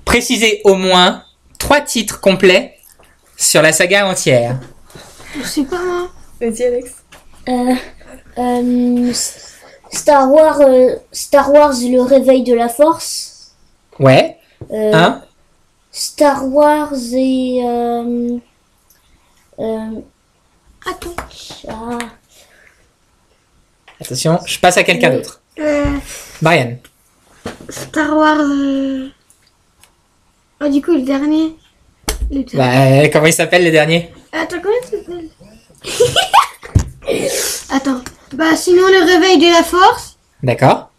Précisez 0.05 0.61
au 0.63 0.75
moins 0.75 1.23
trois 1.57 1.81
titres 1.81 2.21
complets 2.21 2.77
sur 3.35 3.61
la 3.61 3.73
saga 3.73 4.07
entière. 4.07 4.57
Je 5.37 5.45
sais 5.45 5.63
pas 5.63 5.83
moi. 5.83 6.09
Vas-y, 6.39 6.63
Alex. 6.63 6.91
Euh, 7.49 7.75
euh, 8.37 9.13
Star 9.91 10.31
Wars, 10.31 10.61
euh, 10.61 10.95
Star 11.11 11.51
Wars, 11.51 11.73
le 11.81 12.01
réveil 12.01 12.43
de 12.43 12.53
la 12.53 12.69
force. 12.69 13.55
Ouais, 13.99 14.37
Euh, 14.71 14.93
hein 14.93 15.21
Star 15.91 16.47
Wars 16.47 16.93
et 17.13 17.61
euh, 17.65 18.37
euh, 19.59 20.01
Attends. 20.89 21.15
ah, 21.67 21.97
Attention, 23.99 24.39
je 24.45 24.59
passe 24.59 24.77
à 24.77 24.83
quelqu'un 24.83 25.09
d'autre. 25.09 25.41
Euh, 25.59 25.85
Brian. 26.41 26.77
Star 27.69 28.15
Wars. 28.15 28.37
euh, 28.39 29.09
Oh, 30.61 30.67
du 30.69 30.81
coup, 30.81 30.93
le 30.93 31.01
dernier. 31.01 31.55
Le 32.31 32.43
dernier. 32.43 33.01
Bah, 33.03 33.09
comment 33.11 33.25
il 33.27 33.33
s'appelle 33.33 33.63
le 33.65 33.71
dernier? 33.71 34.13
Attends, 34.31 34.57
comment 34.61 34.75
ça 34.83 34.97
s'appelle? 34.97 35.29
Attends. 37.71 38.01
Bah, 38.33 38.55
sinon, 38.55 38.83
le 38.87 39.05
réveil 39.05 39.37
de 39.39 39.47
la 39.51 39.63
force. 39.63 40.17
D'accord. 40.43 40.89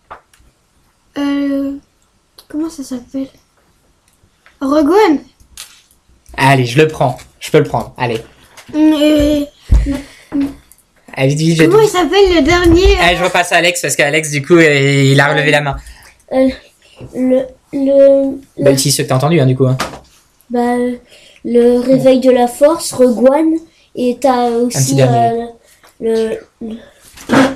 Euh. 1.19 1.73
Comment 2.49 2.71
ça 2.71 2.83
s'appelle? 2.83 3.29
Rogue. 4.61 5.21
Allez, 6.37 6.67
je 6.67 6.79
le 6.79 6.89
prends. 6.89 7.17
Je 7.39 7.51
peux 7.51 7.59
le 7.59 7.65
prendre. 7.65 7.95
Allez. 7.97 8.21
Et... 8.75 9.47
Allez, 11.15 11.35
vite, 11.35 11.59
vite. 11.61 11.71
Comment 11.71 11.83
il 11.83 11.89
s'appelle 11.89 12.35
le 12.37 12.43
dernier 12.43 12.99
Allez, 13.01 13.17
je 13.17 13.25
repasse 13.25 13.53
à 13.53 13.57
Alex 13.57 13.81
parce 13.83 13.97
qu'Alex, 13.97 14.31
du 14.31 14.45
coup, 14.45 14.55
euh, 14.57 15.03
il 15.05 15.21
a 15.21 15.29
relevé 15.33 15.51
la 15.51 15.61
main. 15.61 15.77
euh, 16.33 16.49
le 17.15 17.43
le 17.73 18.37
Bah, 18.63 18.71
le, 18.73 18.77
ce 18.79 19.03
que 19.03 19.07
t'as 19.09 19.17
entendu, 19.17 19.41
hein, 19.41 19.47
du 19.47 19.57
coup. 19.57 19.67
hein. 19.67 19.77
bah, 20.51 20.77
le 21.45 21.79
réveil 21.81 22.21
de 22.21 22.31
la 22.31 22.47
force, 22.49 22.93
Rogue 22.93 23.29
One, 23.31 23.55
et 23.95 24.19
t'as 24.21 24.49
petit 24.51 24.77
aussi 24.79 24.95
dernier. 24.97 25.43
euh, 25.43 25.47
le, 26.01 26.39
le 26.63 26.77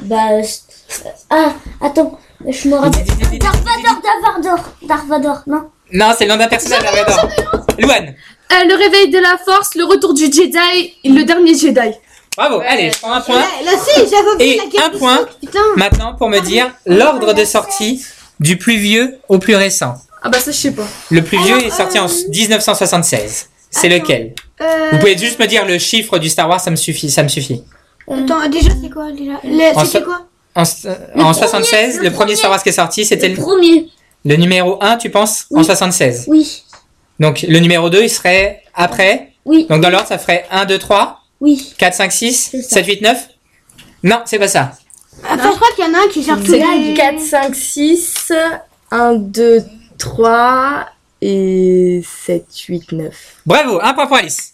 bah 0.02 0.16
euh, 0.32 0.42
ah 1.30 1.52
attends, 1.80 2.18
je 2.46 2.68
me 2.68 2.76
rappelle. 2.76 3.04
Dark 3.38 3.56
Vador, 3.56 4.00
Dark 4.02 4.36
Vador, 4.36 4.58
Dark 4.82 5.06
Vador, 5.06 5.42
non? 5.46 5.70
Non, 5.92 6.12
c'est 6.16 6.24
le 6.24 6.30
nom 6.32 6.36
d'un 6.36 6.48
personnage, 6.48 6.82
j'adore. 6.82 7.28
Luan. 7.78 8.14
Euh, 8.52 8.64
le 8.68 8.74
réveil 8.76 9.10
de 9.10 9.18
la 9.18 9.36
force, 9.44 9.74
le 9.74 9.84
retour 9.84 10.14
du 10.14 10.24
Jedi 10.24 10.94
et 11.02 11.08
le 11.08 11.24
dernier 11.24 11.54
Jedi. 11.56 11.96
Bravo. 12.36 12.60
Allez, 12.66 12.90
je 12.90 12.98
prends 12.98 13.12
un 13.12 13.20
point. 13.20 13.38
Là, 13.38 13.46
là, 13.64 13.72
si, 13.78 14.00
j'avais 14.10 14.30
oublié 14.34 14.54
Et 14.54 14.56
la 14.58 14.64
question. 14.64 14.82
un 14.86 14.98
point. 14.98 15.28
Putain. 15.40 15.58
Maintenant, 15.76 16.14
pour 16.14 16.28
me 16.28 16.40
dire 16.40 16.70
l'ordre 16.86 17.32
de 17.32 17.44
sortie 17.44 18.04
du 18.40 18.56
plus 18.58 18.76
vieux 18.76 19.18
au 19.28 19.38
plus 19.38 19.54
récent. 19.54 19.94
Ah 20.22 20.30
bah 20.30 20.40
ça 20.40 20.50
je 20.50 20.56
sais 20.56 20.72
pas. 20.72 20.86
Le 21.10 21.22
plus 21.22 21.38
vieux 21.38 21.62
est 21.62 21.70
sorti 21.70 21.98
en 21.98 22.08
euh, 22.08 22.28
1976. 22.30 23.48
C'est 23.70 23.86
attends. 23.86 23.96
lequel? 24.02 24.34
Euh, 24.60 24.88
Vous 24.92 24.98
pouvez 24.98 25.16
juste 25.18 25.38
me 25.38 25.46
dire 25.46 25.64
le 25.66 25.78
chiffre 25.78 26.18
du 26.18 26.28
Star 26.28 26.48
Wars, 26.48 26.60
ça 26.60 26.70
me 26.70 26.76
suffit. 26.76 27.10
Ça 27.10 27.22
me 27.22 27.28
suffit. 27.28 27.62
Attends, 28.10 28.48
déjà, 28.48 28.70
c'est 28.82 28.90
quoi 28.90 29.10
déjà 29.12 29.40
Le- 29.44 29.76
En 29.76 29.84
C'était 29.84 29.98
so- 30.00 30.04
quoi 30.04 30.26
En, 30.54 30.62
euh, 30.86 30.94
en 31.22 31.32
76, 31.32 31.98
le 31.98 32.04
le 32.04 32.10
premier. 32.12 32.36
Star 32.36 32.50
Wars 32.50 32.62
qui 32.62 32.68
est 32.68 32.72
sorti, 32.72 33.04
c'était 33.04 33.28
Le 33.28 33.34
le, 33.36 33.40
premier, 33.42 33.90
le 34.24 34.36
numéro 34.36 34.78
1, 34.82 34.96
tu 34.98 35.10
penses 35.10 35.46
En 35.52 35.58
Oui. 35.58 35.64
76. 35.64 36.24
oui, 36.28 36.64
Donc 37.18 37.42
le 37.42 37.58
numéro 37.58 37.90
2, 37.90 38.02
il 38.02 38.10
serait 38.10 38.62
après. 38.74 39.32
oui, 39.44 39.66
Donc 39.68 39.80
dans 39.80 39.90
l'ordre, 39.90 40.06
ça 40.08 40.18
ferait 40.18 40.46
1, 40.50 40.64
2, 40.66 40.78
3, 40.78 41.20
oui. 41.40 41.74
4, 41.78 41.94
5, 41.94 42.12
6, 42.12 42.48
C'est 42.52 42.62
ça. 42.62 42.68
7, 42.76 42.86
8, 42.86 43.00
9 43.02 43.28
Non, 44.04 44.20
c'est 44.26 44.38
pas 44.38 44.48
ça. 44.48 44.72
Attends, 45.28 45.50
je 45.52 45.56
crois 45.56 45.68
qu'il 45.74 45.84
y 45.84 45.88
en 45.88 45.94
a 45.94 46.04
un 46.04 46.08
qui 46.08 46.22
sort 46.22 46.36
C'est 46.44 46.58
les... 46.78 46.94
4, 46.94 47.20
5, 47.20 47.54
6, 47.54 48.32
1, 48.90 49.14
2, 49.14 49.62
3 49.98 50.86
et 51.22 52.02
7, 52.26 52.46
8, 52.68 52.92
9. 52.92 53.14
Bravo, 53.46 53.78
un 53.82 53.94
point 53.94 54.06
pour 54.06 54.16
Alice. 54.16 54.52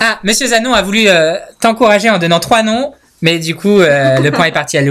Ah, 0.00 0.18
Monsieur 0.24 0.46
Zanon 0.48 0.72
a 0.74 0.82
voulu 0.82 1.04
euh, 1.08 1.36
t'encourager 1.60 2.10
en 2.10 2.18
donnant 2.18 2.40
trois 2.40 2.62
noms, 2.62 2.92
mais 3.20 3.38
du 3.38 3.54
coup, 3.54 3.80
euh, 3.80 4.18
le 4.18 4.30
point 4.30 4.46
est 4.46 4.52
parti 4.52 4.76
à 4.78 4.82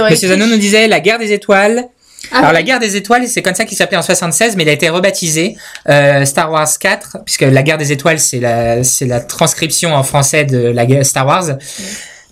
aurait 0.00 0.10
Monsieur 0.10 0.28
Zanon 0.28 0.46
nous 0.46 0.56
disait 0.56 0.88
la 0.88 1.00
guerre 1.00 1.18
des 1.18 1.32
étoiles. 1.32 1.84
Ah 2.32 2.38
Alors 2.38 2.50
oui. 2.50 2.54
la 2.56 2.62
guerre 2.62 2.78
des 2.80 2.96
étoiles, 2.96 3.26
c'est 3.28 3.40
comme 3.42 3.54
ça 3.54 3.64
qu'il 3.64 3.76
s'appelait 3.78 3.96
en 3.96 4.02
76, 4.02 4.54
mais 4.56 4.62
il 4.64 4.68
a 4.68 4.72
été 4.72 4.88
rebaptisé 4.90 5.56
euh, 5.88 6.24
Star 6.26 6.52
Wars 6.52 6.68
4, 6.78 7.18
puisque 7.24 7.40
la 7.42 7.62
guerre 7.62 7.78
des 7.78 7.92
étoiles, 7.92 8.20
c'est 8.20 8.40
la, 8.40 8.84
c'est 8.84 9.06
la 9.06 9.20
transcription 9.20 9.94
en 9.94 10.02
français 10.02 10.44
de 10.44 10.58
la 10.58 10.84
guerre 10.86 11.04
Star 11.06 11.26
Wars. 11.26 11.44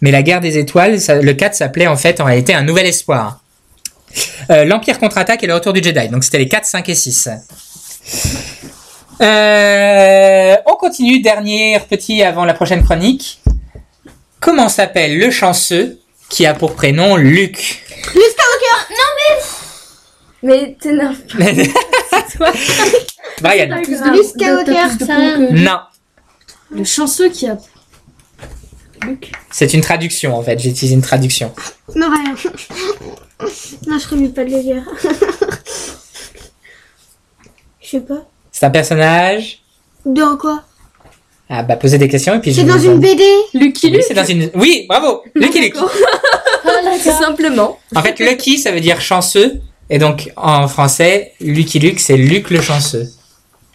Mais 0.01 0.11
la 0.11 0.23
guerre 0.23 0.41
des 0.41 0.59
étoiles, 0.59 1.01
ça- 1.01 1.17
le 1.21 1.33
4 1.33 1.55
s'appelait 1.55 1.87
en 1.89 1.97
fait 1.97 2.21
en 2.21 2.25
réalité 2.25 2.55
un 2.55 2.63
nouvel 2.63 2.87
espoir. 2.87 3.41
L'Empire 4.49 4.99
contre-attaque 4.99 5.43
et 5.43 5.47
le 5.47 5.55
retour 5.55 5.73
du 5.73 5.83
Jedi. 5.83 6.09
Donc 6.09 6.23
c'était 6.25 6.39
les 6.39 6.49
4, 6.49 6.65
5 6.65 6.89
et 6.89 6.95
6. 6.95 7.29
Euh, 9.21 10.57
on 10.67 10.75
continue, 10.77 11.21
dernier 11.21 11.81
petit 11.89 12.23
avant 12.23 12.45
la 12.45 12.55
prochaine 12.55 12.85
chronique. 12.85 13.41
Comment 14.41 14.69
s'appelle 14.69 15.19
le 15.19 15.31
chanceux 15.31 15.99
qui 16.29 16.47
a 16.47 16.55
pour 16.55 16.75
prénom 16.75 17.17
Luc 17.17 17.85
Mais 20.43 20.77
t'énerve 20.81 21.17
pas. 22.39 22.53
Brian. 23.41 23.77
Luke 23.77 24.25
Skywalker. 24.25 25.05
Ça 25.05 25.17
rien. 25.17 25.39
Non, 25.51 25.81
Le 26.71 26.85
chanceux 26.85 27.29
qui 27.31 27.49
a. 27.49 27.59
Luc. 29.03 29.33
c'est 29.51 29.75
une 29.75 29.81
traduction 29.81 30.37
en 30.37 30.43
fait. 30.43 30.59
J'ai 30.59 30.71
utilisé 30.71 30.95
une 30.95 31.03
traduction. 31.03 31.53
Non, 31.95 32.09
rien. 32.11 32.35
non, 33.87 33.99
je 33.99 34.09
remets 34.09 34.29
pas 34.29 34.45
de 34.45 34.51
le 34.51 34.63
dire. 34.63 34.85
Je 37.81 37.89
sais 37.97 38.01
pas. 38.01 38.29
C'est 38.59 38.67
un 38.67 38.71
personnage. 38.71 39.61
Dans 40.05 40.37
quoi 40.37 40.65
Ah 41.49 41.63
bah 41.63 41.77
posez 41.77 41.97
des 41.97 42.09
questions 42.09 42.35
et 42.35 42.41
puis 42.41 42.51
je 42.51 42.57
C'est 42.57 42.67
dans 42.67 42.77
une 42.77 42.99
BD 42.99 43.23
Lucky 43.55 43.87
Oui, 43.87 43.93
Luke. 43.93 44.03
c'est 44.09 44.15
dans 44.15 44.25
une. 44.25 44.51
Oui, 44.57 44.85
bravo. 44.89 45.23
Lucky 45.37 45.61
Luke. 45.61 45.75
Tout 47.05 47.11
simplement. 47.25 47.79
En 47.95 48.03
fait, 48.03 48.19
Lucky, 48.19 48.59
ça 48.59 48.73
veut 48.73 48.81
dire 48.81 49.01
chanceux. 49.01 49.61
Et 49.91 49.99
donc, 49.99 50.33
en 50.37 50.67
français, 50.67 51.35
Lucky 51.41 51.79
Luke, 51.79 52.01
c'est 52.01 52.17
Luc 52.17 52.51
le 52.51 52.61
chanceux. 52.61 53.07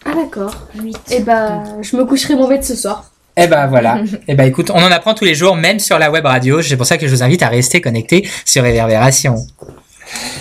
Ah 0.05 0.11
d'accord. 0.15 0.53
Et 1.09 1.21
bah 1.21 1.63
je 1.81 1.95
me 1.95 2.03
coucherai 2.03 2.35
mon 2.35 2.49
bête 2.49 2.65
ce 2.65 2.75
soir. 2.75 3.09
Eh 3.37 3.47
ben 3.47 3.67
voilà. 3.67 4.01
Eh 4.27 4.35
ben 4.35 4.43
écoute, 4.43 4.69
on 4.69 4.83
en 4.83 4.91
apprend 4.91 5.13
tous 5.13 5.23
les 5.23 5.33
jours, 5.33 5.55
même 5.55 5.79
sur 5.79 5.97
la 5.97 6.11
web 6.11 6.25
radio. 6.25 6.61
C'est 6.61 6.75
pour 6.75 6.85
ça 6.85 6.97
que 6.97 7.07
je 7.07 7.15
vous 7.15 7.23
invite 7.23 7.41
à 7.41 7.47
rester 7.47 7.79
connectés 7.79 8.27
sur 8.43 8.63
Réverbération. 8.63 9.35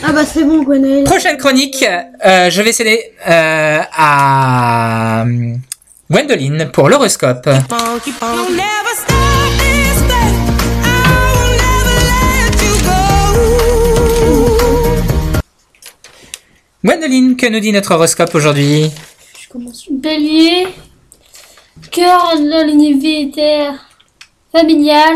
Ah 0.05 0.13
bah 0.13 0.25
c'est 0.25 0.45
bon, 0.45 0.63
Gwenaël. 0.63 1.05
Prochaine 1.05 1.37
chronique, 1.37 1.85
euh, 2.25 2.51
je 2.51 2.63
vais 2.63 2.73
céder 2.73 3.13
euh, 3.29 3.81
à 3.93 5.25
euh, 5.25 5.55
Gwendoline 6.11 6.71
pour 6.73 6.89
l'horoscope. 6.89 7.49
Gwendoline, 16.85 17.37
que 17.37 17.47
nous 17.47 17.61
dit 17.61 17.73
notre 17.73 17.95
horoscope 17.95 18.35
aujourd'hui? 18.35 18.91
Bélier, 19.91 20.67
cœur 21.91 22.37
de 22.39 22.67
l'univers 22.67 23.75
familial 24.51 25.15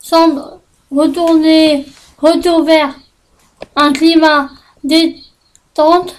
semble 0.00 0.42
retourner, 0.90 1.86
retour 2.18 2.64
vers 2.64 2.94
un 3.76 3.92
climat 3.92 4.50
détente 4.84 6.16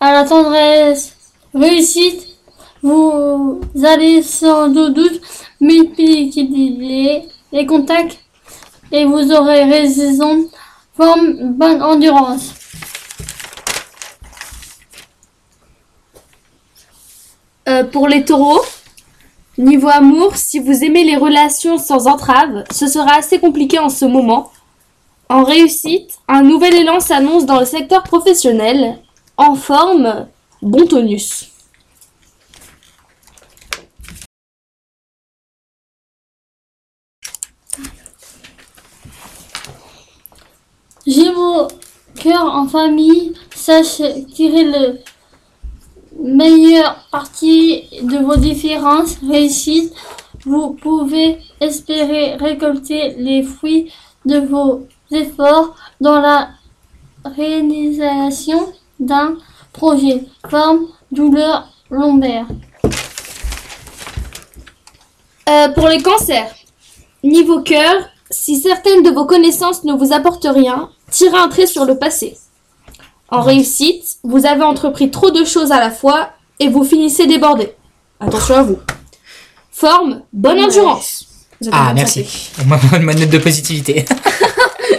à 0.00 0.12
la 0.12 0.24
tendresse, 0.24 1.16
réussite. 1.54 2.26
Vous 2.82 3.60
allez 3.84 4.22
sans 4.22 4.68
doute 4.68 5.20
multiplier 5.60 7.22
les 7.52 7.66
contacts 7.66 8.18
et 8.92 9.04
vous 9.04 9.32
aurez 9.32 9.64
raison, 9.64 10.48
forme, 10.96 11.52
bonne 11.52 11.82
endurance. 11.82 12.54
Euh, 17.68 17.82
pour 17.82 18.06
les 18.06 18.24
taureaux, 18.24 18.62
niveau 19.58 19.88
amour, 19.88 20.36
si 20.36 20.60
vous 20.60 20.84
aimez 20.84 21.02
les 21.02 21.16
relations 21.16 21.78
sans 21.78 22.06
entrave, 22.06 22.62
ce 22.70 22.86
sera 22.86 23.16
assez 23.16 23.40
compliqué 23.40 23.80
en 23.80 23.88
ce 23.88 24.04
moment. 24.04 24.52
En 25.28 25.42
réussite, 25.42 26.18
un 26.28 26.42
nouvel 26.42 26.74
élan 26.74 27.00
s'annonce 27.00 27.46
dans 27.46 27.58
le 27.58 27.66
secteur 27.66 28.04
professionnel. 28.04 28.98
En 29.36 29.56
forme, 29.56 30.28
bon 30.62 30.86
tonus. 30.86 31.50
Gémeaux, 41.04 41.68
cœur 42.20 42.44
en 42.44 42.68
famille, 42.68 43.34
sache 43.54 44.00
tirer 44.32 44.64
le 44.64 44.98
meilleur 46.20 47.04
parti 47.10 47.84
de 48.02 48.18
vos 48.18 48.36
différences, 48.36 49.18
réussites. 49.28 49.92
Vous 50.44 50.74
pouvez 50.74 51.38
espérer 51.60 52.36
récolter 52.36 53.14
les 53.18 53.42
fruits 53.42 53.92
de 54.24 54.38
vos 54.38 54.86
efforts 55.10 55.76
dans 56.00 56.20
la 56.20 56.50
réalisation 57.24 58.72
d'un 58.98 59.36
projet. 59.72 60.24
Forme, 60.48 60.86
douleur 61.10 61.68
lombaire. 61.90 62.46
Euh, 65.48 65.68
pour 65.70 65.88
les 65.88 66.02
cancers, 66.02 66.52
niveau 67.22 67.60
cœur, 67.60 67.94
si 68.30 68.60
certaines 68.60 69.02
de 69.02 69.10
vos 69.10 69.26
connaissances 69.26 69.84
ne 69.84 69.92
vous 69.92 70.12
apportent 70.12 70.48
rien, 70.50 70.90
tirez 71.10 71.38
un 71.38 71.48
trait 71.48 71.66
sur 71.66 71.84
le 71.84 71.98
passé. 71.98 72.36
En 73.28 73.42
réussite, 73.42 74.18
vous 74.22 74.46
avez 74.46 74.62
entrepris 74.62 75.10
trop 75.10 75.30
de 75.30 75.44
choses 75.44 75.72
à 75.72 75.80
la 75.80 75.90
fois 75.90 76.30
et 76.58 76.68
vous 76.68 76.84
finissez 76.84 77.26
débordé. 77.26 77.72
Attention 78.20 78.54
à 78.56 78.62
vous. 78.62 78.78
Forme, 79.70 80.22
bonne 80.32 80.58
endurance. 80.60 81.26
Ah, 81.70 81.92
merci. 81.94 82.26
Moi, 82.66 82.78
ma 83.00 83.14
note 83.14 83.30
de 83.30 83.38
positivité. 83.38 84.04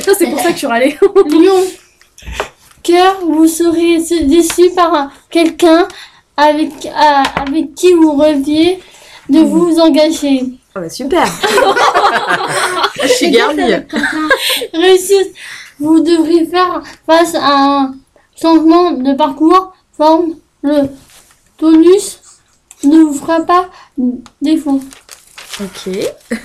Ça, 0.07 0.13
c'est 0.17 0.27
pour 0.27 0.39
ça 0.39 0.45
que 0.47 0.53
je 0.53 0.57
suis 0.59 0.67
râlée. 0.67 0.97
Lion, 1.29 1.63
cœur, 2.81 3.19
vous 3.25 3.45
serez 3.47 3.97
déçu 4.23 4.69
par 4.73 4.93
un- 4.93 5.11
quelqu'un 5.29 5.85
avec, 6.37 6.71
à- 6.95 7.41
avec 7.41 7.75
qui 7.75 7.91
vous 7.91 8.15
rêviez 8.15 8.79
de 9.29 9.39
vous 9.41 9.77
engager. 9.79 10.43
Oh, 10.75 10.79
bah, 10.79 10.89
super. 10.89 11.25
Je 13.03 13.07
suis 13.09 13.31
garnie. 13.31 13.73
Réussite, 14.73 15.33
vous 15.77 15.99
devrez 15.99 16.45
faire 16.45 16.81
face 17.05 17.35
à 17.35 17.41
un 17.81 17.95
changement 18.41 18.91
de 18.91 19.13
parcours. 19.13 19.73
Forme, 19.97 20.35
le 20.61 20.83
tonus 21.57 22.19
ne 22.85 22.99
vous 23.03 23.13
fera 23.13 23.41
pas 23.41 23.69
défaut. 24.41 24.79
Ok. 25.59 25.89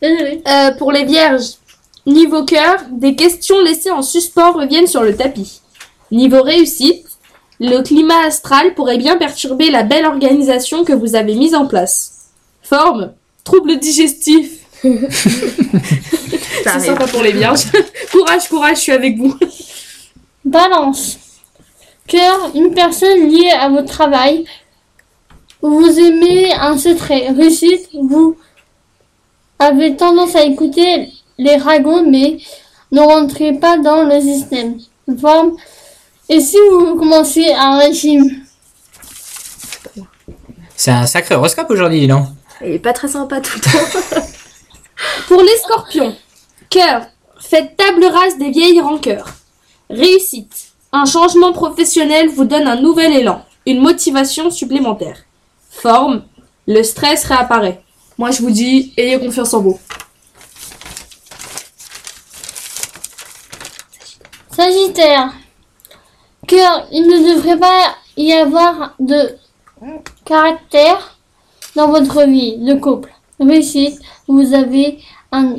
Désolé. 0.00 0.42
Euh, 0.48 0.70
pour 0.78 0.90
les 0.92 1.04
vierges, 1.04 1.44
niveau 2.06 2.44
cœur, 2.44 2.80
des 2.90 3.14
questions 3.14 3.60
laissées 3.60 3.90
en 3.90 4.02
suspens 4.02 4.52
reviennent 4.52 4.86
sur 4.86 5.02
le 5.02 5.16
tapis. 5.16 5.60
Niveau 6.10 6.42
réussite, 6.42 7.06
le 7.60 7.80
climat 7.82 8.26
astral 8.26 8.74
pourrait 8.74 8.98
bien 8.98 9.16
perturber 9.16 9.70
la 9.70 9.84
belle 9.84 10.04
organisation 10.04 10.84
que 10.84 10.92
vous 10.92 11.14
avez 11.14 11.34
mise 11.34 11.54
en 11.54 11.66
place. 11.66 12.30
Forme, 12.62 13.12
trouble 13.44 13.78
digestif. 13.78 14.50
Ça 16.64 16.78
C'est 16.78 16.86
sympa 16.86 17.06
pour 17.06 17.22
les 17.22 17.32
vierges. 17.32 17.66
courage, 18.10 18.48
courage, 18.48 18.76
je 18.78 18.82
suis 18.82 18.92
avec 18.92 19.16
vous. 19.16 19.36
Balance. 20.44 21.18
Cœur, 22.08 22.50
une 22.54 22.74
personne 22.74 23.28
liée 23.28 23.50
à 23.50 23.68
votre 23.68 23.88
travail. 23.88 24.44
Vous 25.60 25.98
aimez 25.98 26.52
un 26.52 26.76
secret. 26.76 27.28
Réussite, 27.30 27.88
vous 27.94 28.36
avez 29.60 29.96
tendance 29.96 30.34
à 30.34 30.42
écouter 30.42 31.08
les 31.42 31.56
ragots, 31.56 32.02
mais 32.02 32.38
ne 32.90 33.00
rentrez 33.00 33.52
pas 33.54 33.78
dans 33.78 34.02
le 34.02 34.20
système. 34.20 34.78
Forme. 35.20 35.56
Et 36.28 36.40
si 36.40 36.56
vous 36.70 36.96
commencez 36.96 37.52
un 37.52 37.78
régime 37.78 38.44
C'est 40.76 40.90
un 40.90 41.06
sacré 41.06 41.34
horoscope 41.34 41.70
aujourd'hui, 41.70 42.06
non 42.06 42.26
Il 42.64 42.72
est 42.72 42.78
pas 42.78 42.92
très 42.92 43.08
sympa 43.08 43.40
tout 43.40 43.56
le 43.56 43.60
temps. 43.60 44.20
Pour 45.28 45.42
les 45.42 45.56
scorpions, 45.62 46.14
cœur, 46.70 47.06
faites 47.40 47.76
table 47.76 48.04
rase 48.04 48.38
des 48.38 48.50
vieilles 48.50 48.80
rancœurs. 48.80 49.28
Réussite, 49.90 50.72
un 50.92 51.04
changement 51.04 51.52
professionnel 51.52 52.28
vous 52.28 52.44
donne 52.44 52.68
un 52.68 52.80
nouvel 52.80 53.12
élan, 53.14 53.44
une 53.66 53.80
motivation 53.80 54.50
supplémentaire. 54.50 55.18
Forme, 55.70 56.22
le 56.66 56.82
stress 56.82 57.24
réapparaît. 57.24 57.82
Moi 58.16 58.30
je 58.30 58.42
vous 58.42 58.50
dis, 58.50 58.92
ayez 58.96 59.18
confiance 59.18 59.52
en 59.54 59.60
vous. 59.60 59.80
Sagittaire. 64.54 65.32
Cœur, 66.46 66.86
il 66.92 67.06
ne 67.06 67.34
devrait 67.34 67.58
pas 67.58 67.96
y 68.16 68.32
avoir 68.32 68.94
de 69.00 69.36
caractère 70.26 71.16
dans 71.74 71.88
votre 71.88 72.24
vie 72.26 72.58
de 72.58 72.74
couple. 72.74 73.10
Réussite, 73.40 74.00
vous 74.28 74.52
avez 74.52 74.98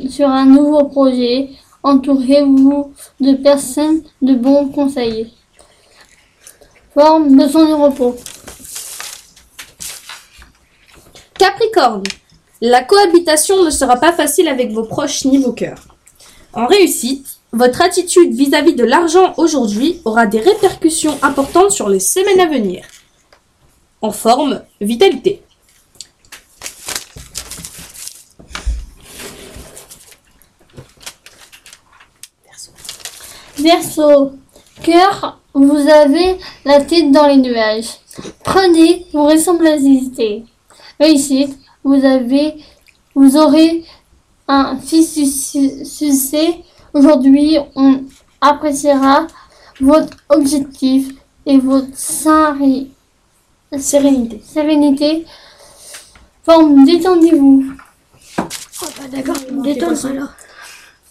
sur 0.08 0.28
un 0.28 0.46
nouveau 0.46 0.84
projet. 0.84 1.50
Entourez-vous 1.82 2.92
de 3.20 3.32
personnes 3.34 4.02
de 4.22 4.34
bons 4.34 4.68
conseillers. 4.68 5.32
Forme, 6.94 7.36
besoin 7.36 7.68
de 7.68 7.74
repos. 7.74 8.14
Capricorne, 11.36 12.04
la 12.60 12.84
cohabitation 12.84 13.64
ne 13.64 13.70
sera 13.70 13.96
pas 13.96 14.12
facile 14.12 14.46
avec 14.46 14.70
vos 14.70 14.84
proches 14.84 15.24
niveau 15.24 15.52
cœur. 15.52 15.76
En 16.52 16.66
réussite, 16.66 17.33
votre 17.54 17.82
attitude 17.82 18.34
vis-à-vis 18.34 18.74
de 18.74 18.84
l'argent 18.84 19.32
aujourd'hui 19.36 20.00
aura 20.04 20.26
des 20.26 20.40
répercussions 20.40 21.16
importantes 21.22 21.70
sur 21.70 21.88
les 21.88 22.00
semaines 22.00 22.40
à 22.40 22.46
venir. 22.46 22.84
En 24.02 24.10
forme, 24.10 24.62
vitalité. 24.80 25.40
Verseau. 33.58 34.32
Cœur, 34.82 35.40
vous 35.54 35.76
avez 35.88 36.36
la 36.64 36.80
tête 36.80 37.10
dans 37.12 37.26
les 37.28 37.36
nuages. 37.36 37.86
Prenez 38.44 39.06
vos 39.12 39.24
responsabilités. 39.26 40.44
Réussite, 40.98 41.56
vous 41.84 42.04
avez, 42.04 42.54
vous 43.14 43.36
aurez 43.36 43.84
un 44.48 44.76
fils 44.78 45.14
su- 45.14 45.26
su- 45.26 45.84
succès. 45.84 46.56
Aujourd'hui, 46.94 47.58
on 47.74 48.04
appréciera 48.40 49.26
votre 49.80 50.16
objectif 50.28 51.08
et 51.44 51.58
votre 51.58 51.88
sérénité. 51.96 52.92
Sérénité. 53.76 55.26
Forme, 56.44 56.84
détendez-vous. 56.84 57.64
D'accord, 59.10 59.34
détendre 59.64 60.06
alors. 60.06 60.28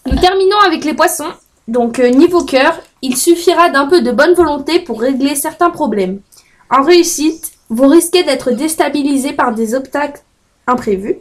Nous 0.05 0.18
terminons 0.19 0.60
avec 0.65 0.85
les 0.85 0.93
poissons. 0.93 1.31
Donc 1.68 1.99
euh, 1.99 2.10
niveau 2.10 2.43
cœur, 2.45 2.80
il 3.01 3.18
suffira 3.18 3.69
d'un 3.69 3.88
peu 3.88 4.01
de 4.01 4.11
bonne 4.11 4.34
volonté 4.34 4.80
pour 4.80 5.01
régler 5.01 5.35
certains 5.35 5.69
problèmes. 5.69 6.22
En 6.69 6.81
réussite, 6.84 7.51
vous 7.69 7.88
risquez 7.88 8.23
d'être 8.23 8.51
déstabilisé 8.51 9.34
par 9.34 9.53
des 9.53 9.76
obstacles 9.76 10.22
imprévus. 10.65 11.18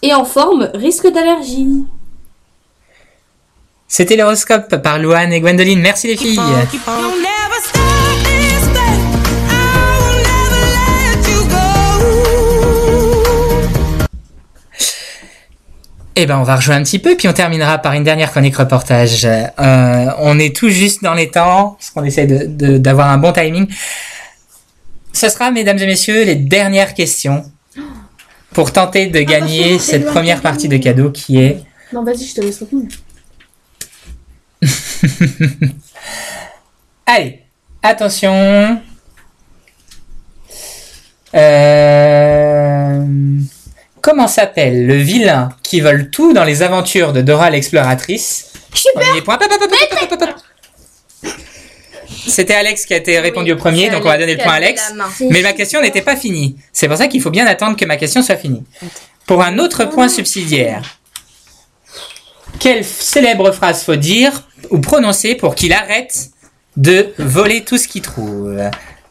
Et 0.00 0.14
en 0.14 0.24
forme, 0.24 0.70
risque 0.74 1.08
d'allergie. 1.08 1.84
C'était 3.88 4.16
l'horoscope 4.16 4.76
par 4.82 4.98
Louane 4.98 5.32
et 5.32 5.40
Gwendoline. 5.40 5.80
Merci 5.80 6.08
les 6.08 6.16
filles. 6.16 6.38
Eh 16.20 16.26
ben, 16.26 16.38
on 16.38 16.42
va 16.42 16.56
rejouer 16.56 16.74
un 16.74 16.82
petit 16.82 16.98
peu, 16.98 17.16
puis 17.16 17.28
on 17.28 17.32
terminera 17.32 17.78
par 17.78 17.92
une 17.92 18.02
dernière 18.02 18.30
chronique 18.32 18.56
reportage. 18.56 19.24
Euh, 19.24 20.06
on 20.18 20.38
est 20.40 20.54
tout 20.54 20.68
juste 20.68 21.02
dans 21.02 21.14
les 21.14 21.30
temps, 21.30 21.76
parce 21.78 21.90
qu'on 21.90 22.02
essaie 22.02 22.26
de- 22.26 22.46
de- 22.46 22.78
d'avoir 22.78 23.08
un 23.10 23.18
bon 23.18 23.32
timing. 23.32 23.68
Ce 25.12 25.28
sera, 25.28 25.52
mesdames 25.52 25.78
et 25.78 25.86
messieurs, 25.86 26.24
les 26.24 26.34
dernières 26.34 26.94
questions 26.94 27.44
pour 28.52 28.72
tenter 28.72 29.06
de 29.06 29.20
gagner 29.20 29.78
cette 29.78 30.06
première 30.06 30.40
partie 30.40 30.68
de 30.68 30.76
cadeau 30.76 31.10
qui 31.10 31.38
est 31.40 31.58
Non, 31.92 32.02
vas-y, 32.02 32.24
je 32.26 32.34
te 32.34 32.40
laisse 32.40 32.58
répondre. 32.58 32.86
Allez, 37.06 37.42
attention. 37.82 38.80
Euh, 41.34 43.04
Comment 44.08 44.28
s'appelle 44.28 44.86
le 44.86 44.94
vilain 44.94 45.50
qui 45.62 45.80
vole 45.80 46.10
tout 46.10 46.32
dans 46.32 46.44
les 46.44 46.62
aventures 46.62 47.12
de 47.12 47.20
Dora 47.20 47.50
l'exploratrice? 47.50 48.52
Point. 49.24 49.36
C'était 52.26 52.54
Alex 52.54 52.86
qui 52.86 52.94
a 52.94 52.96
été 52.96 53.18
répondu 53.18 53.52
au 53.52 53.56
premier, 53.56 53.90
donc 53.90 54.02
on 54.04 54.08
va 54.08 54.16
donner 54.18 54.36
le 54.36 54.42
point 54.42 54.52
à 54.52 54.56
Alex. 54.56 54.94
Mais 55.30 55.42
ma 55.42 55.52
question 55.52 55.82
n'était 55.82 56.02
pas 56.02 56.16
finie. 56.16 56.56
C'est 56.72 56.88
pour 56.88 56.96
ça 56.96 57.08
qu'il 57.08 57.20
faut 57.20 57.30
bien 57.30 57.46
attendre 57.46 57.76
que 57.76 57.84
ma 57.84 57.96
question 57.96 58.22
soit 58.22 58.36
finie. 58.36 58.64
Pour 59.26 59.42
un 59.42 59.58
autre 59.58 59.84
point 59.84 60.08
subsidiaire. 60.08 60.98
Quelle 62.60 62.84
célèbre 62.84 63.52
phrase 63.52 63.82
faut 63.82 63.96
dire 63.96 64.47
ou 64.70 64.78
prononcer 64.80 65.34
pour 65.34 65.54
qu'il 65.54 65.72
arrête 65.72 66.30
de 66.76 67.12
voler 67.18 67.64
tout 67.64 67.78
ce 67.78 67.88
qu'il 67.88 68.02
trouve 68.02 68.56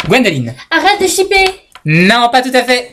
Gwendoline. 0.08 0.54
Arrête 0.70 1.02
de 1.02 1.08
chipper 1.08 1.46
Non, 1.86 2.30
pas 2.32 2.42
tout 2.42 2.52
à 2.54 2.64
fait. 2.64 2.92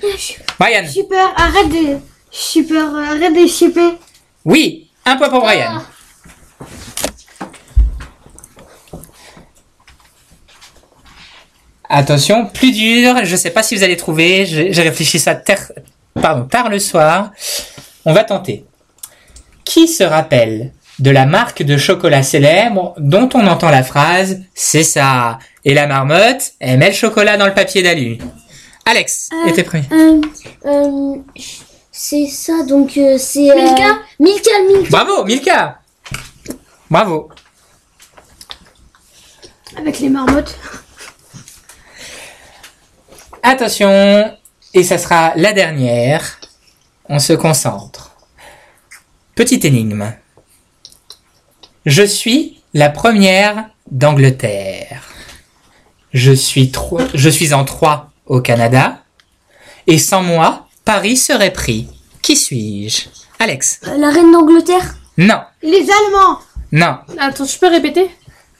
Brian. 0.59 0.87
Super, 0.89 1.33
arrête 1.37 1.69
de. 1.69 1.99
Super, 2.31 2.95
arrête 2.95 3.35
de 3.35 3.47
chipper. 3.47 3.99
Oui, 4.45 4.89
un 5.07 5.17
point 5.17 5.29
pour 5.29 5.41
Brian. 5.41 5.83
Attention, 11.89 12.47
plus 12.47 12.73
dur, 12.73 13.25
je 13.25 13.37
sais 13.37 13.51
pas 13.51 13.63
si 13.63 13.77
vous 13.77 13.83
allez 13.83 13.97
trouver, 13.97 14.47
j'ai 14.47 14.73
j'ai 14.73 14.83
réfléchi 14.83 15.19
ça 15.19 15.35
ter- 15.35 15.71
pardon, 16.21 16.47
tard 16.47 16.69
le 16.71 16.79
soir. 16.79 17.31
On 18.07 18.13
va 18.15 18.25
tenter. 18.25 18.65
Qui 19.65 19.87
se 19.87 20.03
rappelle 20.03 20.73
de 20.99 21.11
la 21.11 21.27
marque 21.27 21.63
de 21.63 21.77
chocolat 21.77 22.23
célèbre 22.23 22.95
dont 22.99 23.29
on 23.35 23.47
entend 23.47 23.71
la 23.71 23.83
phrase 23.83 24.43
C'est 24.55 24.85
ça 24.85 25.39
Et 25.65 25.75
la 25.75 25.87
marmotte, 25.87 26.53
elle 26.61 26.79
met 26.79 26.89
le 26.91 26.95
chocolat 26.95 27.37
dans 27.37 27.47
le 27.47 27.55
papier 27.55 27.83
d'alu. 27.83 28.19
Alex, 28.87 29.31
Euh, 29.33 29.49
était 29.49 29.65
prêt. 29.65 29.83
Euh, 29.93 30.21
euh, 30.67 31.17
c'est 31.91 32.27
ça, 32.27 32.63
donc 32.69 32.97
euh, 32.99 33.17
c'est... 33.19 33.51
euh, 33.51 33.55
Milka 33.55 33.99
Milka, 34.21 34.51
Milka. 34.69 34.91
Bravo, 34.91 35.25
Milka 35.25 35.79
Bravo 36.91 37.29
Avec 39.77 40.01
les 40.01 40.09
marmottes. 40.11 40.57
Attention, 43.43 44.37
et 44.73 44.83
ça 44.83 44.99
sera 44.99 45.33
la 45.37 45.53
dernière. 45.53 46.41
On 47.09 47.19
se 47.19 47.33
concentre. 47.35 48.13
Petite 49.35 49.65
énigme. 49.65 50.13
Je 51.87 52.03
suis 52.03 52.61
la 52.73 52.89
première 52.91 53.67
d'Angleterre. 53.91 55.03
Je 56.13 56.33
suis, 56.33 56.71
tro- 56.71 57.01
je 57.13 57.29
suis 57.29 57.53
en 57.53 57.65
trois 57.65 58.11
au 58.27 58.41
Canada. 58.41 58.99
Et 59.87 59.99
sans 59.99 60.23
moi, 60.23 60.67
Paris 60.85 61.17
serait 61.17 61.53
pris. 61.53 61.89
Qui 62.23 62.37
suis-je? 62.37 63.03
Alex 63.39 63.81
Euh, 63.87 63.97
La 63.99 64.11
reine 64.11 64.33
d'Angleterre? 64.33 64.95
Non, 65.19 65.41
Les 65.63 65.83
Allemands. 65.91 66.39
non, 66.73 66.99
Attends, 67.19 67.45
je 67.45 67.59
peux 67.59 67.69
répéter? 67.69 68.09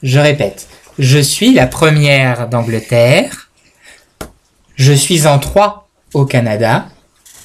Je 0.03 0.19
répète. 0.19 0.67
Je 0.99 1.17
suis 1.19 1.53
la 1.53 1.67
première 1.67 2.47
d'Angleterre. 2.47 3.49
Je 4.75 4.93
suis 4.93 5.25
en 5.25 5.39
trois 5.39 5.89
au 6.13 6.25
Canada. 6.25 6.87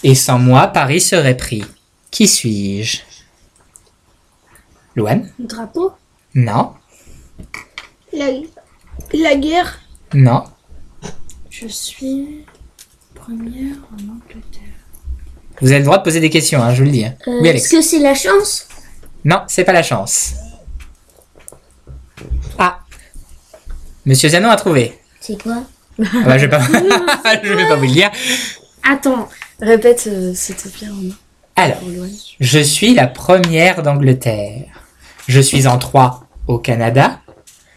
Et 0.03 0.15
sans 0.15 0.39
moi, 0.39 0.67
Paris 0.69 1.01
serait 1.01 1.37
pris. 1.37 1.65
Qui 2.11 2.29
suis-je? 2.29 2.99
Louane 4.97 5.31
Le 5.39 5.47
drapeau? 5.47 5.93
Non, 6.35 6.73
La, 8.13 8.27
la 9.13 9.35
guerre? 9.37 9.81
non, 10.15 10.45
Je 11.51 11.67
suis 11.67 12.45
première 13.15 13.77
en 13.93 14.15
Angleterre. 14.15 14.63
Vous 15.61 15.69
avez 15.71 15.79
le 15.81 15.85
droit 15.85 15.99
de 15.99 16.03
poser 16.05 16.21
des 16.21 16.31
questions, 16.31 16.63
hein, 16.63 16.73
je 16.73 16.79
vous 16.81 16.87
le 16.87 16.91
dis. 16.93 17.05
hein. 17.05 17.15
Euh, 17.29 17.39
oui, 17.43 17.49
Est-ce 17.49 17.69
que 17.69 17.83
c'est 17.83 17.99
la 17.99 18.15
chance? 18.15 18.67
Non, 19.25 19.43
c'est 19.49 19.65
pas 19.65 19.73
la 19.73 19.83
chance. 19.83 20.35
Ah 22.59 22.81
Monsieur 24.07 24.29
Zanon 24.31 24.49
a 24.51 24.57
trouvé. 24.57 24.99
C'est 25.21 25.41
quoi? 25.43 25.63
Ah 26.01 26.05
bah, 26.25 26.39
je 26.39 26.47
vais 26.47 26.51
pas, 26.51 26.61
je 27.43 27.53
vais 27.53 27.69
pas 27.69 27.77
vous 27.77 27.85
le 27.87 27.93
dire. 27.93 28.11
Attends, 28.83 29.29
Répète, 29.61 30.05
euh, 30.07 30.33
s'il 30.35 30.57
te 30.57 30.69
plaît, 30.69 30.89
Romain. 30.89 31.13
Alors, 31.57 31.77
pour 31.79 31.89
Loane. 31.91 32.11
Je 32.41 32.59
suis 32.61 32.95
la 32.95 33.07
première 33.07 33.83
d'Angleterre. 33.83 34.80
Je 35.29 35.41
suis 35.41 35.67
en 35.67 35.79
trois 35.79 36.25
au 36.47 36.59
Canada. 36.59 37.21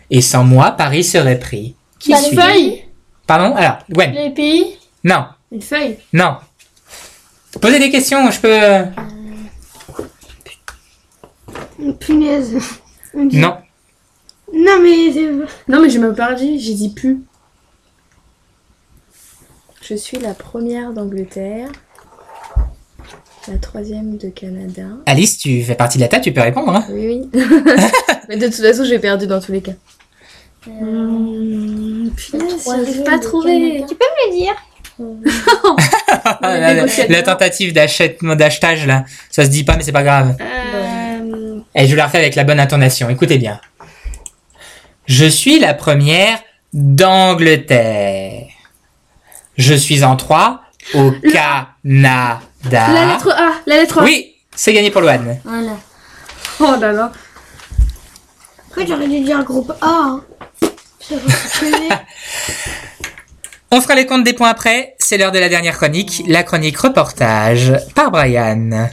Et 0.10 0.22
sans 0.22 0.44
moi, 0.44 0.72
Paris 0.72 1.04
serait 1.04 1.40
pris. 1.40 1.76
Qui 2.00 2.12
Bah, 2.12 2.18
suis 2.18 2.36
feuille 2.36 2.84
Pardon 3.26 3.56
Alors, 3.56 3.78
Gwen. 3.90 4.12
Les 4.14 4.30
pays 4.32 4.78
Non, 5.04 5.26
Une 5.52 5.62
feuille 5.62 5.98
non. 6.12 6.38
Posez 7.62 7.80
des 7.80 7.90
questions, 7.92 8.30
je 8.32 8.40
peux... 8.40 8.48
euh, 8.64 8.86
Punaise. 12.00 12.58
On 13.14 13.26
dit- 13.26 13.38
Non. 13.38 13.58
Non, 14.54 14.80
mais. 14.82 15.12
Non, 15.68 15.82
mais 15.82 15.90
j'ai 15.90 16.00
même 16.00 16.16
pas 16.16 16.34
dit, 16.34 16.60
j'ai 16.60 16.74
dit 16.74 16.90
plus. 16.90 17.24
Je 19.82 19.96
suis 19.96 20.18
la 20.18 20.34
première 20.34 20.94
d'Angleterre. 20.94 21.70
La 23.48 23.58
troisième 23.58 24.18
de 24.18 24.30
Canada. 24.30 24.84
Alice, 25.06 25.38
tu 25.38 25.62
fais 25.64 25.76
partie 25.76 25.98
de 25.98 26.04
la 26.04 26.08
table, 26.08 26.24
tu 26.24 26.32
peux 26.32 26.42
répondre. 26.42 26.74
Hein 26.74 26.86
Oui, 26.90 27.30
oui. 27.34 27.42
Mais 28.30 28.38
de 28.38 28.46
toute 28.46 28.56
façon, 28.56 28.86
j'ai 28.86 29.00
perdu 29.00 29.28
dans 29.28 29.42
tous 29.42 29.52
les 29.52 29.62
cas. 29.62 29.74
Hum, 30.68 32.10
punaise, 32.16 32.56
troisième 32.64 32.86
j'arrive 32.86 33.04
pas 33.04 33.16
à 33.16 33.20
trouver. 33.20 33.84
Tu 33.88 33.96
peux 33.96 34.06
me 34.06 34.32
le 34.32 34.38
dire 34.38 34.56
la, 36.42 36.60
la- 36.60 36.74
négociateur. 36.76 37.12
la 37.18 37.24
tentative 37.24 37.74
d'achet- 37.74 38.18
d'achetage, 38.36 38.86
là, 38.88 39.04
ça 39.30 39.44
se 39.44 39.50
dit 39.50 39.64
pas, 39.66 39.76
mais 39.76 39.84
c'est 39.84 39.92
pas 39.92 40.04
grave. 40.04 40.38
Euh, 40.40 41.60
Et 41.76 41.88
je 41.88 41.96
la 41.96 42.06
refais 42.06 42.20
avec 42.20 42.36
la 42.36 42.44
bonne 42.46 42.60
intonation. 42.60 43.10
Écoutez 43.10 43.38
bien. 43.38 43.60
Je 45.06 45.26
suis 45.26 45.60
la 45.60 45.74
première 45.74 46.40
d'Angleterre. 46.74 48.46
Je 49.58 49.74
suis 49.74 50.04
en 50.04 50.16
trois 50.16 50.62
au 50.94 51.12
Canada. 51.12 52.40
La 52.72 53.06
lettre 53.06 53.32
A, 53.32 53.54
la 53.66 53.78
lettre 53.78 54.00
A. 54.00 54.04
Oui, 54.04 54.36
c'est 54.56 54.74
gagné 54.74 54.90
pour 54.92 55.02
Loane. 55.02 55.40
Voilà. 55.44 55.78
Oh 56.60 56.76
là 56.80 56.92
là. 56.92 57.12
Après, 58.70 58.88
j'aurais 58.88 59.08
dû 59.08 59.20
dire 59.22 59.44
groupe 59.44 59.72
A. 59.82 59.88
Hein. 59.88 60.24
On 63.72 63.82
fera 63.82 63.96
les 63.96 64.06
comptes 64.06 64.24
des 64.24 64.34
points 64.34 64.50
après. 64.50 64.96
C'est 65.00 65.18
l'heure 65.18 65.32
de 65.32 65.40
la 65.40 65.50
dernière 65.50 65.76
chronique, 65.76 66.24
la 66.28 66.44
chronique 66.44 66.78
reportage 66.78 67.74
par 67.96 68.12
Brian. 68.12 68.90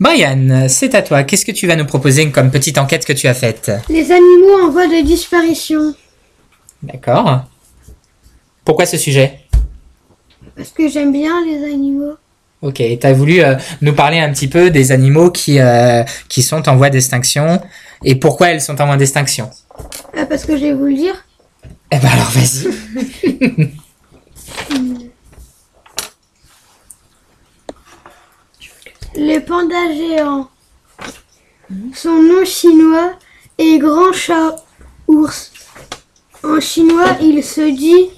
Brian, 0.00 0.66
c'est 0.68 0.94
à 0.94 1.02
toi. 1.02 1.22
Qu'est-ce 1.22 1.46
que 1.46 1.52
tu 1.52 1.66
vas 1.66 1.76
nous 1.76 1.84
proposer 1.86 2.30
comme 2.30 2.50
petite 2.50 2.78
enquête 2.78 3.04
que 3.04 3.12
tu 3.12 3.28
as 3.28 3.34
faite 3.34 3.70
Les 3.88 4.10
animaux 4.10 4.64
en 4.64 4.70
voie 4.70 4.86
de 4.86 5.04
disparition. 5.04 5.94
D'accord. 6.82 7.44
Pourquoi 8.64 8.86
ce 8.86 8.96
sujet 8.96 9.40
Parce 10.56 10.70
que 10.70 10.88
j'aime 10.88 11.12
bien 11.12 11.44
les 11.44 11.64
animaux. 11.64 12.14
Ok, 12.62 12.76
tu 12.76 13.06
as 13.06 13.12
voulu 13.12 13.42
euh, 13.42 13.56
nous 13.82 13.92
parler 13.92 14.18
un 14.18 14.32
petit 14.32 14.48
peu 14.48 14.70
des 14.70 14.90
animaux 14.90 15.30
qui, 15.30 15.60
euh, 15.60 16.02
qui 16.30 16.42
sont 16.42 16.66
en 16.68 16.76
voie 16.76 16.88
d'extinction 16.88 17.60
et 18.02 18.14
pourquoi 18.14 18.48
elles 18.48 18.62
sont 18.62 18.80
en 18.80 18.86
voie 18.86 18.96
d'extinction. 18.96 19.50
Ah, 20.16 20.24
parce 20.26 20.46
que 20.46 20.56
je 20.56 20.62
vais 20.62 20.72
vous 20.72 20.86
le 20.86 20.94
dire. 20.94 21.26
Eh 21.90 21.98
ben 21.98 22.08
alors 22.08 22.30
vas-y. 22.30 22.68
Les 29.16 29.40
pandas 29.40 29.92
géants. 29.92 30.48
Son 31.94 32.22
nom 32.22 32.44
chinois 32.44 33.12
est 33.58 33.78
grand 33.78 34.12
chat 34.12 34.56
ours. 35.06 35.52
En 36.42 36.60
chinois, 36.60 37.16
il 37.20 37.42
se 37.42 37.74
dit 37.74 38.10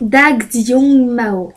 Dag 0.00 0.48
Diong 0.48 1.06
Mao. 1.10 1.52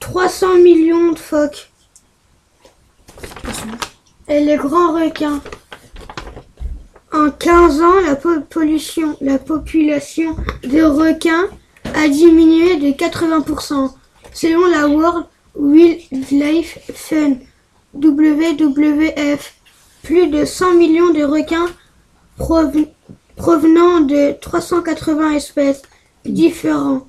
300 0.00 0.54
millions 0.58 1.12
de 1.12 1.18
phoques. 1.18 1.70
Et 4.28 4.40
les 4.40 4.56
grands 4.56 4.94
requins. 4.94 5.42
En 7.12 7.30
15 7.30 7.82
ans, 7.82 8.00
la 8.00 8.18
la 9.20 9.38
population 9.38 10.36
de 10.62 10.82
requins 10.82 11.48
a 11.94 12.08
diminué 12.08 12.76
de 12.76 12.88
80%. 12.96 13.92
Selon 14.32 14.66
la 14.66 14.88
World 14.88 15.26
Wildlife 15.54 16.78
Fund, 16.94 17.38
WWF, 17.94 19.54
plus 20.02 20.28
de 20.28 20.44
100 20.44 20.74
millions 20.74 21.10
de 21.12 21.22
requins 21.24 21.68
proven- 22.38 22.88
provenant 23.36 24.00
de 24.00 24.32
380 24.40 25.32
espèces 25.32 25.82
différentes 26.24 27.06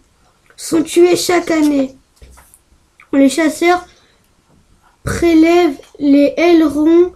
sont 0.55 0.83
tués 0.83 1.15
chaque 1.15 1.51
année. 1.51 1.95
Les 3.13 3.29
chasseurs 3.29 3.85
prélèvent 5.03 5.79
les 5.99 6.33
ailerons 6.37 7.13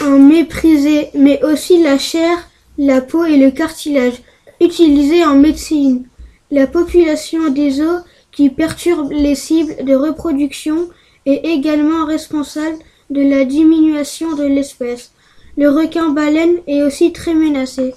en 0.00 0.18
méprisé, 0.18 1.10
mais 1.14 1.42
aussi 1.44 1.82
la 1.82 1.98
chair, 1.98 2.36
la 2.78 3.00
peau 3.00 3.24
et 3.24 3.36
le 3.36 3.50
cartilage, 3.50 4.22
utilisés 4.60 5.24
en 5.24 5.36
médecine. 5.36 6.06
La 6.50 6.66
population 6.66 7.50
des 7.50 7.80
eaux 7.80 8.00
qui 8.32 8.50
perturbe 8.50 9.12
les 9.12 9.34
cibles 9.34 9.84
de 9.84 9.94
reproduction 9.94 10.88
est 11.26 11.44
également 11.44 12.06
responsable 12.06 12.76
de 13.10 13.20
la 13.20 13.44
diminution 13.44 14.34
de 14.34 14.44
l'espèce. 14.44 15.10
Le 15.56 15.70
requin 15.70 16.10
baleine 16.10 16.56
est 16.66 16.82
aussi 16.82 17.12
très 17.12 17.34
menacé. 17.34 17.94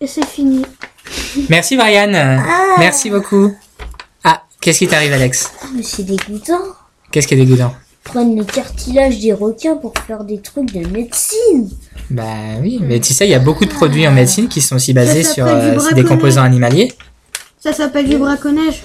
Et 0.00 0.06
c'est 0.06 0.26
fini. 0.26 0.62
Merci, 1.48 1.76
Brian. 1.76 2.40
Merci 2.78 3.10
beaucoup. 3.10 3.52
Ah, 4.24 4.42
qu'est-ce 4.60 4.80
qui 4.80 4.88
t'arrive, 4.88 5.12
Alex? 5.12 5.52
Ah, 5.62 5.66
mais 5.74 5.82
c'est 5.82 6.04
dégoûtant. 6.04 6.62
Qu'est-ce 7.10 7.26
qui 7.26 7.34
est 7.34 7.38
dégoûtant? 7.38 7.74
Prennent 8.04 8.36
le 8.36 8.44
cartilage 8.44 9.18
des 9.18 9.32
requins 9.32 9.76
pour 9.76 9.92
faire 10.06 10.22
des 10.22 10.40
trucs 10.40 10.72
de 10.72 10.86
médecine. 10.86 11.68
Bah 12.08 12.22
oui, 12.60 12.78
mais 12.80 13.00
tu 13.00 13.12
sais, 13.12 13.26
il 13.26 13.30
y 13.30 13.34
a 13.34 13.40
beaucoup 13.40 13.64
de 13.64 13.70
produits 13.70 14.06
en 14.06 14.12
médecine 14.12 14.48
qui 14.48 14.60
sont 14.60 14.76
aussi 14.76 14.92
basés 14.92 15.24
sur 15.24 15.44
euh, 15.46 15.76
des 15.92 16.04
composants 16.04 16.44
animaliers. 16.44 16.92
Ça 17.58 17.72
s'appelle 17.72 18.08
du 18.08 18.16
braconnage. 18.16 18.82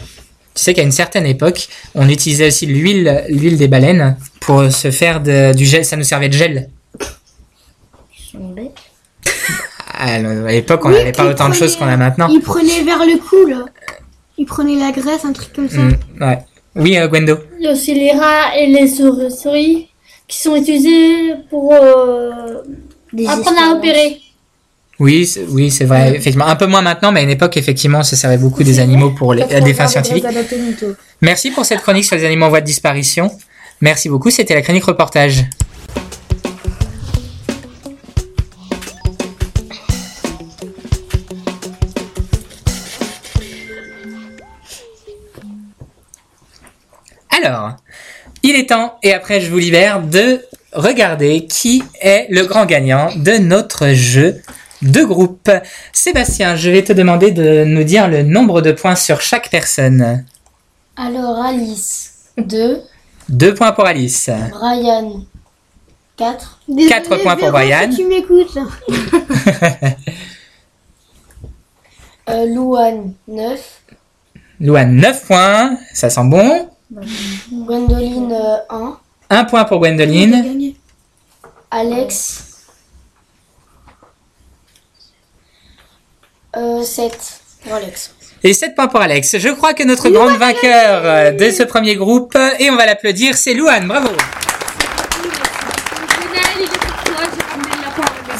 Tu 0.54 0.64
sais 0.64 0.74
qu'à 0.74 0.84
une 0.84 0.92
certaine 0.92 1.26
époque, 1.26 1.68
on 1.96 2.10
utilisait 2.10 2.48
aussi 2.48 2.66
l'huile, 2.66 3.24
l'huile 3.30 3.58
des 3.58 3.68
baleines 3.70 4.18
pour 4.42 4.70
se 4.72 4.92
faire 4.92 5.22
de- 5.22 5.54
du 5.54 5.66
gel. 5.66 5.86
Ça 5.86 5.96
nous 5.96 6.04
servait 6.04 6.30
de 6.30 6.34
gel. 6.34 6.70
À 9.94 10.18
l'époque, 10.20 10.82
on 10.86 10.90
Oui, 10.90 10.96
n'avait 10.96 11.12
pas 11.12 11.26
autant 11.30 11.48
de 11.50 11.54
choses 11.54 11.76
qu'on 11.76 11.86
a 11.88 11.96
maintenant. 11.98 12.28
Il 12.30 12.42
prenait 12.42 12.82
vers 12.84 13.00
le 13.00 13.18
cou, 13.20 13.46
là. 13.48 13.66
Il 14.38 14.46
prenait 14.46 14.76
la 14.76 14.92
graisse, 14.92 15.26
un 15.26 15.34
truc 15.34 15.54
comme 15.54 15.70
ça. 15.70 15.78
Mm, 15.78 15.98
ouais. 16.22 16.40
Oui, 16.76 16.98
euh, 16.98 17.08
Gwendo. 17.08 17.38
Il 17.60 17.66
y 17.66 17.68
a 17.68 17.72
aussi 17.74 17.94
les 17.94 18.12
rats 18.12 18.58
et 18.58 18.66
les 18.68 18.88
souris 18.88 19.90
qui 20.28 20.38
sont 20.42 20.56
utilisés 20.56 21.34
pour 21.50 21.74
euh, 21.74 22.64
apprendre 23.28 23.60
à 23.62 23.76
opérer. 23.76 24.20
Oui, 25.02 25.26
c'est- 25.26 25.46
oui, 25.50 25.72
c'est 25.72 25.86
vrai. 25.86 26.10
Effectivement, 26.12 26.46
un 26.46 26.56
peu 26.56 26.68
moins 26.68 26.84
maintenant, 26.84 27.12
mais 27.12 27.22
à 27.22 27.24
une 27.24 27.32
époque, 27.32 27.58
effectivement, 27.58 28.00
on 28.00 28.04
se 28.04 28.16
servait 28.16 28.38
beaucoup 28.38 28.64
des 28.64 28.80
animaux 28.80 29.10
pour 29.10 29.34
les, 29.34 29.44
des 29.62 29.74
fins 29.74 29.88
scientifiques. 29.88 30.24
Merci 31.22 31.50
pour 31.50 31.66
cette 31.66 31.82
chronique 31.82 32.06
sur 32.06 32.16
les 32.16 32.24
animaux 32.24 32.46
en 32.46 32.50
voie 32.50 32.62
de 32.62 32.68
disparition. 32.68 33.32
Merci 33.82 34.10
beaucoup. 34.10 34.30
C'était 34.30 34.54
la 34.54 34.62
chronique 34.62 34.84
reportage. 34.84 35.46
Alors, 47.30 47.76
il 48.44 48.56
est 48.56 48.70
temps, 48.70 48.98
et 49.04 49.14
après 49.14 49.42
je 49.42 49.50
vous 49.50 49.58
libère, 49.58 50.02
de 50.02 50.42
regarder 50.74 51.46
qui 51.48 51.84
est 52.02 52.28
le 52.30 52.46
grand 52.46 52.66
gagnant 52.66 53.10
de 53.16 53.34
notre 53.34 53.90
jeu 53.90 54.42
de 54.82 55.04
groupe. 55.04 55.50
Sébastien, 55.94 56.56
je 56.56 56.70
vais 56.70 56.84
te 56.84 56.94
demander 56.94 57.32
de 57.32 57.64
nous 57.64 57.84
dire 57.84 58.08
le 58.08 58.24
nombre 58.24 58.62
de 58.62 58.72
points 58.72 58.96
sur 58.96 59.22
chaque 59.22 59.50
personne. 59.50 60.26
Alors 60.98 61.42
Alice, 61.44 62.32
2. 62.38 62.82
Deux 63.30 63.54
points 63.54 63.72
pour 63.72 63.86
Alice. 63.86 64.30
Brian, 64.52 65.22
4. 66.18 66.60
Désolé, 66.68 66.90
Quatre 66.90 67.18
points 67.22 67.36
pour 67.36 67.52
Brian. 67.52 67.90
Si 67.92 67.98
tu 67.98 68.06
m'écoutes. 68.06 68.58
Euh, 72.30 72.46
Louane, 72.46 73.14
9. 73.28 73.82
Louane, 74.62 74.96
9 74.96 75.26
points. 75.26 75.78
Ça 75.92 76.10
sent 76.10 76.24
bon. 76.26 76.70
Gwendoline, 77.52 78.38
1. 78.70 78.98
Un 79.32 79.44
point 79.46 79.64
pour 79.66 79.80
Gwendoline. 79.80 80.74
Alex, 81.72 82.51
euh, 86.58 86.84
7. 86.84 87.18
Pour 87.64 87.76
Alex. 87.76 88.14
Et 88.44 88.54
7 88.54 88.76
points 88.76 88.88
pour 88.88 89.02
Alex. 89.02 89.38
Je 89.38 89.50
crois 89.50 89.74
que 89.74 89.84
notre 89.84 90.10
grande 90.10 90.38
vainqueur 90.38 91.02
euh, 91.06 91.32
de 91.32 91.52
ce 91.52 91.64
premier 91.64 91.96
groupe, 91.96 92.36
et 92.60 92.70
on 92.70 92.76
va 92.76 92.86
l'applaudir, 92.86 93.36
c'est 93.36 93.54
Louane. 93.54 93.88
Bravo. 93.88 94.10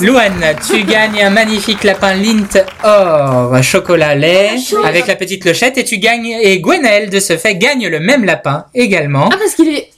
Louane, 0.02 0.56
tu 0.68 0.84
gagnes 0.84 1.22
un 1.22 1.30
magnifique 1.30 1.84
lapin 1.84 2.16
Lint 2.16 2.58
or 2.84 3.62
chocolat 3.62 4.16
lait 4.16 4.50
avec 4.84 5.06
la 5.06 5.16
petite 5.16 5.44
clochette 5.44 5.78
et 5.78 5.84
tu 5.84 6.00
gagnes 6.00 6.36
et 6.42 6.60
Gwenelle 6.60 7.12
de 7.12 7.20
ce 7.20 7.38
fait 7.38 7.54
gagne 7.54 7.88
le 7.88 8.00
même 8.00 8.26
lapin 8.26 8.66
également. 8.74 9.30
Ah, 9.32 9.38
parce 9.38 9.54
qu'il 9.54 9.70
est. 9.70 9.91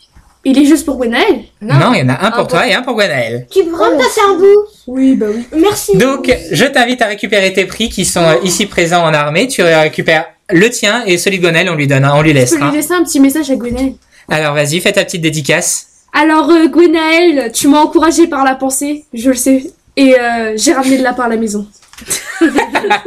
Il 0.46 0.60
est 0.60 0.66
juste 0.66 0.86
pour 0.86 0.98
Gwenaël 0.98 1.44
Non, 1.62 1.94
il 1.94 2.00
y 2.00 2.04
en 2.04 2.10
a 2.10 2.26
un 2.26 2.32
pour 2.32 2.48
toi 2.48 2.68
et 2.68 2.74
un 2.74 2.82
pour 2.82 2.96
Gwenaël. 2.96 3.48
Tu 3.50 3.64
me 3.64 3.98
passer 3.98 4.20
un 4.28 4.34
bout 4.34 4.68
Oui, 4.88 5.16
bah 5.16 5.28
oui. 5.34 5.48
Merci. 5.56 5.98
Donc, 5.98 6.36
je 6.52 6.66
t'invite 6.66 7.02
à 7.02 7.06
récupérer 7.06 7.54
tes 7.54 7.66
prix 7.66 7.90
qui 7.90 8.04
sont 8.04 8.24
euh, 8.24 8.36
ici 8.44 8.66
présents 8.66 9.06
en 9.06 9.14
armée. 9.14 9.48
Tu 9.48 9.62
récupères 9.62 10.26
le 10.50 10.70
tien 10.70 11.06
et 11.06 11.18
celui 11.18 11.40
de 11.40 11.44
Gwenaël, 11.44 11.70
on 11.70 11.76
lui 11.76 11.88
donne, 11.88 12.06
on 12.06 12.22
lui 12.22 12.32
Je 12.32 12.56
peux 12.56 12.66
lui 12.66 12.72
laisser 12.72 12.94
un 12.94 13.04
petit 13.04 13.22
message 13.22 13.50
à 13.52 13.56
Gwenaël. 13.56 13.94
Alors, 14.30 14.54
vas-y, 14.54 14.82
fais 14.82 14.92
ta 14.92 15.06
petite 15.06 15.22
dédicace. 15.22 15.88
Alors, 16.12 16.50
euh, 16.50 16.68
Gwenaël, 16.68 17.52
tu 17.54 17.70
m'as 17.70 17.80
encouragé 17.80 18.28
par 18.28 18.44
la 18.44 18.56
pensée, 18.56 19.06
je 19.14 19.30
le 19.30 19.36
sais. 19.36 19.64
Et 19.96 20.20
euh, 20.20 20.54
j'ai 20.58 20.74
ramené 20.74 20.98
le 20.98 21.04
lapin 21.04 21.24
à 21.24 21.30
la 21.30 21.38
maison. 21.38 21.66
Elle 22.42 22.48
l'a 22.50 23.00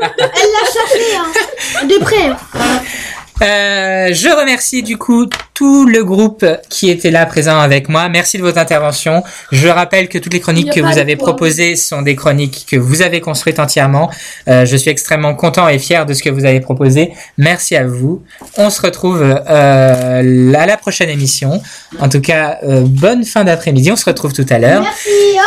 cherché, 0.72 1.16
hein. 1.18 1.86
De 1.86 1.98
près. 2.00 2.30
Euh, 3.42 4.12
je 4.12 4.28
remercie 4.28 4.82
du 4.82 4.96
coup 4.96 5.26
tout 5.52 5.86
le 5.86 6.04
groupe 6.04 6.44
qui 6.68 6.90
était 6.90 7.10
là 7.10 7.26
présent 7.26 7.58
avec 7.58 7.88
moi. 7.88 8.08
Merci 8.08 8.38
de 8.38 8.42
votre 8.42 8.58
intervention. 8.58 9.22
Je 9.52 9.68
rappelle 9.68 10.08
que 10.08 10.18
toutes 10.18 10.32
les 10.32 10.40
chroniques 10.40 10.72
que 10.72 10.80
vous 10.80 10.98
avez 10.98 11.16
proposées 11.16 11.76
sont 11.76 12.02
des 12.02 12.14
chroniques 12.14 12.66
que 12.70 12.76
vous 12.76 13.02
avez 13.02 13.20
construites 13.20 13.58
entièrement. 13.58 14.10
Euh, 14.48 14.66
je 14.66 14.76
suis 14.76 14.90
extrêmement 14.90 15.34
content 15.34 15.68
et 15.68 15.78
fier 15.78 16.06
de 16.06 16.14
ce 16.14 16.22
que 16.22 16.30
vous 16.30 16.44
avez 16.44 16.60
proposé. 16.60 17.12
Merci 17.38 17.76
à 17.76 17.86
vous. 17.86 18.22
On 18.58 18.70
se 18.70 18.82
retrouve 18.82 19.22
euh, 19.22 20.52
à 20.54 20.66
la 20.66 20.76
prochaine 20.76 21.10
émission. 21.10 21.62
En 22.00 22.08
tout 22.08 22.20
cas, 22.20 22.58
euh, 22.62 22.82
bonne 22.86 23.24
fin 23.24 23.44
d'après-midi. 23.44 23.90
On 23.90 23.96
se 23.96 24.04
retrouve 24.04 24.32
tout 24.32 24.46
à 24.50 24.58
l'heure. 24.58 24.84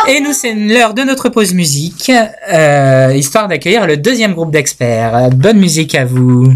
Et 0.08 0.20
nous, 0.20 0.32
c'est 0.32 0.54
l'heure 0.54 0.94
de 0.94 1.02
notre 1.02 1.28
pause 1.28 1.54
musique, 1.54 2.10
euh, 2.52 3.12
histoire 3.14 3.48
d'accueillir 3.48 3.86
le 3.86 3.96
deuxième 3.96 4.34
groupe 4.34 4.50
d'experts. 4.50 5.30
Bonne 5.30 5.58
musique 5.58 5.94
à 5.94 6.04
vous. 6.04 6.52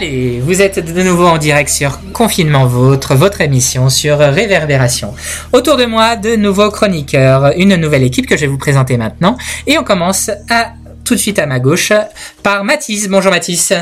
Allez, 0.00 0.40
vous 0.40 0.62
êtes 0.62 0.78
de 0.78 1.02
nouveau 1.02 1.26
en 1.26 1.36
direct 1.36 1.68
sur 1.68 1.98
Confinement 2.14 2.64
Vôtre, 2.64 3.14
votre 3.14 3.42
émission 3.42 3.90
sur 3.90 4.16
Réverbération. 4.16 5.14
Autour 5.52 5.76
de 5.76 5.84
moi, 5.84 6.16
de 6.16 6.36
nouveaux 6.36 6.70
chroniqueurs, 6.70 7.52
une 7.58 7.76
nouvelle 7.76 8.02
équipe 8.02 8.26
que 8.26 8.34
je 8.34 8.40
vais 8.40 8.46
vous 8.46 8.56
présenter 8.56 8.96
maintenant. 8.96 9.36
Et 9.66 9.76
on 9.76 9.84
commence 9.84 10.30
à 10.48 10.72
tout 11.04 11.12
de 11.12 11.18
suite 11.18 11.38
à 11.38 11.44
ma 11.44 11.60
gauche 11.60 11.92
par 12.42 12.64
Mathis. 12.64 13.08
Bonjour 13.10 13.30
Mathis. 13.30 13.74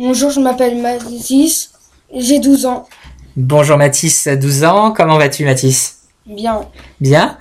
Bonjour, 0.00 0.32
je 0.32 0.40
m'appelle 0.40 0.82
Mathis, 0.82 1.70
j'ai 2.12 2.40
12 2.40 2.66
ans. 2.66 2.88
Bonjour 3.36 3.76
Mathis, 3.76 4.26
12 4.26 4.64
ans. 4.64 4.90
Comment 4.90 5.16
vas-tu 5.16 5.44
Mathis? 5.44 5.98
Bien. 6.26 6.62
Bien? 7.00 7.38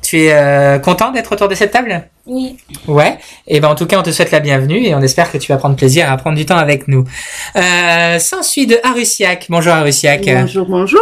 Tu 0.00 0.26
es 0.26 0.32
euh, 0.32 0.78
content 0.78 1.10
d'être 1.10 1.32
autour 1.32 1.48
de 1.48 1.56
cette 1.56 1.72
table? 1.72 2.08
Oui. 2.28 2.58
Ouais. 2.86 3.18
Et 3.46 3.58
ben 3.58 3.68
en 3.68 3.74
tout 3.74 3.86
cas, 3.86 3.98
on 3.98 4.02
te 4.02 4.10
souhaite 4.10 4.30
la 4.30 4.40
bienvenue 4.40 4.84
et 4.84 4.94
on 4.94 5.00
espère 5.00 5.32
que 5.32 5.38
tu 5.38 5.50
vas 5.50 5.56
prendre 5.56 5.76
plaisir 5.76 6.12
à 6.12 6.16
prendre 6.18 6.36
du 6.36 6.44
temps 6.44 6.58
avec 6.58 6.86
nous. 6.86 7.04
Euh, 7.56 8.18
S'ensuit 8.18 8.66
de 8.66 8.78
Arusiak. 8.84 9.46
Bonjour 9.48 9.72
Arusiak. 9.72 10.24
Bonjour, 10.26 10.66
bonjour. 10.66 11.00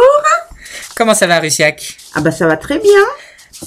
Comment 0.95 1.13
ça 1.13 1.27
va 1.27 1.35
Arusiak? 1.35 1.97
Ah 2.15 2.21
bah 2.21 2.31
ça 2.31 2.47
va 2.47 2.55
très 2.55 2.79
bien. 2.79 3.03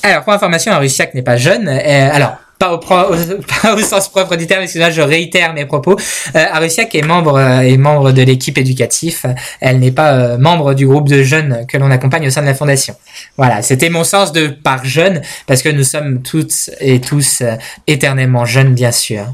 Alors, 0.02 0.24
pour 0.24 0.32
information, 0.32 0.72
Arusiak 0.72 1.12
n'est 1.14 1.22
pas 1.22 1.36
jeune. 1.36 1.68
Euh, 1.68 2.10
alors, 2.12 2.36
pas 3.62 3.74
au, 3.74 3.78
sens 3.78 4.08
propre 4.10 4.36
du 4.36 4.46
terme, 4.46 4.62
excusez-moi, 4.62 4.90
je 4.90 5.00
réitère 5.00 5.54
mes 5.54 5.64
propos. 5.64 5.96
Euh, 6.36 6.44
Arusiak 6.52 6.94
est 6.94 7.02
membre, 7.02 7.38
euh, 7.38 7.78
membre 7.78 8.12
de 8.12 8.20
l'équipe 8.22 8.58
éducative. 8.58 9.34
Elle 9.60 9.78
n'est 9.78 9.92
pas 9.92 10.12
euh, 10.12 10.38
membre 10.38 10.74
du 10.74 10.86
groupe 10.86 11.08
de 11.08 11.22
jeunes 11.22 11.64
que 11.66 11.78
l'on 11.78 11.90
accompagne 11.90 12.26
au 12.26 12.30
sein 12.30 12.42
de 12.42 12.46
la 12.46 12.54
fondation. 12.54 12.94
Voilà, 13.38 13.62
c'était 13.62 13.88
mon 13.88 14.04
sens 14.04 14.32
de 14.32 14.48
par 14.48 14.84
jeune, 14.84 15.22
parce 15.46 15.62
que 15.62 15.70
nous 15.70 15.84
sommes 15.84 16.20
toutes 16.22 16.70
et 16.80 17.00
tous 17.00 17.40
euh, 17.40 17.56
éternellement 17.86 18.44
jeunes, 18.44 18.74
bien 18.74 18.92
sûr. 18.92 19.24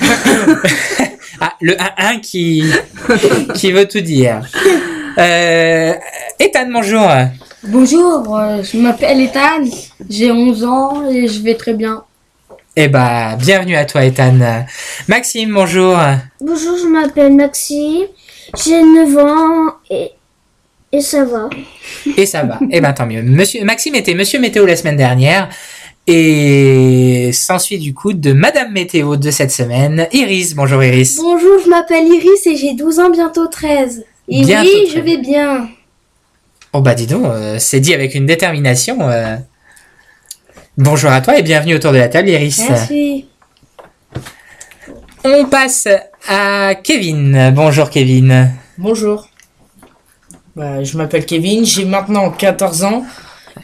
ah, 1.40 1.52
le 1.60 1.74
1-1 1.74 2.20
qui, 2.22 2.64
qui 3.54 3.70
veut 3.70 3.86
tout 3.86 4.00
dire. 4.00 4.40
Euh, 5.18 5.92
Ethan, 6.38 6.70
bonjour. 6.72 7.10
Bonjour, 7.64 8.38
euh, 8.38 8.62
je 8.62 8.78
m'appelle 8.78 9.20
Ethan, 9.20 9.64
j'ai 10.08 10.30
11 10.30 10.64
ans 10.64 11.10
et 11.10 11.28
je 11.28 11.42
vais 11.42 11.54
très 11.54 11.74
bien. 11.74 12.04
Eh 12.76 12.88
bah, 12.88 13.36
bienvenue 13.36 13.74
à 13.76 13.84
toi, 13.86 14.04
Ethan. 14.04 14.64
Maxime, 15.08 15.54
bonjour. 15.54 15.96
Bonjour, 16.40 16.76
je 16.78 16.86
m'appelle 16.86 17.32
Maxime, 17.34 18.04
j'ai 18.62 18.82
9 18.82 19.16
ans 19.16 19.72
et, 19.90 20.10
et 20.92 21.00
ça 21.00 21.24
va. 21.24 21.48
Et 22.18 22.26
ça 22.26 22.42
va. 22.42 22.58
Eh 22.70 22.80
ben, 22.80 22.92
tant 22.92 23.06
mieux. 23.06 23.22
Monsieur, 23.22 23.64
Maxime 23.64 23.94
était 23.94 24.14
Monsieur 24.14 24.38
Météo 24.40 24.66
la 24.66 24.76
semaine 24.76 24.96
dernière. 24.96 25.48
Et 26.08 27.30
s'ensuit 27.32 27.78
du 27.78 27.92
coup 27.92 28.12
de 28.12 28.32
Madame 28.32 28.72
Météo 28.72 29.16
de 29.16 29.30
cette 29.32 29.50
semaine, 29.50 30.06
Iris. 30.12 30.54
Bonjour 30.54 30.84
Iris. 30.84 31.16
Bonjour, 31.20 31.58
je 31.64 31.68
m'appelle 31.68 32.06
Iris 32.06 32.46
et 32.46 32.56
j'ai 32.56 32.74
12 32.74 33.00
ans, 33.00 33.10
bientôt 33.10 33.48
13. 33.48 34.04
Et 34.28 34.42
Bientôt 34.42 34.68
oui, 34.72 34.84
13. 34.90 34.94
je 34.94 35.00
vais 35.00 35.16
bien. 35.16 35.68
Oh 36.72 36.80
bah 36.80 36.94
dis 36.94 37.06
donc, 37.06 37.24
euh, 37.24 37.56
c'est 37.58 37.80
dit 37.80 37.92
avec 37.94 38.14
une 38.14 38.26
détermination. 38.26 38.98
euh. 39.08 39.36
Bonjour 40.78 41.10
à 41.10 41.22
toi 41.22 41.38
et 41.38 41.42
bienvenue 41.42 41.74
autour 41.74 41.92
de 41.92 41.96
la 41.96 42.08
table 42.10 42.28
Iris. 42.28 42.62
Merci. 42.68 43.24
On 45.24 45.46
passe 45.46 45.88
à 46.28 46.74
Kevin. 46.74 47.50
Bonjour 47.54 47.88
Kevin. 47.88 48.50
Bonjour. 48.76 49.26
Bah, 50.54 50.84
je 50.84 50.98
m'appelle 50.98 51.24
Kevin, 51.24 51.64
j'ai 51.64 51.86
maintenant 51.86 52.30
14 52.30 52.84
ans 52.84 53.06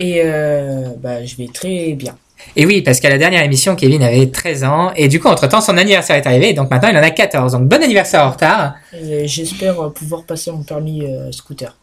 et 0.00 0.22
euh, 0.24 0.88
bah, 1.02 1.22
je 1.22 1.36
vais 1.36 1.48
très 1.52 1.92
bien. 1.92 2.16
Et 2.56 2.64
oui, 2.64 2.80
parce 2.80 2.98
qu'à 2.98 3.10
la 3.10 3.18
dernière 3.18 3.42
émission, 3.42 3.76
Kevin 3.76 4.02
avait 4.02 4.28
13 4.28 4.64
ans. 4.64 4.92
Et 4.96 5.08
du 5.08 5.20
coup, 5.20 5.28
entre-temps, 5.28 5.60
son 5.60 5.76
anniversaire 5.76 6.16
est 6.16 6.26
arrivé. 6.26 6.54
Donc 6.54 6.70
maintenant, 6.70 6.88
il 6.88 6.96
en 6.96 7.02
a 7.02 7.10
14. 7.10 7.52
Donc 7.52 7.68
bon 7.68 7.82
anniversaire 7.82 8.26
en 8.26 8.30
retard. 8.30 8.76
Et 8.94 9.28
J'espère 9.28 9.78
euh, 9.80 9.90
pouvoir 9.90 10.24
passer 10.24 10.50
mon 10.50 10.62
permis 10.62 11.04
euh, 11.04 11.30
scooter. 11.30 11.76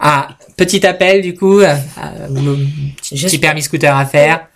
Ah, 0.00 0.28
petit 0.56 0.86
appel 0.86 1.22
du 1.22 1.34
coup, 1.34 1.60
euh, 1.60 1.74
euh, 1.98 2.56
petit 3.10 3.38
permis 3.38 3.62
scooter 3.62 3.94
à 3.96 4.06
faire. 4.06 4.46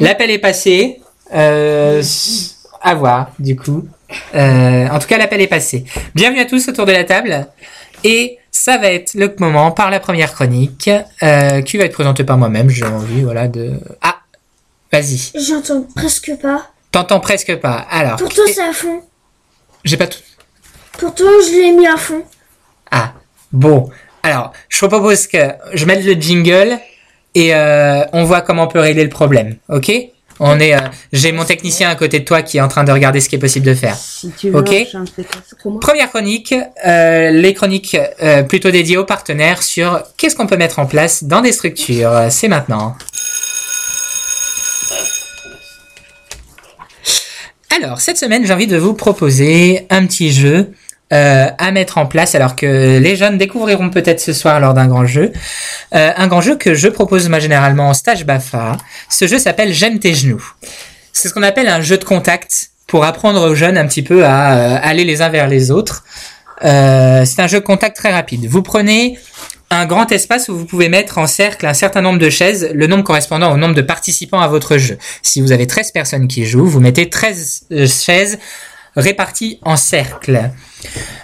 L'appel 0.00 0.30
est 0.30 0.38
passé. 0.38 1.00
Euh, 1.34 2.02
à 2.82 2.94
voir 2.94 3.30
du 3.38 3.56
coup. 3.56 3.88
Euh, 4.34 4.88
en 4.88 4.98
tout 4.98 5.06
cas, 5.08 5.18
l'appel 5.18 5.40
est 5.40 5.46
passé. 5.48 5.84
Bienvenue 6.14 6.40
à 6.40 6.44
tous 6.44 6.68
autour 6.68 6.86
de 6.86 6.92
la 6.92 7.04
table. 7.04 7.46
Et 8.04 8.38
ça 8.50 8.76
va 8.78 8.88
être 8.92 9.14
le 9.14 9.34
moment 9.38 9.72
par 9.72 9.90
la 9.90 9.98
première 9.98 10.32
chronique 10.32 10.90
euh, 11.22 11.62
qui 11.62 11.78
va 11.78 11.84
être 11.84 11.94
présentée 11.94 12.24
par 12.24 12.36
moi-même. 12.36 12.68
J'ai 12.68 12.84
envie, 12.84 13.22
voilà, 13.22 13.48
de. 13.48 13.72
Ah, 14.02 14.18
vas-y. 14.92 15.32
J'entends 15.34 15.86
presque 15.96 16.32
pas. 16.40 16.70
T'entends 16.92 17.20
presque 17.20 17.56
pas. 17.56 17.86
Alors, 17.90 18.16
Pourtant, 18.16 18.42
c'est 18.46 18.62
à 18.62 18.72
fond. 18.72 19.02
j'ai 19.84 19.96
pas 19.96 20.06
tout. 20.06 20.20
Pourtant, 20.98 21.24
je 21.24 21.50
l'ai 21.50 21.72
mis 21.72 21.86
à 21.86 21.96
fond. 21.96 22.22
Ah, 22.90 23.14
bon. 23.50 23.90
Alors, 24.22 24.52
je 24.68 24.86
propose 24.86 25.26
que 25.26 25.38
je 25.72 25.84
mette 25.86 26.04
le 26.04 26.12
jingle 26.12 26.78
et 27.34 27.54
euh, 27.54 28.04
on 28.12 28.24
voit 28.24 28.40
comment 28.42 28.64
on 28.64 28.68
peut 28.68 28.80
régler 28.80 29.04
le 29.04 29.10
problème. 29.10 29.56
Ok? 29.68 29.90
On 30.40 30.58
est. 30.58 30.74
euh, 30.74 30.80
J'ai 31.12 31.30
mon 31.30 31.44
technicien 31.44 31.88
à 31.88 31.94
côté 31.94 32.18
de 32.18 32.24
toi 32.24 32.42
qui 32.42 32.56
est 32.58 32.60
en 32.60 32.66
train 32.68 32.82
de 32.82 32.90
regarder 32.90 33.20
ce 33.20 33.28
qui 33.28 33.36
est 33.36 33.38
possible 33.38 33.66
de 33.66 33.74
faire. 33.74 33.94
Si 33.96 34.30
tu 34.36 34.50
veux, 34.50 34.56
Ok? 34.58 34.74
Première 35.80 36.08
chronique, 36.10 36.52
euh, 36.86 37.30
les 37.30 37.54
chroniques 37.54 37.96
euh, 38.20 38.42
plutôt 38.42 38.70
dédiées 38.72 38.96
aux 38.96 39.04
partenaires 39.04 39.62
sur 39.62 40.02
qu'est-ce 40.16 40.34
qu'on 40.34 40.48
peut 40.48 40.56
mettre 40.56 40.80
en 40.80 40.86
place 40.86 41.22
dans 41.24 41.40
des 41.40 41.52
structures. 41.52 42.12
C'est 42.30 42.48
maintenant. 42.48 42.96
Alors, 47.82 48.00
cette 48.00 48.18
semaine, 48.18 48.46
j'ai 48.46 48.52
envie 48.52 48.66
de 48.68 48.76
vous 48.76 48.94
proposer 48.94 49.86
un 49.90 50.06
petit 50.06 50.32
jeu 50.32 50.72
euh, 51.12 51.46
à 51.58 51.70
mettre 51.70 51.98
en 51.98 52.06
place, 52.06 52.34
alors 52.34 52.56
que 52.56 52.98
les 52.98 53.16
jeunes 53.16 53.38
découvriront 53.38 53.90
peut-être 53.90 54.20
ce 54.20 54.32
soir 54.32 54.58
lors 54.60 54.74
d'un 54.74 54.86
grand 54.86 55.06
jeu. 55.06 55.32
Euh, 55.94 56.10
un 56.16 56.26
grand 56.26 56.40
jeu 56.40 56.56
que 56.56 56.74
je 56.74 56.88
propose 56.88 57.28
moi 57.28 57.38
généralement 57.38 57.88
en 57.88 57.94
stage 57.94 58.24
BAFA. 58.24 58.76
Ce 59.10 59.26
jeu 59.26 59.38
s'appelle 59.38 59.72
J'aime 59.72 59.98
tes 59.98 60.14
genoux. 60.14 60.44
C'est 61.12 61.28
ce 61.28 61.34
qu'on 61.34 61.42
appelle 61.42 61.68
un 61.68 61.80
jeu 61.80 61.98
de 61.98 62.04
contact 62.04 62.70
pour 62.86 63.04
apprendre 63.04 63.48
aux 63.48 63.54
jeunes 63.54 63.78
un 63.78 63.86
petit 63.86 64.02
peu 64.02 64.24
à 64.24 64.56
euh, 64.56 64.78
aller 64.82 65.04
les 65.04 65.22
uns 65.22 65.28
vers 65.28 65.48
les 65.48 65.70
autres. 65.70 66.04
Euh, 66.64 67.24
c'est 67.24 67.40
un 67.40 67.46
jeu 67.46 67.60
de 67.60 67.64
contact 67.64 67.96
très 67.96 68.12
rapide. 68.12 68.46
Vous 68.46 68.62
prenez 68.62 69.18
un 69.70 69.86
grand 69.86 70.10
espace 70.12 70.48
où 70.48 70.56
vous 70.56 70.66
pouvez 70.66 70.88
mettre 70.88 71.18
en 71.18 71.26
cercle 71.26 71.66
un 71.66 71.74
certain 71.74 72.00
nombre 72.00 72.18
de 72.18 72.30
chaises, 72.30 72.70
le 72.72 72.86
nombre 72.86 73.02
correspondant 73.02 73.52
au 73.52 73.56
nombre 73.56 73.74
de 73.74 73.82
participants 73.82 74.40
à 74.40 74.48
votre 74.48 74.78
jeu. 74.78 74.98
Si 75.22 75.40
vous 75.40 75.52
avez 75.52 75.66
13 75.66 75.90
personnes 75.92 76.28
qui 76.28 76.44
jouent, 76.44 76.66
vous 76.66 76.80
mettez 76.80 77.10
13 77.10 77.66
euh, 77.72 77.86
chaises 77.86 78.38
réparties 78.96 79.58
en 79.62 79.76
cercle. 79.76 80.50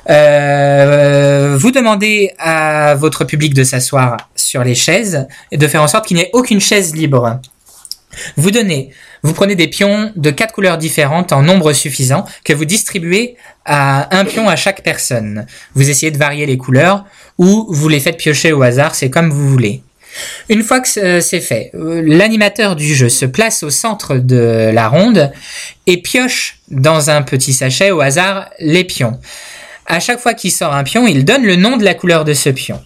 Euh, 0.08 1.56
vous 1.58 1.70
demandez 1.70 2.32
à 2.38 2.94
votre 2.94 3.24
public 3.24 3.54
de 3.54 3.64
s'asseoir 3.64 4.16
sur 4.34 4.64
les 4.64 4.74
chaises 4.74 5.26
et 5.52 5.56
de 5.56 5.66
faire 5.66 5.82
en 5.82 5.88
sorte 5.88 6.06
qu'il 6.06 6.16
n'y 6.16 6.24
ait 6.24 6.30
aucune 6.32 6.60
chaise 6.60 6.94
libre. 6.94 7.40
Vous 8.36 8.50
donnez, 8.50 8.90
vous 9.22 9.32
prenez 9.32 9.54
des 9.54 9.68
pions 9.68 10.12
de 10.16 10.30
quatre 10.30 10.54
couleurs 10.54 10.78
différentes 10.78 11.32
en 11.32 11.42
nombre 11.42 11.72
suffisant 11.72 12.24
que 12.44 12.52
vous 12.52 12.64
distribuez 12.64 13.36
à 13.64 14.16
un 14.16 14.24
pion 14.24 14.48
à 14.48 14.56
chaque 14.56 14.82
personne. 14.82 15.46
Vous 15.74 15.88
essayez 15.90 16.10
de 16.10 16.18
varier 16.18 16.46
les 16.46 16.58
couleurs 16.58 17.04
ou 17.38 17.66
vous 17.70 17.88
les 17.88 18.00
faites 18.00 18.16
piocher 18.16 18.52
au 18.52 18.62
hasard, 18.62 18.94
c'est 18.94 19.10
comme 19.10 19.30
vous 19.30 19.48
voulez. 19.48 19.82
Une 20.48 20.62
fois 20.62 20.80
que 20.80 20.88
ce- 20.88 21.20
c'est 21.20 21.40
fait, 21.40 21.70
euh, 21.74 22.02
l'animateur 22.04 22.76
du 22.76 22.94
jeu 22.94 23.08
se 23.08 23.26
place 23.26 23.62
au 23.62 23.70
centre 23.70 24.16
de 24.16 24.70
la 24.72 24.88
ronde 24.88 25.32
et 25.86 25.98
pioche 26.02 26.58
dans 26.70 27.10
un 27.10 27.22
petit 27.22 27.52
sachet 27.52 27.90
au 27.90 28.00
hasard 28.00 28.50
les 28.58 28.84
pions. 28.84 29.20
À 29.86 30.00
chaque 30.00 30.20
fois 30.20 30.34
qu'il 30.34 30.52
sort 30.52 30.74
un 30.74 30.84
pion, 30.84 31.06
il 31.06 31.24
donne 31.24 31.44
le 31.44 31.56
nom 31.56 31.76
de 31.76 31.84
la 31.84 31.94
couleur 31.94 32.24
de 32.24 32.34
ce 32.34 32.50
pion. 32.50 32.80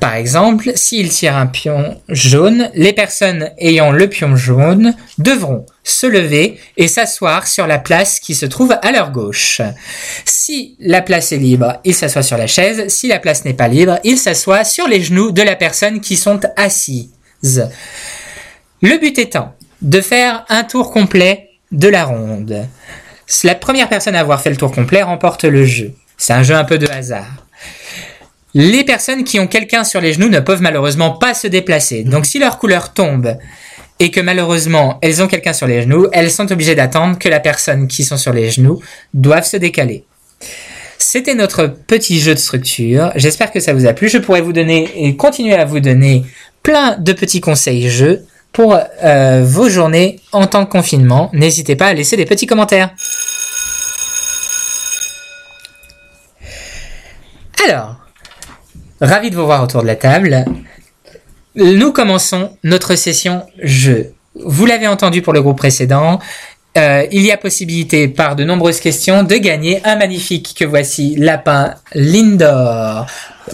Par 0.00 0.14
exemple, 0.14 0.72
s'il 0.76 1.08
tire 1.10 1.36
un 1.36 1.46
pion 1.46 2.00
jaune, 2.08 2.70
les 2.74 2.92
personnes 2.92 3.50
ayant 3.58 3.90
le 3.90 4.08
pion 4.08 4.36
jaune 4.36 4.94
devront 5.18 5.66
se 5.84 6.06
lever 6.06 6.58
et 6.76 6.88
s'asseoir 6.88 7.46
sur 7.46 7.66
la 7.66 7.78
place 7.78 8.20
qui 8.20 8.34
se 8.34 8.46
trouve 8.46 8.76
à 8.82 8.92
leur 8.92 9.10
gauche. 9.10 9.60
Si 10.24 10.76
la 10.78 11.02
place 11.02 11.32
est 11.32 11.38
libre, 11.38 11.80
ils 11.84 11.94
s'assoient 11.94 12.22
sur 12.22 12.38
la 12.38 12.46
chaise. 12.46 12.88
Si 12.88 13.08
la 13.08 13.18
place 13.18 13.44
n'est 13.44 13.54
pas 13.54 13.68
libre, 13.68 13.98
ils 14.04 14.18
s'assoient 14.18 14.64
sur 14.64 14.86
les 14.86 15.02
genoux 15.02 15.32
de 15.32 15.42
la 15.42 15.56
personne 15.56 16.00
qui 16.00 16.16
sont 16.16 16.40
assises. 16.56 17.68
Le 18.80 18.98
but 18.98 19.18
étant 19.18 19.54
de 19.80 20.00
faire 20.00 20.44
un 20.48 20.62
tour 20.64 20.92
complet 20.92 21.50
de 21.72 21.88
la 21.88 22.04
ronde. 22.04 22.68
La 23.44 23.54
première 23.54 23.88
personne 23.88 24.14
à 24.14 24.20
avoir 24.20 24.40
fait 24.40 24.50
le 24.50 24.56
tour 24.56 24.72
complet 24.72 25.02
remporte 25.02 25.44
le 25.44 25.64
jeu. 25.64 25.92
C'est 26.16 26.32
un 26.32 26.42
jeu 26.42 26.54
un 26.54 26.64
peu 26.64 26.78
de 26.78 26.88
hasard. 26.88 27.46
Les 28.54 28.84
personnes 28.84 29.24
qui 29.24 29.40
ont 29.40 29.46
quelqu'un 29.46 29.82
sur 29.82 30.00
les 30.00 30.12
genoux 30.12 30.28
ne 30.28 30.40
peuvent 30.40 30.60
malheureusement 30.60 31.12
pas 31.12 31.32
se 31.32 31.46
déplacer. 31.46 32.04
Donc 32.04 32.26
si 32.26 32.38
leur 32.38 32.58
couleur 32.58 32.92
tombe 32.92 33.36
et 34.02 34.10
que 34.10 34.20
malheureusement 34.20 34.98
elles 35.00 35.22
ont 35.22 35.28
quelqu'un 35.28 35.52
sur 35.52 35.68
les 35.68 35.82
genoux, 35.82 36.08
elles 36.12 36.32
sont 36.32 36.50
obligées 36.50 36.74
d'attendre 36.74 37.18
que 37.20 37.28
la 37.28 37.38
personne 37.38 37.86
qui 37.86 38.02
sont 38.02 38.16
sur 38.16 38.32
les 38.32 38.50
genoux 38.50 38.82
doive 39.14 39.44
se 39.44 39.56
décaler. 39.56 40.04
C'était 40.98 41.36
notre 41.36 41.68
petit 41.68 42.18
jeu 42.18 42.34
de 42.34 42.38
structure. 42.40 43.12
J'espère 43.14 43.52
que 43.52 43.60
ça 43.60 43.72
vous 43.72 43.86
a 43.86 43.92
plu. 43.92 44.08
Je 44.08 44.18
pourrais 44.18 44.40
vous 44.40 44.52
donner 44.52 44.90
et 44.96 45.14
continuer 45.16 45.54
à 45.54 45.64
vous 45.64 45.78
donner 45.78 46.24
plein 46.64 46.96
de 46.98 47.12
petits 47.12 47.40
conseils 47.40 47.88
jeux 47.88 48.24
pour 48.52 48.76
euh, 49.04 49.42
vos 49.44 49.68
journées 49.68 50.18
en 50.32 50.48
temps 50.48 50.62
de 50.62 50.68
confinement. 50.68 51.30
N'hésitez 51.32 51.76
pas 51.76 51.86
à 51.86 51.94
laisser 51.94 52.16
des 52.16 52.24
petits 52.24 52.46
commentaires. 52.46 52.90
Alors, 57.68 57.96
ravi 59.00 59.30
de 59.30 59.36
vous 59.36 59.46
voir 59.46 59.62
autour 59.62 59.82
de 59.82 59.86
la 59.86 59.96
table. 59.96 60.44
Nous 61.54 61.92
commençons 61.92 62.56
notre 62.64 62.94
session 62.94 63.42
jeu. 63.62 64.12
Vous 64.34 64.64
l'avez 64.64 64.88
entendu 64.88 65.20
pour 65.20 65.32
le 65.32 65.42
groupe 65.42 65.58
précédent. 65.58 66.18
euh, 66.78 67.04
il 67.12 67.20
y 67.20 67.30
a 67.30 67.36
possibilité, 67.36 68.08
par 68.08 68.34
de 68.34 68.44
nombreuses 68.44 68.80
questions, 68.80 69.22
de 69.24 69.36
gagner 69.36 69.82
un 69.84 69.96
magnifique 69.96 70.54
que 70.58 70.64
voici 70.64 71.14
lapin 71.16 71.74
Lindor, 71.94 73.06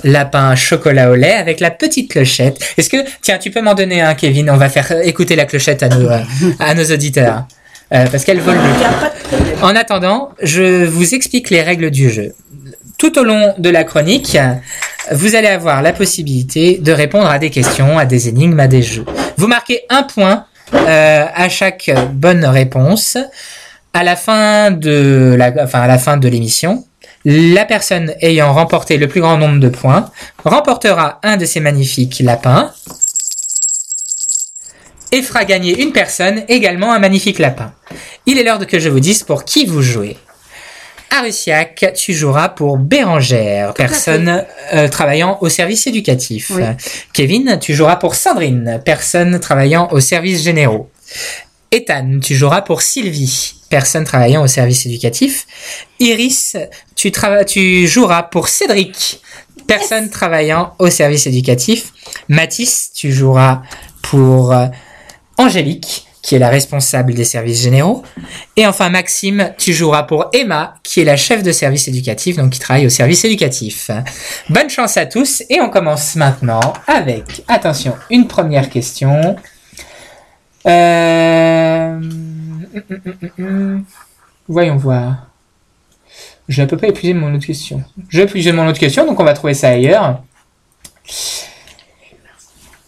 lapin 0.04 0.54
chocolat 0.54 1.10
au 1.10 1.16
lait 1.16 1.32
avec 1.32 1.58
la 1.58 1.72
petite 1.72 2.12
clochette. 2.12 2.60
Est-ce 2.76 2.88
que, 2.88 2.98
tiens, 3.20 3.38
tu 3.38 3.50
peux 3.50 3.60
m'en 3.60 3.74
donner 3.74 4.00
un, 4.00 4.14
Kevin? 4.14 4.48
On 4.50 4.56
va 4.56 4.68
faire 4.68 4.92
écouter 5.04 5.34
la 5.34 5.46
clochette 5.46 5.82
à 5.82 5.88
nos, 5.88 6.08
euh, 6.08 6.20
à 6.60 6.74
nos 6.74 6.84
auditeurs. 6.84 7.46
Euh, 7.92 8.06
parce 8.06 8.24
qu'elle 8.24 8.40
vole. 8.40 8.58
En 9.62 9.74
attendant, 9.74 10.30
je 10.42 10.84
vous 10.84 11.14
explique 11.14 11.50
les 11.50 11.62
règles 11.62 11.90
du 11.90 12.10
jeu. 12.10 12.34
Tout 12.98 13.16
au 13.16 13.22
long 13.22 13.54
de 13.58 13.70
la 13.70 13.84
chronique, 13.84 14.36
vous 15.12 15.36
allez 15.36 15.46
avoir 15.46 15.82
la 15.82 15.92
possibilité 15.92 16.78
de 16.78 16.90
répondre 16.90 17.30
à 17.30 17.38
des 17.38 17.50
questions, 17.50 17.96
à 17.96 18.04
des 18.04 18.28
énigmes, 18.28 18.58
à 18.58 18.66
des 18.66 18.82
jeux. 18.82 19.04
Vous 19.36 19.46
marquez 19.46 19.82
un 19.88 20.02
point 20.02 20.46
euh, 20.74 21.24
à 21.32 21.48
chaque 21.48 21.90
bonne 22.12 22.44
réponse. 22.44 23.16
À 23.94 24.02
la 24.02 24.16
fin 24.16 24.72
de 24.72 25.34
la, 25.38 25.52
enfin 25.62 25.80
à 25.80 25.86
la 25.86 25.98
fin 25.98 26.16
de 26.16 26.28
l'émission, 26.28 26.84
la 27.24 27.64
personne 27.64 28.14
ayant 28.20 28.52
remporté 28.52 28.96
le 28.98 29.06
plus 29.06 29.20
grand 29.20 29.38
nombre 29.38 29.60
de 29.60 29.68
points 29.68 30.10
remportera 30.44 31.20
un 31.22 31.36
de 31.36 31.44
ces 31.44 31.60
magnifiques 31.60 32.18
lapins 32.18 32.72
et 35.12 35.22
fera 35.22 35.44
gagner 35.44 35.82
une 35.82 35.92
personne 35.92 36.42
également 36.48 36.92
un 36.92 36.98
magnifique 36.98 37.38
lapin. 37.38 37.72
Il 38.26 38.38
est 38.38 38.42
l'heure 38.42 38.64
que 38.66 38.78
je 38.80 38.88
vous 38.88 39.00
dise 39.00 39.22
pour 39.22 39.44
qui 39.44 39.66
vous 39.66 39.82
jouez. 39.82 40.16
Arusiac, 41.10 41.92
tu 41.96 42.12
joueras 42.12 42.50
pour 42.50 42.76
Bérangère, 42.76 43.74
personne 43.74 44.44
euh, 44.74 44.88
travaillant 44.88 45.38
au 45.40 45.48
service 45.48 45.86
éducatif. 45.86 46.50
Oui. 46.54 46.62
Kevin, 47.12 47.58
tu 47.60 47.74
joueras 47.74 47.96
pour 47.96 48.14
Sandrine, 48.14 48.80
personne 48.84 49.40
travaillant 49.40 49.88
au 49.90 50.00
service 50.00 50.42
généraux. 50.42 50.90
Ethan, 51.70 52.20
tu 52.22 52.34
joueras 52.34 52.62
pour 52.62 52.82
Sylvie, 52.82 53.54
personne 53.68 54.04
travaillant 54.04 54.42
au 54.42 54.46
service 54.46 54.86
éducatif. 54.86 55.46
Iris, 55.98 56.56
tu, 56.94 57.12
tu 57.46 57.86
joueras 57.86 58.24
pour 58.24 58.48
Cédric, 58.48 59.20
personne 59.66 60.10
travaillant 60.10 60.74
au 60.78 60.90
service 60.90 61.26
éducatif. 61.26 61.92
Mathis, 62.28 62.90
tu 62.94 63.12
joueras 63.12 63.62
pour 64.02 64.52
euh, 64.52 64.66
Angélique, 65.36 66.07
qui 66.22 66.34
est 66.34 66.38
la 66.38 66.48
responsable 66.48 67.14
des 67.14 67.24
services 67.24 67.62
généraux. 67.62 68.02
Et 68.56 68.66
enfin, 68.66 68.88
Maxime, 68.88 69.52
tu 69.58 69.72
joueras 69.72 70.02
pour 70.02 70.26
Emma, 70.32 70.74
qui 70.82 71.00
est 71.00 71.04
la 71.04 71.16
chef 71.16 71.42
de 71.42 71.52
service 71.52 71.88
éducatif, 71.88 72.36
donc 72.36 72.50
qui 72.50 72.58
travaille 72.58 72.86
au 72.86 72.90
service 72.90 73.24
éducatif. 73.24 73.90
Bonne 74.48 74.68
chance 74.68 74.96
à 74.96 75.06
tous, 75.06 75.42
et 75.48 75.60
on 75.60 75.70
commence 75.70 76.16
maintenant 76.16 76.72
avec, 76.86 77.42
attention, 77.48 77.94
une 78.10 78.26
première 78.26 78.68
question. 78.68 79.36
Euh... 80.66 81.92
hum, 81.94 82.80
hum, 82.90 83.30
hum. 83.38 83.84
Voyons 84.48 84.76
voir. 84.76 85.26
Je 86.48 86.62
ne 86.62 86.66
peux 86.66 86.78
pas 86.78 86.88
épuiser 86.88 87.12
mon 87.12 87.34
autre 87.34 87.46
question. 87.46 87.84
Je 88.08 88.22
épuiser 88.22 88.52
mon 88.52 88.66
autre 88.66 88.78
question, 88.78 89.06
donc 89.06 89.20
on 89.20 89.24
va 89.24 89.34
trouver 89.34 89.54
ça 89.54 89.68
ailleurs. 89.68 90.22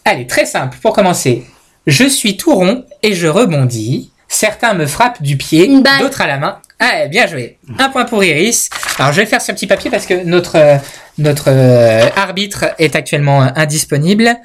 Allez, 0.03 0.25
très 0.25 0.45
simple, 0.45 0.77
pour 0.81 0.93
commencer. 0.93 1.45
Je 1.87 2.03
suis 2.05 2.37
tout 2.37 2.53
rond 2.53 2.85
et 3.01 3.13
je 3.13 3.27
rebondis. 3.27 4.11
Certains 4.27 4.73
me 4.73 4.85
frappent 4.85 5.21
du 5.21 5.35
pied, 5.35 5.67
d'autres 5.99 6.21
à 6.21 6.27
la 6.27 6.37
main. 6.37 6.59
Ah, 6.79 7.07
bien 7.07 7.27
joué. 7.27 7.57
Un 7.77 7.89
point 7.89 8.05
pour 8.05 8.23
Iris. 8.23 8.69
Alors, 8.97 9.11
je 9.11 9.21
vais 9.21 9.25
faire 9.25 9.41
ce 9.41 9.51
petit 9.51 9.67
papier 9.67 9.91
parce 9.91 10.05
que 10.05 10.23
notre, 10.23 10.57
euh, 10.57 10.77
notre 11.17 11.49
euh, 11.49 12.07
arbitre 12.15 12.65
est 12.79 12.95
actuellement 12.95 13.43
euh, 13.43 13.47
indisponible. 13.55 14.35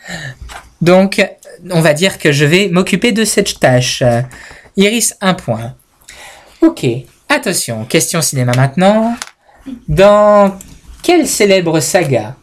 Donc, 0.83 1.25
on 1.71 1.81
va 1.81 1.95
dire 1.95 2.19
que 2.19 2.33
je 2.33 2.45
vais 2.45 2.69
m'occuper 2.69 3.13
de 3.13 3.25
cette 3.25 3.61
tâche. 3.61 4.03
Iris, 4.77 5.17
un 5.21 5.35
point. 5.35 5.75
Ok. 6.61 6.85
Attention, 7.29 7.85
question 7.85 8.21
cinéma 8.23 8.53
maintenant. 8.57 9.17
Dans 9.89 10.59
quelle 11.03 11.27
célèbre 11.27 11.81
saga, 11.81 12.37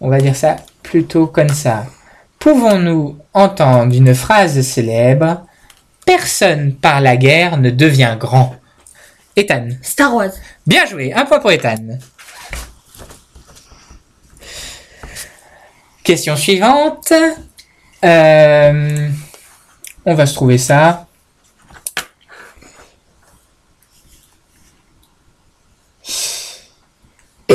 on 0.00 0.08
va 0.08 0.18
dire 0.18 0.36
ça 0.36 0.56
plutôt 0.82 1.26
comme 1.26 1.48
ça, 1.48 1.86
pouvons-nous 2.38 3.16
entendre 3.38 3.94
une 3.94 4.14
phrase 4.14 4.60
célèbre 4.60 5.46
Personne 6.04 6.74
par 6.74 7.00
la 7.02 7.16
guerre 7.18 7.58
ne 7.58 7.70
devient 7.70 8.16
grand. 8.18 8.56
Ethan. 9.36 9.68
Star 9.82 10.14
Wars. 10.14 10.30
Bien 10.66 10.86
joué, 10.86 11.12
un 11.12 11.26
point 11.26 11.38
pour 11.38 11.52
Ethan. 11.52 11.98
Question 16.02 16.34
suivante. 16.34 17.12
Euh, 18.04 19.08
on 20.06 20.14
va 20.14 20.24
se 20.24 20.32
trouver 20.32 20.56
ça. 20.56 21.06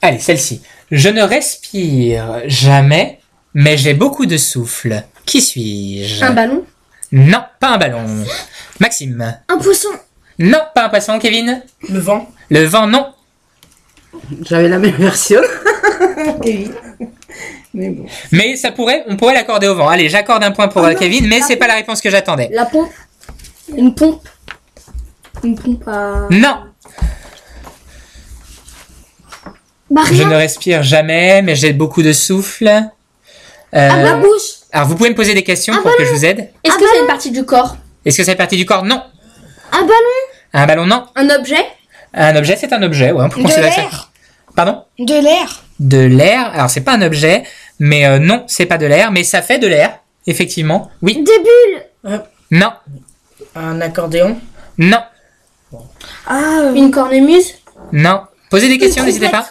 Allez, 0.00 0.20
celle-ci. 0.20 0.62
Je 0.92 1.08
ne 1.08 1.22
respire 1.22 2.42
jamais, 2.46 3.17
mais 3.60 3.76
j'ai 3.76 3.92
beaucoup 3.92 4.24
de 4.24 4.36
souffle. 4.36 5.02
Qui 5.26 5.42
suis-je? 5.42 6.24
Un 6.24 6.30
ballon? 6.30 6.64
Non, 7.10 7.42
pas 7.58 7.70
un 7.70 7.78
ballon. 7.78 8.24
Maxime. 8.78 9.36
Un 9.48 9.58
poisson? 9.58 9.88
Non, 10.38 10.60
pas 10.76 10.84
un 10.84 10.88
poisson, 10.88 11.18
Kevin. 11.18 11.60
Le 11.88 11.98
vent? 11.98 12.30
Le 12.50 12.62
vent, 12.62 12.86
non. 12.86 13.12
J'avais 14.42 14.68
la 14.68 14.78
même 14.78 14.94
version. 14.94 15.40
Kevin. 16.44 16.72
Mais 17.74 17.90
bon. 17.90 18.06
Mais 18.30 18.54
ça 18.54 18.70
pourrait, 18.70 19.02
on 19.08 19.16
pourrait 19.16 19.34
l'accorder 19.34 19.66
au 19.66 19.74
vent. 19.74 19.88
Allez, 19.88 20.08
j'accorde 20.08 20.44
un 20.44 20.52
point 20.52 20.68
pour 20.68 20.84
euh, 20.84 20.94
Kevin, 20.94 21.26
mais 21.26 21.40
c'est 21.40 21.56
pas 21.56 21.66
la 21.66 21.74
réponse 21.74 22.00
que 22.00 22.10
j'attendais. 22.10 22.50
La 22.52 22.64
pompe? 22.64 22.92
Une 23.76 23.92
pompe? 23.92 24.22
Une 25.42 25.58
pompe 25.58 25.82
à. 25.88 26.28
Non, 26.30 26.62
Bah 29.90 30.02
je 30.12 30.22
ne 30.22 30.34
respire 30.36 30.84
jamais, 30.84 31.42
mais 31.42 31.56
j'ai 31.56 31.72
beaucoup 31.72 32.02
de 32.04 32.12
souffle. 32.12 32.88
Euh, 33.74 33.90
À 33.90 34.02
la 34.02 34.14
bouche. 34.14 34.60
alors, 34.72 34.88
vous 34.88 34.96
pouvez 34.96 35.10
me 35.10 35.14
poser 35.14 35.34
des 35.34 35.42
questions 35.42 35.74
pour 35.82 35.94
que 35.96 36.04
je 36.04 36.10
vous 36.10 36.24
aide. 36.24 36.50
Est-ce 36.64 36.76
que 36.78 36.84
c'est 36.90 37.00
une 37.00 37.06
partie 37.06 37.30
du 37.30 37.44
corps 37.44 37.76
Est-ce 38.04 38.16
que 38.16 38.24
c'est 38.24 38.34
partie 38.36 38.56
du 38.56 38.64
corps? 38.66 38.84
Non. 38.84 39.02
Un 39.72 39.80
ballon. 39.82 39.94
Un 40.54 40.66
ballon, 40.66 40.86
non. 40.86 41.04
Un 41.14 41.28
objet 41.30 41.64
Un 42.14 42.34
objet, 42.36 42.56
c'est 42.56 42.72
un 42.72 42.82
objet. 42.82 43.12
Ouais, 43.12 43.24
on 43.24 43.28
peut 43.28 43.38
De 43.38 43.42
considérer 43.44 43.70
ça. 43.70 43.80
l'air. 43.82 44.10
Pardon? 44.56 44.84
De 44.98 45.14
l'air. 45.22 45.62
De 45.78 45.98
l'air. 45.98 46.50
Alors, 46.54 46.70
c'est 46.70 46.80
pas 46.80 46.92
un 46.94 47.02
objet, 47.02 47.42
mais 47.78 48.06
euh, 48.06 48.18
non, 48.18 48.44
c'est 48.46 48.66
pas 48.66 48.78
de 48.78 48.86
l'air, 48.86 49.12
mais 49.12 49.22
ça 49.24 49.42
fait 49.42 49.58
de 49.58 49.66
l'air, 49.66 49.98
effectivement. 50.26 50.90
Oui. 51.02 51.22
Des 51.22 51.38
bulles. 51.38 52.20
Non. 52.50 52.72
Un 53.54 53.80
accordéon. 53.82 54.38
Non. 54.78 55.02
Ah, 56.26 56.70
Une 56.74 56.90
cornemuse 56.90 57.54
Non. 57.92 58.22
Posez 58.50 58.68
des 58.68 58.78
questions, 58.78 59.04
n'hésitez 59.04 59.28
pas. 59.28 59.46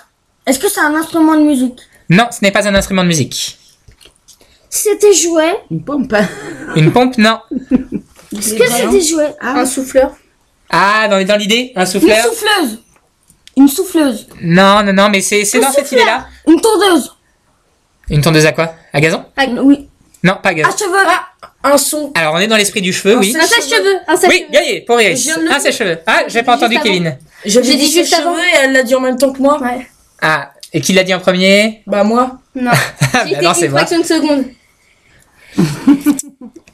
est-ce 0.48 0.57
que 0.57 0.69
c'est 0.69 0.80
un 0.81 0.95
instrument 0.95 1.35
de 1.35 1.44
musique? 1.44 1.80
Non, 2.10 2.27
ce 2.31 2.39
n'est 2.41 2.52
pas 2.52 2.68
un 2.68 2.73
instrument 2.73 3.03
de 3.03 3.07
musique. 3.10 3.56
C'était 4.69 5.14
jouet. 5.14 5.56
Une 5.72 5.84
pompe. 5.84 6.14
Une 6.76 6.91
pompe, 6.91 7.18
non. 7.18 7.39
Est-ce 8.38 8.53
que 8.56 8.69
c'était 8.69 9.02
jouet 9.02 9.34
Un 9.41 9.65
souffleur 9.65 10.11
Ah, 10.69 11.07
dans, 11.10 11.23
dans 11.26 11.38
l'idée, 11.38 11.72
un 11.76 11.81
Une 11.81 11.85
souffleur 11.88 12.23
souffleuse. 12.26 12.80
Une 13.56 13.68
souffleuse. 13.68 14.27
Non, 14.41 14.84
non, 14.84 14.94
non, 14.94 15.10
mais 15.10 15.22
c'est 15.22 15.44
c'est 15.45 15.60
dans 15.60 15.72
cette 15.72 15.91
idée-là. 15.91 16.27
Une 16.48 16.61
tondeuse. 16.61 17.15
Une 18.10 18.22
tondeuse 18.22 18.45
à 18.45 18.52
quoi? 18.52 18.73
À 18.94 19.02
gazon? 19.02 19.26
Oui. 19.64 19.89
Non, 20.23 20.38
pas 20.41 20.49
à 20.49 20.53
gazon. 20.53 20.69
À 20.69 20.77
cheveux. 20.77 21.11
Un 21.64 21.77
son. 21.77 22.11
Alors, 22.15 22.35
on 22.35 22.38
est 22.38 22.48
dans 22.48 22.56
l'esprit 22.56 22.81
du 22.81 22.94
cheveu, 22.94 23.18
oui. 23.18 23.35
Un 23.38 23.45
sèche-cheveux 23.45 23.98
Un 24.07 24.15
Oui, 24.30 24.45
gagné 24.52 24.81
pour 24.81 25.02
Iris. 25.02 25.27
Je 25.34 25.39
le 25.39 25.52
Un 25.52 25.60
sèche-cheveux. 25.60 25.98
Ah, 26.06 26.23
j'ai 26.27 26.44
pas 26.44 26.56
entendu 26.56 26.77
Kevin. 26.81 27.18
J'ai 27.45 27.61
dit 27.61 27.77
dit 27.77 27.91
juste 27.91 28.14
avant. 28.14 28.38
et 28.38 28.41
elle 28.64 28.73
l'a 28.73 28.84
dit 28.84 28.95
en 28.95 28.99
même 29.02 29.18
temps 29.18 29.31
que 29.31 29.41
moi. 29.41 29.60
Ouais. 29.61 29.88
Ah, 30.22 30.52
et 30.73 30.81
qui 30.81 30.94
l'a 30.94 31.03
dit 31.03 31.14
en 31.14 31.19
premier? 31.19 31.81
Bah 31.88 32.03
moi. 32.03 32.38
Non. 32.57 32.71
Ah, 33.13 33.23
J'ai 33.25 33.35
bah 33.35 33.41
non, 33.41 33.51
été 33.51 33.59
c'est 33.59 33.65
une 33.65 33.71
moi. 33.71 33.79
fraction 33.79 33.99
de 34.01 34.05
seconde. 34.05 34.45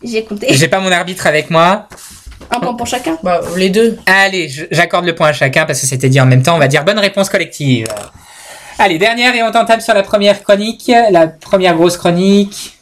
J'ai 0.03 0.26
compté. 0.26 0.47
J'ai 0.49 0.68
pas 0.68 0.80
mon 0.80 0.91
arbitre 0.91 1.26
avec 1.27 1.49
moi. 1.49 1.88
Un 2.51 2.60
point 2.60 2.73
pour 2.73 2.88
chacun. 2.88 3.18
Bah 3.23 3.39
les 3.55 3.69
deux. 3.69 3.97
Allez, 4.05 4.49
j'accorde 4.72 5.05
le 5.05 5.15
point 5.15 5.30
à 5.30 5.34
chacun 5.34 5.65
parce 5.65 5.80
que 5.80 5.85
c'était 5.88 6.10
dit 6.10 6.19
en 6.19 6.26
même 6.26 6.43
temps. 6.43 6.55
On 6.55 6.60
va 6.60 6.68
dire 6.68 6.84
bonne 6.84 6.99
réponse 6.99 7.30
collective. 7.30 7.88
Allez, 8.80 8.97
dernière 8.97 9.34
et 9.35 9.43
on 9.43 9.51
t'entame 9.51 9.80
sur 9.80 9.93
la 9.93 10.03
première 10.03 10.41
chronique, 10.43 10.91
la 11.11 11.27
première 11.27 11.76
grosse 11.76 11.95
chronique. 11.97 12.77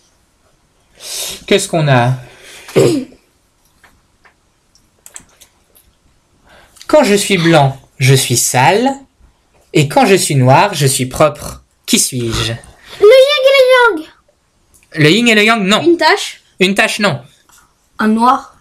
Qu'est-ce 1.46 1.68
qu'on 1.68 1.88
a? 1.88 2.14
Quand 6.88 7.04
je 7.04 7.16
suis 7.16 7.38
blanc, 7.38 7.78
je 8.00 8.14
suis 8.16 8.38
sale. 8.38 8.90
Et 9.74 9.88
quand 9.88 10.06
je 10.06 10.16
suis 10.16 10.36
noir, 10.36 10.74
je 10.74 10.86
suis 10.86 11.06
propre. 11.06 11.64
Qui 11.86 12.00
suis-je 12.00 12.52
Le 12.52 13.08
yin 13.08 13.44
et 13.46 13.54
le 13.62 13.71
yang. 13.96 14.06
Le 14.96 15.10
yin 15.10 15.28
et 15.28 15.36
le 15.36 15.44
yang, 15.44 15.64
non. 15.64 15.82
Une 15.84 15.98
tâche 15.98 16.42
Une 16.60 16.76
tache, 16.76 17.00
non. 17.00 17.22
Un 18.00 18.08
noir. 18.10 18.56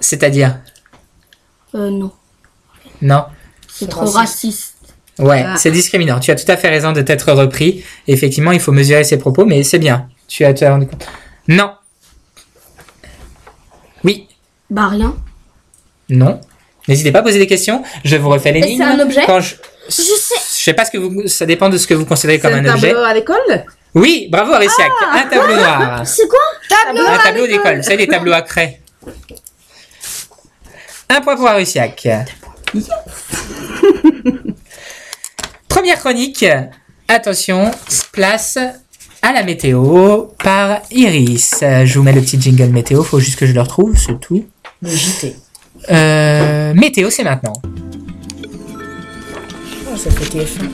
C'est-à-dire 0.00 0.58
Euh, 1.74 1.90
non. 1.90 2.12
Non. 3.00 3.24
C'est 3.68 3.88
trop 3.88 4.04
raciste. 4.10 4.76
Ouais, 5.18 5.44
Ah. 5.46 5.56
c'est 5.56 5.70
discriminant. 5.70 6.20
Tu 6.20 6.30
as 6.30 6.34
tout 6.36 6.50
à 6.50 6.56
fait 6.56 6.68
raison 6.68 6.92
de 6.92 7.00
t'être 7.02 7.32
repris. 7.32 7.84
Effectivement, 8.08 8.52
il 8.52 8.60
faut 8.60 8.72
mesurer 8.72 9.04
ses 9.04 9.18
propos, 9.18 9.44
mais 9.44 9.62
c'est 9.62 9.78
bien. 9.78 10.08
Tu 10.28 10.44
as, 10.44 10.54
tu 10.54 10.64
as 10.64 10.72
rendu 10.72 10.86
compte. 10.86 11.06
Non. 11.48 11.74
Oui. 14.04 14.28
Bah 14.70 14.88
rien. 14.88 15.14
Non. 16.08 16.40
N'hésitez 16.88 17.12
pas 17.12 17.20
à 17.20 17.22
poser 17.22 17.38
des 17.38 17.46
questions. 17.46 17.82
Je 18.04 18.16
vous 18.16 18.28
refais 18.28 18.52
l'énigme. 18.52 18.82
c'est 18.82 18.90
un 18.90 18.98
objet 19.00 19.22
Quand 19.26 19.40
je... 19.40 19.54
Je 19.88 19.92
sais. 19.94 20.34
je 20.58 20.62
sais 20.64 20.74
pas 20.74 20.84
ce 20.84 20.90
que 20.90 20.98
vous. 20.98 21.26
Ça 21.28 21.46
dépend 21.46 21.68
de 21.68 21.76
ce 21.78 21.86
que 21.86 21.94
vous 21.94 22.04
considérez 22.06 22.38
C'est 22.38 22.42
comme 22.50 22.58
un 22.58 22.64
un 22.68 22.74
objet. 22.74 22.88
tableau 22.88 23.04
à 23.04 23.14
l'école? 23.14 23.64
Oui, 23.94 24.28
bravo 24.30 24.52
Arissiac. 24.54 24.90
un 25.12 25.28
tableau 25.28 25.54
noir. 25.54 26.06
C'est 26.06 26.26
quoi 26.28 26.38
un 26.88 27.18
tableau 27.18 27.46
d'école. 27.46 27.84
C'est 27.84 27.96
des 27.96 28.06
tableaux 28.06 28.32
à 28.32 28.42
craie. 28.42 28.80
Un 31.08 31.20
point 31.20 31.36
pour 31.36 31.48
Arissiac. 31.48 32.08
Première 35.68 35.98
chronique. 35.98 36.46
Attention, 37.08 37.70
place 38.12 38.56
à 39.20 39.32
la 39.32 39.42
météo 39.42 40.28
par 40.42 40.80
Iris. 40.90 41.56
Je 41.60 41.98
vous 41.98 42.02
mets 42.02 42.12
le 42.12 42.22
petit 42.22 42.40
jingle 42.40 42.70
météo. 42.70 43.02
Faut 43.02 43.20
juste 43.20 43.38
que 43.38 43.46
je 43.46 43.52
le 43.52 43.60
retrouve, 43.60 43.96
c'est 43.98 44.18
tout. 44.18 44.46
Le 44.80 44.90
JT. 44.90 45.36
Euh, 45.90 46.72
météo, 46.74 47.10
c'est 47.10 47.24
maintenant. 47.24 47.54
Oh, 49.86 49.96
ça 49.96 50.10
fait 50.10 50.38
TF1. 50.38 50.68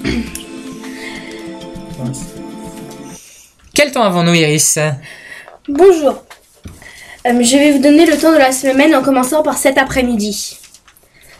Quel 3.78 3.92
temps 3.92 4.02
avons-nous, 4.02 4.34
Iris 4.34 4.76
Bonjour. 5.68 6.24
Euh, 7.28 7.40
je 7.40 7.56
vais 7.56 7.70
vous 7.70 7.78
donner 7.78 8.06
le 8.06 8.18
temps 8.18 8.32
de 8.32 8.36
la 8.36 8.50
semaine 8.50 8.92
en 8.92 9.04
commençant 9.04 9.44
par 9.44 9.56
cet 9.56 9.78
après-midi. 9.78 10.58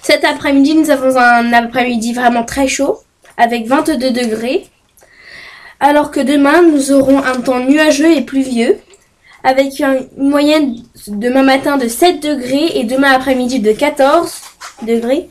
Cet 0.03 0.25
après-midi, 0.25 0.77
nous 0.77 0.89
avons 0.89 1.17
un 1.17 1.53
après-midi 1.53 2.13
vraiment 2.13 2.45
très 2.45 2.69
chaud, 2.69 3.01
avec 3.37 3.67
22 3.67 4.13
degrés. 4.13 4.69
Alors 5.81 6.13
que 6.13 6.21
demain, 6.21 6.63
nous 6.63 6.93
aurons 6.93 7.19
un 7.25 7.41
temps 7.41 7.59
nuageux 7.59 8.17
et 8.17 8.21
pluvieux, 8.21 8.79
avec 9.43 9.81
une 9.81 10.07
moyenne 10.17 10.77
demain 11.09 11.43
matin 11.43 11.77
de 11.77 11.89
7 11.89 12.21
degrés 12.23 12.71
et 12.79 12.85
demain 12.85 13.11
après-midi 13.11 13.59
de 13.59 13.73
14 13.73 14.33
degrés. 14.83 15.29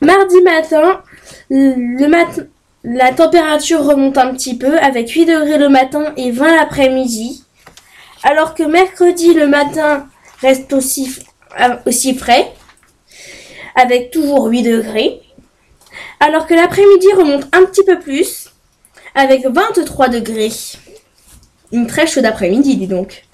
Mardi 0.00 0.42
matin, 0.42 1.00
le 1.48 2.08
matin, 2.08 2.42
la 2.84 3.12
température 3.12 3.84
remonte 3.84 4.18
un 4.18 4.32
petit 4.32 4.56
peu, 4.56 4.78
avec 4.78 5.10
8 5.10 5.26
degrés 5.26 5.58
le 5.58 5.68
matin 5.68 6.12
et 6.16 6.30
20 6.30 6.56
l'après-midi 6.56 7.44
alors 8.22 8.54
que 8.54 8.62
mercredi 8.62 9.34
le 9.34 9.46
matin 9.46 10.06
reste 10.40 10.72
aussi, 10.72 11.16
euh, 11.60 12.14
frais, 12.18 12.52
avec 13.74 14.10
toujours 14.10 14.46
8 14.46 14.62
degrés, 14.62 15.20
alors 16.18 16.46
que 16.46 16.54
l'après-midi 16.54 17.06
remonte 17.16 17.44
un 17.54 17.64
petit 17.64 17.84
peu 17.84 17.98
plus, 17.98 18.50
avec 19.14 19.46
23 19.46 20.08
degrés. 20.08 20.52
Une 21.72 21.86
très 21.86 22.06
chaude 22.06 22.24
après-midi, 22.24 22.76
dis 22.76 22.86
donc. 22.86 23.24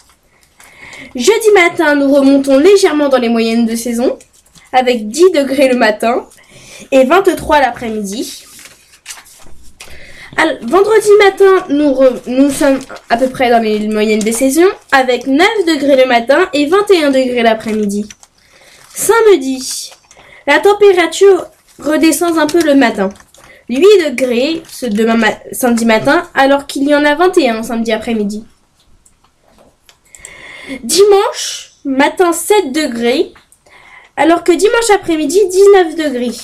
Jeudi 1.15 1.51
matin, 1.55 1.95
nous 1.95 2.13
remontons 2.13 2.59
légèrement 2.59 3.09
dans 3.09 3.19
les 3.19 3.29
moyennes 3.29 3.67
de 3.67 3.75
saison, 3.75 4.19
avec 4.73 5.09
10 5.09 5.31
degrés 5.33 5.69
le 5.69 5.77
matin 5.77 6.27
et 6.93 7.05
23 7.05 7.61
l'après-midi. 7.61 8.46
Vendredi 10.63 11.09
matin, 11.25 11.65
nous, 11.69 12.51
sommes 12.51 12.79
à 13.09 13.17
peu 13.17 13.29
près 13.29 13.51
dans 13.51 13.61
les 13.63 13.89
moyennes 13.89 14.21
des 14.21 14.33
saisons, 14.33 14.69
avec 14.93 15.27
9 15.27 15.47
degrés 15.67 15.97
le 15.97 16.07
matin 16.07 16.49
et 16.53 16.67
21 16.67 17.11
degrés 17.11 17.43
l'après-midi. 17.43 18.09
Samedi, 18.95 19.93
la 20.47 20.59
température 20.61 21.47
redescend 21.79 22.39
un 22.39 22.47
peu 22.47 22.63
le 22.63 22.75
matin. 22.75 23.09
8 23.69 23.81
degrés 24.11 24.63
ce 24.71 24.87
samedi 25.53 25.85
matin, 25.85 26.29
alors 26.35 26.67
qu'il 26.67 26.89
y 26.89 26.95
en 26.95 27.05
a 27.05 27.15
21 27.15 27.63
samedi 27.63 27.93
après-midi. 27.93 28.45
Dimanche, 30.83 31.73
matin 31.85 32.33
7 32.33 32.73
degrés, 32.73 33.33
alors 34.17 34.45
que 34.45 34.53
dimanche 34.53 34.91
après-midi 34.95 35.41
19 35.49 35.97
degrés. 35.97 36.37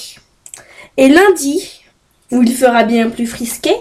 Et 0.97 1.09
lundi, 1.09 1.82
où 2.33 2.43
il 2.43 2.55
fera 2.55 2.83
bien 2.83 3.11
plus 3.11 3.27
frisquet, 3.27 3.77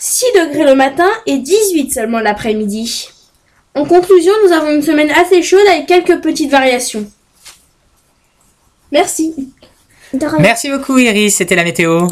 6 0.00 0.24
degrés 0.34 0.64
le 0.64 0.74
matin 0.74 1.08
et 1.26 1.38
18 1.38 1.92
seulement 1.92 2.18
l'après-midi. 2.18 3.08
En 3.74 3.84
conclusion, 3.84 4.32
nous 4.44 4.52
avons 4.52 4.70
une 4.70 4.82
semaine 4.82 5.10
assez 5.10 5.42
chaude 5.42 5.66
avec 5.70 5.86
quelques 5.86 6.20
petites 6.20 6.50
variations. 6.50 7.06
Merci. 8.90 9.34
Merci 10.40 10.70
beaucoup, 10.70 10.98
Iris. 10.98 11.36
C'était 11.36 11.54
la 11.54 11.64
météo. 11.64 12.08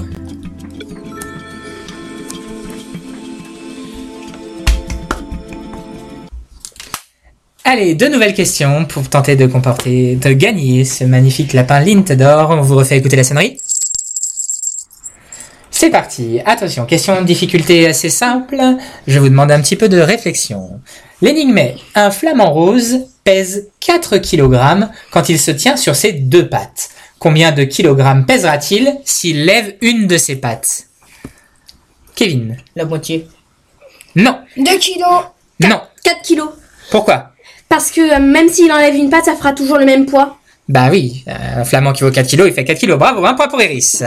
Allez, 7.65 7.95
deux 7.95 8.09
nouvelles 8.09 8.35
questions 8.35 8.85
pour 8.87 9.09
tenter 9.09 9.37
de 9.37 9.47
comporter, 9.47 10.17
de 10.17 10.33
gagner 10.33 10.85
ce 10.85 11.05
magnifique 11.05 11.53
lapin 11.53 11.81
Lint 11.81 12.17
d'or. 12.17 12.51
On 12.51 12.63
vous 12.63 12.77
refait 12.77 12.97
écouter 12.97 13.17
la 13.17 13.25
sonnerie. 13.25 13.59
C'est 15.81 15.89
parti. 15.89 16.41
Attention, 16.45 16.85
question 16.85 17.23
de 17.23 17.27
difficulté 17.27 17.87
assez 17.87 18.11
simple. 18.11 18.61
Je 19.07 19.19
vous 19.19 19.31
demande 19.31 19.51
un 19.51 19.63
petit 19.63 19.77
peu 19.77 19.89
de 19.89 19.99
réflexion. 19.99 20.79
L'énigme 21.23 21.57
est 21.57 21.77
un 21.95 22.11
flamant 22.11 22.53
rose 22.53 23.07
pèse 23.25 23.69
4 23.81 24.19
kg 24.19 24.91
quand 25.11 25.31
il 25.31 25.41
se 25.41 25.51
tient 25.51 25.79
sur 25.79 25.97
ses 25.97 26.13
deux 26.13 26.51
pattes. 26.51 26.91
Combien 27.19 27.51
de 27.53 27.65
kilogrammes 27.65 28.27
pèsera-t-il 28.27 28.95
s'il 29.07 29.47
lève 29.47 29.75
une 29.81 30.07
de 30.07 30.19
ses 30.19 30.37
pattes? 30.37 30.87
Kevin. 32.15 32.59
La 32.77 32.85
moitié. 32.85 33.27
Non. 34.17 34.39
2 34.59 34.65
kilos. 34.77 35.23
Non. 35.61 35.81
4 36.05 36.21
kilos. 36.21 36.51
Pourquoi? 36.91 37.31
Parce 37.71 37.91
que 37.91 38.03
euh, 38.03 38.21
même 38.21 38.51
s'il 38.51 38.71
enlève 38.71 38.97
une 38.97 39.09
patte, 39.09 39.25
ça 39.25 39.35
fera 39.35 39.55
toujours 39.55 39.79
le 39.79 39.87
même 39.87 40.05
poids. 40.05 40.37
Bah 40.69 40.89
oui, 40.91 41.25
euh, 41.27 41.63
un 41.63 41.65
flamand 41.65 41.95
qui 41.95 42.03
vaut 42.03 42.11
4 42.11 42.27
kilos, 42.27 42.49
il 42.49 42.53
fait 42.53 42.65
4 42.65 42.79
kilos. 42.79 42.99
Bravo, 42.99 43.25
un 43.25 43.33
point 43.33 43.49
pour 43.49 43.63
Iris. 43.63 44.03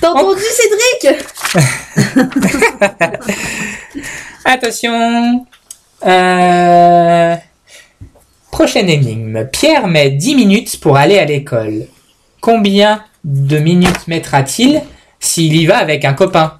T'as 0.00 0.10
entendu 0.10 0.42
Cédric? 0.42 1.24
Attention. 4.44 5.46
Euh... 6.06 7.36
Prochaine 8.50 8.88
énigme. 8.88 9.46
Pierre 9.52 9.86
met 9.86 10.10
10 10.10 10.34
minutes 10.34 10.80
pour 10.80 10.96
aller 10.96 11.18
à 11.18 11.24
l'école. 11.24 11.86
Combien 12.40 13.02
de 13.24 13.58
minutes 13.58 14.06
mettra-t-il 14.06 14.82
s'il 15.20 15.54
y 15.56 15.66
va 15.66 15.78
avec 15.78 16.04
un 16.04 16.14
copain? 16.14 16.54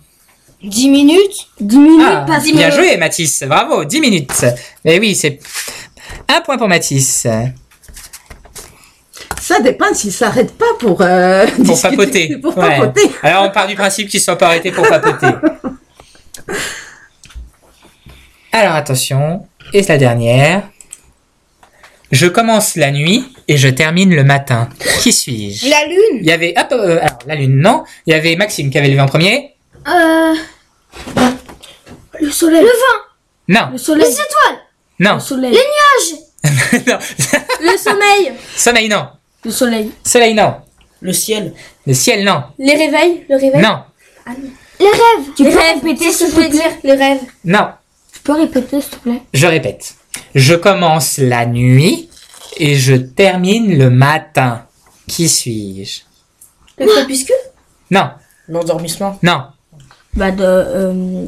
10 0.62 0.88
minutes? 0.90 1.48
10 1.60 1.78
minutes 1.78 2.06
Ah, 2.06 2.26
bien 2.52 2.70
joué 2.70 2.96
Mathis, 2.96 3.44
bravo, 3.46 3.84
10 3.84 4.00
minutes. 4.00 4.44
Mais 4.84 4.98
oui, 4.98 5.14
c'est 5.14 5.38
un 6.28 6.40
point 6.40 6.58
pour 6.58 6.68
Mathis. 6.68 7.26
Ça 9.48 9.60
dépend 9.60 9.94
s'il 9.94 10.12
s'arrête 10.12 10.52
pas 10.58 10.66
pour 10.78 11.00
euh, 11.00 11.46
Pour 11.46 11.64
discuter, 11.64 11.96
papoter. 11.96 12.36
Pour 12.42 12.58
Ouais. 12.58 12.80
papoter. 12.80 13.10
Alors 13.22 13.44
on 13.44 13.50
part 13.50 13.66
du 13.66 13.74
principe 13.76 14.10
qu'ils 14.10 14.20
ne 14.20 14.24
soient 14.24 14.36
pas 14.36 14.48
arrêtés 14.48 14.70
pour 14.70 14.86
papoter. 14.86 15.26
Alors 18.52 18.74
attention, 18.74 19.46
et 19.72 19.80
la 19.80 19.96
dernière. 19.96 20.68
Je 22.12 22.26
commence 22.26 22.76
la 22.76 22.90
nuit 22.90 23.24
et 23.48 23.56
je 23.56 23.68
termine 23.68 24.14
le 24.14 24.22
matin. 24.22 24.68
Qui 25.00 25.14
suis-je? 25.14 25.70
La 25.70 25.86
lune 25.86 26.20
Il 26.20 26.26
y 26.26 26.32
avait, 26.32 26.52
hop, 26.54 26.66
euh, 26.72 26.98
alors 27.00 27.18
la 27.26 27.34
lune, 27.34 27.58
non. 27.58 27.84
Il 28.04 28.12
y 28.12 28.14
avait 28.14 28.36
Maxime 28.36 28.68
qui 28.70 28.76
avait 28.76 28.88
levé 28.88 29.00
en 29.00 29.06
premier. 29.06 29.54
Euh... 29.88 30.34
Le 32.20 32.30
soleil. 32.30 32.60
Le 32.60 32.66
vent. 32.66 33.00
Non, 33.48 33.68
Le 33.72 33.78
soleil. 33.78 34.04
Les 34.04 34.12
étoiles 34.12 34.58
non, 35.00 35.14
Le 35.14 35.20
soleil. 35.20 35.52
Les 35.52 35.58
nuages 35.58 36.82
non. 36.86 36.98
Le 37.62 37.78
sommeil 37.78 38.32
Soleil, 38.54 38.88
non. 38.90 39.08
Le 39.44 39.50
soleil. 39.50 39.90
Soleil, 40.04 40.34
non. 40.34 40.56
Le 41.00 41.12
ciel. 41.12 41.54
Le 41.86 41.94
ciel, 41.94 42.24
non. 42.24 42.42
Les 42.58 42.74
réveils 42.74 43.24
Le 43.28 43.36
réveil 43.36 43.62
Non, 43.62 43.82
Les 44.80 44.86
rêves 44.86 45.26
Tu 45.36 45.44
Les 45.44 45.50
peux 45.50 45.56
rêves 45.58 45.76
répéter, 45.82 46.10
ce 46.12 46.24
que 46.24 46.24
s'il 46.24 46.26
je 46.28 46.32
voulais 46.34 46.48
te 46.48 46.56
plaît 46.56 46.68
dire, 46.68 46.76
les 46.84 46.94
rêves. 46.94 47.20
non. 47.44 47.68
Tu 48.12 48.20
peux 48.20 48.32
répéter 48.32 48.80
s'il 48.80 48.90
te 48.90 48.96
plaît 48.96 49.22
Je 49.32 49.46
répète. 49.46 49.94
Je 50.34 50.54
commence 50.54 51.18
la 51.18 51.46
nuit 51.46 52.08
et 52.56 52.74
je 52.74 52.94
termine 52.94 53.78
le 53.78 53.90
matin. 53.90 54.64
Qui 55.06 55.28
suis-je? 55.28 56.00
Le 56.78 56.86
crépuscule? 56.86 57.34
Non, 57.90 58.10
L'endormissement? 58.48 59.18
non. 59.22 59.44
Bah 60.14 60.30
de... 60.32 60.42
Euh... 60.44 61.24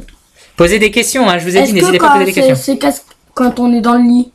Posez 0.57 0.77
des 0.79 0.91
questions, 0.91 1.27
hein, 1.29 1.37
je 1.39 1.45
vous 1.45 1.55
ai 1.57 1.63
dit, 1.63 1.73
n'hésitez 1.73 1.97
pas 1.97 2.09
à 2.11 2.13
poser 2.13 2.25
des 2.25 2.33
c'est 2.33 2.41
questions. 2.47 2.73
c'est 2.73 2.77
qu'est-ce- 2.77 3.01
quand 3.33 3.59
on 3.59 3.73
est 3.73 3.81
dans 3.81 3.93
le 3.95 4.03
lit? 4.03 4.31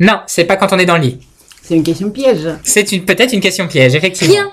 Non, 0.00 0.20
c'est 0.26 0.44
pas 0.44 0.56
quand 0.56 0.72
on 0.72 0.78
est 0.78 0.84
dans 0.86 0.96
le 0.96 1.02
lit. 1.02 1.18
C'est 1.66 1.74
une 1.74 1.82
question 1.82 2.10
piège. 2.10 2.46
C'est 2.62 2.92
une- 2.92 3.04
peut-être 3.04 3.32
une 3.32 3.40
question 3.40 3.66
piège, 3.66 3.94
effectivement. 3.96 4.34
Rien. 4.34 4.52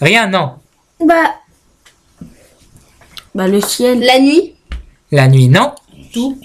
Rien, 0.00 0.26
non. 0.28 0.52
Bah, 1.04 1.34
Bah 3.34 3.46
le 3.46 3.60
ciel. 3.60 4.00
la 4.00 4.18
nuit 4.18 4.54
La 5.10 5.28
nuit, 5.28 5.48
non. 5.48 5.74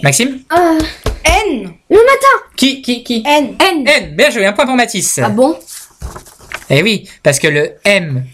Maxime 0.02 0.40
euh, 0.52 0.78
N 1.24 1.72
Le 1.88 1.96
matin 1.96 2.54
Qui, 2.54 2.82
qui, 2.82 3.02
qui 3.02 3.22
N 3.26 3.56
N 3.58 3.84
N, 3.88 4.14
bien 4.14 4.30
joué, 4.30 4.44
un 4.46 4.52
point 4.52 4.66
pour 4.66 4.76
Mathis. 4.76 5.18
Ah 5.22 5.30
bon? 5.30 5.56
Eh 6.70 6.82
oui, 6.82 7.08
parce 7.22 7.38
que 7.38 7.48
le 7.48 7.72
M 7.84 8.24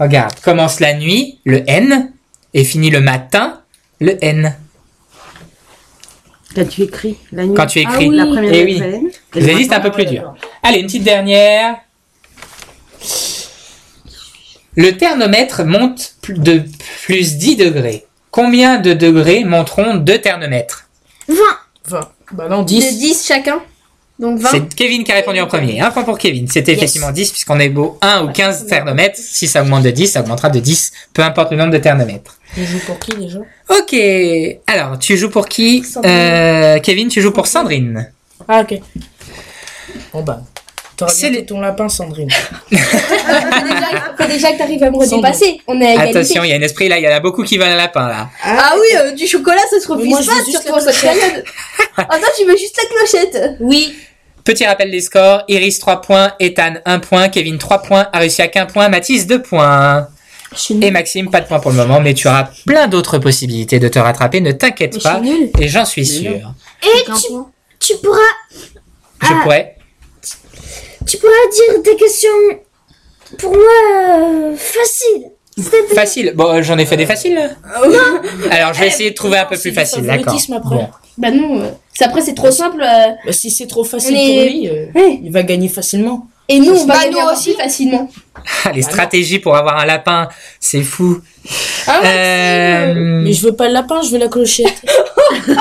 Regarde, 0.00 0.40
commence 0.40 0.80
la 0.80 0.94
nuit, 0.94 1.38
le 1.44 1.62
N, 1.68 2.12
et 2.54 2.64
finit 2.64 2.90
le 2.90 3.00
matin, 3.00 3.60
le 4.00 4.16
N. 4.24 4.56
Quand 6.54 6.66
tu 6.68 6.82
écris 6.82 7.16
la 7.32 7.44
nuit. 7.46 7.54
Quand 7.54 7.66
tu 7.66 7.78
écris. 7.80 8.08
La 8.10 8.26
première 8.26 8.52
Eh 8.52 8.64
oui. 8.64 8.82
Et 8.82 9.40
Vous 9.40 9.46
le 9.46 9.54
allez, 9.54 9.64
c'est 9.64 9.74
un 9.74 9.80
peu 9.80 9.90
plus 9.90 10.06
dur. 10.06 10.34
Allez, 10.62 10.80
une 10.80 10.86
petite 10.86 11.04
dernière. 11.04 11.76
Le 14.76 14.96
thermomètre 14.96 15.64
monte 15.64 16.14
plus- 16.22 16.38
de 16.38 16.62
plus 17.04 17.36
10 17.36 17.56
degrés. 17.56 18.06
Combien 18.30 18.78
de 18.78 18.94
degrés 18.94 19.44
monteront 19.44 19.94
deux 19.96 20.18
thermomètres? 20.18 20.88
20. 21.28 21.36
20. 21.88 22.08
Bah 22.32 22.48
non, 22.48 22.62
De 22.62 22.68
10. 22.68 22.98
10 22.98 23.26
chacun? 23.26 23.60
Donc 24.22 24.38
20. 24.38 24.48
C'est 24.50 24.74
Kevin 24.76 25.02
qui 25.02 25.10
a 25.10 25.16
répondu 25.16 25.40
en 25.40 25.46
premier. 25.48 25.80
Un 25.80 25.90
point 25.90 26.04
pour 26.04 26.16
Kevin. 26.16 26.46
C'était 26.48 26.72
Yes. 26.72 26.80
effectivement 26.82 27.10
10 27.10 27.32
puisqu'on 27.32 27.58
est 27.58 27.68
beau 27.68 27.98
1 28.00 28.24
ou 28.24 28.28
15 28.32 28.66
thermomètres. 28.68 29.18
Si 29.18 29.48
ça 29.48 29.62
augmente 29.62 29.82
de 29.82 29.90
10, 29.90 30.06
ça 30.12 30.20
augmentera 30.20 30.48
de 30.48 30.60
10. 30.60 30.92
Peu 31.12 31.22
importe 31.22 31.50
le 31.50 31.56
nombre 31.56 31.72
de 31.72 31.78
thermomètres. 31.78 32.38
Je 32.56 32.62
joue 32.64 32.78
pour 32.86 32.98
qui 33.00 33.16
déjà? 33.16 33.40
Ok. 33.68 33.96
Alors, 34.68 34.98
tu 35.00 35.16
joues 35.16 35.28
pour 35.30 35.48
qui? 35.48 35.84
Euh, 36.04 36.78
Kevin, 36.78 37.08
tu 37.08 37.20
joues 37.20 37.32
pour 37.32 37.48
Sandrine. 37.48 38.12
Ah, 38.48 38.60
ok. 38.60 38.78
Bon 40.12 40.22
bah. 40.22 40.40
T'auras 40.96 41.10
C'est 41.10 41.30
bien 41.30 41.42
ton 41.42 41.60
lapin, 41.60 41.88
Sandrine. 41.88 42.30
Faut 42.30 42.76
déjà, 42.76 44.14
faut 44.18 44.28
déjà 44.28 44.52
que 44.52 44.58
t'arrives 44.58 44.82
à 44.84 44.90
me 44.90 44.98
redépasser. 44.98 45.60
On 45.66 45.80
est 45.80 45.86
à 45.86 45.94
égalité. 45.94 46.18
Attention, 46.18 46.44
il 46.44 46.50
y 46.50 46.52
a 46.52 46.56
un 46.56 46.60
esprit 46.62 46.88
là. 46.88 46.98
Il 46.98 47.02
y 47.04 47.08
en 47.08 47.12
a 47.12 47.20
beaucoup 47.20 47.42
qui 47.42 47.56
veulent 47.58 47.68
un 47.68 47.76
lapin 47.76 48.06
là. 48.08 48.28
Ah 48.44 48.74
oui, 48.78 48.86
euh, 48.98 49.12
du 49.12 49.26
chocolat, 49.26 49.62
ça 49.70 49.80
se 49.80 49.88
refuse 49.88 50.08
moi, 50.08 50.20
je 50.20 50.26
pas, 50.26 50.44
surtout 50.48 50.72
en 50.74 50.80
cette 50.80 51.00
période. 51.00 51.44
Attends, 51.96 52.26
tu 52.38 52.44
veux 52.44 52.56
juste 52.56 52.76
la 52.76 52.88
clochette? 52.94 53.56
Oui. 53.60 53.96
Petit 54.44 54.66
rappel 54.66 54.90
des 54.90 55.00
scores. 55.00 55.42
Iris 55.48 55.78
3 55.78 56.00
points, 56.00 56.32
Ethan 56.40 56.74
1 56.84 56.98
point, 57.00 57.28
Kevin 57.28 57.58
3 57.58 57.82
points, 57.82 58.08
Arusiak 58.12 58.56
1 58.56 58.66
point, 58.66 58.88
Mathis 58.88 59.26
2 59.26 59.42
points. 59.42 60.08
Et 60.82 60.90
Maxime, 60.90 61.30
pas 61.30 61.40
de 61.40 61.46
points 61.46 61.60
pour 61.60 61.70
le 61.70 61.78
moment, 61.78 62.00
mais 62.00 62.12
tu 62.12 62.28
auras 62.28 62.48
plein 62.66 62.86
d'autres 62.86 63.18
possibilités 63.18 63.78
de 63.78 63.88
te 63.88 63.98
rattraper, 63.98 64.40
ne 64.42 64.52
t'inquiète 64.52 65.02
pas. 65.02 65.20
Et 65.58 65.68
j'en 65.68 65.86
suis 65.86 66.04
sûr. 66.04 66.32
Et 66.82 67.04
tu, 67.04 67.32
tu 67.80 67.96
pourras, 68.02 68.18
Je 69.22 69.28
Ah. 69.30 69.40
pourrais. 69.42 69.76
tu 71.06 71.16
pourras 71.16 71.32
dire 71.52 71.82
des 71.82 71.96
questions 71.96 72.28
pour 73.38 73.52
moi 73.52 73.62
euh, 74.18 74.56
faciles. 74.56 75.30
Facile. 75.94 76.32
Bon, 76.34 76.52
euh, 76.52 76.62
j'en 76.62 76.76
ai 76.76 76.84
fait 76.86 76.96
des 76.98 77.06
faciles. 77.06 77.34
là. 77.34 77.48
Alors, 78.50 78.74
je 78.74 78.80
vais 78.80 78.88
essayer 78.88 79.10
de 79.10 79.14
trouver 79.14 79.38
un 79.38 79.44
peu 79.46 79.56
plus 79.56 79.72
facile, 79.72 80.04
d'accord. 80.04 80.36
Bon. 80.64 80.88
Bah 81.18 81.30
non, 81.30 81.60
euh, 81.62 81.68
après 82.00 82.22
c'est 82.22 82.34
trop 82.34 82.50
simple. 82.50 82.82
euh, 82.82 83.12
Bah, 83.26 83.32
si 83.32 83.50
c'est 83.50 83.66
trop 83.66 83.84
facile 83.84 84.16
est- 84.16 84.34
pour 84.34 84.44
lui, 84.44 84.68
euh, 84.68 84.86
Ouais. 84.94 85.20
il 85.22 85.30
va 85.32 85.42
gagner 85.42 85.68
facilement. 85.68 86.26
Et 86.48 86.58
nous, 86.58 86.72
on 86.72 86.86
va 86.86 86.98
gagner 87.04 87.14
Bah, 87.24 87.32
aussi 87.32 87.54
facilement. 87.54 88.08
Ah, 88.64 88.72
les 88.72 88.82
stratégies 88.82 89.38
pour 89.38 89.56
avoir 89.56 89.78
un 89.78 89.84
lapin, 89.86 90.28
c'est 90.58 90.82
fou. 90.82 91.20
Ah 91.86 92.00
Euh, 92.04 93.20
Mais 93.22 93.32
je 93.32 93.42
veux 93.46 93.54
pas 93.54 93.68
le 93.68 93.74
lapin, 93.74 94.02
je 94.02 94.10
veux 94.10 94.18
la 94.18 94.28
clochette. 94.28 94.82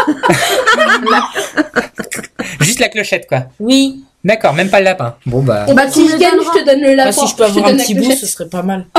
Juste 2.59 2.79
la 2.79 2.89
clochette, 2.89 3.27
quoi. 3.27 3.43
Oui. 3.59 4.03
D'accord, 4.23 4.53
même 4.53 4.69
pas 4.69 4.79
le 4.79 4.85
lapin. 4.85 5.15
Bon, 5.25 5.41
bah. 5.41 5.65
bah 5.73 5.89
si 5.89 6.07
je 6.07 6.15
gagne, 6.17 6.33
je 6.39 6.59
te 6.59 6.65
donne 6.65 6.81
le 6.81 6.93
lapin. 6.95 7.09
Ah, 7.09 7.25
si 7.25 7.27
je 7.31 7.35
peux 7.35 7.43
avoir 7.45 7.67
un 7.67 7.77
petit 7.77 7.95
bout, 7.95 8.11
ce 8.11 8.25
serait 8.25 8.49
pas 8.49 8.61
mal. 8.63 8.85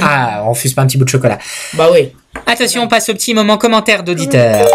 Ah, 0.00 0.42
on 0.46 0.50
refuse 0.50 0.72
pas 0.74 0.82
un 0.82 0.86
petit 0.86 0.96
bout 0.96 1.04
de 1.04 1.10
chocolat. 1.10 1.38
Bah 1.74 1.88
oui. 1.92 2.10
Attention, 2.46 2.82
on 2.82 2.88
passe 2.88 3.08
au 3.08 3.14
petit 3.14 3.34
moment 3.34 3.58
commentaire 3.58 4.02
d'auditeur. 4.02 4.66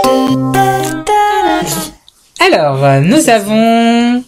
Alors, 2.62 2.86
euh, 2.86 3.00
nous 3.00 3.28
avons 3.28 4.24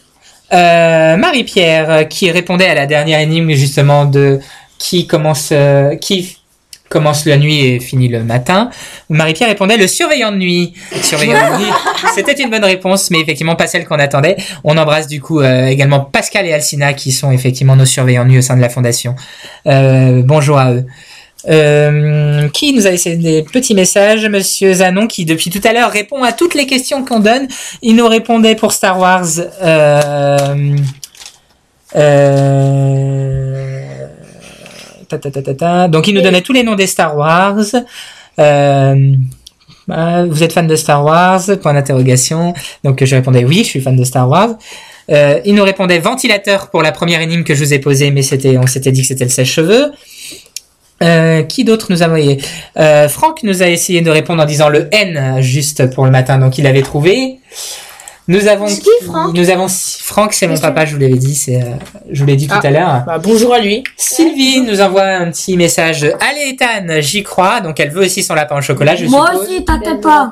euh, 0.51 1.17
Marie-Pierre 1.17 2.07
qui 2.09 2.31
répondait 2.31 2.65
à 2.65 2.73
la 2.73 2.87
dernière 2.87 3.19
énigme 3.19 3.51
justement 3.51 4.05
de 4.05 4.39
qui 4.79 5.05
commence 5.05 5.49
euh, 5.51 5.95
qui 5.97 6.39
commence 6.89 7.27
la 7.27 7.37
nuit 7.37 7.63
et 7.63 7.79
finit 7.79 8.07
le 8.07 8.23
matin. 8.23 8.71
Marie-Pierre 9.09 9.49
répondait 9.49 9.77
le 9.77 9.85
surveillant 9.85 10.31
de 10.31 10.37
nuit. 10.37 10.73
Surveillant 11.03 11.33
de 11.51 11.63
nuit, 11.63 11.71
c'était 12.15 12.41
une 12.41 12.49
bonne 12.49 12.65
réponse, 12.65 13.11
mais 13.11 13.19
effectivement 13.19 13.55
pas 13.55 13.67
celle 13.67 13.85
qu'on 13.85 13.99
attendait. 13.99 14.37
On 14.63 14.79
embrasse 14.79 15.05
du 15.05 15.21
coup 15.21 15.39
euh, 15.39 15.67
également 15.67 15.99
Pascal 15.99 16.47
et 16.47 16.53
Alcina 16.53 16.93
qui 16.93 17.11
sont 17.11 17.31
effectivement 17.31 17.75
nos 17.75 17.85
surveillants 17.85 18.23
de 18.23 18.29
nuit 18.29 18.39
au 18.39 18.41
sein 18.41 18.55
de 18.55 18.61
la 18.61 18.69
fondation. 18.69 19.13
Bonjour 19.63 20.57
à 20.57 20.71
eux. 20.71 20.87
Euh, 21.49 22.47
qui 22.49 22.73
nous 22.73 22.87
a 22.87 22.91
laissé 22.91 23.17
des 23.17 23.43
petits 23.43 23.75
messages 23.75 24.25
Monsieur 24.29 24.75
Zanon 24.75 25.07
qui 25.07 25.25
depuis 25.25 25.49
tout 25.49 25.59
à 25.67 25.73
l'heure 25.73 25.91
répond 25.91 26.23
à 26.23 26.31
toutes 26.31 26.53
les 26.53 26.65
questions 26.65 27.03
qu'on 27.03 27.19
donne. 27.19 27.49
Il 27.81 27.97
nous 27.97 28.07
répondait 28.07 28.55
pour 28.55 28.71
Star 28.71 28.97
Wars. 28.97 29.27
Euh, 29.61 30.77
euh, 31.95 33.81
ta, 35.09 35.17
ta, 35.17 35.31
ta, 35.31 35.41
ta, 35.41 35.53
ta. 35.53 35.87
Donc 35.89 36.07
il 36.07 36.15
nous 36.15 36.21
donnait 36.21 36.41
tous 36.41 36.53
les 36.53 36.63
noms 36.63 36.75
des 36.75 36.87
Star 36.87 37.17
Wars. 37.17 37.65
Ah, 39.89 40.23
vous 40.25 40.43
êtes 40.43 40.53
fan 40.53 40.65
de 40.65 40.77
Star 40.77 41.03
Wars? 41.03 41.41
Point 41.61 41.73
d'interrogation. 41.73 42.53
Donc 42.85 43.03
je 43.03 43.15
répondais 43.15 43.43
oui, 43.43 43.57
je 43.57 43.69
suis 43.69 43.81
fan 43.81 43.97
de 43.97 44.05
Star 44.05 44.29
Wars. 44.29 44.51
Il 45.09 45.55
nous 45.55 45.63
répondait 45.65 45.99
ventilateur 45.99 46.69
pour 46.69 46.81
la 46.81 46.93
première 46.93 47.19
énigme 47.19 47.43
que 47.43 47.53
je 47.53 47.65
vous 47.65 47.73
ai 47.73 47.79
posée, 47.79 48.11
mais 48.11 48.21
c'était, 48.21 48.57
on 48.57 48.65
s'était 48.65 48.93
dit 48.93 49.01
que 49.01 49.07
c'était 49.07 49.25
le 49.25 49.29
sèche-cheveux. 49.29 49.91
Euh, 51.03 51.43
qui 51.43 51.63
d'autre 51.65 51.87
nous 51.89 52.01
a 52.01 52.05
envoyé 52.05 52.39
euh, 52.77 53.09
Franck 53.09 53.43
nous 53.43 53.61
a 53.61 53.67
essayé 53.67 53.99
de 54.01 54.09
répondre 54.09 54.41
en 54.41 54.45
disant 54.45 54.69
le 54.69 54.87
N 54.93 55.41
juste 55.41 55.93
pour 55.93 56.05
le 56.05 56.11
matin, 56.11 56.37
donc 56.37 56.57
il 56.57 56.65
avait 56.65 56.81
trouvé. 56.81 57.39
Nous 58.29 58.47
avons 58.47 58.67
C'est 58.67 58.79
qui, 58.79 58.89
Franck 59.05 59.33
Nous 59.35 59.49
avons 59.49 59.67
Franck, 59.67 60.31
c'est 60.33 60.47
mon 60.47 60.57
papa, 60.57 60.85
je 60.85 60.93
vous 60.95 61.01
l'avais 61.01 61.17
dit, 61.17 61.35
c'est, 61.35 61.57
euh, 61.57 61.65
je 62.09 62.21
vous 62.21 62.25
l'ai 62.25 62.37
dit 62.37 62.47
tout 62.47 62.55
Ah. 62.57 62.65
à 62.65 62.71
l'heure. 62.71 63.03
Bah, 63.05 63.17
bonjour 63.21 63.53
à 63.53 63.59
lui. 63.59 63.83
Sylvie 63.97 64.61
nous 64.61 64.79
envoie 64.79 65.03
un 65.03 65.29
petit 65.29 65.57
message. 65.57 66.03
Allez 66.05 66.51
Ethan, 66.53 67.01
j'y 67.01 67.21
crois. 67.23 67.59
Donc 67.59 67.81
elle 67.81 67.89
veut 67.89 68.05
aussi 68.05 68.23
son 68.23 68.33
lapin 68.33 68.57
au 68.57 68.61
chocolat, 68.61 68.95
je 68.95 69.05
Moi 69.07 69.27
suppose. 69.31 69.41
aussi, 69.49 69.65
t'inquiète 69.65 69.99
pas. 69.99 70.31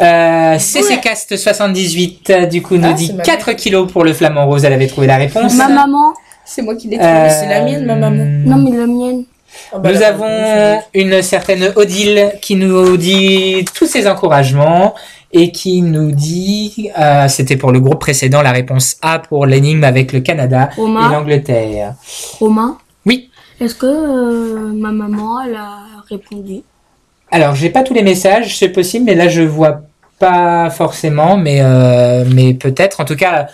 Euh, 0.00 0.58
CC 0.58 0.98
Cast 1.02 1.36
78 1.36 2.30
euh, 2.30 2.46
du 2.46 2.62
coup 2.62 2.76
nous 2.76 2.88
Ah, 2.88 2.94
dit 2.94 3.08
c'est 3.08 3.12
ma 3.14 3.24
4 3.24 3.52
kilos 3.52 3.92
pour 3.92 4.04
le 4.04 4.14
flamant 4.14 4.46
rose. 4.46 4.64
Elle 4.64 4.72
avait 4.72 4.86
trouvé 4.86 5.06
la 5.06 5.16
réponse. 5.18 5.54
Ma 5.54 5.68
maman. 5.68 6.14
C'est 6.46 6.62
moi 6.62 6.76
qui 6.76 6.88
l'ai 6.88 6.96
Euh, 6.98 7.00
trouvé. 7.02 7.30
C'est 7.30 7.48
la 7.48 7.60
mienne, 7.62 7.84
ma 7.84 7.94
maman. 7.96 8.24
Non, 8.46 8.56
mais 8.56 8.70
la 8.74 8.86
mienne. 8.86 9.24
Bah, 9.76 9.92
Nous 9.92 10.02
avons 10.02 10.80
une 10.94 11.22
certaine 11.22 11.72
Odile 11.76 12.32
qui 12.40 12.56
nous 12.56 12.96
dit 12.96 13.64
tous 13.74 13.86
ses 13.86 14.08
encouragements 14.08 14.94
et 15.32 15.52
qui 15.52 15.82
nous 15.82 16.10
dit, 16.10 16.90
euh, 16.98 17.28
c'était 17.28 17.56
pour 17.56 17.70
le 17.70 17.80
groupe 17.80 18.00
précédent, 18.00 18.40
la 18.40 18.52
réponse 18.52 18.96
A 19.02 19.18
pour 19.18 19.46
l'énigme 19.46 19.84
avec 19.84 20.12
le 20.12 20.20
Canada 20.20 20.70
et 20.76 20.80
l'Angleterre. 20.80 21.94
Romain. 22.38 22.78
Oui. 23.04 23.30
Est-ce 23.60 23.74
que 23.74 23.86
euh, 23.86 24.72
ma 24.72 24.90
maman, 24.90 25.42
elle 25.42 25.56
a 25.56 25.78
répondu? 26.08 26.62
Alors, 27.30 27.54
j'ai 27.54 27.68
pas 27.68 27.82
tous 27.82 27.92
les 27.92 28.02
messages, 28.02 28.56
c'est 28.56 28.70
possible, 28.70 29.04
mais 29.04 29.14
là 29.14 29.28
je 29.28 29.42
vois 29.42 29.82
pas 30.18 30.70
forcément, 30.70 31.36
mais 31.36 31.58
euh, 31.60 32.24
mais 32.34 32.54
peut-être. 32.54 33.00
En 33.00 33.04
tout 33.04 33.16
cas, 33.16 33.48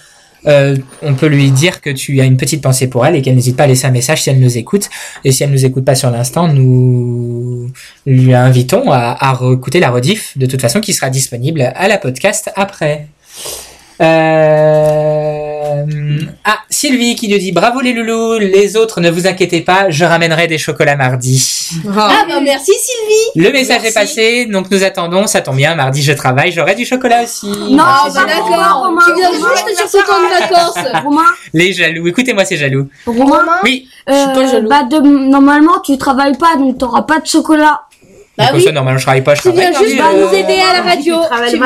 euh, 0.46 0.76
on 1.02 1.14
peut 1.14 1.26
lui 1.26 1.50
dire 1.50 1.80
que 1.80 1.90
tu 1.90 2.20
as 2.20 2.24
une 2.24 2.36
petite 2.36 2.62
pensée 2.62 2.88
pour 2.88 3.04
elle 3.06 3.16
et 3.16 3.22
qu'elle 3.22 3.34
n'hésite 3.34 3.56
pas 3.56 3.64
à 3.64 3.66
laisser 3.66 3.86
un 3.86 3.90
message 3.90 4.22
si 4.22 4.30
elle 4.30 4.40
nous 4.40 4.58
écoute. 4.58 4.88
Et 5.24 5.32
si 5.32 5.42
elle 5.42 5.50
nous 5.50 5.64
écoute 5.64 5.84
pas 5.84 5.94
sur 5.94 6.10
l'instant, 6.10 6.48
nous 6.48 7.70
lui 8.06 8.34
invitons 8.34 8.90
à, 8.90 9.16
à 9.18 9.38
la 9.74 9.90
rediff 9.90 10.36
de 10.36 10.46
toute 10.46 10.60
façon 10.60 10.80
qui 10.80 10.92
sera 10.92 11.10
disponible 11.10 11.72
à 11.74 11.88
la 11.88 11.98
podcast 11.98 12.50
après. 12.56 13.08
Euh... 14.00 15.84
Ah, 16.44 16.58
Sylvie 16.68 17.14
qui 17.16 17.28
nous 17.28 17.38
dit 17.38 17.52
bravo 17.52 17.80
les 17.80 17.92
loulous, 17.92 18.38
les 18.38 18.76
autres 18.76 19.00
ne 19.00 19.10
vous 19.10 19.26
inquiétez 19.26 19.62
pas, 19.62 19.86
je 19.88 20.04
ramènerai 20.04 20.46
des 20.46 20.58
chocolats 20.58 20.96
mardi. 20.96 21.70
Ah 21.88 22.24
bah 22.28 22.40
merci 22.42 22.72
Sylvie. 22.72 23.46
Le 23.46 23.50
message 23.52 23.84
est 23.84 23.94
passé, 23.94 24.46
donc 24.46 24.70
nous 24.70 24.84
attendons, 24.84 25.26
ça 25.26 25.40
tombe 25.40 25.56
bien, 25.56 25.74
mardi 25.74 26.02
je 26.02 26.12
travaille, 26.12 26.52
j'aurai 26.52 26.74
du 26.74 26.84
chocolat 26.84 27.22
aussi. 27.24 27.46
Non, 27.48 27.82
Ah 27.86 28.06
bah 28.14 28.24
d'accord. 28.26 28.84
Romain, 28.84 29.00
Tu 29.06 29.14
viens 29.14 29.28
Romain, 29.30 29.48
juste 29.66 29.88
sur 29.90 30.04
ton 30.04 30.12
temps 30.12 30.20
de 30.22 30.28
vacances. 30.40 31.02
Romain, 31.02 31.22
Les 31.54 31.72
jaloux, 31.72 32.06
écoutez-moi 32.06 32.44
ces 32.44 32.56
jaloux. 32.58 32.88
Romain, 33.06 33.40
Oui, 33.62 33.88
euh, 34.10 34.12
suis 34.14 34.32
pas 34.34 34.46
jaloux. 34.50 34.68
bah 34.68 34.82
de, 34.82 34.98
normalement 35.00 35.80
tu 35.84 35.96
travailles 35.96 36.36
pas 36.36 36.56
donc 36.58 36.78
t'auras 36.78 37.02
pas 37.02 37.20
de 37.20 37.26
chocolat. 37.26 37.80
Bah 38.36 38.48
Comme 38.48 38.56
oui. 38.58 38.64
ça, 38.64 38.72
normalement 38.72 38.98
je 38.98 39.04
travaille 39.04 39.22
pas, 39.22 39.34
je 39.34 39.42
Tu 39.42 39.50
viens 39.52 39.70
travaille. 39.70 39.88
juste 39.88 40.00
mardi, 40.00 40.18
nous 40.18 40.26
euh, 40.26 40.32
aider 40.32 40.58
à 40.60 40.76
la 40.76 40.82
radio. 40.90 41.16
Tu 41.22 41.26
travailles 41.28 41.52
Tu- 41.52 41.58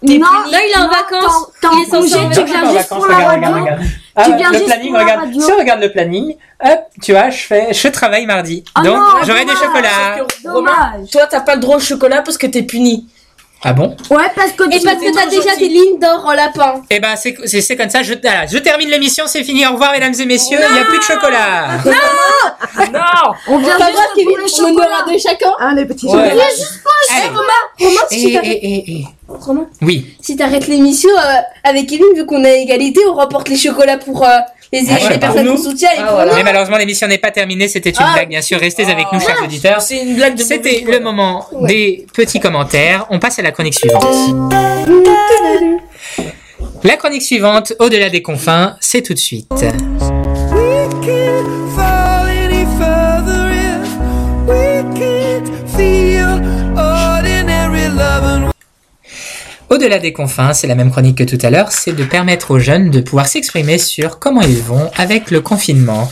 Non, 0.00 0.14
Là 0.50 0.58
il 0.64 0.70
est 0.72 0.78
en 0.78 0.82
non, 0.82 0.88
vacances. 0.90 1.46
t'es 1.60 1.66
en- 1.66 1.70
Il 1.72 1.82
est 1.82 1.84
T'es 1.90 1.96
en 1.96 2.02
censé 2.02 2.12
congé, 2.14 2.26
en 2.26 2.30
tu 2.30 2.44
viens 2.44 2.62
en 2.62 2.72
juste 2.72 2.74
vacances, 2.88 2.98
pour 2.98 3.06
la 3.08 3.14
regarde, 3.16 3.30
radio. 3.42 3.48
regarde, 3.48 3.62
regarde. 3.78 3.80
Ah, 4.14 4.24
Tu 4.24 4.30
ouais, 4.30 4.36
viens 4.36 4.48
le 4.50 4.54
juste 4.54 4.66
planning, 4.66 4.88
pour 4.88 4.96
la 4.98 5.02
regarde. 5.04 5.20
radio. 5.20 5.40
Si 5.40 5.52
on 5.52 5.58
regarde 5.58 5.80
le 5.80 5.92
planning, 5.92 6.36
hop, 6.64 6.80
tu 7.02 7.12
vois, 7.12 7.30
je 7.30 7.38
fais, 7.42 7.72
je 7.74 7.88
travaille 7.88 8.26
mardi. 8.26 8.64
Ah 8.76 8.82
Donc, 8.82 8.98
j'aurai 9.24 9.40
des 9.40 9.46
dommage. 9.46 9.58
chocolats. 9.64 10.14
Romain, 10.44 10.72
Dommage. 10.94 11.10
toi, 11.10 11.26
t'as 11.28 11.40
pas 11.40 11.54
le 11.56 11.60
droit 11.60 11.76
au 11.76 11.80
chocolat 11.80 12.22
parce 12.22 12.38
que 12.38 12.46
t'es 12.46 12.62
puni. 12.62 13.08
Ah 13.64 13.72
bon? 13.72 13.96
Ouais, 14.10 14.22
parce 14.36 14.52
que 14.52 14.64
Et 14.72 14.78
tu 14.78 14.84
parce 14.84 14.98
que 15.02 15.12
t'as 15.12 15.26
déjà 15.26 15.50
gentil. 15.50 15.58
tes 15.58 15.68
lignes 15.68 15.98
d'or 15.98 16.24
en 16.24 16.32
lapin. 16.32 16.80
Eh 16.90 17.00
ben, 17.00 17.16
c'est, 17.16 17.34
c'est, 17.44 17.60
c'est 17.60 17.76
comme 17.76 17.88
ça, 17.90 18.04
je, 18.04 18.14
voilà, 18.22 18.46
je 18.46 18.56
termine 18.58 18.88
l'émission, 18.88 19.24
c'est 19.26 19.42
fini, 19.42 19.66
au 19.66 19.72
revoir 19.72 19.90
mesdames 19.92 20.14
et 20.16 20.26
messieurs, 20.26 20.60
il 20.68 20.74
n'y 20.74 20.78
a 20.80 20.84
plus 20.84 20.98
de 20.98 21.02
chocolat. 21.02 21.66
non 22.92 23.34
on 23.48 23.58
vient 23.58 23.76
Pas 23.78 23.86
juste 23.86 23.98
pour 23.98 24.14
Kevin, 24.14 24.36
le 24.42 24.48
chocolat. 24.48 25.04
deux 25.08 25.18
chacun. 25.18 25.50
Ah, 25.58 25.72
les 25.74 25.86
petits 25.86 26.06
Ouais. 26.06 26.12
chocolats. 26.12 26.44
Allez. 27.10 27.28
Romain, 27.28 27.42
Et, 27.80 27.96
si 28.14 28.26
tu 28.26 28.36
et, 28.36 28.50
et, 28.50 28.90
et, 28.92 29.04
Romain 29.28 29.66
Oui. 29.82 30.14
Si 30.22 30.36
t'arrêtes 30.36 30.68
l'émission 30.68 31.10
euh, 31.10 31.40
avec 31.64 31.88
Kevin, 31.88 32.06
vu 32.14 32.26
qu'on 32.26 32.44
a 32.44 32.50
égalité, 32.50 33.00
on 33.08 33.14
remporte 33.14 33.48
les 33.48 33.56
chocolats 33.56 33.98
pour 33.98 34.22
euh, 34.24 34.28
les, 34.72 34.80
Ah, 34.90 34.98
les 34.98 35.04
ouais, 35.06 35.18
personnes 35.18 35.46
pour 35.46 35.54
qu'on 35.54 35.58
nous. 35.62 35.70
soutient 35.70 35.90
et 35.92 35.96
pour 36.06 36.34
Mais 36.36 36.42
malheureusement, 36.42 36.76
l'émission 36.76 37.06
n'est 37.08 37.18
pas 37.18 37.30
terminée. 37.30 37.68
C'était 37.68 37.90
une 37.90 37.96
Ah. 38.00 38.12
blague, 38.14 38.28
bien 38.28 38.42
sûr. 38.42 38.58
Restez 38.60 38.84
avec 38.84 39.06
nous, 39.12 39.20
chers 39.20 39.42
auditeurs. 39.42 39.80
C'est 39.80 39.98
une 40.02 40.14
blague 40.16 40.34
de 40.36 40.42
C'était 40.42 40.84
le 40.86 41.00
moment 41.00 41.46
des 41.62 42.06
petits 42.14 42.40
commentaires. 42.40 43.06
On 43.10 43.18
passe 43.18 43.38
à 43.38 43.42
la 43.42 43.50
chronique 43.52 43.74
suivante. 43.74 44.04
La 46.84 46.96
chronique 46.96 47.22
suivante, 47.22 47.72
au-delà 47.80 48.08
des 48.08 48.22
confins, 48.22 48.76
c'est 48.80 49.02
tout 49.02 49.14
de 49.14 49.18
suite. 49.18 49.48
Au-delà 59.70 59.98
des 59.98 60.14
confins, 60.14 60.54
c'est 60.54 60.66
la 60.66 60.74
même 60.74 60.90
chronique 60.90 61.18
que 61.18 61.24
tout 61.24 61.38
à 61.42 61.50
l'heure, 61.50 61.72
c'est 61.72 61.92
de 61.92 62.04
permettre 62.04 62.52
aux 62.52 62.58
jeunes 62.58 62.90
de 62.90 63.00
pouvoir 63.00 63.26
s'exprimer 63.26 63.76
sur 63.76 64.18
comment 64.18 64.40
ils 64.40 64.62
vont 64.62 64.90
avec 64.96 65.30
le 65.30 65.42
confinement. 65.42 66.10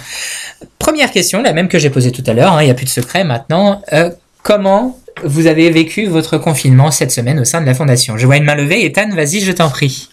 Première 0.78 1.11
question, 1.11 1.41
la 1.43 1.55
même 1.55 1.69
que 1.69 1.78
j'ai 1.78 1.89
posée 1.89 2.12
tout 2.12 2.24
à 2.27 2.35
l'heure, 2.35 2.53
hein, 2.53 2.62
il 2.62 2.66
n'y 2.66 2.70
a 2.70 2.74
plus 2.74 2.85
de 2.85 2.91
secret 2.91 3.24
maintenant. 3.24 3.83
Euh, 3.95 4.11
comment 4.43 4.99
vous 5.24 5.47
avez 5.47 5.70
vécu 5.70 6.07
votre 6.07 6.37
confinement 6.37 6.91
cette 6.91 7.11
semaine 7.11 7.41
au 7.41 7.45
sein 7.45 7.62
de 7.62 7.66
la 7.66 7.74
fondation? 7.74 8.19
Je 8.19 8.27
vois 8.27 8.37
une 8.37 8.45
main 8.45 8.55
levée, 8.55 8.85
Ethan, 8.85 9.09
vas-y, 9.15 9.41
je 9.41 9.53
t'en 9.53 9.70
prie. 9.70 10.09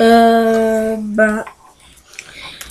Euh, 0.00 0.96
bah, 0.98 1.44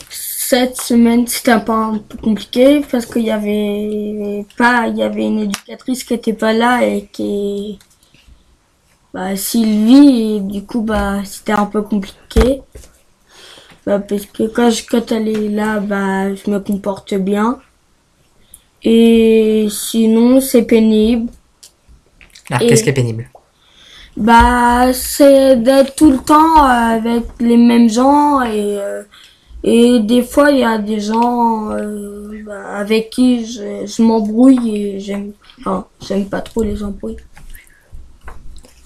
cette 0.09 0.81
semaine 0.81 1.27
c'était 1.27 1.51
un 1.51 1.59
peu, 1.59 1.71
un 1.71 2.01
peu 2.09 2.17
compliqué 2.17 2.81
parce 2.91 3.05
qu'il 3.05 3.21
y 3.21 3.29
avait 3.29 4.43
pas, 4.57 4.87
il 4.87 4.97
y 4.97 5.03
avait 5.03 5.25
une 5.25 5.41
éducatrice 5.41 6.03
qui 6.03 6.15
était 6.15 6.33
pas 6.33 6.53
là 6.53 6.83
et 6.83 7.07
qui, 7.13 7.77
bah, 9.13 9.35
Sylvie, 9.35 10.35
et 10.35 10.39
du 10.39 10.63
coup, 10.65 10.81
bah, 10.81 11.21
c'était 11.25 11.53
un 11.53 11.65
peu 11.65 11.81
compliqué. 11.81 12.61
Bah, 13.85 13.99
parce 13.99 14.25
que 14.25 14.43
quand, 14.43 14.69
je- 14.69 14.85
quand 14.89 15.11
elle 15.11 15.27
est 15.27 15.49
là, 15.49 15.79
bah, 15.79 16.33
je 16.35 16.49
me 16.49 16.59
comporte 16.59 17.13
bien. 17.15 17.59
Et 18.83 19.67
sinon, 19.69 20.39
c'est 20.41 20.63
pénible. 20.63 21.31
Ah, 22.51 22.59
Et- 22.61 22.67
qu'est-ce 22.67 22.83
qui 22.83 22.89
est 22.89 22.93
pénible? 22.93 23.29
Bah, 24.17 24.91
c'est 24.93 25.55
d'être 25.57 25.95
tout 25.95 26.11
le 26.11 26.17
temps 26.17 26.57
euh, 26.65 26.97
avec 26.97 27.23
les 27.39 27.55
mêmes 27.57 27.89
gens 27.89 28.41
et, 28.41 28.77
euh, 28.79 29.03
et 29.63 29.99
des 30.01 30.23
fois 30.23 30.51
il 30.51 30.59
y 30.59 30.63
a 30.63 30.77
des 30.77 30.99
gens 30.99 31.71
euh, 31.71 32.43
bah, 32.45 32.77
avec 32.77 33.11
qui 33.11 33.45
je, 33.45 33.85
je 33.85 34.01
m'embrouille 34.01 34.75
et 34.75 34.99
j'aime 34.99 35.31
enfin, 35.59 35.85
j'aime 36.01 36.27
pas 36.27 36.41
trop 36.41 36.63
les 36.63 36.83
embrouilles. 36.83 37.17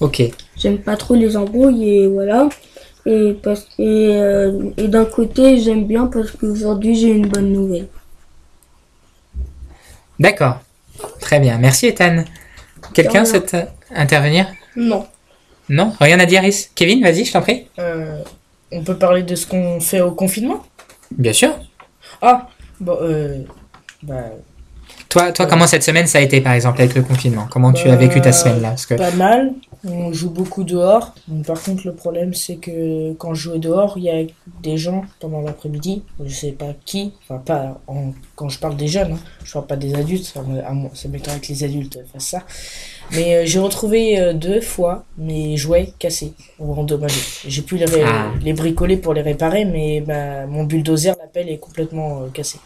Ok. 0.03 0.21
J'aime 0.57 0.79
pas 0.79 0.97
trop 0.97 1.15
les 1.15 1.37
embrouilles 1.37 1.89
et 1.89 2.07
voilà. 2.07 2.49
Et, 3.05 3.37
parce, 3.41 3.67
et, 3.79 4.09
euh, 4.11 4.69
et 4.75 4.89
d'un 4.89 5.05
côté 5.05 5.57
j'aime 5.57 5.85
bien 5.85 6.07
parce 6.07 6.31
qu'aujourd'hui 6.31 6.93
j'ai 6.95 7.07
une 7.07 7.27
bonne 7.27 7.53
nouvelle. 7.53 7.87
D'accord. 10.19 10.57
Très 11.21 11.39
bien. 11.39 11.57
Merci, 11.57 11.87
Ethan. 11.87 12.25
Quelqu'un 12.93 13.23
souhaite 13.23 13.55
intervenir? 13.95 14.47
Non. 14.75 15.07
Non? 15.69 15.93
Rien 16.01 16.19
à 16.19 16.25
dire, 16.25 16.43
Is? 16.43 16.69
Kevin, 16.75 17.01
vas-y, 17.01 17.23
je 17.23 17.31
t'en 17.31 17.41
prie. 17.41 17.67
Euh, 17.79 18.21
on 18.71 18.83
peut 18.83 18.97
parler 18.97 19.23
de 19.23 19.35
ce 19.35 19.47
qu'on 19.47 19.79
fait 19.79 20.01
au 20.01 20.11
confinement? 20.11 20.63
Bien 21.11 21.33
sûr. 21.33 21.51
Ah, 22.21 22.49
bon, 22.79 22.97
euh, 23.01 23.39
bah, 24.01 24.31
Toi, 25.13 25.31
toi 25.31 25.45
comment 25.45 25.67
cette 25.67 25.83
semaine 25.83 26.07
ça 26.07 26.17
a 26.17 26.21
été, 26.21 26.41
par 26.41 26.53
exemple, 26.53 26.81
avec 26.81 26.95
le 26.95 27.03
confinement? 27.03 27.45
Comment 27.51 27.71
tu 27.71 27.87
as 27.87 27.95
vécu 27.95 28.19
ta 28.19 28.31
semaine 28.31 28.63
là? 28.63 28.69
Parce 28.69 28.87
que... 28.87 28.95
Pas 28.95 29.11
mal. 29.11 29.51
On 29.85 30.11
joue 30.11 30.31
beaucoup 30.31 30.63
dehors. 30.63 31.13
Par 31.45 31.61
contre, 31.61 31.85
le 31.85 31.93
problème, 31.93 32.33
c'est 32.33 32.55
que 32.55 33.13
quand 33.13 33.35
je 33.35 33.41
jouais 33.43 33.59
dehors, 33.59 33.93
il 33.97 34.05
y 34.05 34.09
a 34.09 34.23
des 34.63 34.75
gens 34.77 35.03
pendant 35.19 35.41
l'après-midi. 35.41 36.01
Je 36.25 36.33
sais 36.33 36.51
pas 36.53 36.73
qui. 36.83 37.11
Enfin, 37.29 37.39
pas 37.45 37.79
en- 37.87 38.13
quand 38.35 38.49
je 38.49 38.57
parle 38.57 38.75
des 38.75 38.87
jeunes. 38.87 39.11
hein. 39.13 39.19
Je 39.43 39.53
parle 39.53 39.67
pas 39.67 39.75
des 39.75 39.93
adultes. 39.93 40.23
Ça, 40.25 40.41
ça 40.93 41.07
m'étonnerait 41.09 41.39
que 41.41 41.47
les 41.49 41.63
adultes 41.63 41.99
fassent 42.11 42.27
ça. 42.29 42.39
Mais 43.11 43.35
euh, 43.35 43.45
j'ai 43.45 43.59
retrouvé 43.59 44.19
euh, 44.19 44.33
deux 44.33 44.61
fois 44.61 45.03
mes 45.19 45.57
jouets 45.57 45.93
cassés 45.99 46.33
ou 46.57 46.73
endommagés. 46.73 47.21
J'ai 47.45 47.61
pu 47.61 47.77
les, 47.77 47.85
Ah. 48.03 48.31
les 48.41 48.53
bricoler 48.53 48.97
pour 48.97 49.13
les 49.13 49.21
réparer, 49.21 49.65
mais 49.65 50.01
bah, 50.01 50.47
mon 50.47 50.63
bulldozer, 50.63 51.13
la 51.19 51.27
pelle 51.27 51.49
est 51.49 51.57
complètement 51.59 52.21
euh, 52.23 52.29
cassée. 52.33 52.57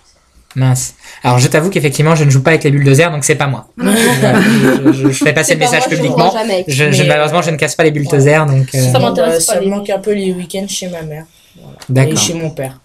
Mince. 0.57 0.95
Alors 1.23 1.37
je 1.39 1.47
t'avoue 1.47 1.69
qu'effectivement 1.69 2.15
je 2.15 2.23
ne 2.23 2.29
joue 2.31 2.41
pas 2.41 2.49
avec 2.49 2.63
les 2.63 2.71
bulldozers 2.71 3.11
donc 3.11 3.23
c'est 3.23 3.35
pas 3.35 3.47
moi. 3.47 3.67
Je, 3.77 4.91
je- 4.91 5.09
je 5.11 5.23
fais 5.23 5.31
passer 5.33 5.53
le 5.53 5.59
pas 5.59 5.65
message 5.65 5.81
moi, 5.87 5.89
publiquement. 5.95 6.31
jamais. 6.31 6.65
Je, 6.67 7.03
malheureusement 7.03 7.41
je 7.43 7.51
ne 7.51 7.57
casse 7.57 7.75
pas 7.75 7.83
les 7.83 7.91
bulldozers 7.91 8.45
donc. 8.47 8.73
euh, 8.73 8.91
Ça 8.91 8.97
m'intéresse 8.99 9.45
Ça 9.45 9.61
me 9.61 9.67
manque 9.67 9.89
un 9.89 9.99
peu 9.99 10.13
les 10.13 10.33
week-ends 10.33 10.65
chez 10.67 10.87
ma 10.89 11.03
mère. 11.03 11.25
Voilà. 11.61 11.77
D'accord. 11.89 12.13
Et 12.13 12.15
chez 12.17 12.33
mon 12.33 12.49
père. 12.49 12.79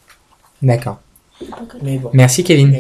D'accord. 0.61 1.01
Mais 1.83 1.97
bon. 1.99 2.11
Merci 2.13 2.45
Kevin. 2.45 2.77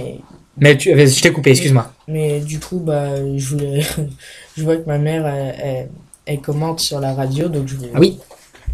Mais, 0.59 0.77
tu, 0.77 0.91
je 0.91 1.23
t'ai 1.23 1.33
coupé, 1.33 1.51
excuse-moi. 1.53 1.91
Mais 2.07 2.41
du 2.41 2.61
coup, 2.61 2.79
bah, 2.79 3.07
je 3.37 3.47
voulais, 3.49 3.81
je 4.57 4.63
vois 4.63 4.77
que 4.77 4.87
ma 4.87 4.99
mère, 4.99 5.27
elle, 5.27 5.55
elle- 5.65 5.89
elle 6.27 6.41
commente 6.41 6.79
sur 6.81 7.01
la 7.01 7.15
radio, 7.15 7.49
donc 7.49 7.67
je 7.67 7.77
voulais, 7.77 7.91
Ah 7.95 7.99
oui. 7.99 8.21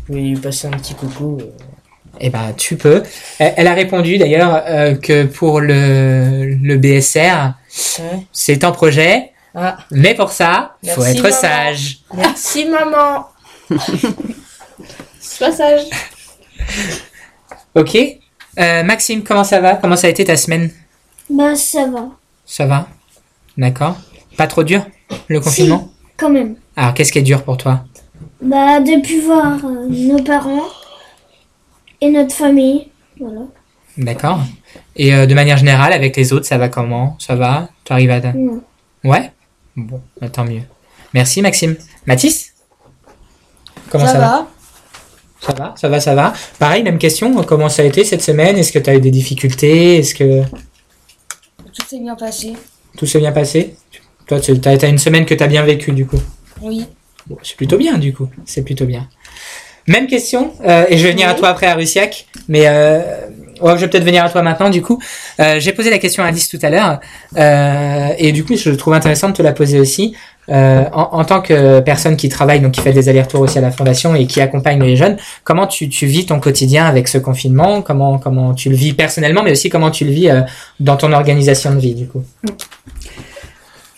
je 0.08 0.12
voulais 0.12 0.24
lui 0.24 0.36
passer 0.36 0.66
un 0.66 0.72
petit 0.72 0.94
coucou. 0.94 1.38
euh. 1.40 1.44
Eh 2.20 2.30
ben 2.30 2.52
tu 2.56 2.76
peux. 2.76 3.02
Elle, 3.38 3.54
elle 3.56 3.66
a 3.66 3.74
répondu 3.74 4.18
d'ailleurs 4.18 4.62
euh, 4.66 4.94
que 4.96 5.24
pour 5.24 5.60
le, 5.60 6.54
le 6.62 6.76
BSR 6.76 7.54
Ouais. 8.00 8.26
c'est 8.32 8.64
en 8.64 8.72
projet. 8.72 9.30
Ah. 9.54 9.78
Mais 9.90 10.14
pour 10.14 10.30
ça, 10.32 10.76
faut 10.84 11.02
Merci, 11.02 11.10
être 11.18 11.22
maman. 11.22 11.36
sage. 11.40 11.98
Merci 12.14 12.64
maman. 12.66 13.26
Sois 15.20 15.52
sage. 15.52 15.82
Ok. 17.74 17.96
Euh, 18.58 18.82
Maxime, 18.82 19.22
comment 19.22 19.44
ça 19.44 19.60
va? 19.60 19.74
Comment 19.74 19.96
ça 19.96 20.06
a 20.08 20.10
été 20.10 20.24
ta 20.24 20.36
semaine? 20.36 20.70
Bah, 21.30 21.54
ça 21.54 21.86
va. 21.86 22.08
Ça 22.46 22.66
va 22.66 22.88
D'accord. 23.56 23.96
Pas 24.36 24.46
trop 24.46 24.64
dur 24.64 24.86
le 25.28 25.40
confinement? 25.40 25.88
Quand 26.16 26.30
même. 26.30 26.56
Alors 26.76 26.94
qu'est-ce 26.94 27.12
qui 27.12 27.18
est 27.18 27.22
dur 27.22 27.42
pour 27.44 27.56
toi? 27.56 27.84
Bah, 28.40 28.80
de 28.80 29.00
plus 29.02 29.20
voir 29.20 29.58
euh, 29.64 29.86
nos 29.88 30.22
parents 30.22 30.62
et 32.00 32.10
notre 32.10 32.32
famille. 32.34 32.88
Voilà. 33.18 33.42
D'accord. 33.96 34.40
Et 34.96 35.14
euh, 35.14 35.26
de 35.26 35.34
manière 35.34 35.56
générale, 35.56 35.92
avec 35.92 36.16
les 36.16 36.32
autres, 36.32 36.46
ça 36.46 36.58
va 36.58 36.68
comment? 36.68 37.16
Ça 37.18 37.34
va? 37.34 37.68
Tu 37.84 37.92
arrives 37.92 38.10
à... 38.10 38.20
Non. 38.32 38.62
Ouais? 39.04 39.32
Bon, 39.76 40.00
bah, 40.20 40.28
tant 40.28 40.44
mieux. 40.44 40.62
Merci 41.14 41.42
Maxime. 41.42 41.76
Mathis? 42.06 42.54
Comment 43.90 44.06
ça, 44.06 44.12
Ça 44.12 44.18
va, 44.18 44.26
va 44.26 44.48
Ça 45.40 45.52
va, 45.52 45.74
ça 45.76 45.88
va, 45.88 46.00
ça 46.00 46.14
va. 46.14 46.32
Pareil, 46.58 46.82
même 46.82 46.98
question. 46.98 47.42
Comment 47.44 47.68
ça 47.68 47.82
a 47.82 47.84
été 47.86 48.04
cette 48.04 48.22
semaine? 48.22 48.56
Est-ce 48.56 48.72
que 48.72 48.78
tu 48.78 48.90
as 48.90 48.94
eu 48.94 49.00
des 49.00 49.10
difficultés? 49.10 49.98
Est-ce 49.98 50.14
que 50.14 50.42
Tout 51.72 51.86
s'est 51.88 52.00
bien 52.00 52.14
passé. 52.14 52.54
tout 52.96 53.06
s'est 53.06 53.18
bien 53.18 53.32
passé? 53.32 53.76
Toi, 54.26 54.40
tu 54.40 54.52
as, 54.64 54.88
une 54.88 54.98
semaine 54.98 55.24
que 55.24 55.34
tu 55.34 55.42
as 55.42 55.46
bien 55.46 55.64
vécu 55.64 55.92
du 55.92 56.06
coup? 56.06 56.20
Oui. 56.60 56.86
Bon, 57.26 57.38
c'est 57.42 57.56
plutôt 57.56 57.78
bien 57.78 57.98
du 57.98 58.12
coup. 58.12 58.28
C'est 58.44 58.62
plutôt 58.62 58.84
bien. 58.84 59.08
Même 59.88 60.06
question, 60.06 60.52
euh, 60.66 60.84
et 60.88 60.96
je 60.98 61.04
vais 61.04 61.12
venir 61.12 61.28
à 61.28 61.34
toi 61.34 61.48
après 61.48 61.66
à 61.66 61.74
Russiac, 61.74 62.26
mais 62.46 62.62
euh, 62.66 63.00
ouais, 63.62 63.72
je 63.76 63.80
vais 63.80 63.88
peut-être 63.88 64.04
venir 64.04 64.22
à 64.24 64.28
toi 64.28 64.42
maintenant 64.42 64.70
du 64.70 64.82
coup. 64.82 65.00
Euh, 65.40 65.58
J'ai 65.58 65.72
posé 65.72 65.90
la 65.90 65.98
question 65.98 66.22
à 66.22 66.26
Alice 66.26 66.48
tout 66.48 66.58
à 66.62 66.70
l'heure, 66.70 67.00
euh, 67.36 68.08
et 68.18 68.32
du 68.32 68.44
coup 68.44 68.56
je 68.56 68.70
trouve 68.70 68.94
intéressant 68.94 69.30
de 69.30 69.34
te 69.34 69.42
la 69.42 69.52
poser 69.52 69.80
aussi. 69.80 70.14
Euh, 70.50 70.84
en, 70.94 71.18
en 71.20 71.24
tant 71.26 71.42
que 71.42 71.80
personne 71.80 72.16
qui 72.16 72.30
travaille, 72.30 72.60
donc 72.60 72.72
qui 72.72 72.80
fait 72.80 72.94
des 72.94 73.10
allers-retours 73.10 73.42
aussi 73.42 73.58
à 73.58 73.60
la 73.60 73.70
fondation 73.70 74.14
et 74.14 74.26
qui 74.26 74.40
accompagne 74.40 74.82
les 74.82 74.96
jeunes, 74.96 75.18
comment 75.44 75.66
tu, 75.66 75.90
tu 75.90 76.06
vis 76.06 76.24
ton 76.24 76.40
quotidien 76.40 76.86
avec 76.86 77.06
ce 77.06 77.18
confinement 77.18 77.82
Comment 77.82 78.18
comment 78.18 78.54
tu 78.54 78.70
le 78.70 78.74
vis 78.76 78.94
personnellement, 78.94 79.42
mais 79.42 79.52
aussi 79.52 79.68
comment 79.68 79.90
tu 79.90 80.06
le 80.06 80.10
vis 80.10 80.30
euh, 80.30 80.40
dans 80.80 80.96
ton 80.96 81.12
organisation 81.12 81.74
de 81.74 81.80
vie 81.80 81.94
du 81.94 82.06
coup? 82.06 82.24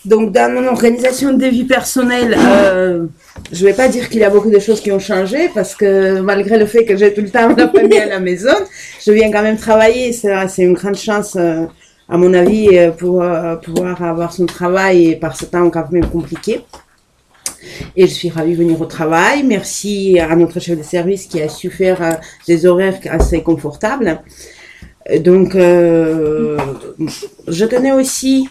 Donc, 0.04 0.32
dans 0.32 0.50
mon 0.52 0.66
organisation 0.66 1.34
de 1.34 1.46
vie 1.46 1.64
personnelle, 1.64 2.34
euh, 2.38 3.06
je 3.52 3.64
vais 3.64 3.74
pas 3.74 3.88
dire 3.88 4.08
qu'il 4.08 4.20
y 4.20 4.24
a 4.24 4.30
beaucoup 4.30 4.50
de 4.50 4.58
choses 4.58 4.80
qui 4.80 4.90
ont 4.92 4.98
changé 4.98 5.50
parce 5.54 5.74
que 5.74 6.20
malgré 6.20 6.58
le 6.58 6.66
fait 6.66 6.84
que 6.86 6.96
j'ai 6.96 7.12
tout 7.12 7.20
le 7.20 7.28
temps 7.28 7.54
la 7.54 7.68
famille 7.68 7.98
à 7.98 8.06
la 8.06 8.20
maison, 8.28 8.54
je 9.04 9.12
viens 9.12 9.30
quand 9.30 9.42
même 9.42 9.58
travailler. 9.58 10.12
C'est 10.12 10.62
une 10.62 10.74
grande 10.74 10.96
chance, 10.96 11.36
euh, 11.36 11.66
à 12.08 12.16
mon 12.16 12.32
avis, 12.32 12.68
euh, 12.72 12.90
pour 12.90 13.22
euh, 13.22 13.56
pouvoir 13.56 14.02
avoir 14.02 14.32
son 14.32 14.46
travail 14.46 15.08
et 15.10 15.16
par 15.16 15.36
ce 15.36 15.44
temps 15.44 15.68
quand 15.68 15.90
même 15.92 16.06
compliqué. 16.06 16.62
Et 17.96 18.06
je 18.06 18.12
suis 18.12 18.30
ravie 18.30 18.52
de 18.52 18.58
venir 18.58 18.80
au 18.80 18.86
travail. 18.86 19.42
Merci 19.42 20.18
à 20.18 20.34
notre 20.34 20.60
chef 20.60 20.78
de 20.78 20.82
service 20.82 21.26
qui 21.26 21.40
a 21.42 21.48
su 21.48 21.70
faire 21.70 22.02
euh, 22.02 22.12
des 22.46 22.66
horaires 22.66 22.98
assez 23.10 23.42
confortables. 23.42 24.22
Euh, 25.10 25.18
Donc, 25.18 25.54
euh, 25.54 26.56
je 27.48 27.64
tenais 27.64 27.92
aussi 27.92 28.48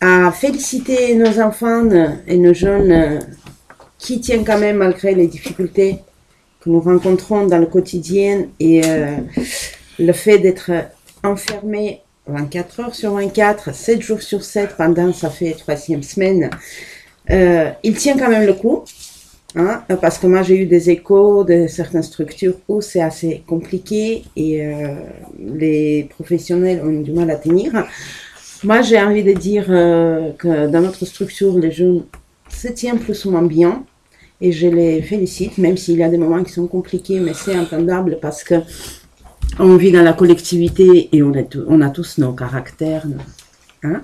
à 0.00 0.30
féliciter 0.32 1.14
nos 1.14 1.40
enfants 1.40 1.88
et 2.26 2.36
nos 2.38 2.54
jeunes 2.54 3.20
qui 3.98 4.20
tiennent 4.20 4.44
quand 4.44 4.58
même 4.58 4.76
malgré 4.76 5.14
les 5.14 5.26
difficultés 5.26 5.98
que 6.60 6.70
nous 6.70 6.80
rencontrons 6.80 7.46
dans 7.46 7.58
le 7.58 7.66
quotidien 7.66 8.46
et 8.60 8.82
euh, 8.84 9.16
le 9.98 10.12
fait 10.12 10.38
d'être 10.38 10.70
enfermé 11.24 12.02
24 12.26 12.80
heures 12.80 12.94
sur 12.94 13.14
24, 13.14 13.74
7 13.74 14.00
jours 14.00 14.22
sur 14.22 14.44
7 14.44 14.76
pendant, 14.76 15.12
ça 15.12 15.30
fait 15.30 15.52
troisième 15.52 16.02
semaine, 16.02 16.50
euh, 17.30 17.70
il 17.82 17.94
tient 17.94 18.16
quand 18.16 18.28
même 18.28 18.46
le 18.46 18.54
coup. 18.54 18.84
Hein, 19.54 19.82
parce 20.02 20.18
que 20.18 20.26
moi 20.26 20.42
j'ai 20.42 20.58
eu 20.58 20.66
des 20.66 20.90
échos 20.90 21.42
de 21.42 21.66
certaines 21.68 22.02
structures 22.02 22.56
où 22.68 22.82
c'est 22.82 23.00
assez 23.00 23.42
compliqué 23.46 24.24
et 24.36 24.62
euh, 24.62 24.94
les 25.38 26.06
professionnels 26.10 26.82
ont 26.84 27.00
du 27.00 27.12
mal 27.12 27.30
à 27.30 27.36
tenir. 27.36 27.72
Moi 28.64 28.82
j'ai 28.82 29.00
envie 29.00 29.22
de 29.22 29.32
dire 29.32 29.66
euh, 29.68 30.32
que 30.32 30.68
dans 30.68 30.80
notre 30.80 31.04
structure 31.04 31.58
les 31.58 31.70
jeunes 31.70 32.04
se 32.48 32.68
tiennent 32.68 32.98
plus 32.98 33.24
ou 33.24 33.30
moins 33.30 33.42
bien 33.42 33.84
et 34.40 34.52
je 34.52 34.66
les 34.66 35.02
félicite 35.02 35.58
même 35.58 35.76
s'il 35.76 35.98
y 35.98 36.02
a 36.02 36.08
des 36.08 36.18
moments 36.18 36.42
qui 36.42 36.52
sont 36.52 36.66
compliqués 36.66 37.20
mais 37.20 37.34
c'est 37.34 37.56
entendable 37.56 38.18
parce 38.20 38.42
que 38.42 38.56
on 39.58 39.76
vit 39.76 39.92
dans 39.92 40.02
la 40.02 40.12
collectivité 40.12 41.08
et 41.12 41.22
on, 41.22 41.32
a 41.80 41.90
tous 41.90 42.18
nos 42.18 42.32
caractères. 42.32 43.04
hein. 43.82 44.02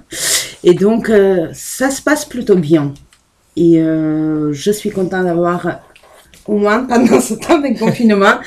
Et 0.63 0.75
donc 0.75 1.11
euh, 1.11 1.49
ça 1.53 1.91
se 1.91 2.03
passe 2.03 2.25
plutôt 2.25 2.57
bien. 2.57 2.95
Et 3.57 3.81
euh, 3.81 4.53
je 4.53 4.71
suis 4.73 4.91
contente 4.91 5.25
d'avoir, 5.25 5.81
au 6.47 6.57
moins 6.59 6.85
pendant 6.85 7.21
ce 7.21 7.35
temps 7.35 7.59
de 7.59 7.79
confinement, 7.79 8.39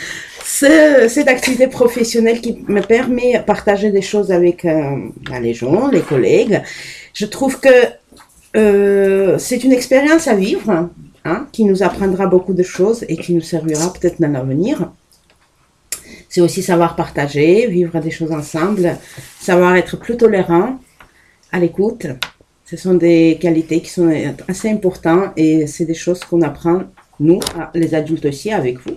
ce- 0.48 1.08
cette 1.10 1.28
activité 1.28 1.68
professionnelle 1.68 2.40
qui 2.40 2.64
me 2.68 2.82
permet 2.82 3.38
de 3.38 3.44
partager 3.44 3.92
des 3.92 4.02
choses 4.02 4.32
avec 4.32 4.64
euh, 4.64 4.96
bah, 5.30 5.40
les 5.40 5.54
gens, 5.54 5.88
les 5.90 6.02
collègues. 6.02 6.62
Je 7.14 7.26
trouve 7.26 7.60
que 7.60 7.70
euh, 8.56 9.38
c'est 9.38 9.64
une 9.66 9.74
expérience 9.74 10.28
à 10.28 10.36
vivre, 10.36 10.90
hein, 11.26 11.48
qui 11.52 11.66
nous 11.66 11.84
apprendra 11.84 12.28
beaucoup 12.28 12.54
de 12.54 12.64
choses 12.64 13.04
et 13.10 13.18
qui 13.18 13.34
nous 13.34 13.42
servira 13.42 13.92
peut-être 13.94 14.22
dans 14.22 14.32
l'avenir. 14.32 14.92
C'est 16.30 16.42
aussi 16.42 16.62
savoir 16.64 16.96
partager, 16.96 17.68
vivre 17.68 18.00
des 18.00 18.12
choses 18.12 18.32
ensemble, 18.32 18.98
savoir 19.40 19.76
être 19.76 19.98
plus 19.98 20.16
tolérant, 20.18 20.80
à 21.52 21.60
l'écoute. 21.60 22.08
Ce 22.66 22.76
sont 22.78 22.96
des 22.96 23.38
qualités 23.40 23.82
qui 23.82 23.90
sont 23.90 24.12
assez 24.48 24.70
importantes 24.70 25.32
et 25.38 25.68
c'est 25.68 25.86
des 25.86 25.94
choses 25.94 26.22
qu'on 26.22 26.42
apprend, 26.42 26.84
nous, 27.20 27.40
les 27.74 27.94
adultes 27.96 28.26
aussi, 28.26 28.52
avec 28.52 28.78
vous, 28.86 28.96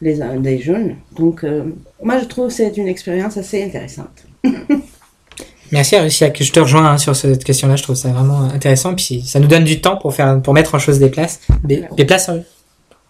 les, 0.00 0.18
les 0.42 0.60
jeunes. 0.60 0.96
Donc, 1.16 1.44
euh, 1.44 1.64
moi, 2.02 2.18
je 2.18 2.24
trouve 2.26 2.48
que 2.48 2.52
c'est 2.52 2.76
une 2.76 2.88
expérience 2.88 3.36
assez 3.36 3.62
intéressante. 3.64 4.24
Merci 5.72 5.96
Russia, 5.96 6.30
que 6.30 6.44
je 6.44 6.52
te 6.52 6.60
rejoins 6.60 6.92
hein, 6.92 6.98
sur 6.98 7.16
cette 7.16 7.42
question-là, 7.42 7.74
je 7.74 7.82
trouve 7.82 7.96
ça 7.96 8.08
vraiment 8.10 8.42
intéressant, 8.42 8.94
puis 8.94 9.22
ça 9.26 9.40
nous 9.40 9.48
donne 9.48 9.64
du 9.64 9.80
temps 9.80 9.96
pour 9.96 10.14
faire, 10.14 10.40
pour 10.40 10.54
mettre 10.54 10.76
en 10.76 10.78
chose 10.78 11.00
des 11.00 11.08
places, 11.08 11.40
des, 11.64 11.82
des 11.96 12.04
places. 12.04 12.28
euh, 12.28 12.38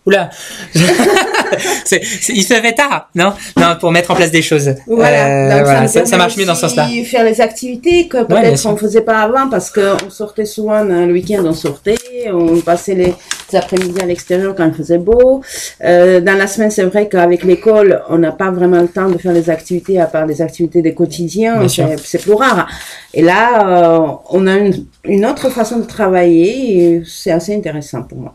Oula, 0.06 0.30
c'est- 1.84 2.00
il 2.28 2.42
se 2.44 2.54
fait 2.54 2.72
tard, 2.74 3.08
non? 3.14 3.32
Non, 3.56 3.76
pour 3.80 3.90
mettre 3.90 4.10
en 4.12 4.14
place 4.14 4.30
des 4.30 4.42
choses. 4.42 4.70
Voilà, 4.86 5.26
Euh, 5.26 5.62
voilà, 5.64 5.88
ça, 5.88 6.16
marche 6.16 6.36
mieux 6.36 6.44
dans 6.44 6.54
ce 6.54 6.62
sens-là. 6.62 6.86
Faire 7.04 7.24
les 7.24 7.40
activités 7.40 8.06
que 8.08 8.22
peut-être 8.24 8.56
sûr. 8.58 8.70
on 8.70 8.72
ne 8.74 8.78
faisait 8.78 9.00
pas 9.00 9.20
avant 9.22 9.48
parce 9.48 9.70
qu'on 9.70 10.08
sortait 10.10 10.44
souvent 10.44 10.82
le 10.84 11.12
week-end, 11.12 11.42
on 11.44 11.52
sortait, 11.52 11.96
on 12.32 12.60
passait 12.60 12.94
les 12.94 13.14
après-midi 13.52 14.00
à 14.00 14.06
l'extérieur 14.06 14.54
quand 14.56 14.66
il 14.66 14.74
faisait 14.74 14.98
beau. 14.98 15.42
Euh, 15.84 16.20
dans 16.20 16.36
la 16.38 16.46
semaine, 16.46 16.70
c'est 16.70 16.84
vrai 16.84 17.08
qu'avec 17.08 17.42
l'école, 17.44 18.02
on 18.08 18.18
n'a 18.18 18.32
pas 18.32 18.50
vraiment 18.50 18.80
le 18.80 18.88
temps 18.88 19.08
de 19.08 19.18
faire 19.18 19.32
les 19.32 19.50
activités 19.50 20.00
à 20.00 20.06
part 20.06 20.26
les 20.26 20.40
activités 20.42 20.82
des 20.82 20.94
quotidiens, 20.94 21.60
c'est 22.04 22.22
plus 22.22 22.34
rare. 22.34 22.68
Et 23.14 23.22
là, 23.22 24.02
euh, 24.04 24.06
on 24.30 24.46
a 24.46 24.54
une, 24.56 24.84
une 25.04 25.26
autre 25.26 25.48
façon 25.50 25.78
de 25.78 25.84
travailler 25.86 26.78
et 26.96 27.02
c'est 27.06 27.30
assez 27.32 27.54
intéressant 27.54 28.02
pour 28.02 28.18
moi. 28.18 28.34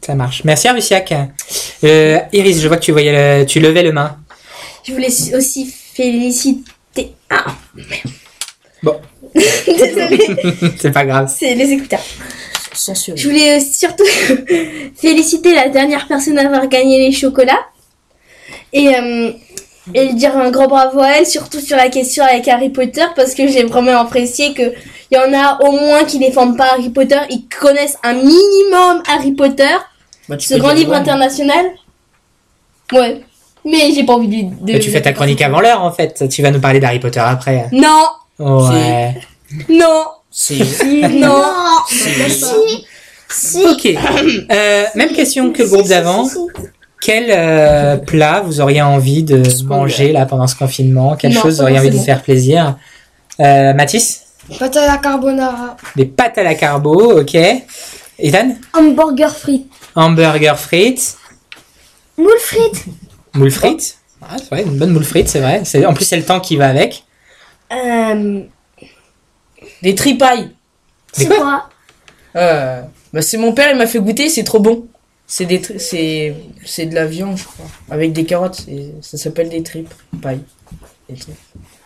Ça 0.00 0.14
marche. 0.14 0.42
Merci 0.44 0.68
Russiac. 0.68 1.12
Euh, 1.84 2.18
Iris, 2.32 2.60
je 2.60 2.68
vois 2.68 2.76
que 2.76 2.84
tu 2.84 2.92
voyais, 2.92 3.40
le- 3.40 3.46
tu 3.46 3.60
levais 3.60 3.82
le 3.82 3.92
main. 3.92 4.16
Je 4.86 4.92
voulais 4.92 5.08
aussi 5.34 5.66
féliciter. 5.94 7.12
Ah, 7.30 7.44
Bon. 8.82 9.00
désolée, 9.34 10.26
c'est 10.78 10.92
pas 10.92 11.04
grave. 11.04 11.32
c'est 11.36 11.54
les 11.54 11.70
écouteurs. 11.72 12.02
Censuré. 12.72 13.16
Je 13.16 13.28
voulais 13.28 13.58
surtout 13.60 14.04
féliciter 14.96 15.54
la 15.54 15.68
dernière 15.68 16.06
personne 16.06 16.38
à 16.38 16.46
avoir 16.46 16.68
gagné 16.68 16.98
les 16.98 17.12
chocolats 17.12 17.64
et, 18.72 18.94
euh, 18.94 19.32
et 19.94 20.12
dire 20.14 20.36
un 20.36 20.50
grand 20.50 20.68
bravo 20.68 21.00
à 21.00 21.18
elle, 21.18 21.26
surtout 21.26 21.60
sur 21.60 21.76
la 21.76 21.88
question 21.88 22.22
avec 22.22 22.46
Harry 22.48 22.68
Potter, 22.68 23.04
parce 23.16 23.34
que 23.34 23.48
j'ai 23.48 23.64
vraiment 23.64 23.98
apprécié 23.98 24.52
que 24.54 24.72
il 25.10 25.16
y 25.16 25.18
en 25.18 25.32
a 25.38 25.58
au 25.62 25.72
moins 25.72 26.04
qui 26.04 26.18
défendent 26.18 26.56
pas 26.56 26.72
Harry 26.72 26.90
Potter, 26.90 27.18
ils 27.30 27.44
connaissent 27.48 27.98
un 28.02 28.14
minimum 28.14 29.02
Harry 29.08 29.32
Potter, 29.32 29.76
Bah, 30.28 30.36
tu 30.36 30.46
ce 30.48 30.54
grand 30.54 30.72
livre 30.72 30.90
ouais. 30.92 30.96
international. 30.96 31.66
Ouais, 32.92 33.22
mais 33.64 33.92
j'ai 33.94 34.04
pas 34.04 34.14
envie 34.14 34.44
de. 34.44 34.50
de- 34.64 34.72
Mais 34.74 34.78
tu 34.78 34.90
fais 34.90 35.02
ta 35.02 35.12
chronique 35.12 35.42
avant 35.42 35.60
l'heure 35.60 35.82
en 35.82 35.90
fait. 35.92 36.28
Tu 36.28 36.42
vas 36.42 36.50
nous 36.50 36.60
parler 36.60 36.80
d'Harry 36.80 36.98
Potter 37.00 37.20
après. 37.20 37.66
Non, 37.72 38.06
Ouais. 38.38 39.14
non, 39.68 40.04
Si. 40.30 40.60
non. 41.12 41.42
Ok. 43.64 43.86
Euh, 44.50 44.84
même 44.94 45.12
question 45.12 45.52
que 45.52 45.62
le 45.62 45.68
groupe 45.68 45.88
d'avant. 45.88 46.28
Quel 47.00 47.26
euh, 47.30 47.96
plat 47.96 48.40
vous 48.44 48.60
auriez 48.60 48.82
envie 48.82 49.22
de 49.22 49.42
manger 49.64 50.12
là 50.12 50.26
pendant 50.26 50.46
ce 50.46 50.56
confinement? 50.56 51.14
Quelle 51.16 51.32
Non, 51.34 51.42
chose 51.42 51.56
vous 51.56 51.62
auriez 51.62 51.78
envie 51.78 51.90
de 51.90 51.96
bon. 51.96 52.02
faire 52.02 52.22
plaisir? 52.22 52.76
Euh, 53.40 53.74
Mathis? 53.74 54.22
Pâte 54.58 54.76
à 54.76 54.86
la 54.86 54.96
carbonara. 54.98 55.76
Des 55.96 56.06
pâtes 56.06 56.38
à 56.38 56.42
la 56.42 56.54
carbo, 56.54 57.20
ok. 57.20 57.34
Ethan? 58.18 58.56
Hamburger 58.72 59.34
frites. 59.36 59.66
Hamburger 59.94 60.58
frites. 60.58 61.16
Moule 62.16 62.38
frites. 62.38 62.84
Moule 63.34 63.50
frites? 63.50 63.98
Ah, 64.22 64.36
c'est 64.38 64.48
vrai, 64.50 64.62
une 64.62 64.78
bonne 64.78 64.90
moule 64.92 65.04
frites, 65.04 65.28
c'est 65.28 65.40
vrai. 65.40 65.62
C'est- 65.64 65.84
En 65.84 65.92
plus, 65.94 66.04
c'est 66.04 66.16
le 66.16 66.24
temps 66.24 66.40
qui 66.40 66.56
va 66.56 66.68
avec. 66.68 67.04
Euh, 67.72 68.42
Des 69.82 69.94
tripailles. 69.94 70.50
C'est 71.12 71.26
quoi 71.28 71.68
Euh, 72.36 72.82
bah 73.12 73.22
c'est 73.22 73.36
mon 73.38 73.52
père, 73.52 73.70
il 73.70 73.76
m'a 73.78 73.86
fait 73.86 73.98
goûter, 73.98 74.28
c'est 74.28 74.44
trop 74.44 74.60
bon. 74.60 74.86
C'est 75.26 75.44
des 75.46 75.60
tri- 75.60 75.80
c'est 75.80 76.34
c'est 76.64 76.86
de 76.86 76.94
la 76.94 77.06
viande, 77.06 77.36
je 77.36 77.44
crois, 77.44 77.66
avec 77.90 78.12
des 78.12 78.24
carottes. 78.24 78.64
Ça 79.02 79.16
s'appelle 79.16 79.48
des 79.48 79.62
tripes, 79.62 79.92
paille. 80.22 80.40
Des 81.08 81.16
tripes. 81.16 81.34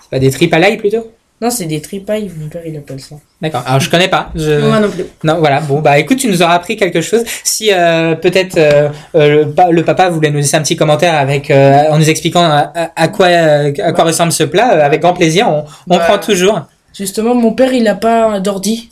C'est 0.03 0.11
pas 0.11 0.19
des 0.19 0.31
tripes 0.31 0.53
à 0.53 0.59
l'ail 0.59 0.77
plutôt 0.77 1.11
Non, 1.43 1.49
c'est 1.51 1.65
des 1.65 1.81
tripailles, 1.81 2.31
mon 2.39 2.49
père 2.49 2.61
il 2.67 2.77
appelle 2.77 3.01
ça. 3.01 3.17
D'accord. 3.41 3.63
Alors 3.67 3.81
je 3.81 3.89
connais 3.89 4.09
pas. 4.09 4.31
Je... 4.35 4.61
Moi 4.61 4.79
non 4.79 4.91
plus. 4.91 5.05
Non, 5.25 5.39
voilà. 5.39 5.61
Bon, 5.61 5.81
bah 5.81 5.99
écoute, 5.99 6.19
tu 6.19 6.29
nous 6.29 6.43
auras 6.43 6.53
appris 6.55 6.77
quelque 6.77 7.01
chose. 7.01 7.23
Si 7.45 7.71
euh, 7.73 8.15
peut-être 8.15 8.59
euh, 8.59 8.91
euh, 9.15 9.45
le, 9.47 9.51
pa- 9.51 9.71
le 9.71 9.83
papa 9.83 10.11
voulait 10.11 10.29
nous 10.31 10.37
laisser 10.37 10.57
un 10.57 10.63
petit 10.63 10.77
commentaire 10.77 11.15
avec 11.15 11.51
euh, 11.51 11.85
en 11.91 11.97
nous 11.99 12.11
expliquant 12.11 12.43
à, 12.45 13.09
quoi 13.09 13.29
à 13.29 13.93
quoi 13.93 14.05
ressemble 14.05 14.33
ce 14.33 14.43
plat, 14.45 14.85
avec 14.85 15.01
grand 15.01 15.15
plaisir, 15.15 15.49
on, 15.49 15.65
on 15.89 15.97
Bah, 15.97 16.01
prend 16.01 16.19
toujours. 16.19 16.61
Justement, 16.95 17.35
mon 17.35 17.53
père 17.53 17.73
il 17.73 17.89
a 17.89 17.95
pas 17.95 18.39
d'ordi. 18.41 18.91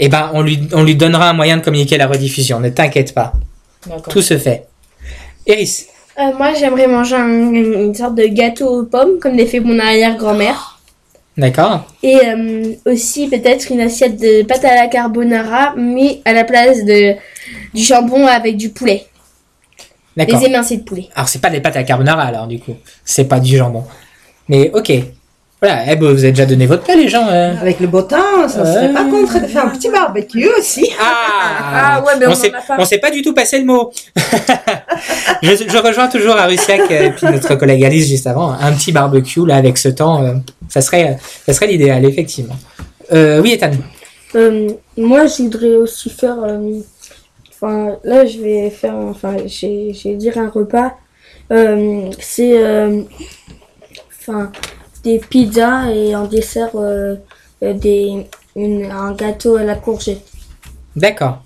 Et 0.00 0.08
ben 0.08 0.30
on 0.34 0.42
lui 0.42 0.58
on 0.72 0.82
lui 0.82 0.96
donnera 0.96 1.28
un 1.28 1.32
moyen 1.34 1.58
de 1.58 1.62
communiquer 1.62 1.96
la 1.96 2.08
rediffusion. 2.08 2.58
Ne 2.58 2.70
t'inquiète 2.70 3.14
pas. 3.14 3.34
D'accord. 3.86 4.12
Tout 4.12 4.22
se 4.22 4.36
fait. 4.36 4.66
Euh, 5.48 6.32
moi, 6.36 6.52
j'aimerais 6.58 6.86
manger 6.86 7.16
un- 7.16 7.52
une 7.54 7.94
sorte 7.94 8.14
de 8.14 8.24
gâteau 8.24 8.66
aux 8.80 8.84
pommes, 8.84 9.18
comme 9.20 9.34
les 9.34 9.46
fait 9.46 9.60
mon 9.60 9.78
arrière-grand-mère. 9.78 10.69
D'accord. 11.36 11.86
Et 12.02 12.16
euh, 12.16 12.74
aussi 12.86 13.28
peut-être 13.28 13.70
une 13.70 13.80
assiette 13.80 14.20
de 14.20 14.42
pâte 14.42 14.64
à 14.64 14.74
la 14.74 14.88
carbonara, 14.88 15.74
mais 15.76 16.20
à 16.24 16.32
la 16.32 16.44
place 16.44 16.84
de 16.84 17.14
du 17.72 17.82
jambon 17.82 18.26
avec 18.26 18.56
du 18.56 18.70
poulet. 18.70 19.06
D'accord. 20.16 20.40
Des 20.40 20.46
émincés 20.46 20.78
de 20.78 20.82
poulet. 20.82 21.08
Alors 21.14 21.28
c'est 21.28 21.40
pas 21.40 21.50
des 21.50 21.60
pâtes 21.60 21.76
à 21.76 21.84
carbonara 21.84 22.22
alors 22.22 22.46
du 22.46 22.58
coup. 22.58 22.76
C'est 23.04 23.24
pas 23.24 23.40
du 23.40 23.56
jambon. 23.56 23.84
Mais 24.48 24.70
ok. 24.74 24.92
Voilà. 25.62 25.82
Eh 25.92 25.96
ben, 25.96 26.12
vous 26.12 26.22
avez 26.24 26.32
déjà 26.32 26.46
donné 26.46 26.66
votre 26.66 26.82
plat 26.84 26.94
les 26.96 27.08
gens. 27.08 27.26
euh. 27.28 27.54
Avec 27.60 27.80
le 27.80 27.86
beau 27.86 28.00
temps, 28.02 28.48
ça 28.48 28.64
serait 28.64 28.92
pas 28.92 29.04
contre 29.04 29.40
de 29.42 29.46
faire 29.46 29.66
un 29.66 29.68
petit 29.70 29.90
barbecue 29.90 30.48
aussi. 30.58 30.90
Ah, 31.00 32.02
ouais, 32.06 32.12
mais 32.18 32.26
on 32.26 32.30
on 32.30 32.32
en 32.32 32.36
a 32.44 32.60
pas. 32.66 32.76
on 32.78 32.84
sait 32.84 32.98
pas 32.98 33.10
du 33.10 33.20
tout 33.22 33.34
passer 33.34 33.58
le 33.58 33.66
mot. 33.66 33.92
je, 35.42 35.48
je 35.68 35.78
rejoins 35.78 36.08
toujours 36.08 36.36
à 36.36 36.46
Russiac 36.46 36.90
et 36.90 37.10
puis 37.10 37.26
notre 37.26 37.54
collègue 37.56 37.84
Alice 37.84 38.08
juste 38.08 38.26
avant. 38.26 38.52
Un 38.52 38.72
petit 38.72 38.92
barbecue 38.92 39.44
là 39.46 39.56
avec 39.56 39.76
ce 39.78 39.88
temps, 39.88 40.22
euh, 40.24 40.34
ça 40.68 40.80
serait, 40.80 41.18
ça 41.46 41.52
serait 41.52 41.66
l'idéal 41.66 42.04
effectivement. 42.04 42.56
Euh, 43.12 43.40
oui, 43.42 43.52
Ethan. 43.52 43.70
Euh, 44.36 44.68
moi, 44.96 45.26
je 45.26 45.42
voudrais 45.42 45.76
aussi 45.76 46.10
faire. 46.10 46.36
euh, 46.42 46.80
Enfin, 47.62 47.96
là, 48.04 48.24
je 48.24 48.38
vais 48.38 48.70
faire. 48.70 48.94
Enfin, 48.94 49.36
j'ai 49.44 49.92
j'ai 49.92 50.14
dire 50.14 50.38
un 50.38 50.48
repas. 50.48 50.94
Euh, 51.52 52.08
C'est. 52.18 52.52
euh, 52.56 53.02
Enfin, 54.22 54.50
des 55.04 55.18
pizzas 55.18 55.90
et 55.90 56.14
en 56.14 56.24
dessert, 56.26 56.70
euh, 56.74 57.16
euh, 57.62 57.72
des, 57.74 58.26
une- 58.56 58.90
un 58.90 59.12
gâteau 59.12 59.56
à 59.56 59.62
la 59.64 59.74
courgette. 59.76 60.24
D'accord. 60.96 61.42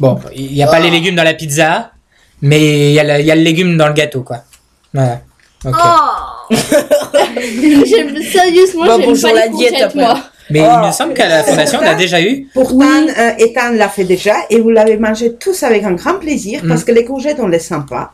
Bon, 0.00 0.18
il 0.34 0.52
n'y 0.52 0.62
a 0.62 0.66
pas 0.66 0.80
les 0.80 0.90
légumes 0.90 1.14
dans 1.14 1.22
la 1.24 1.34
pizza, 1.34 1.92
mais 2.40 2.90
il 2.90 2.94
y, 2.94 3.00
a 3.00 3.04
le- 3.04 3.20
il 3.20 3.26
y 3.26 3.30
a 3.30 3.36
le 3.36 3.42
légume 3.42 3.76
dans 3.76 3.88
le 3.88 3.94
gâteau 3.94 4.22
quoi. 4.22 4.38
Voilà. 4.92 5.20
Ok. 5.64 5.74
Oh 5.78 6.54
J'aime 7.86 8.20
sérieusement, 8.22 8.84
Bon, 8.84 8.96
j'aime 8.98 9.06
bonjour 9.06 9.30
pas 9.30 9.36
la 9.36 9.46
les 9.46 9.52
diète 9.52 9.70
courgettes, 9.70 9.82
après. 9.86 10.00
moi. 10.00 10.18
Mais 10.50 10.58
il 10.58 10.86
me 10.86 10.92
semble 10.92 11.14
qu'à 11.14 11.28
la 11.28 11.44
fondation 11.44 11.78
on 11.82 11.86
a 11.86 11.94
déjà 11.94 12.20
eu. 12.20 12.48
Pourtant, 12.52 13.06
euh, 13.16 13.30
Ethan 13.38 13.70
l'a 13.74 13.88
fait 13.88 14.04
déjà 14.04 14.34
et 14.50 14.60
vous 14.60 14.70
l'avez 14.70 14.96
mangé 14.98 15.34
tous 15.36 15.62
avec 15.62 15.84
un 15.84 15.92
grand 15.92 16.14
plaisir 16.18 16.62
parce 16.68 16.82
Mm. 16.82 16.84
que 16.84 16.92
les 16.92 17.04
courgettes, 17.04 17.38
on 17.40 17.46
les 17.46 17.60
sent 17.60 17.76
pas. 17.88 18.12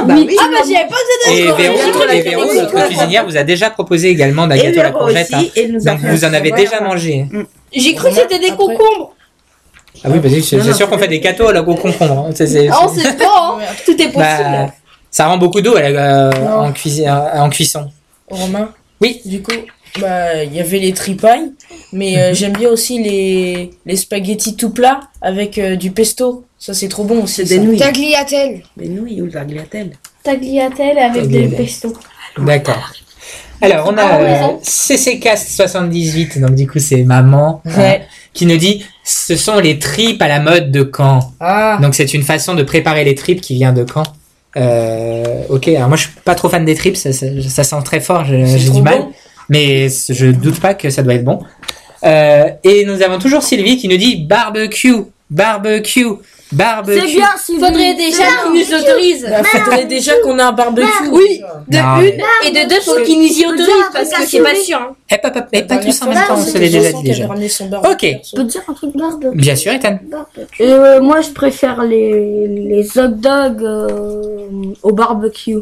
Ah 0.00 0.02
bah 0.04 0.14
oui. 0.16 0.36
Ah 0.40 0.48
bah 0.50 0.58
j'y 0.66 0.74
avais 0.76 0.88
pas 0.88 0.96
besoin 0.96 1.36
Et 1.36 1.46
de 1.46 1.52
Véro, 1.52 1.92
courgettes. 1.92 2.10
et 2.14 2.22
Véro, 2.30 2.44
notre 2.54 2.86
cuisinière, 2.86 3.24
vous 3.26 3.36
a 3.36 3.42
déjà 3.44 3.70
proposé 3.70 4.08
également 4.08 4.46
gâteau 4.46 4.80
à 4.80 4.82
la 4.84 4.90
courgette. 4.90 5.26
aussi, 5.32 5.34
hein. 5.46 5.50
et 5.56 5.68
nous 5.68 5.88
a 5.88 5.92
Donc 5.92 6.00
fait 6.00 6.10
vous 6.10 6.24
en 6.24 6.32
avez 6.34 6.50
déjà 6.50 6.80
mangé. 6.80 7.26
J'ai 7.74 7.94
cru 7.94 8.08
que 8.10 8.14
c'était 8.16 8.38
des 8.38 8.46
Après- 8.50 8.56
concombres. 8.56 9.14
Ah 10.04 10.08
oui, 10.10 10.18
parce 10.20 10.34
que 10.34 10.40
c'est 10.40 10.60
c'est 10.62 10.72
sûr 10.72 10.88
qu'on 10.88 10.98
fait 10.98 11.08
des 11.08 11.20
gâteaux 11.20 11.48
à 11.48 11.52
la 11.52 11.62
concombre. 11.62 12.02
hein. 12.02 12.30
C'est- 12.34 12.46
c'est- 12.46 12.68
Ah, 12.70 12.80
on 12.84 12.88
sait 12.88 13.12
pas, 13.16 13.24
hein. 13.24 13.58
tout 13.84 13.92
est 13.92 14.08
possible. 14.08 14.16
Bah, 14.16 14.70
ça 15.10 15.26
rend 15.26 15.36
beaucoup 15.36 15.60
d'eau 15.60 15.76
à 15.76 15.82
la- 15.82 16.28
euh, 16.30 16.30
en, 16.58 16.72
cuisi- 16.72 17.06
euh, 17.06 17.40
en 17.40 17.48
cuisson. 17.50 17.90
Romain 18.28 18.70
Oui. 19.00 19.20
Du 19.24 19.42
coup, 19.42 19.52
bah, 20.00 20.42
il 20.44 20.54
y 20.54 20.60
avait 20.60 20.78
les 20.78 20.92
tripailles, 20.92 21.52
mais 21.92 22.18
euh, 22.18 22.34
j'aime 22.34 22.52
bien 22.52 22.68
aussi 22.70 23.02
les, 23.02 23.70
les 23.86 23.96
spaghettis 23.96 24.56
tout 24.56 24.70
plats 24.70 25.00
avec 25.20 25.58
euh, 25.58 25.76
du 25.76 25.90
pesto. 25.90 26.44
Ça, 26.58 26.74
c'est 26.74 26.88
trop 26.88 27.04
bon 27.04 27.24
aussi. 27.24 27.34
C'est 27.34 27.44
des 27.44 27.56
ça. 27.56 27.62
nouilles. 27.62 27.78
Tagliatelle. 27.78 28.62
Des 28.76 28.88
nouilles 28.88 29.20
ou 29.22 29.28
tagliatelle. 29.28 29.92
Tagliatelle 30.22 30.98
avec 30.98 31.22
des 31.26 31.42
Tagliatelle. 31.42 31.56
pesto. 31.56 31.92
D'accord. 32.38 32.92
Alors, 33.60 33.88
on 33.92 33.96
a 33.98 34.02
Ah, 34.02 34.18
euh, 34.20 34.32
raison. 34.34 34.60
CCcast78, 34.62 36.40
donc 36.40 36.54
du 36.54 36.66
coup, 36.66 36.78
c'est 36.78 37.02
maman, 37.04 37.62
hein, 37.66 37.96
qui 38.32 38.46
nous 38.46 38.56
dit 38.56 38.84
ce 39.04 39.36
sont 39.36 39.58
les 39.58 39.78
tripes 39.78 40.20
à 40.22 40.28
la 40.28 40.40
mode 40.40 40.70
de 40.70 40.88
Caen. 40.96 41.20
Ah, 41.40 41.78
Donc, 41.82 41.94
c'est 41.94 42.14
une 42.14 42.22
façon 42.22 42.54
de 42.54 42.62
préparer 42.62 43.04
les 43.04 43.14
tripes 43.14 43.40
qui 43.40 43.54
vient 43.54 43.72
de 43.72 43.84
Caen. 43.92 44.02
Euh, 44.56 45.42
ok, 45.48 45.68
alors 45.68 45.88
moi, 45.88 45.96
je 45.96 46.02
suis 46.04 46.12
pas 46.24 46.34
trop 46.34 46.48
fan 46.48 46.64
des 46.64 46.74
tripes, 46.74 46.96
ça, 46.96 47.12
ça, 47.12 47.26
ça 47.48 47.64
sent 47.64 47.76
très 47.84 48.00
fort, 48.00 48.24
je- 48.24 48.44
C'est 48.44 48.58
j'ai 48.58 48.66
trop 48.66 48.76
du 48.78 48.82
mal. 48.82 48.98
bon. 48.98 49.12
Mais 49.52 49.88
je 50.08 50.26
doute 50.32 50.60
pas 50.60 50.72
que 50.74 50.88
ça 50.88 51.02
doit 51.02 51.14
être 51.14 51.24
bon. 51.24 51.40
Euh, 52.04 52.44
et 52.64 52.84
nous 52.86 53.02
avons 53.02 53.18
toujours 53.18 53.42
Sylvie 53.42 53.76
qui 53.76 53.86
nous 53.86 53.98
dit 53.98 54.16
barbecue, 54.24 54.94
barbecue, 55.30 56.06
barbecue. 56.50 56.98
C'est 57.00 57.14
bien, 57.14 57.28
Sylvie. 57.38 57.60
Faudrait 57.64 57.94
déjà 57.94 58.22
qu'ils 58.42 58.52
nous 58.60 58.74
autorisent. 58.80 59.26
bah, 59.28 59.44
faudrait 59.44 59.84
déjà 59.84 60.12
qu'on 60.24 60.38
ait 60.38 60.42
un 60.42 60.52
barbecue. 60.52 60.88
Oui, 61.12 61.40
de 61.68 61.76
Non, 61.76 61.96
une 62.00 62.16
mais- 62.16 62.48
et 62.48 62.50
de 62.64 62.68
deux, 62.68 62.80
faut 62.80 62.96
qu'ils 63.04 63.18
nous 63.20 63.28
y 63.40 63.46
autorisent 63.46 63.90
parce 63.92 64.08
que 64.08 64.26
c'est 64.26 64.40
pas 64.42 64.54
sûr. 64.56 64.78
hein. 64.78 64.96
Eh, 65.12 65.18
pas, 65.18 65.30
pas, 65.30 65.46
eh, 65.52 65.62
pas 65.62 65.76
tous 65.76 66.02
en 66.02 66.06
même 66.06 66.14
temps, 66.26 66.34
on 66.38 66.42
se 66.42 66.58
l'est 66.58 66.70
déjà 66.70 66.92
dit 66.92 67.02
déjà. 67.02 67.26
ramené 67.28 67.48
son 67.48 67.66
barbecue. 67.68 67.92
Ok, 68.14 68.20
Je 68.32 68.36
peux 68.36 68.42
te 68.44 68.48
dire 68.50 68.62
un 68.66 68.72
truc 68.72 68.96
barbecue 68.96 69.36
bien 69.36 69.54
sûr, 69.54 69.72
Ethan. 69.72 69.98
Et 70.58 70.72
euh, 70.72 71.00
moi, 71.02 71.20
je 71.20 71.28
préfère 71.30 71.82
les, 71.84 72.48
les 72.48 72.98
hot 72.98 73.08
dogs 73.08 73.62
euh, 73.62 74.48
au 74.82 74.92
barbecue. 74.92 75.58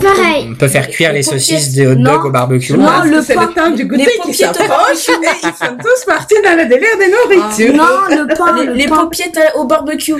Pareil. 0.00 0.48
On 0.50 0.54
peut 0.54 0.68
faire 0.68 0.88
cuire 0.88 1.10
les 1.10 1.18
Les 1.18 1.22
saucisses 1.22 1.68
paupières. 1.68 1.88
de 1.88 1.92
hot 1.92 1.94
dog 1.96 2.04
Non. 2.22 2.28
au 2.28 2.30
barbecue. 2.30 2.72
Non, 2.74 3.02
le 3.04 3.22
c'est 3.22 3.34
pain- 3.34 3.46
le 3.46 3.52
temps 3.54 3.70
du 3.70 3.84
goûter 3.84 4.04
les 4.04 4.18
qui 4.32 4.34
s'approche 4.34 5.08
et 5.08 5.12
ils 5.42 5.66
sont 5.66 5.76
tous 5.76 6.04
partis 6.06 6.34
dans 6.42 6.56
le 6.56 6.66
délire 6.66 6.96
de 6.98 7.34
nourriture. 7.36 7.74
Non, 7.74 8.08
le 8.08 8.34
pain, 8.36 8.56
Les, 8.56 8.66
le 8.66 8.72
les 8.74 8.86
pain. 8.88 9.08
au 9.56 9.64
barbecue. 9.64 10.14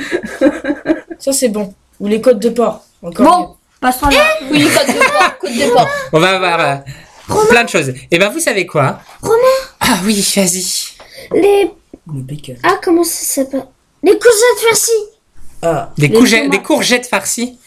ça, 1.19 1.32
c'est 1.32 1.49
bon. 1.49 1.73
Ou 2.01 2.09
les 2.09 2.20
côtes 2.20 2.39
de 2.40 2.49
porc. 2.51 2.82
Encore 3.03 3.27
Bon, 3.27 3.57
passons 3.81 4.09
là. 4.09 4.24
Oui, 4.51 4.65
côte 4.69 4.86
de 4.89 4.99
porc, 4.99 5.39
côte 5.40 5.51
de 5.53 5.70
porc. 5.73 5.89
On 6.12 6.19
va 6.20 6.31
avoir 6.36 6.61
euh, 6.61 7.35
plein 7.49 7.65
de 7.65 7.69
choses. 7.69 7.93
Et 8.11 8.19
ben, 8.19 8.28
vous 8.28 8.40
savez 8.40 8.66
quoi? 8.66 9.01
Romain. 9.23 9.36
Ah 9.81 9.99
oui, 10.05 10.15
vas-y. 10.36 10.94
Les. 11.35 11.70
Le 12.12 12.20
bacon. 12.23 12.57
Ah, 12.65 12.78
comment 12.82 13.05
ça 13.05 13.24
s'appelle? 13.24 13.65
Les 14.03 14.12
courgettes 14.19 14.69
farcies. 14.69 14.90
Ah, 15.62 15.93
Des, 15.97 16.09
Les 16.09 16.15
courgettes, 16.15 16.40
tomates. 16.44 16.51
des 16.59 16.62
courgettes 16.62 17.07
farcies? 17.07 17.59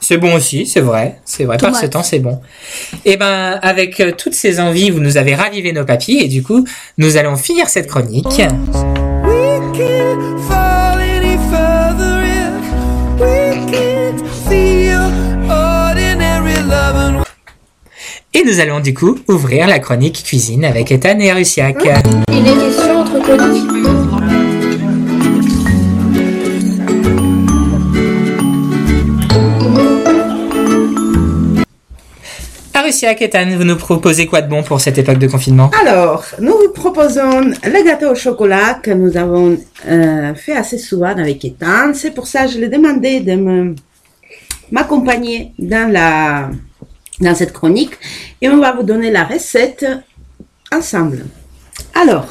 C'est 0.00 0.16
bon 0.16 0.34
aussi, 0.34 0.66
c'est 0.66 0.80
vrai. 0.80 1.20
C'est 1.24 1.44
vrai, 1.44 1.58
par 1.58 1.76
ce 1.76 1.86
temps, 1.86 2.02
c'est 2.02 2.18
bon. 2.18 2.40
Et 3.04 3.16
ben, 3.16 3.58
avec 3.62 4.00
euh, 4.00 4.12
toutes 4.16 4.34
ces 4.34 4.58
envies, 4.58 4.90
vous 4.90 5.00
nous 5.00 5.18
avez 5.18 5.34
ravivé 5.34 5.72
nos 5.72 5.84
papilles. 5.84 6.22
Et 6.22 6.28
du 6.28 6.42
coup, 6.42 6.66
nous 6.98 7.16
allons 7.16 7.36
finir 7.36 7.68
cette 7.68 7.86
chronique. 7.86 8.40
Loving. 16.70 17.22
Et 18.32 18.44
nous 18.44 18.60
allons 18.60 18.78
du 18.80 18.94
coup 18.94 19.18
ouvrir 19.28 19.66
la 19.66 19.80
chronique 19.80 20.22
cuisine 20.24 20.64
avec 20.64 20.92
Ethan 20.92 21.18
et 21.18 21.32
Rusiak. 21.32 21.82
Il 22.30 22.46
est 22.46 22.56
question 22.56 23.00
entre 23.00 23.18
chroniques. 23.20 24.49
Arusiak, 32.90 33.22
Ethan, 33.22 33.46
vous 33.56 33.62
nous 33.62 33.76
proposez 33.76 34.26
quoi 34.26 34.42
de 34.42 34.48
bon 34.50 34.64
pour 34.64 34.80
cette 34.80 34.98
époque 34.98 35.18
de 35.18 35.28
confinement? 35.28 35.70
Alors, 35.80 36.24
nous 36.40 36.50
vous 36.58 36.70
proposons 36.74 37.40
le 37.40 37.84
gâteau 37.84 38.10
au 38.10 38.14
chocolat 38.16 38.80
que 38.82 38.90
nous 38.90 39.16
avons 39.16 39.56
euh, 39.88 40.34
fait 40.34 40.56
assez 40.56 40.76
souvent 40.76 41.06
avec 41.16 41.44
Ethan. 41.44 41.94
C'est 41.94 42.10
pour 42.10 42.26
ça 42.26 42.46
que 42.46 42.50
je 42.50 42.58
lui 42.58 42.64
ai 42.64 42.68
demandé 42.68 43.20
de 43.20 43.36
me- 43.36 43.76
m'accompagner 44.72 45.52
dans, 45.56 45.88
la, 45.92 46.50
dans 47.20 47.34
cette 47.36 47.52
chronique 47.52 47.92
et 48.42 48.48
on 48.48 48.58
va 48.58 48.72
vous 48.72 48.82
donner 48.82 49.12
la 49.12 49.22
recette 49.22 49.86
ensemble. 50.72 51.26
Alors, 51.94 52.26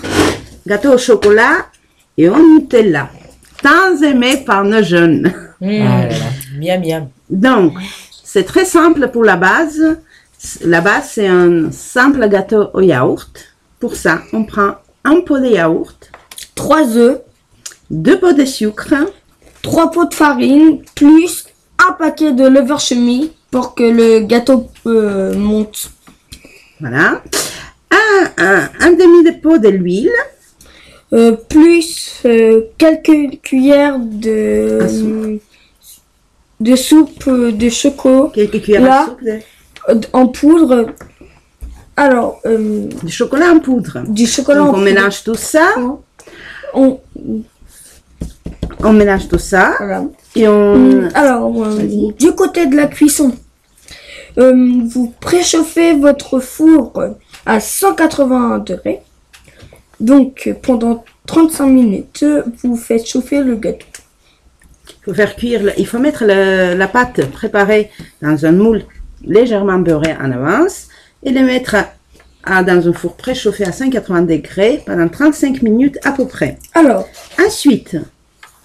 gâteau 0.67 0.91
au 0.95 0.97
chocolat 0.97 1.67
et 2.17 2.27
au 2.27 2.35
Nutella, 2.37 3.07
tant 3.63 3.95
aimé 4.03 4.43
par 4.45 4.65
nos 4.65 4.83
jeunes. 4.83 5.33
Mmh. 5.61 5.69
Ah 5.87 6.05
là 6.05 6.09
là. 6.09 6.15
miam 6.59 6.81
miam. 6.85 7.07
Donc, 7.29 7.73
c'est 8.25 8.43
très 8.43 8.65
simple 8.65 9.07
pour 9.07 9.23
la 9.23 9.37
base. 9.37 9.99
La 10.63 10.81
base, 10.81 11.11
c'est 11.13 11.27
un 11.27 11.71
simple 11.71 12.27
gâteau 12.29 12.69
au 12.73 12.81
yaourt. 12.81 13.55
Pour 13.79 13.95
ça, 13.95 14.21
on 14.33 14.43
prend 14.43 14.75
un 15.03 15.21
pot 15.21 15.39
de 15.39 15.47
yaourt, 15.47 16.11
3 16.55 16.97
œufs, 16.97 17.21
deux 17.89 18.19
pots 18.19 18.33
de 18.33 18.45
sucre, 18.45 18.93
3 19.61 19.91
pots 19.91 20.05
de 20.05 20.13
farine, 20.13 20.81
plus 20.95 21.45
un 21.87 21.93
paquet 21.93 22.31
de 22.31 22.45
levure 22.47 22.79
chimie 22.79 23.31
pour 23.51 23.75
que 23.75 23.83
le 23.83 24.19
gâteau 24.25 24.67
euh, 24.85 25.33
monte. 25.35 25.91
voilà, 26.79 27.21
un, 27.91 28.31
un, 28.37 28.69
un 28.79 28.91
demi 28.91 29.23
de 29.23 29.31
pot 29.41 29.57
de 29.57 29.69
l'huile, 29.69 30.11
Euh, 31.11 31.31
plus 31.49 32.21
euh, 32.25 32.65
quelques 32.77 33.41
cuillères 33.41 33.97
de, 33.97 34.77
soupe. 34.87 35.41
de 36.59 36.75
soupe 36.75 37.27
de 37.63 37.69
chocolat 37.69 38.29
quelques 38.31 38.61
cuillères 38.61 38.83
Là. 38.83 39.01
à 39.01 39.05
soupe 39.07 39.23
de, 39.23 39.39
en 40.13 40.27
poudre. 40.27 40.87
Alors, 41.97 42.39
euh, 42.45 42.87
de 43.03 43.09
chocolat 43.09 43.51
en 43.51 43.59
poudre. 43.59 44.03
du 44.07 44.25
chocolat 44.25 44.59
Donc, 44.59 44.67
en 44.67 44.69
on 44.69 44.73
poudre. 44.73 44.85
mélange 44.85 45.23
tout 45.23 45.35
ça, 45.35 45.67
On- 46.73 46.99
on 48.83 48.93
mélange 48.93 49.27
tout 49.27 49.37
ça 49.39 49.73
voilà. 49.77 50.03
et 50.35 50.47
on... 50.47 50.73
Hum, 50.75 51.09
Alors, 51.13 51.51
euh, 51.65 52.11
du 52.17 52.31
côté 52.33 52.67
de 52.67 52.75
la 52.75 52.87
cuisson, 52.87 53.33
euh, 54.37 54.53
vous 54.85 55.13
préchauffez 55.19 55.93
votre 55.93 56.39
four 56.39 56.93
à 57.45 57.59
180 57.59 58.59
degrés. 58.59 59.01
Donc, 59.99 60.53
pendant 60.61 61.03
35 61.25 61.67
minutes, 61.67 62.23
vous 62.63 62.77
faites 62.77 63.05
chauffer 63.05 63.41
le 63.43 63.55
gâteau. 63.57 63.85
Il 64.87 65.03
faut 65.05 65.13
faire 65.13 65.35
cuire, 65.35 65.73
il 65.77 65.85
faut 65.87 65.99
mettre 65.99 66.23
le- 66.25 66.75
la 66.77 66.87
pâte 66.87 67.25
préparée 67.31 67.89
dans 68.21 68.45
un 68.45 68.51
moule 68.53 68.83
légèrement 69.25 69.79
beurré 69.79 70.15
en 70.19 70.31
avance 70.31 70.87
et 71.23 71.31
le 71.31 71.41
mettre 71.45 71.75
à- 71.75 71.89
à- 72.43 72.63
dans 72.63 72.87
un 72.87 72.93
four 72.93 73.15
préchauffé 73.15 73.65
à 73.65 73.71
180 73.71 74.23
degrés 74.23 74.81
pendant 74.85 75.07
35 75.09 75.61
minutes 75.61 75.97
à 76.03 76.11
peu 76.11 76.25
près. 76.27 76.57
Alors, 76.73 77.07
Ensuite, 77.45 77.97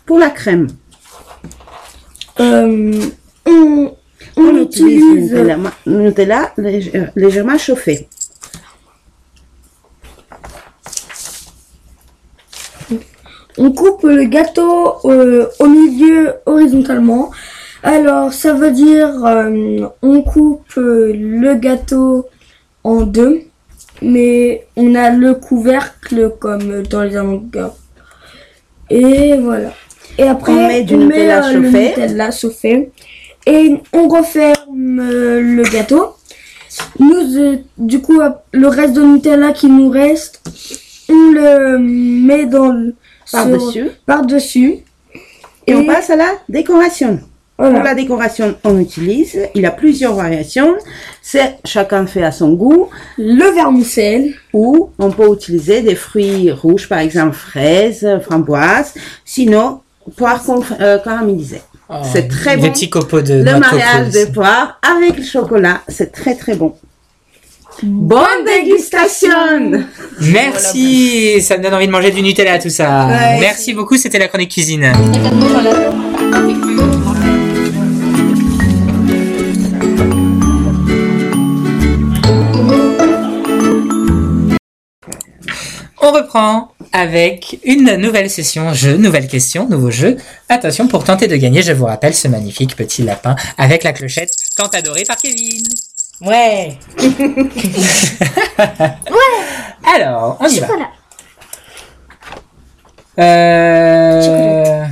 pour 0.07 0.19
la 0.19 0.31
crème, 0.31 0.69
euh, 2.41 3.01
on, 3.47 3.53
on 3.53 3.95
on 4.37 4.57
utilise 4.63 5.33
utilise 5.33 5.57
Nutella, 5.87 6.53
lég- 6.59 7.11
légèrement 7.15 7.57
chauffée. 7.59 8.09
On 13.57 13.71
coupe 13.73 14.03
le 14.03 14.25
gâteau 14.25 14.95
euh, 15.05 15.47
au 15.61 15.67
milieu 15.69 16.35
horizontalement. 16.47 17.31
Alors, 17.85 18.33
ça 18.33 18.55
veut 18.55 18.71
dire 18.71 19.25
euh, 19.27 19.87
on 20.03 20.23
coupe 20.23 20.79
euh, 20.79 21.13
le 21.15 21.55
gâteau 21.55 22.27
en 22.83 23.03
deux, 23.03 23.43
mais 24.01 24.67
on 24.77 24.95
a 24.95 25.11
le 25.11 25.35
couvercle 25.35 26.33
comme 26.41 26.83
dans 26.83 27.03
les 27.03 27.19
hamburgers. 27.19 27.75
Et 28.89 29.37
voilà. 29.39 29.73
Et 30.17 30.23
après, 30.23 30.53
On 30.53 30.69
met 30.69 30.83
du 30.83 30.97
Nutella 30.97 31.47
euh, 31.47 31.53
le 31.53 31.65
chauffé. 31.65 31.89
Nutella 31.89 32.31
chauffé. 32.31 32.91
Et 33.47 33.75
on 33.93 34.09
referme 34.09 35.01
euh, 35.01 35.41
le 35.41 35.63
gâteau. 35.65 36.17
Nous, 36.99 37.37
euh, 37.37 37.57
du 37.77 38.01
coup, 38.01 38.19
le 38.53 38.67
reste 38.69 38.95
de 38.95 39.03
Nutella 39.03 39.53
qui 39.53 39.67
nous 39.67 39.91
reste, 39.91 40.43
on 41.11 41.33
le 41.33 41.79
met 41.79 42.47
dans 42.47 42.73
le 42.73 42.95
Par-dessus. 43.31 43.91
par-dessus. 44.07 44.77
Et 45.67 45.75
on 45.75 45.85
passe 45.85 46.09
à 46.11 46.17
la 46.17 46.33
décoration. 46.49 47.21
Voilà. 47.57 47.75
Pour 47.75 47.85
la 47.85 47.95
décoration, 47.95 48.57
on 48.65 48.81
utilise, 48.81 49.39
il 49.55 49.63
y 49.63 49.67
a 49.67 49.71
plusieurs 49.71 50.15
variations. 50.15 50.75
C'est 51.23 51.59
chacun 51.65 52.05
fait 52.07 52.25
à 52.25 52.33
son 52.33 52.53
goût. 52.55 52.89
Le 53.17 53.55
vermicelle. 53.55 54.35
Ou 54.53 54.91
on 54.99 55.11
peut 55.11 55.33
utiliser 55.33 55.81
des 55.83 55.95
fruits 55.95 56.51
rouges, 56.51 56.89
par 56.89 56.99
exemple 56.99 57.35
fraises, 57.37 58.07
framboises. 58.25 58.95
Sinon, 59.25 59.81
poire 60.17 60.45
conf- 60.45 60.75
euh, 60.81 60.99
caramélisée. 60.99 61.63
c'est 62.13 62.27
très 62.29 62.57
Des 62.57 62.63
bon. 62.63 62.73
petits 62.73 62.91
copeaux 62.91 63.21
de 63.21 63.35
Le 63.35 63.59
mariage 63.59 64.11
de 64.11 64.25
poire 64.33 64.81
avec 64.83 65.17
le 65.17 65.23
chocolat, 65.25 65.81
c'est 65.87 66.11
très 66.11 66.35
très 66.35 66.57
bon. 66.57 66.75
Bonne 67.83 68.45
dégustation 68.47 69.29
Merci, 70.21 71.41
ça 71.43 71.57
me 71.59 71.63
donne 71.63 71.75
envie 71.75 71.87
de 71.87 71.93
manger 71.93 72.11
du 72.13 72.23
Nutella 72.23 72.59
tout 72.59 72.71
ça. 72.71 73.07
Ouais. 73.07 73.39
Merci 73.41 73.75
beaucoup, 73.75 73.97
c'était 73.97 74.19
la 74.19 74.29
chronique 74.29 74.51
cuisine. 74.53 74.93
On 86.07 86.13
reprend 86.13 86.69
avec 86.93 87.59
une 87.65 87.97
nouvelle 87.97 88.29
session 88.29 88.75
jeu, 88.75 88.99
nouvelle 88.99 89.27
question, 89.27 89.67
nouveau 89.67 89.91
jeu. 89.91 90.19
Attention, 90.51 90.87
pour 90.87 91.03
tenter 91.03 91.29
de 91.29 91.37
gagner, 91.37 91.63
je 91.63 91.73
vous 91.73 91.87
rappelle 91.87 92.13
ce 92.13 92.29
magnifique 92.29 92.77
petit 92.77 93.03
lapin 93.03 93.35
avec 93.57 93.85
la 93.85 93.95
clochette 93.95 94.29
tant 94.55 94.67
adoré 94.67 95.05
par 95.05 95.17
Kevin. 95.17 95.65
Ouais. 96.21 96.79
Alors, 99.97 100.37
on 100.41 100.47
y 100.47 100.61
va. 100.61 100.67
Chocolat. 100.67 100.91
Euh... 103.19 104.85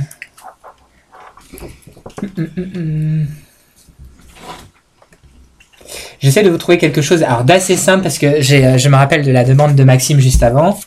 J'essaie 6.19 6.43
de 6.43 6.49
vous 6.49 6.57
trouver 6.57 6.77
quelque 6.79 7.01
chose 7.01 7.21
alors 7.23 7.43
d'assez 7.43 7.77
simple 7.77 8.01
parce 8.01 8.17
que 8.17 8.25
euh, 8.25 8.77
je 8.77 8.89
me 8.89 8.95
rappelle 8.95 9.23
de 9.23 9.31
la 9.31 9.43
demande 9.43 9.75
de 9.75 9.83
Maxime 9.83 10.19
juste 10.19 10.41
avant. 10.43 10.77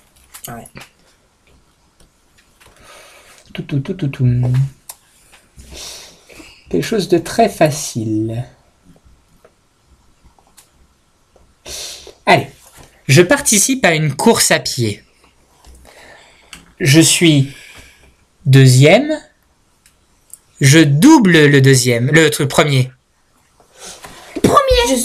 Ouais. 0.48 0.68
Tout, 3.52 3.62
tout, 3.62 3.80
tout, 3.80 3.94
tout, 3.94 4.08
tout. 4.08 4.52
Quelque 6.70 6.84
chose 6.84 7.08
de 7.08 7.18
très 7.18 7.48
facile. 7.48 8.44
Allez, 12.26 12.48
je 13.08 13.22
participe 13.22 13.84
à 13.84 13.94
une 13.94 14.14
course 14.14 14.50
à 14.50 14.58
pied. 14.58 15.02
Je 16.80 17.00
suis 17.00 17.54
deuxième. 18.44 19.20
Je 20.60 20.78
double 20.78 21.46
le 21.46 21.60
deuxième, 21.60 22.10
le 22.10 22.30
truc 22.30 22.48
premier. 22.48 22.90
Premier. 24.42 24.96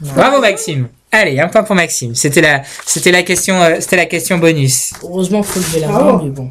Bravo 0.00 0.40
Maxime. 0.40 0.88
Allez, 1.10 1.40
un 1.40 1.48
point 1.48 1.62
pour 1.62 1.74
Maxime. 1.74 2.14
C'était 2.14 2.42
la, 2.42 2.62
c'était 2.86 3.12
la 3.12 3.22
question, 3.22 3.60
euh, 3.62 3.76
c'était 3.80 3.96
la 3.96 4.06
question 4.06 4.38
bonus. 4.38 4.92
Heureusement, 5.02 5.42
faut 5.42 5.58
lever 5.60 5.80
la 5.80 5.88
main, 5.88 6.20
mais 6.22 6.30
bon. 6.30 6.50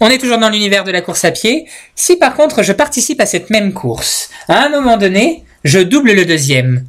On 0.00 0.08
est 0.08 0.18
toujours 0.18 0.38
dans 0.38 0.48
l'univers 0.48 0.84
de 0.84 0.90
la 0.90 1.02
course 1.02 1.24
à 1.24 1.30
pied. 1.30 1.66
Si 1.94 2.16
par 2.16 2.34
contre 2.34 2.62
je 2.62 2.72
participe 2.72 3.20
à 3.20 3.26
cette 3.26 3.50
même 3.50 3.72
course, 3.72 4.30
à 4.48 4.64
un 4.64 4.68
moment 4.70 4.96
donné, 4.96 5.44
je 5.64 5.78
double 5.78 6.12
le 6.12 6.24
deuxième. 6.24 6.86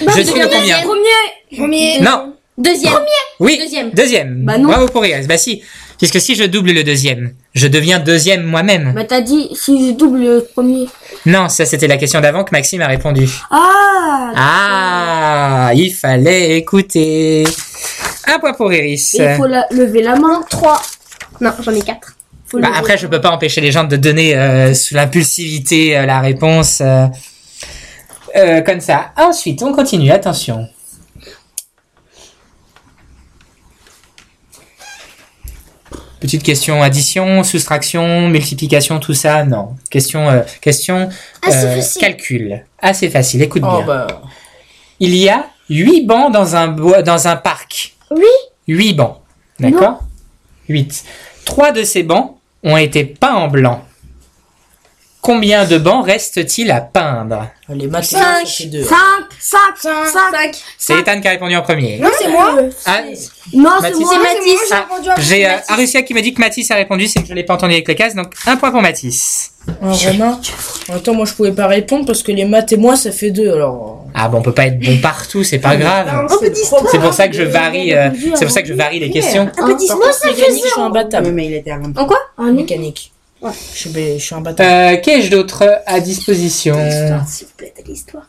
je 0.00 0.20
suis 0.22 0.38
le 0.38 0.48
combien 0.48 0.80
Premier. 0.82 1.56
Premier. 1.56 2.00
Non. 2.00 2.34
Deuxième. 2.56 2.92
Oui. 3.40 3.58
Deuxième. 3.58 3.90
Deuxième. 3.90 4.44
Bah 4.44 4.58
non. 4.58 4.68
Bravo 4.68 4.88
pour 4.88 5.04
Iris. 5.04 5.26
Bah 5.26 5.38
si. 5.38 5.62
Puisque 6.00 6.20
si 6.20 6.34
je 6.34 6.44
double 6.44 6.72
le 6.72 6.82
deuxième, 6.82 7.34
je 7.54 7.68
deviens 7.68 7.98
deuxième 7.98 8.42
moi-même. 8.44 8.92
Bah, 8.94 9.04
t'as 9.04 9.20
dit 9.20 9.50
si 9.54 9.86
je 9.88 9.92
double 9.92 10.20
le 10.20 10.48
premier. 10.54 10.88
Non, 11.26 11.48
ça 11.50 11.66
c'était 11.66 11.86
la 11.88 11.98
question 11.98 12.20
d'avant 12.22 12.42
que 12.42 12.52
Maxime 12.52 12.80
a 12.80 12.86
répondu. 12.86 13.28
Ah 13.50 14.32
Ah, 14.36 15.70
il 15.74 15.92
fallait 15.92 16.56
écouter. 16.56 17.44
Un 18.26 18.38
point 18.38 18.54
pour 18.54 18.72
Iris. 18.72 19.14
Il 19.18 19.34
faut 19.36 19.46
la- 19.46 19.66
lever 19.70 20.02
la 20.02 20.16
main. 20.16 20.40
3. 20.48 20.80
Non, 21.40 21.52
j'en 21.62 21.72
ai 21.74 21.82
4. 21.82 22.14
Bah, 22.54 22.70
après, 22.74 22.96
je 22.98 23.06
peux 23.06 23.20
pas 23.20 23.30
empêcher 23.30 23.60
les 23.60 23.70
gens 23.70 23.84
de 23.84 23.96
donner 23.96 24.34
euh, 24.36 24.74
sous 24.74 24.94
l'impulsivité 24.94 25.96
euh, 25.96 26.06
la 26.06 26.20
réponse 26.20 26.80
euh, 26.80 28.60
comme 28.62 28.80
ça. 28.80 29.12
Ensuite, 29.16 29.62
on 29.62 29.72
continue. 29.72 30.10
Attention. 30.10 30.66
Petite 36.20 36.42
question 36.42 36.82
addition, 36.82 37.42
soustraction, 37.42 38.28
multiplication, 38.28 39.00
tout 39.00 39.14
ça, 39.14 39.44
non. 39.44 39.76
Question, 39.90 40.28
euh, 40.28 40.42
question 40.60 41.08
Assez 41.42 41.64
euh, 41.66 42.00
calcul. 42.00 42.64
Assez 42.78 43.08
facile. 43.08 43.40
Écoute 43.42 43.62
Oh 43.64 43.78
bien. 43.78 43.86
bah. 43.86 44.06
Il 45.00 45.16
y 45.16 45.30
a 45.30 45.46
huit 45.70 46.06
bancs 46.06 46.30
dans 46.32 46.54
un 46.56 46.68
bois, 46.68 47.02
dans 47.02 47.26
un 47.26 47.36
parc. 47.36 47.94
Oui. 48.10 48.22
Huit 48.68 48.92
bancs. 48.92 49.16
D'accord 49.58 50.00
Huit. 50.68 51.04
Trois 51.46 51.72
de 51.72 51.82
ces 51.84 52.02
bancs 52.02 52.36
ont 52.62 52.76
été 52.76 53.04
peints 53.04 53.34
en 53.34 53.48
blanc. 53.48 53.82
Combien 55.22 55.66
de 55.66 55.76
bancs 55.76 56.06
reste-t-il 56.06 56.70
à 56.70 56.80
peindre 56.80 57.46
Les 57.68 57.86
maths, 57.86 58.04
Cinq. 58.04 58.46
fait 58.46 58.64
deux. 58.64 58.82
5, 58.82 58.96
5, 59.38 59.58
5, 59.76 59.92
5. 60.32 60.56
C'est 60.78 60.98
Ethan 60.98 61.20
qui 61.20 61.28
a 61.28 61.32
répondu 61.32 61.54
en 61.56 61.60
premier. 61.62 61.98
Non, 61.98 62.08
c'est 62.18 62.28
moi. 62.28 62.54
Ah, 62.86 63.02
Non, 63.52 63.70
c'est 63.80 63.90
Mathis. 63.90 64.00
moi. 64.00 64.18
Mathis. 64.18 64.72
Ah, 64.72 64.86
J'ai 65.18 65.46
euh, 65.46 65.56
Arussia 65.68 66.02
qui 66.02 66.14
m'a 66.14 66.22
dit 66.22 66.32
que 66.32 66.40
Mathis 66.40 66.70
a 66.70 66.76
répondu, 66.76 67.06
c'est 67.06 67.20
que 67.20 67.28
je 67.28 67.34
l'ai 67.34 67.44
pas 67.44 67.54
entendu 67.54 67.74
avec 67.74 67.86
les 67.86 67.94
cases, 67.94 68.14
donc 68.14 68.32
un 68.46 68.56
point 68.56 68.70
pour 68.70 68.80
Mathis. 68.80 69.50
Ah, 69.82 69.92
Romain 69.92 70.40
Attends, 70.88 71.12
moi 71.14 71.26
je 71.26 71.34
pouvais 71.34 71.52
pas 71.52 71.66
répondre 71.66 72.06
parce 72.06 72.22
que 72.22 72.32
les 72.32 72.46
maths 72.46 72.72
et 72.72 72.78
moi 72.78 72.96
ça 72.96 73.12
fait 73.12 73.30
deux 73.30 73.52
alors. 73.52 74.06
Ah 74.14 74.26
bon, 74.30 74.38
on 74.38 74.42
peut 74.42 74.54
pas 74.54 74.66
être 74.66 74.80
bon 74.80 74.96
partout, 75.02 75.44
c'est 75.44 75.58
pas 75.58 75.76
grave. 75.76 76.08
Un 76.08 76.38
peu 76.38 76.48
d'histoire. 76.48 76.82
C'est 76.90 76.98
pour 76.98 77.12
ça 77.12 77.28
que 77.28 77.34
je 77.34 77.42
varie, 77.42 77.92
euh, 77.94 78.08
c'est 78.36 78.46
pour 78.46 78.54
ça 78.54 78.62
que 78.62 78.68
je 78.68 78.72
varie 78.74 78.98
les 79.00 79.10
questions. 79.10 79.50
Un 79.58 79.66
mécanique, 79.66 79.90
je 80.64 80.68
suis 80.70 80.80
imbattable. 80.80 81.30
Mais 81.32 81.44
il 81.46 81.54
était 81.54 81.72
avant. 81.72 81.90
En 81.94 82.06
quoi? 82.06 82.18
Un 82.38 82.52
Mécanique. 82.52 83.12
Je 83.42 83.48
suis, 83.52 83.92
je 83.92 84.18
suis 84.18 84.34
imbattable. 84.34 84.68
Euh, 84.68 85.00
Qu'ai-je 85.00 85.30
d'autre 85.30 85.82
à 85.86 86.00
disposition 86.00 86.76
L'histoire, 86.82 87.26
s'il 87.28 87.46
vous 87.46 87.52
plaît, 87.56 87.72
t'as 87.74 87.82
l'histoire. 87.82 88.28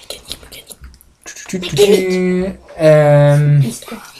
Mécanique, 0.00 0.38
mécanique. 0.42 0.78
Tu, 1.24 1.60
tu, 1.60 1.76
tu, 1.76 2.44
euh, 2.80 3.58
L'histoire. 3.58 4.12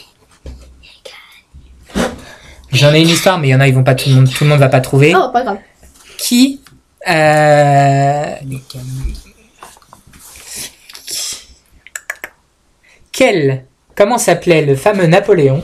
J'en 2.72 2.92
ai 2.94 3.00
une 3.00 3.08
histoire, 3.08 3.38
mais 3.38 3.48
il 3.48 3.50
y 3.52 3.54
en 3.54 3.60
a, 3.60 3.66
ils 3.68 3.74
vont 3.74 3.82
pas 3.82 3.94
tout 3.94 4.08
le 4.08 4.16
monde, 4.16 4.30
tout 4.32 4.44
le 4.44 4.50
monde 4.50 4.60
va 4.60 4.68
pas 4.68 4.80
trouver. 4.80 5.12
Oh, 5.16 5.30
pas 5.32 5.42
grave. 5.42 5.58
Qui, 6.18 6.60
euh, 7.08 8.34
quel, 13.12 13.64
comment 13.94 14.18
s'appelait 14.18 14.62
le 14.62 14.76
fameux 14.76 15.06
Napoléon 15.06 15.62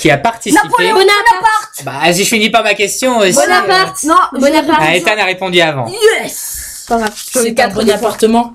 qui 0.00 0.10
a 0.10 0.18
participé 0.18 0.60
Bonaparte. 0.68 1.84
Bah, 1.84 2.12
si 2.12 2.24
je 2.24 2.28
finis 2.28 2.50
pas 2.50 2.62
ma 2.62 2.74
question 2.74 3.18
aussi. 3.18 3.34
Bonaparte. 3.34 4.02
Non, 4.04 4.16
Bonaparte. 4.38 4.78
Ah, 4.82 4.96
Ethan 4.96 5.16
a 5.18 5.24
répondu 5.24 5.60
avant. 5.60 5.86
Yes 5.88 6.86
C'est 6.86 7.50
un 7.50 7.54
4 7.54 7.74
bon 7.74 7.90
appartement. 7.90 8.54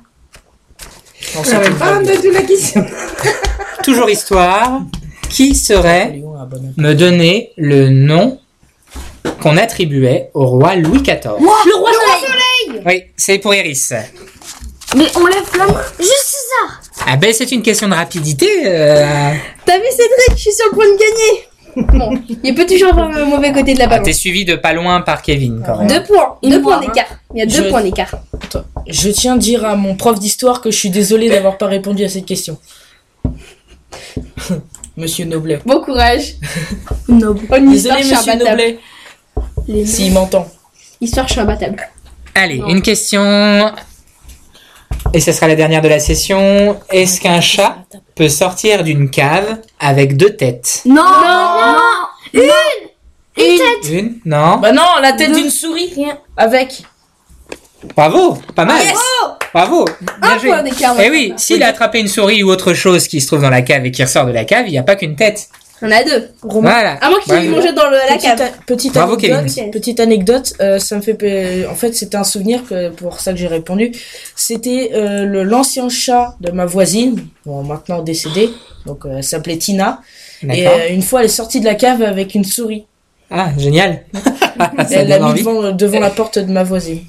Non, 1.35 1.41
c'est 1.43 1.51
J'avais 1.51 1.67
une 1.67 1.75
pas 1.75 1.97
blague. 1.99 2.11
entendu 2.15 2.31
la 2.31 2.41
question. 2.41 2.85
Toujours 3.83 4.09
histoire. 4.09 4.81
Qui 5.29 5.51
Napoléon 5.69 6.35
appartement. 6.41 6.73
me 6.77 6.93
donner 6.93 7.51
le 7.57 7.89
nom 7.89 8.39
qu'on 9.41 9.57
attribuait 9.57 10.29
au 10.33 10.45
roi 10.45 10.75
Louis 10.75 11.01
XIV 11.01 11.19
Le 11.39 11.75
roi 11.75 11.89
soleil. 11.91 12.81
Oui, 12.85 13.03
c'est 13.17 13.39
pour 13.39 13.53
Iris. 13.53 13.93
Mais 14.95 15.05
on 15.15 15.25
lève 15.25 15.43
la 15.57 15.65
main. 15.67 15.81
Juste 15.99 16.25
César. 16.25 16.81
Ah 17.07 17.17
ben 17.17 17.33
c'est 17.33 17.51
une 17.51 17.61
question 17.61 17.87
de 17.89 17.93
rapidité. 17.93 18.47
euh. 18.65 19.33
T'as 19.65 19.77
vu 19.77 19.83
Cédric? 19.91 20.31
Je 20.31 20.35
suis 20.41 20.51
sur 20.53 20.65
le 20.71 20.75
point 20.75 20.85
de 20.85 20.91
gagner. 20.97 21.47
Bon, 21.77 22.09
il 22.41 22.55
peut 22.55 22.65
toujours 22.65 22.91
avoir 22.91 23.09
un 23.09 23.25
mauvais 23.25 23.51
côté 23.51 23.73
de 23.73 23.79
la 23.79 23.83
Ah, 23.85 23.89
balance. 23.89 24.05
T'es 24.05 24.13
suivi 24.13 24.45
de 24.45 24.55
pas 24.55 24.71
loin 24.71 25.01
par 25.01 25.21
Kevin 25.21 25.61
quand 25.65 25.79
même. 25.79 25.87
Deux 25.89 26.03
points. 26.03 26.37
Deux 26.41 26.61
points 26.61 26.77
hein. 26.77 26.79
d'écart. 26.87 27.07
Il 27.33 27.39
y 27.39 27.41
a 27.41 27.45
deux 27.45 27.65
Je- 27.65 27.69
points 27.69 27.81
d'écart. 27.83 28.15
Je 28.87 29.09
tiens 29.09 29.33
à 29.33 29.37
dire 29.37 29.65
à 29.65 29.75
mon 29.75 29.95
prof 29.97 30.17
d'histoire 30.17 30.61
que 30.61 30.71
je 30.71 30.77
suis 30.77 30.89
désolé 30.89 31.27
d'avoir 31.29 31.57
pas 31.57 31.65
répondu 31.67 32.05
à 32.05 32.07
cette 32.09 32.25
question. 32.25 32.57
Monsieur 34.97 35.25
Noblet. 35.25 35.59
Bon 35.65 35.81
courage. 35.81 36.35
Noble. 37.09 37.41
Histoire, 37.41 37.97
Désolé, 37.97 38.03
monsieur. 38.05 38.35
Noblet. 38.35 38.79
S'il 39.85 40.13
m'entend. 40.13 40.47
Histoire, 41.01 41.27
je 41.27 41.33
suis 41.33 41.41
imbattable. 41.41 41.85
Allez, 42.35 42.61
une 42.69 42.81
question. 42.81 43.73
Et 45.13 45.19
ce 45.19 45.31
sera 45.31 45.47
la 45.47 45.55
dernière 45.55 45.81
de 45.81 45.87
la 45.87 45.99
session. 45.99 46.79
Est-ce 46.89 47.21
qu'un 47.21 47.41
chat 47.41 47.77
peut 48.15 48.29
sortir 48.29 48.83
d'une 48.83 49.09
cave 49.09 49.59
avec 49.79 50.17
deux 50.17 50.35
têtes? 50.35 50.81
Non, 50.85 50.95
non, 50.95 51.77
Une 52.33 52.41
tête. 53.35 53.89
Une 53.91 54.19
Non 54.25 54.57
Bah 54.57 54.71
non, 54.71 54.83
la 55.01 55.13
tête 55.13 55.33
d'une 55.33 55.49
souris. 55.49 55.93
Avec. 56.35 56.83
Bravo 57.95 58.37
Pas 58.55 58.65
mal 58.65 58.81
Yes 58.81 58.97
Bravo 59.53 59.85
Bien 60.01 60.31
Un 60.31 60.39
joué 60.39 60.49
point 60.49 60.63
d'écart. 60.63 60.95
Eh 60.99 61.09
oui, 61.11 61.33
s'il 61.37 61.61
a 61.61 61.67
attrapé 61.67 61.99
une 61.99 62.07
souris 62.07 62.43
ou 62.43 62.49
autre 62.49 62.73
chose 62.73 63.07
qui 63.07 63.21
se 63.21 63.27
trouve 63.27 63.41
dans 63.43 63.49
la 63.49 63.61
cave 63.61 63.85
et 63.85 63.91
qui 63.91 64.03
ressort 64.03 64.25
de 64.25 64.31
la 64.31 64.43
cave, 64.43 64.63
il 64.67 64.71
n'y 64.71 64.77
a 64.79 64.83
pas 64.83 64.95
qu'une 64.95 65.15
tête. 65.15 65.49
On 65.81 65.91
a 65.91 66.03
deux. 66.03 66.29
Voilà. 66.41 66.93
À 67.01 67.09
moins 67.09 67.19
qu'il 67.19 67.33
ait 67.33 67.47
mangé 67.49 67.73
dans 67.73 67.89
le, 67.89 67.97
la 67.97 68.15
Petite, 68.15 68.21
cave. 68.21 68.41
a- 68.41 68.63
petite 68.65 68.93
Bravo, 68.93 69.13
anecdote, 69.15 69.45
Kevin. 69.55 69.71
petite 69.71 69.99
anecdote 69.99 70.53
euh, 70.61 70.79
ça 70.79 70.95
me 70.95 71.01
fait 71.01 71.65
en 71.69 71.75
fait 71.75 71.93
c'était 71.93 72.15
un 72.15 72.23
souvenir 72.23 72.63
que 72.67 72.89
pour 72.89 73.19
ça 73.19 73.31
que 73.33 73.37
j'ai 73.37 73.47
répondu. 73.47 73.91
C'était 74.35 74.91
euh, 74.93 75.25
le 75.25 75.43
l'ancien 75.43 75.89
chat 75.89 76.35
de 76.39 76.51
ma 76.51 76.65
voisine 76.65 77.25
bon 77.45 77.63
maintenant 77.63 78.01
décédée 78.01 78.49
donc 78.85 79.05
euh, 79.05 79.17
elle 79.17 79.23
s'appelait 79.23 79.57
Tina. 79.57 79.99
Et 80.49 80.67
euh, 80.67 80.89
une 80.91 81.01
fois 81.01 81.19
elle 81.21 81.25
est 81.25 81.29
sortie 81.29 81.59
de 81.59 81.65
la 81.65 81.75
cave 81.75 82.01
avec 82.01 82.35
une 82.35 82.45
souris. 82.45 82.85
Ah, 83.31 83.49
génial. 83.57 84.03
Elle 84.91 85.07
l'a 85.07 85.19
mis 85.33 85.41
devant 85.41 85.99
la 85.99 86.09
porte 86.11 86.37
de 86.37 86.51
ma 86.51 86.63
voisine 86.63 87.01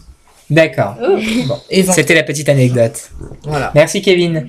D'accord. 0.49 0.95
Bon, 1.47 1.61
C'était 1.93 2.15
la 2.15 2.23
petite 2.23 2.49
anecdote. 2.49 3.11
Voilà. 3.43 3.73
Merci 3.75 4.01
Kevin. 4.01 4.49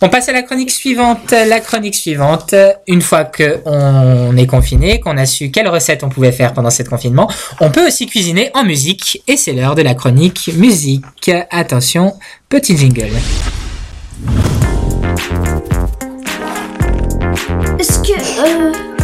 On 0.00 0.08
passe 0.08 0.28
à 0.28 0.32
la 0.32 0.42
chronique 0.42 0.72
suivante. 0.72 1.30
La 1.30 1.60
chronique 1.60 1.94
suivante, 1.94 2.54
une 2.88 3.00
fois 3.00 3.24
que 3.24 3.60
on 3.64 4.36
est 4.36 4.46
confiné, 4.46 4.98
qu'on 4.98 5.16
a 5.16 5.24
su 5.24 5.52
quelles 5.52 5.68
recettes 5.68 6.02
on 6.02 6.08
pouvait 6.08 6.32
faire 6.32 6.52
pendant 6.52 6.70
ce 6.70 6.82
confinement, 6.82 7.30
on 7.60 7.70
peut 7.70 7.86
aussi 7.86 8.06
cuisiner 8.06 8.50
en 8.54 8.64
musique 8.64 9.22
et 9.28 9.36
c'est 9.36 9.52
l'heure 9.52 9.76
de 9.76 9.82
la 9.82 9.94
chronique 9.94 10.50
musique. 10.56 11.30
Attention, 11.50 12.14
petit 12.48 12.76
jingle. 12.76 13.10
Est-ce 17.78 17.98
que. 18.00 18.12
Euh... 18.40 18.95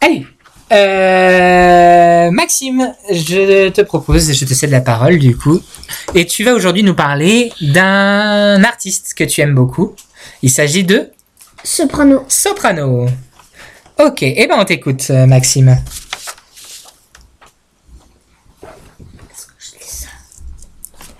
Allez, 0.00 0.26
euh, 0.72 2.30
Maxime, 2.30 2.94
je 3.10 3.68
te 3.68 3.82
propose, 3.82 4.32
je 4.32 4.44
te 4.46 4.54
cède 4.54 4.70
la 4.70 4.80
parole 4.80 5.18
du 5.18 5.36
coup, 5.36 5.60
et 6.14 6.24
tu 6.24 6.42
vas 6.42 6.54
aujourd'hui 6.54 6.82
nous 6.82 6.94
parler 6.94 7.52
d'un 7.60 8.64
artiste 8.64 9.12
que 9.14 9.24
tu 9.24 9.42
aimes 9.42 9.54
beaucoup. 9.54 9.94
Il 10.40 10.50
s'agit 10.50 10.82
de 10.84 11.10
Soprano. 11.62 12.24
Soprano. 12.28 13.06
Ok, 13.98 14.22
eh 14.22 14.46
ben 14.46 14.56
on 14.58 14.64
t'écoute, 14.64 15.10
Maxime. 15.10 15.76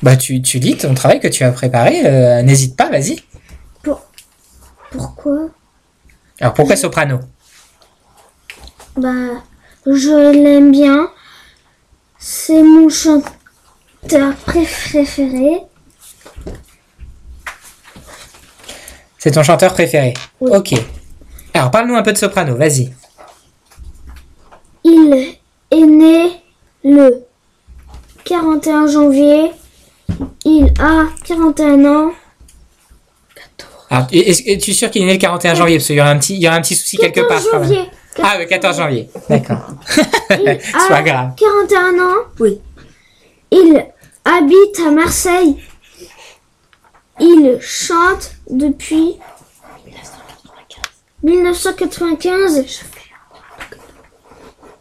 Bah 0.03 0.17
tu, 0.17 0.41
tu 0.41 0.59
lis 0.61 0.79
ton 0.79 0.95
travail 0.95 1.21
que 1.21 1.29
tu 1.29 1.45
as 1.45 1.53
préparé, 1.53 2.07
euh, 2.07 2.43
n'hésite 2.43 2.75
pas, 2.75 2.89
vas-y. 2.89 3.23
Pourquoi? 4.91 5.51
Alors 6.41 6.55
pourquoi 6.55 6.77
Soprano 6.77 7.21
Bah, 8.97 9.11
je 9.87 10.33
l'aime 10.33 10.71
bien. 10.71 11.11
C'est 12.19 12.63
mon 12.63 12.89
chanteur 12.89 14.35
préféré. 14.45 15.63
C'est 19.19 19.31
ton 19.33 19.43
chanteur 19.43 19.73
préféré 19.73 20.15
Ok. 20.41 20.75
Alors 21.55 21.71
parle-nous 21.71 21.97
un 21.97 22.03
peu 22.03 22.13
de 22.13 22.19
Soprano, 22.19 22.55
vas-y. 22.55 22.93
Il 24.85 25.37
est 25.71 25.87
né 25.87 26.43
le 26.85 27.25
41 28.25 28.87
janvier. 28.89 29.53
Il 30.45 30.73
a 30.79 31.07
41 31.25 31.85
ans. 31.87 32.13
Alors, 33.91 34.07
est-ce 34.11 34.43
que 34.43 34.59
tu 34.61 34.71
es 34.73 34.75
sûr 34.75 34.91
qu'il 34.91 35.03
est 35.03 35.07
né 35.07 35.13
le 35.13 35.19
41 35.19 35.55
janvier? 35.55 35.77
Parce 35.77 35.87
qu'il 35.87 35.97
y 35.97 36.01
aura 36.01 36.11
un 36.11 36.19
petit, 36.19 36.35
il 36.35 36.43
y 36.43 36.49
aura 36.49 36.57
un 36.57 36.61
petit 36.61 36.75
souci 36.75 36.97
quelque 36.97 37.21
part. 37.21 37.39
14 37.43 37.49
quand 37.51 37.61
même. 37.61 37.69
janvier. 37.69 37.91
Ah, 38.23 38.39
le 38.39 38.45
14 38.47 38.77
janvier. 38.77 39.09
D'accord. 39.29 39.67
Il 40.31 40.59
C'est 40.63 40.89
pas 40.89 40.97
a 40.97 41.03
grave. 41.03 41.31
41 41.37 41.99
ans. 42.01 42.25
Oui. 42.41 42.61
Il 43.51 43.87
habite 44.25 44.81
à 44.87 44.91
Marseille. 44.91 45.57
Il 47.21 47.59
chante 47.61 48.33
depuis 48.51 49.17
1995. 51.23 52.65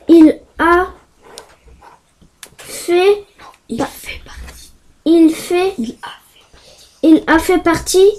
Il 0.07 0.39
a 0.57 0.87
fait. 2.57 3.23
Il 3.69 3.85
fait 3.85 4.21
partie. 4.25 4.71
Il 5.05 5.29
fait. 5.33 5.73
Il 7.03 7.23
a 7.27 7.39
fait 7.39 7.59
partie 7.59 8.11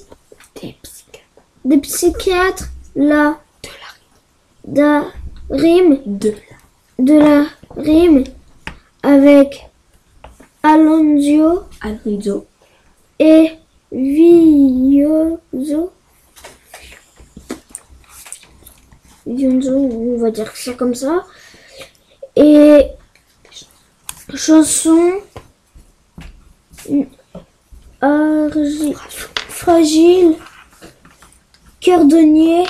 des 1.67 1.79
psychiatres. 1.79 2.69
la 2.95 3.39
de 4.67 4.81
la 4.81 5.05
rime 5.51 6.01
de, 6.07 6.35
la 6.99 7.47
rime 7.77 8.25
avec 9.03 9.69
Alonso 10.63 11.65
Alonso. 11.81 12.47
et 13.19 13.53
Vioso. 13.93 15.93
Vioso, 19.27 19.77
on 19.77 20.19
va 20.19 20.31
dire 20.31 20.57
ça 20.57 20.73
comme 20.75 20.95
ça. 20.95 21.25
Et 22.35 22.87
chanson 24.35 25.21
fragile 29.49 30.37
cordonnier 31.87 32.65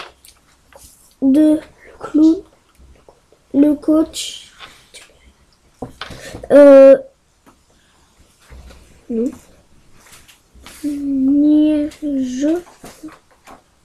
de 1.22 1.58
clown 1.98 2.42
le 3.54 3.74
coach. 3.74 4.52
Euh, 6.50 6.98
non. 9.08 9.30
Ninja. 10.84 12.60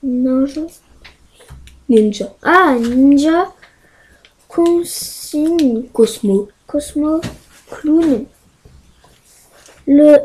Ninja. 0.04 0.62
Ninja. 1.88 2.34
Ah 2.44 2.76
ninja 2.78 3.54
consigne. 4.50 5.88
Cosmo. 5.94 6.50
Cosmo 6.68 7.22
clown. 7.70 8.26
Le 9.88 10.18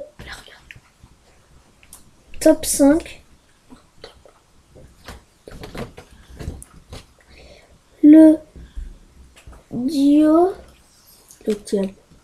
top 2.41 2.65
5 2.65 3.26
le 8.17 8.39
diable. 9.73 10.55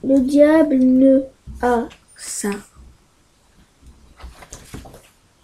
Le 0.04 0.20
diable 0.20 0.76
ne 0.76 1.22
a 1.60 1.88
ça. 2.16 2.50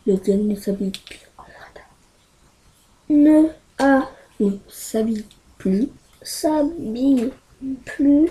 Le 0.07 0.16
diable 0.16 0.43
ne 0.45 0.57
s'habille 0.57 0.91
plus. 0.91 1.20
Ne 3.11 3.49
a 3.79 4.11
ne 4.41 4.51
s'habille 4.69 5.25
plus. 5.59 5.89
S'habille 6.23 7.33
plus 7.85 8.31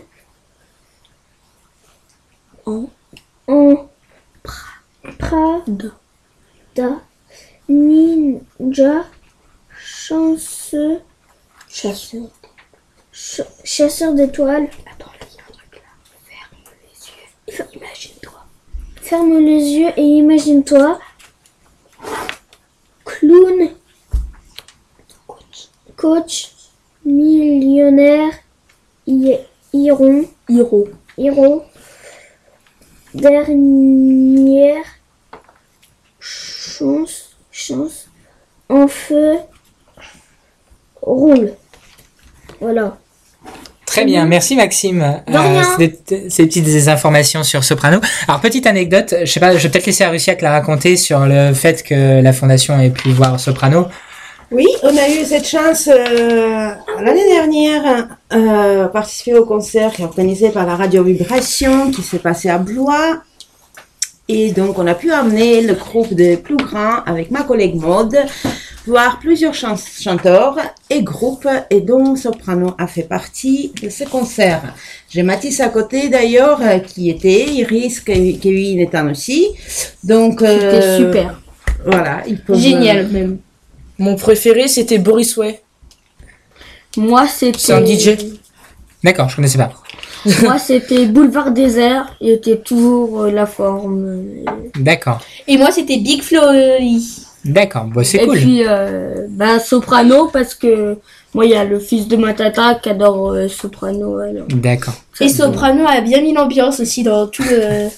en 2.65 2.89
en 3.47 3.89
Prada. 5.17 5.91
Da 6.75 7.01
ninja 7.69 9.05
chanceux 9.69 11.01
chasseur. 11.81 12.27
Ch- 13.11 13.41
chasseur 13.63 14.13
d'étoiles. 14.13 14.69
Attends 14.91 15.11
il 15.21 15.35
y 15.35 15.39
a 15.39 15.43
un 15.43 15.51
truc 15.53 15.75
là. 15.75 15.91
Ferme 16.25 16.59
les 16.83 16.97
yeux. 17.53 17.65
Imagine-toi. 17.75 18.45
Ferme 19.01 19.37
les 19.39 19.63
yeux 19.77 19.91
et 19.97 20.01
imagine-toi. 20.01 20.99
Clown. 23.05 23.69
Coach. 25.95 26.51
Millionnaire. 27.05 28.33
Hi- 29.07 29.39
Iron 29.73 30.25
Hiro. 30.49 30.87
Hiro. 31.17 31.63
Dernière 33.13 34.83
chance 36.19 37.35
chance. 37.51 38.07
En 38.69 38.87
feu. 38.87 39.37
Roule 41.01 41.53
voilà 42.59 42.97
Très 43.87 44.03
bien, 44.03 44.25
merci 44.25 44.55
Maxime. 44.55 45.01
Euh, 45.29 45.87
ces 46.29 46.45
petites 46.45 46.87
informations 46.87 47.41
sur 47.41 47.63
Soprano. 47.63 47.99
Alors 48.27 48.41
petite 48.41 48.67
anecdote, 48.67 49.15
je 49.21 49.25
sais 49.25 49.39
pas, 49.39 49.55
je 49.55 49.63
vais 49.63 49.69
peut-être 49.69 49.85
laisser 49.87 50.03
Arusiak 50.03 50.41
la 50.41 50.51
raconter 50.51 50.97
sur 50.97 51.25
le 51.25 51.53
fait 51.53 51.81
que 51.83 52.21
la 52.21 52.33
fondation 52.33 52.79
ait 52.79 52.89
pu 52.89 53.09
voir 53.11 53.39
Soprano. 53.39 53.87
Oui, 54.51 54.67
on 54.83 54.95
a 54.95 55.09
eu 55.09 55.25
cette 55.25 55.47
chance 55.47 55.89
euh, 55.91 56.69
l'année 57.01 57.27
dernière 57.33 58.07
euh, 58.33 58.87
participer 58.87 59.35
au 59.35 59.45
concert 59.45 59.91
qui 59.91 60.03
est 60.03 60.05
organisé 60.05 60.51
par 60.51 60.65
la 60.65 60.75
Radio 60.75 61.03
Vibration 61.03 61.89
qui 61.89 62.01
s'est 62.01 62.19
passé 62.19 62.49
à 62.49 62.57
Blois. 62.57 63.21
Et 64.29 64.51
donc 64.51 64.77
on 64.77 64.85
a 64.85 64.93
pu 64.93 65.11
amener 65.11 65.61
le 65.61 65.73
groupe 65.73 66.13
des 66.13 66.37
plus 66.37 66.57
grands 66.57 67.03
avec 67.05 67.31
ma 67.31 67.43
collègue 67.43 67.75
Maude 67.75 68.17
voir 68.87 69.19
plusieurs 69.19 69.53
chan- 69.53 69.75
chanteurs 69.77 70.57
et 70.89 71.03
groupes 71.03 71.47
et 71.69 71.81
dont 71.81 72.15
Soprano 72.15 72.73
a 72.77 72.87
fait 72.87 73.03
partie 73.03 73.71
de 73.83 73.89
ce 73.89 74.03
concert. 74.05 74.73
J'ai 75.09 75.23
Mathis 75.23 75.59
à 75.59 75.69
côté 75.69 76.09
d'ailleurs 76.09 76.59
euh, 76.61 76.79
qui 76.79 77.09
était, 77.09 77.45
Iris, 77.45 77.99
Ke- 77.99 78.39
Kevin 78.39 78.79
étant 78.79 79.09
aussi. 79.11 79.49
Donc 80.03 80.39
C'était 80.39 80.53
euh, 80.53 80.97
super. 80.97 81.41
Voilà, 81.85 82.23
Génial 82.49 83.07
même. 83.09 83.37
Mon 83.99 84.15
préféré 84.15 84.67
c'était 84.67 84.97
Boris 84.99 85.35
Way. 85.37 85.61
Moi 86.97 87.27
c'était. 87.27 87.59
C'est 87.59 87.73
un 87.73 87.85
DJ 87.85 88.17
D'accord, 89.03 89.29
je 89.29 89.35
connaissais 89.35 89.59
pas. 89.59 89.71
Moi, 90.41 90.57
c'était 90.57 91.05
Boulevard 91.05 91.51
Désert. 91.51 92.15
Il 92.19 92.29
était 92.29 92.57
toujours 92.57 93.21
euh, 93.21 93.31
la 93.31 93.45
forme. 93.45 94.05
euh, 94.05 94.43
D'accord. 94.75 95.21
Et 95.47 95.55
moi, 95.57 95.71
c'était 95.71 95.97
Big 95.97 96.21
Flory. 96.23 97.05
D'accord, 97.47 97.85
bon, 97.85 98.03
c'est 98.03 98.17
Et 98.17 98.25
cool. 98.27 98.37
puis, 98.37 98.63
euh, 98.65 99.25
bah, 99.29 99.59
Soprano, 99.59 100.29
parce 100.31 100.53
que 100.53 100.97
moi, 101.33 101.45
il 101.45 101.51
y 101.51 101.55
a 101.55 101.63
le 101.63 101.79
fils 101.79 102.07
de 102.07 102.15
ma 102.17 102.33
tata 102.33 102.75
qui 102.75 102.89
adore 102.89 103.31
euh, 103.31 103.47
Soprano. 103.47 104.17
alors. 104.19 104.47
D'accord. 104.49 104.93
Et 105.19 105.29
Soprano 105.29 105.85
a 105.87 106.01
bien 106.01 106.21
mis 106.21 106.33
l'ambiance 106.33 106.79
aussi 106.79 107.03
dans 107.03 107.27
tout 107.27 107.43
le. 107.43 107.89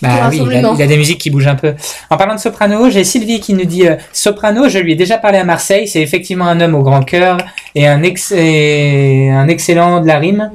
Bah 0.00 0.28
oui, 0.30 0.42
il 0.44 0.52
a, 0.52 0.72
il 0.74 0.82
a 0.82 0.86
des 0.88 0.96
musiques 0.96 1.20
qui 1.20 1.30
bougent 1.30 1.46
un 1.46 1.54
peu. 1.54 1.74
En 2.10 2.16
parlant 2.16 2.34
de 2.34 2.40
soprano, 2.40 2.90
j'ai 2.90 3.04
Sylvie 3.04 3.38
qui 3.38 3.54
nous 3.54 3.64
dit 3.64 3.86
euh, 3.86 3.94
soprano. 4.12 4.68
Je 4.68 4.80
lui 4.80 4.92
ai 4.92 4.96
déjà 4.96 5.16
parlé 5.16 5.38
à 5.38 5.44
Marseille. 5.44 5.86
C'est 5.86 6.02
effectivement 6.02 6.46
un 6.46 6.60
homme 6.60 6.74
au 6.74 6.82
grand 6.82 7.02
cœur 7.02 7.36
et 7.76 7.86
un, 7.86 8.02
ex 8.02 8.32
et 8.32 9.30
un 9.30 9.46
excellent 9.46 10.00
de 10.00 10.08
la 10.08 10.18
rime. 10.18 10.50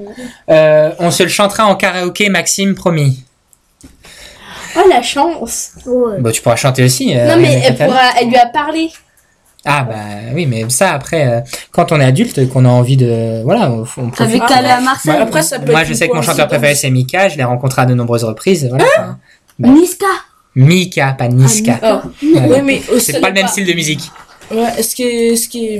Euh, 0.49 0.91
on 0.99 1.11
se 1.11 1.23
le 1.23 1.29
chantera 1.29 1.65
en 1.65 1.75
karaoké, 1.75 2.27
Maxime, 2.27 2.75
promis. 2.75 3.23
Oh 4.77 4.87
la 4.89 5.01
chance. 5.01 5.71
Bon, 5.85 6.31
tu 6.31 6.41
pourras 6.41 6.55
chanter 6.55 6.83
aussi. 6.83 7.15
euh, 7.17 7.27
non 7.35 7.41
mais 7.41 7.53
elle, 7.53 7.73
fatal. 7.75 7.87
pourra, 7.87 8.01
elle 8.21 8.27
lui 8.29 8.35
a 8.37 8.45
parlé. 8.47 8.89
Ah 9.65 9.83
bah 9.83 9.95
oui, 10.33 10.45
mais 10.45 10.69
ça 10.69 10.91
après, 10.93 11.27
euh, 11.27 11.41
quand 11.71 11.91
on 11.91 11.99
est 11.99 12.05
adulte, 12.05 12.47
qu'on 12.49 12.63
a 12.63 12.69
envie 12.69 12.95
de, 12.95 13.41
voilà, 13.43 13.69
on, 13.71 13.81
on 13.97 14.09
profite. 14.09 14.21
Avec 14.41 14.51
aller 14.51 14.69
à 14.69 14.79
Marseille. 14.79 15.11
Moi, 15.13 15.21
Après, 15.23 15.43
ça 15.43 15.59
peut 15.59 15.71
moi, 15.71 15.81
être 15.81 15.87
je 15.87 15.93
sais 15.93 16.07
que 16.07 16.15
mon 16.15 16.21
chanteur 16.21 16.47
préféré 16.47 16.75
c'est 16.75 16.89
Mika. 16.89 17.27
Je 17.27 17.37
l'ai 17.37 17.43
rencontré 17.43 17.81
à 17.81 17.85
de 17.85 17.93
nombreuses 17.93 18.23
reprises. 18.23 18.65
Voilà. 18.69 18.85
Enfin, 18.95 19.17
bah, 19.59 19.69
Niska. 19.69 20.05
Mika, 20.55 21.13
pas 21.17 21.27
Niska. 21.27 21.79
Ah, 21.83 22.01
mais 22.63 22.81
aussi- 22.93 23.11
c'est 23.11 23.19
pas 23.19 23.27
le 23.29 23.33
même 23.33 23.47
style 23.47 23.65
de 23.65 23.73
musique. 23.73 24.09
Ouais, 24.51 24.81
ce 24.81 24.95
qui, 24.95 25.37
ce 25.37 25.49
qui, 25.49 25.79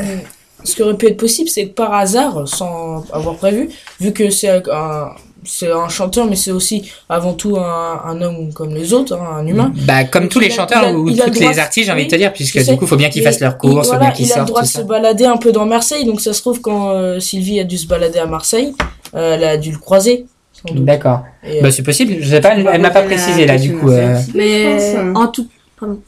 ce 0.64 0.76
qui 0.76 0.82
aurait 0.84 0.98
pu 0.98 1.08
être 1.08 1.18
possible, 1.18 1.48
c'est 1.48 1.68
que 1.68 1.74
par 1.74 1.94
hasard, 1.94 2.48
sans 2.48 3.06
avoir 3.14 3.36
prévu, 3.36 3.70
vu 4.02 4.12
que 4.12 4.30
c'est 4.30 4.50
un, 4.50 5.10
c'est 5.46 5.72
un 5.72 5.88
chanteur, 5.90 6.26
mais 6.26 6.36
c'est 6.36 6.52
aussi 6.52 6.92
avant 7.10 7.34
tout 7.34 7.58
un, 7.58 8.02
un 8.06 8.22
homme 8.22 8.52
comme 8.54 8.74
les 8.74 8.94
autres, 8.94 9.14
hein, 9.16 9.38
un 9.40 9.48
humain. 9.48 9.72
Bah, 9.86 10.04
comme 10.06 10.28
tous 10.30 10.40
les 10.40 10.50
chanteurs 10.50 10.84
a- 10.86 10.92
ou 10.94 11.10
droit 11.10 11.26
les 11.28 11.60
artistes, 11.60 11.86
j'ai 11.88 11.92
envie 11.92 12.06
de 12.06 12.12
te 12.12 12.16
dire, 12.16 12.34
puisque 12.34 12.58
du 12.60 12.76
coup, 12.78 12.86
il 12.86 12.88
faut 12.88 12.96
bien 12.98 13.10
qu'ils 13.10 13.24
fassent 13.24 13.40
leur 13.40 13.54
il- 13.54 13.58
courses, 13.58 13.88
faut 13.88 13.94
voilà, 13.94 14.06
bien 14.08 14.12
qu'ils 14.16 14.26
Il 14.26 14.32
a 14.32 14.36
le 14.36 14.40
sortent. 14.40 14.48
droit 14.50 14.62
de 14.62 14.68
ça. 14.68 14.80
se 14.80 14.86
balader 14.86 15.26
un 15.26 15.38
peu 15.38 15.52
dans 15.52 15.66
Marseille, 15.66 16.06
donc 16.06 16.22
ça 16.22 16.34
se 16.34 16.42
trouve 16.42 16.62
quand 16.62 16.90
euh, 16.90 17.20
Sylvie 17.20 17.60
a 17.60 17.64
dû 17.64 17.78
se 17.78 17.88
balader 17.88 18.20
à 18.20 18.26
Marseille, 18.26 18.74
euh, 19.16 19.36
elle 19.36 19.44
a 19.44 19.58
dû 19.58 19.72
le 19.72 19.78
croiser. 19.78 20.26
D'accord. 20.74 21.22
Euh, 21.46 21.62
Bah, 21.62 21.72
c'est 21.72 21.84
possible. 21.84 22.16
Je 22.20 22.30
sais 22.30 22.42
pas, 22.42 22.56
elle, 22.56 22.68
elle 22.74 22.82
m'a 22.82 22.90
pas 22.90 23.04
précisé 23.04 23.46
là, 23.46 23.58
du 23.58 23.76
coup. 23.78 23.90
euh, 23.92 24.20
Mais 24.34 24.96
hein. 24.96 25.14
en 25.16 25.28
tout. 25.28 25.48
Pardon. 25.80 26.00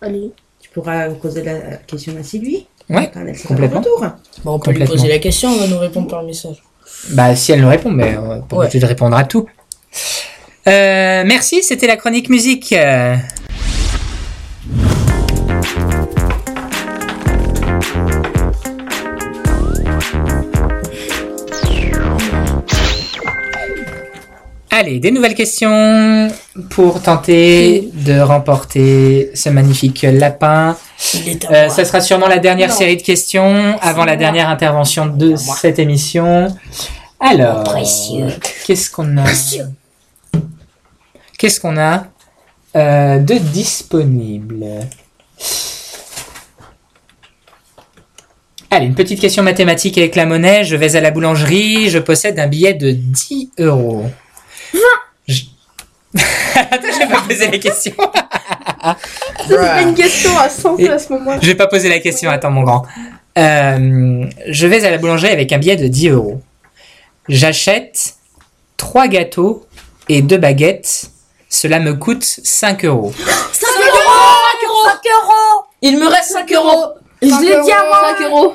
Allez. 0.00 0.32
Tu 0.60 0.68
pourras 0.70 1.08
poser 1.10 1.42
la 1.44 1.76
question 1.86 2.12
à 2.18 2.22
Sylvie. 2.22 2.66
Ouais, 2.90 3.10
Quand 3.14 3.20
elle 3.26 3.36
sera 3.36 3.48
complètement. 3.54 3.82
Bon, 4.44 4.54
on 4.54 4.58
peut 4.58 4.72
lui 4.72 4.84
poser 4.84 5.08
la 5.08 5.18
question, 5.18 5.50
elle 5.54 5.60
va 5.60 5.66
nous 5.68 5.78
répondre 5.78 6.08
par 6.08 6.22
message. 6.24 6.62
Bah, 7.10 7.34
si 7.34 7.52
elle 7.52 7.60
nous 7.60 7.68
répond, 7.68 7.90
mais 7.90 8.16
on 8.16 8.40
pas 8.42 8.56
obligé 8.56 8.78
de 8.78 8.86
répondre 8.86 9.16
à 9.16 9.24
tout. 9.24 9.46
Euh, 10.68 11.24
merci, 11.26 11.62
c'était 11.62 11.86
la 11.86 11.96
chronique 11.96 12.28
musique. 12.28 12.74
Allez, 24.82 24.98
des 24.98 25.12
nouvelles 25.12 25.36
questions 25.36 26.26
pour 26.70 27.00
tenter 27.02 27.88
de 28.04 28.18
remporter 28.18 29.30
ce 29.32 29.48
magnifique 29.48 30.02
lapin. 30.02 30.76
Euh, 31.52 31.68
ça 31.68 31.84
sera 31.84 32.00
sûrement 32.00 32.26
la 32.26 32.38
dernière 32.40 32.70
Non. 32.70 32.74
série 32.74 32.96
de 32.96 33.02
questions 33.02 33.78
avant 33.80 34.04
la 34.04 34.16
dernière 34.16 34.48
intervention 34.48 35.06
de 35.06 35.36
cette 35.36 35.78
émission. 35.78 36.48
Alors, 37.20 37.62
Précieux. 37.62 38.26
qu'est-ce 38.66 38.90
qu'on 38.90 39.18
a 39.18 39.24
Qu'est-ce 41.38 41.60
qu'on 41.60 41.76
a 41.78 42.06
euh, 42.74 43.18
de 43.20 43.34
disponible? 43.34 44.66
Allez, 48.68 48.86
une 48.86 48.96
petite 48.96 49.20
question 49.20 49.44
mathématique 49.44 49.96
avec 49.96 50.16
la 50.16 50.26
monnaie. 50.26 50.64
Je 50.64 50.74
vais 50.74 50.96
à 50.96 51.00
la 51.00 51.12
boulangerie, 51.12 51.88
je 51.88 52.00
possède 52.00 52.40
un 52.40 52.48
billet 52.48 52.74
de 52.74 52.90
10 52.90 53.50
euros. 53.60 54.06
Je... 55.26 55.42
Attends, 56.54 56.88
je 56.92 56.98
vais 56.98 57.06
pas 57.06 57.22
poser 57.22 57.50
la 57.50 57.58
question. 57.58 57.92
Ça, 57.96 58.96
c'est 59.48 59.56
pas 59.56 59.82
une 59.82 59.94
question 59.94 60.36
à 60.38 60.48
100 60.48 60.76
Et- 60.78 60.88
à 60.88 60.98
ce 60.98 61.12
moment. 61.12 61.38
Je 61.40 61.46
vais 61.46 61.54
pas 61.54 61.66
poser 61.66 61.88
la 61.88 62.00
question, 62.00 62.30
attends 62.30 62.50
mon 62.50 62.62
grand. 62.62 62.84
Euh, 63.38 64.26
je 64.46 64.66
vais 64.66 64.84
à 64.84 64.90
la 64.90 64.98
boulangerie 64.98 65.30
avec 65.32 65.52
un 65.52 65.58
billet 65.58 65.76
de 65.76 65.88
10 65.88 66.08
euros. 66.10 66.42
J'achète 67.28 68.14
3 68.76 69.08
gâteaux 69.08 69.66
et 70.08 70.20
2 70.22 70.36
baguettes. 70.36 71.04
Cela 71.48 71.78
me 71.78 71.94
coûte 71.94 72.24
5 72.24 72.84
euros. 72.84 73.12
5 73.16 73.68
euros 73.68 74.84
5 74.84 74.94
euros 75.06 75.64
Il 75.82 75.98
me 75.98 76.06
reste 76.06 76.30
5 76.32 76.52
euros. 76.52 76.94
Je 77.22 77.28
l'ai 77.28 77.62
dit 77.62 77.72
à 77.72 77.84
moi 77.86 78.14
5 78.18 78.24
euros 78.26 78.54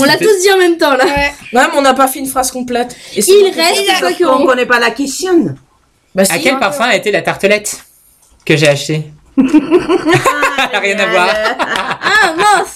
On 0.00 0.04
l'a 0.04 0.16
tous 0.16 0.40
dit 0.42 0.50
en 0.52 0.58
même 0.58 0.76
temps 0.76 0.96
là. 0.96 1.04
Ouais, 1.04 1.32
mais 1.52 1.60
on 1.76 1.82
n'a 1.82 1.94
pas 1.94 2.06
fait 2.08 2.18
une 2.18 2.26
phrase 2.26 2.50
complète. 2.50 2.96
Et 3.16 3.20
Il 3.20 3.52
reste 3.54 4.00
5 4.00 4.16
On 4.20 4.24
euros. 4.24 4.46
connaît 4.46 4.66
pas 4.66 4.78
la 4.78 4.90
question. 4.90 5.54
Bah, 6.14 6.22
À 6.30 6.38
quel 6.38 6.54
hein. 6.54 6.58
parfum 6.60 6.84
a 6.84 6.94
été 6.96 7.10
la 7.10 7.22
tartelette 7.22 7.76
que 8.46 8.56
j'ai 8.56 8.68
achetée 8.68 9.04
Rien 9.36 10.98
à 10.98 11.06
voir. 11.06 11.28
Ah 11.60 12.34
mince 12.36 12.72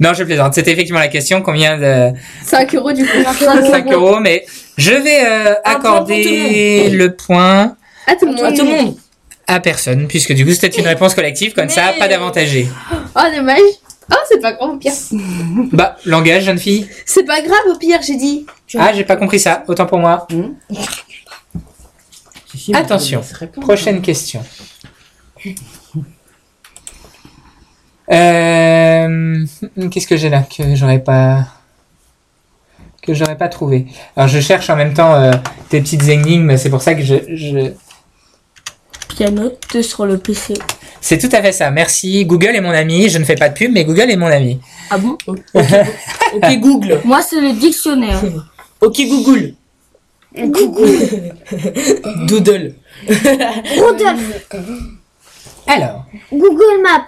Non, 0.00 0.12
je 0.12 0.24
plaisante. 0.24 0.54
C'était 0.54 0.72
effectivement 0.72 0.98
la 1.00 1.08
question. 1.08 1.40
Combien 1.42 1.78
de 1.78 2.10
5 2.44 2.74
euros 2.74 2.92
du 2.92 3.04
coup. 3.06 3.18
5 3.70 3.92
euros 3.92 4.18
Mais 4.20 4.44
je 4.76 4.92
vais 4.92 5.24
euh, 5.24 5.54
accorder 5.64 6.88
le 6.90 7.14
point 7.14 7.76
À 8.06 8.16
tout 8.16 8.26
le 8.26 8.32
monde. 8.32 8.44
À 8.44 8.52
tout 8.52 8.64
le 8.64 8.70
monde. 8.70 8.96
à 9.46 9.60
personne, 9.60 10.08
puisque 10.08 10.32
du 10.32 10.44
coup 10.44 10.52
c'était 10.52 10.76
une 10.80 10.86
réponse 10.88 11.14
collective. 11.14 11.54
Comme 11.54 11.68
ça, 11.68 11.92
pas 11.98 12.08
d'avantagé. 12.08 12.66
Oh 13.14 13.20
dommage. 13.34 13.60
Oh 14.12 14.16
c'est 14.28 14.40
pas 14.40 14.52
grave 14.52 14.70
au 14.70 14.76
pire. 14.76 14.92
Bah, 15.72 15.96
langage, 16.04 16.44
jeune 16.44 16.58
fille. 16.58 16.88
C'est 17.04 17.24
pas 17.24 17.40
grave 17.42 17.58
au 17.68 17.76
pire 17.76 18.00
j'ai 18.02 18.16
dit. 18.16 18.46
Ah, 18.78 18.92
j'ai 18.92 19.04
pas 19.04 19.16
compris 19.16 19.40
ça. 19.40 19.64
Autant 19.66 19.86
pour 19.86 19.98
moi. 19.98 20.26
Attention. 22.74 23.22
Prochaine 23.60 24.00
question. 24.02 24.42
Euh, 28.12 29.44
Qu'est-ce 29.90 30.06
que 30.06 30.16
j'ai 30.16 30.28
là 30.28 30.42
que 30.42 30.76
j'aurais 30.76 31.00
pas 31.00 31.44
que 33.02 33.14
j'aurais 33.14 33.36
pas 33.36 33.48
trouvé? 33.48 33.86
Alors 34.16 34.28
je 34.28 34.38
cherche 34.38 34.70
en 34.70 34.76
même 34.76 34.94
temps 34.94 35.14
euh, 35.14 35.32
tes 35.70 35.80
petites 35.80 36.04
énigmes. 36.08 36.56
C'est 36.56 36.70
pour 36.70 36.82
ça 36.82 36.94
que 36.94 37.02
je, 37.02 37.16
je... 37.34 37.72
Pianote 39.08 39.82
sur 39.82 40.06
le 40.06 40.18
PC. 40.18 40.54
C'est 41.06 41.18
tout 41.18 41.28
à 41.30 41.40
fait 41.40 41.52
ça. 41.52 41.70
Merci. 41.70 42.24
Google 42.24 42.56
est 42.56 42.60
mon 42.60 42.70
ami. 42.72 43.08
Je 43.08 43.18
ne 43.18 43.24
fais 43.24 43.36
pas 43.36 43.48
de 43.48 43.54
pub, 43.54 43.70
mais 43.72 43.84
Google 43.84 44.10
est 44.10 44.16
mon 44.16 44.26
ami. 44.26 44.60
Ah 44.90 44.98
bon? 44.98 45.16
Ok, 45.54 46.42
ok, 46.42 46.58
Google. 46.58 47.00
Moi, 47.04 47.22
c'est 47.22 47.40
le 47.40 47.52
dictionnaire. 47.52 48.20
Ok, 48.80 48.96
Google. 49.06 49.54
Doodle. 52.26 52.74
Rudolph, 53.08 54.46
Alors, 55.66 56.04
Google 56.32 56.82
Maps. 56.82 57.06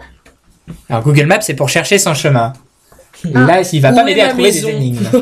alors 0.88 1.02
Google 1.02 1.26
Maps 1.26 1.40
c'est 1.42 1.54
pour 1.54 1.68
chercher 1.68 1.98
son 1.98 2.14
chemin. 2.14 2.52
Là, 3.24 3.60
il 3.72 3.80
va 3.82 3.90
Où 3.92 3.94
pas 3.96 4.04
m'aider 4.04 4.20
à 4.22 4.28
trouver 4.28 4.52
des 4.52 4.66
énigmes. 4.68 5.06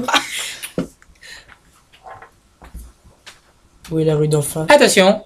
Où 3.90 3.98
est 3.98 4.04
la 4.04 4.16
rue 4.16 4.28
d'en 4.28 4.42
face? 4.42 4.66
Attention, 4.68 5.22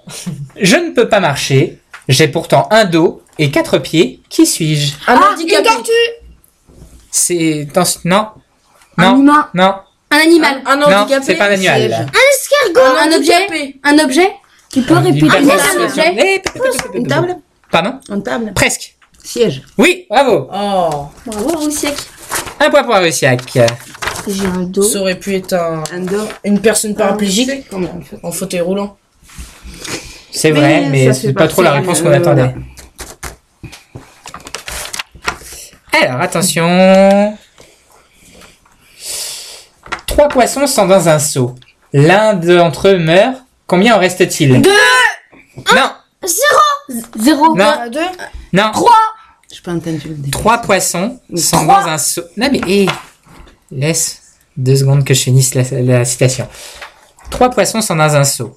je 0.61 0.77
ne 0.77 0.91
peux 0.95 1.09
pas 1.09 1.20
marcher. 1.20 1.79
J'ai 2.09 2.29
pourtant 2.29 2.67
un 2.70 2.85
dos 2.85 3.23
et 3.43 3.51
quatre 3.51 3.78
pieds. 3.78 4.20
Qui 4.28 4.47
suis-je? 4.47 4.94
Un 5.07 5.15
Ah, 5.20 5.31
handicapé. 5.33 5.69
C'est 7.10 7.67
dans 7.75 7.85
ce- 7.85 7.99
non, 8.05 8.28
Un 8.97 9.12
non, 9.15 9.19
humain. 9.20 9.49
non, 9.55 9.75
Un 10.12 10.17
animal. 10.19 10.62
Un 10.67 10.77
non, 10.77 10.86
handicapé. 10.86 11.25
c'est 11.27 11.35
pas 11.36 11.47
un 11.49 11.52
animal. 11.52 12.07
Un, 12.77 13.10
un 13.10 13.17
objet. 13.17 13.75
Un 13.85 13.99
objet. 13.99 14.31
Tu 14.73 14.83
peux 14.83 14.94
Une 14.94 15.07
répéter 15.07 15.36
un 15.36 15.85
objet. 15.85 16.15
Eh, 16.94 16.97
Une 16.99 17.07
table 17.07 17.36
Pardon? 17.73 17.94
Une 18.09 18.23
table 18.23 18.52
Presque. 18.55 18.97
Siège. 19.23 19.62
Oui, 19.78 20.07
bravo. 20.09 20.49
Oh, 20.52 21.09
Bravo 21.27 21.49
Roussiac. 21.59 21.94
Un 22.60 22.70
point 22.70 22.83
pour 22.85 22.94
Arusiak. 22.94 23.41
J'ai 24.28 24.47
un 24.47 24.60
dos. 24.65 24.83
ça 24.83 25.01
aurait 25.01 25.19
pu 25.19 25.35
être 25.35 25.52
un, 25.55 25.83
Un 25.93 26.01
dos. 26.01 26.27
une 26.44 26.60
personne 26.60 26.94
paraplégique 26.94 27.51
c'est 27.70 28.25
en 28.25 28.31
fauteuil 28.33 28.60
roulant. 28.60 28.97
C'est 30.33 30.51
vrai, 30.52 30.86
mais 30.91 31.07
ça 31.07 31.15
c'est 31.15 31.33
pas 31.33 31.49
trop 31.49 31.62
la 31.62 31.73
réponse 31.73 32.01
qu'on 32.02 32.12
attendait. 32.12 32.43
ouais. 32.43 32.55
Alors, 35.93 36.20
attention. 36.20 37.36
Trois 40.07 40.28
poissons 40.28 40.67
sont 40.67 40.86
dans 40.86 41.09
un 41.09 41.19
seau. 41.19 41.55
L'un 41.93 42.35
d'entre 42.35 42.89
eux 42.89 42.99
meurt. 42.99 43.36
Combien 43.67 43.97
en 43.97 43.99
reste-t-il 43.99 44.60
Deux 44.62 44.70
Non, 45.75 45.91
Zéro. 47.17 47.55
non, 47.57 47.73
Deux. 47.91 48.01
non. 48.52 48.73
Je 49.52 49.60
peux 49.62 49.70
entendre 49.70 49.99
le 50.05 50.10
début. 50.15 50.31
Trois 50.31 50.59
poissons 50.59 51.20
sont 51.36 51.65
dans 51.65 51.73
un 51.86 51.99
seau. 51.99 52.23
Non 52.36 52.49
mais 52.52 52.60
hé, 52.67 52.86
laisse 53.70 54.23
deux 54.57 54.77
secondes 54.77 55.05
que 55.05 55.15
je 55.15 55.23
finisse 55.23 55.55
la, 55.55 55.62
la 55.83 56.05
citation. 56.05 56.49
Trois 57.31 57.51
poissons 57.51 57.81
sont 57.81 57.97
dans 57.97 58.15
un 58.17 58.25
seau. 58.25 58.57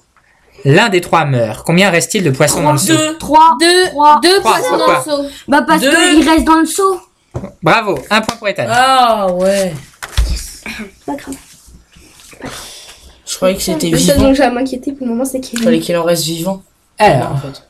L'un 0.64 0.88
des 0.88 1.00
trois 1.00 1.24
meurt. 1.24 1.64
Combien 1.66 1.90
reste-t-il 1.90 2.24
de 2.24 2.30
poissons 2.30 2.62
dans 2.62 2.72
le 2.72 2.78
seau 2.78 2.96
Deux. 2.96 3.18
3. 3.18 3.56
Deux, 3.60 3.86
Trois. 3.90 4.20
deux 4.22 4.40
Trois, 4.40 4.52
poissons 4.52 4.70
dans 4.78 4.84
pourquoi 4.86 5.04
le 5.06 5.24
seau. 5.24 5.30
Bah 5.48 5.62
parce 5.66 5.82
Deux. 5.82 5.90
qu'il 5.90 6.28
reste 6.28 6.44
dans 6.44 6.56
le 6.60 6.66
seau. 6.66 7.00
Bravo, 7.62 7.98
un 8.10 8.20
point 8.20 8.36
pour 8.36 8.48
Ethan. 8.48 8.66
Ah 8.68 9.32
ouais. 9.32 9.72
Pas 11.06 11.14
grave. 11.16 11.34
Je 13.26 13.36
croyais 13.36 13.56
que 13.56 13.62
c'était 13.62 13.88
Le 13.90 13.98
seul 13.98 14.16
vivant. 14.16 14.28
dont 14.28 14.34
j'ai 14.34 14.42
à 14.42 14.50
m'inquiéter 14.50 14.92
pour 14.92 15.06
le 15.06 15.12
moment, 15.12 15.24
c'est 15.24 15.40
qu'il 15.40 15.58
Il 15.58 15.64
fallait 15.64 15.80
qu'il 15.80 15.96
en 15.96 16.04
reste 16.04 16.24
vivant. 16.24 16.62
Alors, 16.98 17.32
en 17.32 17.36
fait. 17.38 17.62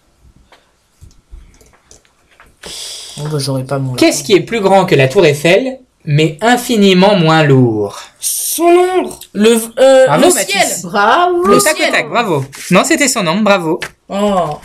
Bon 3.17 3.29
bah 3.29 3.39
j'aurais 3.39 3.65
pas 3.65 3.79
mon. 3.79 3.95
qu'est-ce 3.95 4.25
qui 4.25 4.33
est 4.35 4.41
plus 4.41 4.61
grand 4.61 4.87
que 4.87 4.95
la 4.97 5.07
tour 5.07 5.25
Eiffel, 5.25 5.79
mais 6.05 6.37
infiniment 6.41 7.15
moins 7.17 7.45
lourd 7.45 8.01
Son 8.19 8.65
ombre. 8.65 9.21
Le 9.33 9.51
euh, 9.79 10.07
Bravo, 10.07 10.25
le 10.29 10.35
Mathis. 10.35 10.51
ciel. 10.51 10.69
Bravo. 10.91 11.45
Le 11.45 11.59
tac 11.63 11.75
au 11.75 11.77
ciel. 11.77 11.93
tac, 11.93 12.09
bravo. 12.09 12.45
Non, 12.73 12.83
c'était 12.85 13.07
son 13.09 13.23
nom, 13.23 13.41
bravo. 13.41 13.79
Oh. 14.09 14.59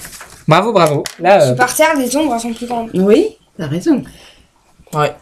Bravo, 0.47 0.73
bravo. 0.73 1.03
Là, 1.19 1.43
euh, 1.43 1.55
Par 1.55 1.73
terre, 1.75 1.95
les 1.95 2.15
ombres 2.17 2.33
elles 2.33 2.41
sont 2.41 2.53
plus 2.53 2.65
grandes. 2.65 2.89
Oui, 2.95 3.37
t'as 3.57 3.67
raison. 3.67 4.01
Ouais. 4.93 5.13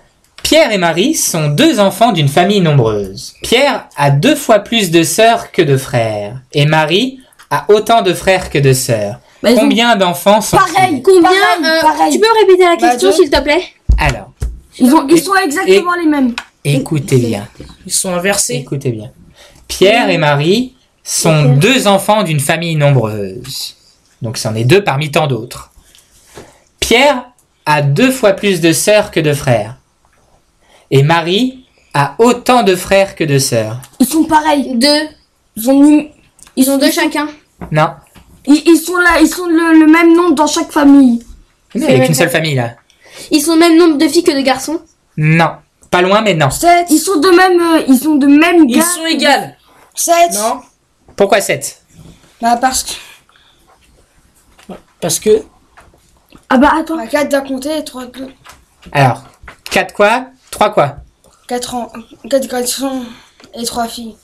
Pierre 0.43 0.71
et 0.71 0.77
Marie 0.77 1.13
sont 1.13 1.49
deux 1.49 1.79
enfants 1.79 2.11
d'une 2.13 2.29
famille 2.29 2.61
nombreuse. 2.61 3.33
Pierre 3.43 3.87
a 3.97 4.11
deux 4.11 4.35
fois 4.35 4.59
plus 4.59 4.91
de 4.91 5.03
sœurs 5.03 5.51
que 5.51 5.61
de 5.61 5.75
frères, 5.77 6.39
et 6.53 6.65
Marie 6.65 7.19
a 7.49 7.65
autant 7.69 8.01
de 8.01 8.13
frères 8.13 8.49
que 8.49 8.59
de 8.59 8.71
sœurs. 8.73 9.19
Bah, 9.43 9.49
ont- 9.51 9.55
Combien 9.57 9.95
d'enfants 9.95 10.41
sont 10.41 10.57
Pareil. 10.57 11.01
Combien 11.03 11.21
Pareil, 11.29 11.65
euh, 11.65 11.81
pareil. 11.81 12.13
Tu 12.13 12.19
peux 12.19 12.27
répéter 12.39 12.63
la 12.63 12.75
Bah, 12.77 12.89
question, 12.91 13.09
deux. 13.09 13.15
s'il 13.15 13.29
te 13.29 13.39
plaît? 13.41 13.63
Alors, 13.97 14.31
Ils, 14.79 14.93
ont, 14.93 15.07
ils 15.09 15.21
sont 15.21 15.35
exactement 15.35 15.93
les 15.95 16.05
mêmes. 16.07 16.33
écoutez 16.63 17.17
bien, 17.17 17.47
Ils 17.85 17.91
sont 17.93 18.13
inversés. 18.13 18.55
écoutez 18.55 18.91
bien. 18.91 19.11
Pierre 19.67 20.09
et 20.09 20.17
Marie 20.17 20.75
sont 21.03 21.55
deux 21.55 21.87
enfants 21.87 22.23
d'une 22.23 22.39
famille 22.39 22.75
nombreuse. 22.75 23.75
Donc 24.21 24.37
c'en 24.37 24.55
est 24.55 24.63
deux 24.63 24.83
parmi 24.83 25.11
tant 25.11 25.27
d'autres. 25.27 25.71
Pierre 26.79 27.26
a 27.67 27.81
deux 27.83 28.11
fois 28.11 28.31
plus 28.33 28.61
de 28.61 28.71
sœurs 28.71 29.11
que 29.11 29.19
de 29.19 29.33
frères. 29.33 29.75
Et 30.89 31.03
Marie 31.03 31.65
a 31.93 32.15
autant 32.17 32.63
de 32.63 32.75
frères 32.75 33.15
que 33.15 33.23
de 33.25 33.37
sœurs. 33.37 33.79
Ils 33.99 34.07
sont 34.07 34.23
pareils. 34.23 34.73
Deux. 34.75 35.07
Ils 35.57 35.69
ont, 35.69 35.83
une- 35.83 36.09
Ils 36.55 36.69
ont 36.71 36.77
deux 36.77 36.91
chacun. 36.91 37.27
Non, 37.71 37.89
ils, 38.45 38.63
ils 38.65 38.77
sont 38.77 38.95
là, 38.97 39.19
ils 39.19 39.27
sont 39.27 39.47
le, 39.47 39.79
le 39.79 39.87
même 39.87 40.15
nombre 40.15 40.35
dans 40.35 40.47
chaque 40.47 40.71
famille. 40.71 41.23
il 41.75 41.81
n'y 41.81 41.87
a 41.87 41.99
qu'une 42.05 42.13
seule 42.15 42.29
famille 42.29 42.55
là. 42.55 42.75
Ils 43.31 43.41
sont 43.41 43.53
le 43.55 43.59
même 43.59 43.77
nombre 43.77 43.97
de 43.97 44.07
filles 44.07 44.23
que 44.23 44.31
de 44.31 44.41
garçons. 44.41 44.79
Non, 45.17 45.51
pas 45.91 46.01
loin 46.03 46.21
mais 46.21 46.35
non. 46.35 46.49
7. 46.51 46.85
Ils 46.91 46.99
sont 46.99 47.19
de 47.19 47.29
même, 47.29 47.59
euh, 47.59 47.83
ils 47.87 47.97
sont 47.99 48.15
de 48.15 48.27
même 48.27 48.65
Ils 48.69 48.81
sont 48.83 49.05
égales. 49.07 49.57
7. 49.95 50.13
Non. 50.35 50.61
Pourquoi 51.15 51.41
7 51.41 51.83
Bah 52.41 52.57
parce 52.61 52.83
que. 52.83 52.91
Parce 55.01 55.19
que. 55.19 55.41
Ah 56.49 56.57
bah 56.57 56.71
attends. 56.79 57.05
4 57.05 57.29
d'un 57.29 57.41
côté 57.41 57.77
et 57.77 57.83
3 57.83 58.05
de 58.07 58.19
l'autre. 58.19 58.33
Alors, 58.91 59.23
4 59.71 59.93
quoi? 59.93 60.27
3 60.51 60.73
quoi? 60.73 60.95
4 61.47 61.75
ans. 61.75 61.91
4 62.29 62.47
garçons 62.47 63.03
et 63.53 63.63
3 63.65 63.87
filles. 63.87 64.15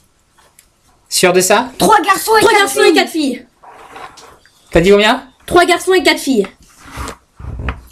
Sûr 1.10 1.32
de 1.34 1.42
ça? 1.42 1.70
Trois 1.78 2.02
garçons 2.02 2.32
et 2.38 2.40
Trois 2.42 2.52
quatre 2.52 2.62
garçons 2.62 2.80
et 2.82 2.86
filles. 2.86 2.94
quatre 2.96 3.10
filles. 3.12 3.46
T'as 4.72 4.82
dit 4.82 4.90
combien? 4.90 5.24
Trois 5.46 5.66
garçons 5.66 5.94
et 5.94 6.02
quatre 6.02 6.20
filles. 6.20 6.48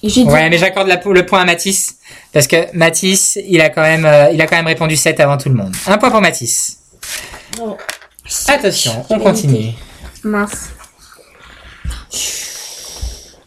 J'ai 0.04 0.24
dit. 0.24 0.30
Ouais, 0.30 0.50
mais 0.50 0.58
j'accorde 0.58 0.88
le 0.88 1.26
point 1.26 1.42
à 1.42 1.46
Mathis. 1.46 1.98
Parce 2.34 2.48
que 2.48 2.76
Mathis, 2.76 3.38
il 3.46 3.62
a 3.62 3.70
quand 3.70 3.82
même, 3.84 4.06
euh, 4.06 4.32
il 4.32 4.42
a 4.42 4.48
quand 4.48 4.56
même 4.56 4.66
répondu 4.66 4.96
7 4.96 5.20
avant 5.20 5.38
tout 5.38 5.50
le 5.50 5.56
monde. 5.56 5.76
Un 5.86 5.98
point 6.00 6.10
pour 6.10 6.22
Mathis. 6.22 6.80
Oh. 7.60 7.78
Attention, 8.48 9.06
on 9.10 9.20
continue. 9.20 9.74
Mince. 10.24 10.70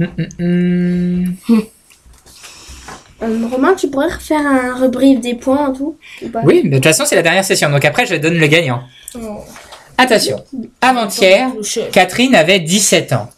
Hum, 0.00 0.08
hum, 0.18 1.36
hum. 1.48 1.62
Euh, 3.22 3.46
Romain, 3.50 3.74
tu 3.74 3.88
pourrais 3.88 4.12
refaire 4.12 4.40
un 4.44 4.74
rebrief 4.74 5.20
des 5.20 5.34
points 5.34 5.68
en 5.68 5.72
tout 5.72 5.96
ou 6.22 6.28
pas? 6.28 6.40
Oui, 6.44 6.62
mais 6.64 6.70
de 6.70 6.74
toute 6.76 6.84
façon, 6.84 7.04
c'est 7.06 7.14
la 7.14 7.22
dernière 7.22 7.44
session. 7.44 7.70
Donc 7.70 7.84
après, 7.84 8.06
je 8.06 8.16
donne 8.16 8.34
le 8.38 8.46
gagnant. 8.46 8.82
Oh. 9.16 9.38
Attention. 9.96 10.44
Avant-hier. 10.80 11.50
Catherine 11.92 12.34
avait 12.34 12.58
17 12.60 13.12
ans. 13.12 13.30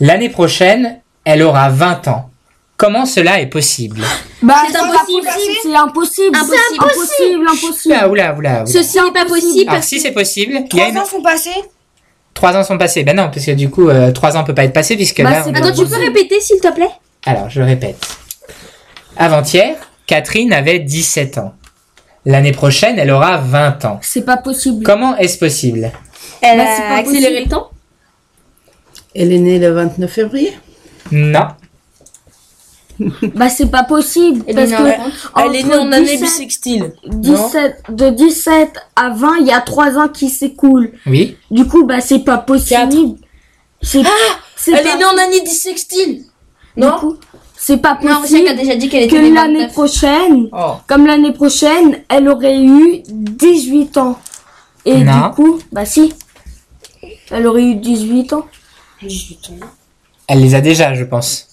L'année 0.00 0.28
prochaine, 0.28 1.00
elle 1.24 1.42
aura 1.42 1.68
20 1.70 2.08
ans. 2.08 2.30
Comment 2.76 3.06
cela 3.06 3.40
est 3.40 3.46
possible? 3.46 4.00
Bah 4.42 4.56
C'est 4.66 4.72
c'est 4.72 4.78
impossible. 4.78 5.28
impossible. 5.28 5.56
C'est 5.62 5.76
impossible. 5.76 6.36
Impossible. 6.36 6.58
C'est 6.70 6.84
impossible. 6.84 7.46
Impossible. 7.48 7.94
Oula, 7.94 8.08
oula, 8.08 8.34
oula. 8.34 8.62
oula. 8.62 8.66
Ceci 8.66 9.00
n'est 9.00 9.12
pas 9.12 9.24
possible 9.24 9.70
Alors 9.70 9.84
si 9.84 10.00
c'est 10.00 10.10
possible, 10.12 10.52
il 10.72 10.76
y 10.76 10.80
a 10.80 10.84
3 10.84 10.88
une... 10.88 10.98
ans 10.98 11.04
sont 11.04 11.22
passés. 11.22 11.50
3 12.34 12.56
ans 12.56 12.64
sont 12.64 12.78
passés. 12.78 13.04
Ben 13.04 13.16
non, 13.16 13.30
parce 13.32 13.46
que 13.46 13.52
du 13.52 13.70
coup, 13.70 13.88
euh, 13.88 14.10
3 14.12 14.36
ans 14.36 14.44
peut 14.44 14.54
pas 14.54 14.64
être 14.64 14.72
passé 14.72 14.96
puisque 14.96 15.22
Bah, 15.22 15.30
là... 15.30 15.44
on 15.46 15.54
Attends, 15.54 15.72
tu 15.72 15.86
peux 15.86 15.96
répéter 15.96 16.40
s'il 16.40 16.60
te 16.60 16.72
plaît? 16.72 16.90
Alors, 17.26 17.48
je 17.48 17.62
répète. 17.62 17.96
Avant-hier, 19.16 19.76
Catherine 20.06 20.52
avait 20.52 20.80
17 20.80 21.38
ans. 21.38 21.54
L'année 22.26 22.52
prochaine, 22.52 22.98
elle 22.98 23.10
aura 23.10 23.36
20 23.38 23.84
ans. 23.84 23.98
C'est 24.02 24.24
pas 24.24 24.36
possible. 24.36 24.84
Comment 24.84 25.16
est-ce 25.16 25.38
possible? 25.38 25.90
Elle 26.42 26.58
Bah, 26.58 26.64
c'est 26.76 26.82
a 26.82 26.96
accéléré 26.96 27.44
le 27.44 27.48
temps? 27.50 27.70
Elle 29.14 29.32
est 29.32 29.38
née 29.38 29.58
le 29.58 29.70
29 29.72 30.10
février? 30.10 30.52
Non. 31.12 31.48
Bah 33.34 33.48
c'est 33.48 33.70
pas 33.70 33.82
possible. 33.84 34.44
Elle 34.46 34.54
parce 34.54 34.70
est 34.70 34.76
que 34.76 34.82
née 34.82 34.96
en- 35.34 35.40
Elle 35.44 35.56
est 35.56 35.62
née 35.64 35.74
en 35.76 35.90
année 35.92 36.04
17 36.16 36.20
bissextile. 36.20 36.92
Non 37.06 37.18
17, 37.48 37.82
de 37.90 38.10
17 38.10 38.70
à 38.96 39.10
20, 39.10 39.36
il 39.40 39.46
y 39.46 39.52
a 39.52 39.60
3 39.60 39.98
ans 39.98 40.08
qui 40.08 40.28
s'écoulent. 40.28 40.92
Oui. 41.06 41.36
Du 41.50 41.66
coup, 41.66 41.84
bah 41.84 42.00
c'est 42.00 42.20
pas 42.20 42.38
possible. 42.38 43.16
C'est 43.82 44.02
c'est 44.56 44.72
Elle 44.72 44.82
pas- 44.84 44.94
est 44.94 44.98
née 44.98 45.04
en 45.04 45.18
année 45.18 45.40
bissextile. 45.42 46.18
du 46.76 46.82
Non 46.82 46.98
coup, 46.98 47.16
c'est 47.56 47.78
pas 47.78 47.98
Non, 48.02 48.20
possible 48.20 48.48
a 48.48 48.54
déjà 48.54 48.76
dit 48.76 48.88
qu'elle 48.88 49.04
était 49.04 49.16
que 49.16 49.20
née 49.20 49.28
le 49.30 49.34
l'année 49.34 49.58
29. 49.66 49.72
prochaine, 49.72 50.48
Oh. 50.52 50.74
comme 50.86 51.06
l'année 51.06 51.32
prochaine, 51.32 52.02
elle 52.08 52.28
aurait 52.28 52.60
eu 52.62 53.02
18 53.08 53.96
ans. 53.98 54.18
Et 54.84 55.02
Non. 55.02 55.28
du 55.28 55.34
coup, 55.34 55.58
bah 55.72 55.84
si, 55.84 56.12
elle 57.30 57.46
aurait 57.46 57.64
eu 57.64 57.74
18 57.76 58.32
ans. 58.34 58.46
18 59.02 59.50
ans. 59.50 59.66
Elle 60.28 60.40
les 60.42 60.54
a 60.54 60.60
déjà, 60.60 60.94
je 60.94 61.04
pense. 61.04 61.48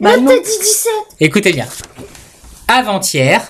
Bah 0.00 0.16
non. 0.16 0.30
dit 0.32 0.40
17. 0.40 0.92
Écoutez 1.20 1.52
bien. 1.52 1.66
Avant-hier, 2.68 3.42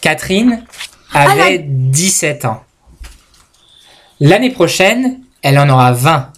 Catherine 0.00 0.64
avait 1.12 1.58
17 1.58 2.44
ans. 2.44 2.62
L'année 4.20 4.50
prochaine, 4.50 5.20
elle 5.42 5.58
en 5.58 5.68
aura 5.68 5.92
20. 5.92 6.32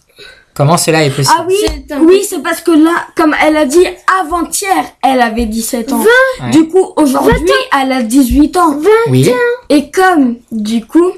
Comment 0.55 0.77
cela 0.77 1.05
est 1.05 1.11
possible? 1.11 1.37
Ah 1.39 1.45
oui, 1.49 1.55
C'est 1.67 1.93
un- 1.95 2.01
oui, 2.01 2.25
c'est 2.29 2.43
parce 2.43 2.61
que 2.61 2.73
là, 2.73 3.07
comme 3.17 3.35
elle 3.45 3.57
a 3.57 3.65
dit 3.65 3.87
avant-hier, 4.21 4.85
elle 5.03 5.21
avait 5.21 5.47
17 5.47 5.93
ans. 5.93 6.01
Ouais. 6.43 6.51
Du 6.51 6.67
coup, 6.69 6.93
aujourd'hui, 6.97 7.49
elle 7.81 7.93
a 7.93 8.03
18 8.03 8.57
ans. 8.57 8.77
Oui. 9.09 9.31
Et 9.69 9.91
comme, 9.93 10.37
du 10.51 10.85
coup, 10.85 11.13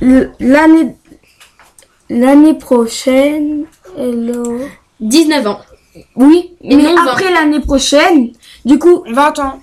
le- 0.00 0.30
l'année 0.40 0.94
l'année 2.08 2.54
prochaine, 2.54 3.64
elle 3.98 4.32
aura- 4.36 4.64
19 5.00 5.46
ans. 5.46 5.60
Oui, 6.16 6.52
Mais 6.64 6.76
mais, 6.76 6.82
non, 6.84 6.94
vingt. 6.96 7.12
après 7.12 7.30
l'année 7.32 7.60
prochaine, 7.60 8.30
du 8.64 8.78
coup, 8.78 9.04
20 9.10 9.38
ans. 9.40 9.60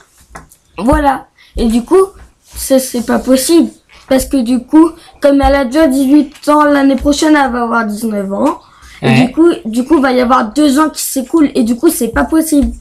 voilà. 0.77 1.27
Et 1.57 1.65
du 1.67 1.83
coup, 1.83 2.05
ça, 2.43 2.79
c'est 2.79 3.05
pas 3.05 3.19
possible. 3.19 3.69
Parce 4.07 4.25
que 4.25 4.37
du 4.37 4.59
coup, 4.59 4.91
comme 5.21 5.41
elle 5.41 5.55
a 5.55 5.65
déjà 5.65 5.87
18 5.87 6.49
ans, 6.49 6.63
l'année 6.65 6.95
prochaine, 6.95 7.35
elle 7.35 7.51
va 7.51 7.63
avoir 7.63 7.85
19 7.85 8.33
ans. 8.33 8.59
Et 9.01 9.13
du 9.25 9.31
coup, 9.31 9.49
du 9.65 9.85
coup, 9.85 10.01
va 10.01 10.11
y 10.11 10.19
avoir 10.19 10.51
deux 10.51 10.77
ans 10.79 10.89
qui 10.89 11.01
s'écoulent. 11.03 11.51
Et 11.55 11.63
du 11.63 11.75
coup, 11.75 11.89
c'est 11.89 12.09
pas 12.09 12.25
possible. 12.25 12.73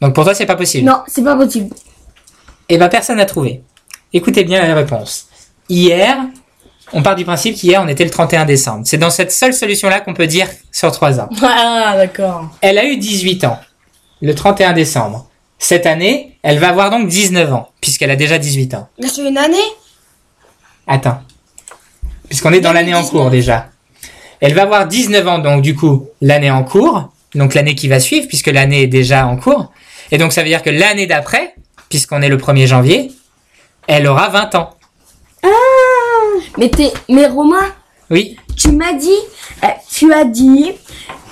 Donc 0.00 0.14
pour 0.14 0.24
toi, 0.24 0.34
c'est 0.34 0.46
pas 0.46 0.56
possible. 0.56 0.86
Non, 0.86 1.00
c'est 1.06 1.22
pas 1.24 1.36
possible. 1.36 1.74
Eh 2.68 2.78
ben, 2.78 2.88
personne 2.88 3.16
n'a 3.16 3.26
trouvé. 3.26 3.62
Écoutez 4.12 4.44
bien 4.44 4.66
la 4.66 4.74
réponse. 4.74 5.26
Hier, 5.68 6.16
on 6.92 7.02
part 7.02 7.16
du 7.16 7.24
principe 7.24 7.56
qu'hier, 7.56 7.82
on 7.82 7.88
était 7.88 8.04
le 8.04 8.10
31 8.10 8.44
décembre. 8.44 8.82
C'est 8.84 8.98
dans 8.98 9.10
cette 9.10 9.32
seule 9.32 9.52
solution-là 9.52 10.00
qu'on 10.00 10.14
peut 10.14 10.26
dire 10.26 10.48
sur 10.72 10.90
3 10.92 11.20
ans. 11.20 11.28
Ah, 11.42 11.94
d'accord. 11.96 12.48
Elle 12.60 12.78
a 12.78 12.84
eu 12.84 12.96
18 12.96 13.44
ans, 13.44 13.58
le 14.20 14.34
31 14.34 14.72
décembre. 14.72 15.26
Cette 15.58 15.86
année, 15.86 16.36
elle 16.42 16.58
va 16.58 16.68
avoir 16.68 16.90
donc 16.90 17.08
19 17.08 17.52
ans, 17.52 17.68
puisqu'elle 17.80 18.10
a 18.10 18.16
déjà 18.16 18.38
18 18.38 18.74
ans. 18.74 18.88
Mais 19.00 19.08
c'est 19.08 19.26
une 19.26 19.38
année? 19.38 19.56
Attends. 20.86 21.20
Puisqu'on 22.28 22.52
est 22.52 22.60
dans 22.60 22.72
l'année 22.72 22.94
en 22.94 23.04
cours 23.04 23.30
déjà. 23.30 23.68
Elle 24.40 24.54
va 24.54 24.62
avoir 24.62 24.86
19 24.86 25.26
ans, 25.26 25.38
donc 25.38 25.62
du 25.62 25.74
coup, 25.74 26.08
l'année 26.20 26.50
en 26.50 26.62
cours, 26.62 27.10
donc 27.34 27.54
l'année 27.54 27.74
qui 27.74 27.88
va 27.88 27.98
suivre, 27.98 28.28
puisque 28.28 28.46
l'année 28.46 28.82
est 28.82 28.86
déjà 28.86 29.26
en 29.26 29.36
cours. 29.36 29.72
Et 30.10 30.18
donc 30.18 30.32
ça 30.32 30.42
veut 30.42 30.48
dire 30.48 30.62
que 30.62 30.70
l'année 30.70 31.06
d'après, 31.06 31.54
puisqu'on 31.88 32.22
est 32.22 32.28
le 32.28 32.36
1er 32.36 32.66
janvier, 32.66 33.10
elle 33.86 34.06
aura 34.06 34.28
20 34.28 34.54
ans. 34.54 34.70
Mais 36.58 36.68
t'es, 36.68 36.92
mais 37.08 37.26
Romain, 37.26 37.72
Oui, 38.10 38.36
tu 38.56 38.72
m'as 38.72 38.92
dit, 38.92 39.08
euh, 39.64 39.66
tu 39.90 40.12
as 40.12 40.24
dit 40.24 40.72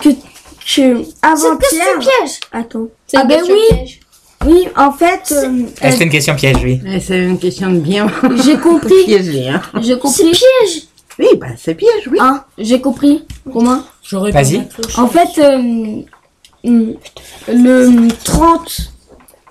que, 0.00 0.10
que 0.10 1.02
avant-hier. 1.22 1.98
piège. 1.98 2.40
Attends. 2.52 2.86
C'est 3.06 3.16
Ah 3.18 3.22
une 3.22 3.28
ben 3.28 3.36
question 3.38 3.54
oui, 3.54 3.76
piège. 3.76 4.00
oui, 4.46 4.68
en 4.76 4.92
fait, 4.92 5.32
euh, 5.32 5.62
Ah, 5.80 5.90
c'était 5.90 6.04
une 6.04 6.10
question 6.10 6.34
piège, 6.36 6.56
oui. 6.62 6.80
Ouais, 6.84 7.00
c'est 7.00 7.18
une 7.18 7.38
question 7.38 7.70
de 7.72 7.78
bien 7.78 8.06
j'ai 8.44 8.56
compris. 8.58 9.16
Hein. 9.48 9.60
j'ai 9.82 9.98
compris. 9.98 10.30
piège. 10.30 10.82
Oui, 11.18 11.28
bah 11.40 11.46
c'est 11.56 11.74
piège, 11.74 12.08
oui. 12.10 12.18
Ah, 12.20 12.46
j'ai 12.58 12.80
compris. 12.80 13.24
Romain 13.50 13.84
J'aurais 14.08 14.30
Vas-y. 14.32 14.62
En 14.98 15.06
fait, 15.08 15.38
euh, 15.38 16.02
hum, 16.64 16.94
le 17.48 18.08
30 18.22 18.92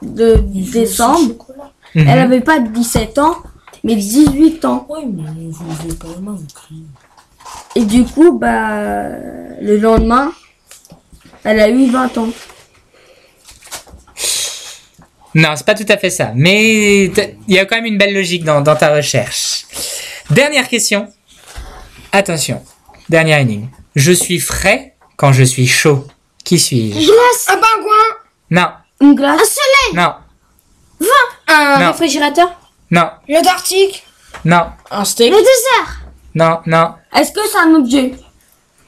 de 0.04 0.36
décembre, 0.45 1.34
Mhm. 1.95 2.08
elle 2.08 2.20
avait 2.20 2.42
pas 2.42 2.60
17 2.60 3.18
ans, 3.20 3.38
mais 3.85 3.95
18 3.95 4.65
ans. 4.65 4.85
Oui, 4.89 5.03
mais 5.05 5.23
vous 5.49 5.64
levez 5.83 5.93
pas 5.95 6.07
la 6.14 6.19
main. 6.19 6.38
Et 7.75 7.85
du 7.85 8.03
coup, 8.03 8.38
bah, 8.38 9.09
le 9.61 9.77
lendemain, 9.77 10.33
elle 11.43 11.59
a 11.61 11.69
eu 11.69 11.89
20 11.89 12.17
ans. 12.17 12.27
Non, 15.35 15.49
c'est 15.55 15.65
pas 15.65 15.75
tout 15.75 15.85
à 15.89 15.97
fait 15.97 16.09
ça. 16.09 16.31
Mais 16.35 17.05
il 17.05 17.35
y 17.47 17.59
a 17.59 17.65
quand 17.65 17.75
même 17.75 17.85
une 17.85 17.97
belle 17.97 18.14
logique 18.14 18.43
dans, 18.45 18.61
dans 18.61 18.75
ta 18.75 18.95
recherche. 18.95 19.65
Dernière 20.30 20.67
question. 20.69 21.11
Attention. 22.11 22.64
Dernière 23.09 23.39
énigme. 23.39 23.67
Je 23.95 24.11
suis 24.14 24.39
frais 24.39 24.95
quand 25.17 25.33
je 25.33 25.43
suis 25.43 25.67
chaud. 25.67 26.07
Qui 26.43 26.57
suis-je? 26.57 27.05
Glace. 27.05 27.47
Un 27.49 27.57
pingouin. 27.57 28.05
Non, 28.51 28.67
Une 29.01 29.15
glace. 29.15 29.41
Un 29.41 29.45
soleil. 29.45 30.05
non, 30.05 31.07
Un 31.47 31.80
Non. 31.81 31.88
réfrigérateur 31.91 32.49
non, 32.91 33.09
L'Antarctique. 33.27 34.03
non, 34.45 34.67
Un 34.91 35.05
steak 35.05 35.31
Le 35.31 35.38
désert. 35.38 36.01
non, 36.35 36.59
non. 36.65 36.93
Est-ce 37.15 37.31
que 37.31 37.39
c'est 37.51 37.57
un 37.57 37.73
objet? 37.75 38.14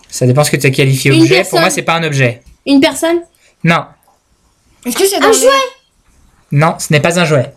Ça 0.09 0.26
dépend 0.26 0.43
ce 0.43 0.51
que 0.51 0.58
tu 0.58 0.67
as 0.67 0.72
qualifié 0.72 1.11
Une 1.11 1.22
objet. 1.24 1.35
Pour 1.35 1.43
personne. 1.43 1.59
moi, 1.61 1.69
c'est 1.69 1.82
pas 1.82 1.95
un 1.95 2.03
objet. 2.03 2.42
Une 2.66 2.80
personne? 2.80 3.19
Non, 3.64 3.85
Est-ce 4.85 4.95
que 4.95 5.06
c'est 5.06 5.19
dans 5.19 5.27
Un 5.27 5.32
l'air? 5.32 5.40
jouet? 5.40 5.72
Non, 6.51 6.76
ce 6.80 6.93
n'est 6.93 7.00
pas 7.01 7.19
un 7.19 7.26
jouet. 7.26 7.53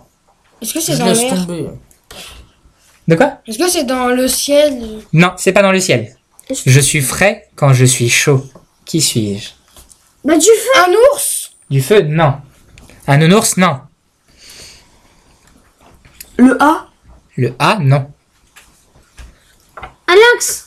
Est-ce 0.63 0.75
que 0.75 0.81
c'est 0.81 0.93
Je 0.95 0.99
dans 0.99 1.07
laisse 1.07 1.21
l'air? 1.21 1.35
tomber. 1.35 1.67
De 3.09 3.17
quoi? 3.17 3.39
Est-ce 3.47 3.59
que 3.59 3.69
c'est 3.69 3.85
dans 3.85 4.09
le 4.09 4.29
ciel? 4.29 5.01
Non, 5.13 5.33
c'est 5.37 5.53
pas 5.53 5.63
dans 5.63 5.73
le 5.73 5.81
ciel. 5.81 6.17
Je 6.67 6.81
suis 6.81 7.01
frais 7.01 7.49
quand 7.55 7.73
je 7.73 7.85
suis 7.85 8.09
chaud. 8.09 8.45
Qui 8.85 9.01
suis-je? 9.01 9.51
Bah 10.25 10.37
du 10.37 10.45
feu. 10.47 10.81
Un 10.87 10.93
ours? 11.15 11.53
Du 11.71 11.81
feu 11.81 12.01
Non. 12.03 12.35
Un 13.07 13.17
nounours 13.19 13.57
Non. 13.57 13.81
Le 16.41 16.57
A? 16.63 16.87
Le 17.37 17.55
A 17.59 17.77
Non. 17.81 18.11
Un 20.09 20.15
lynx. 20.15 20.67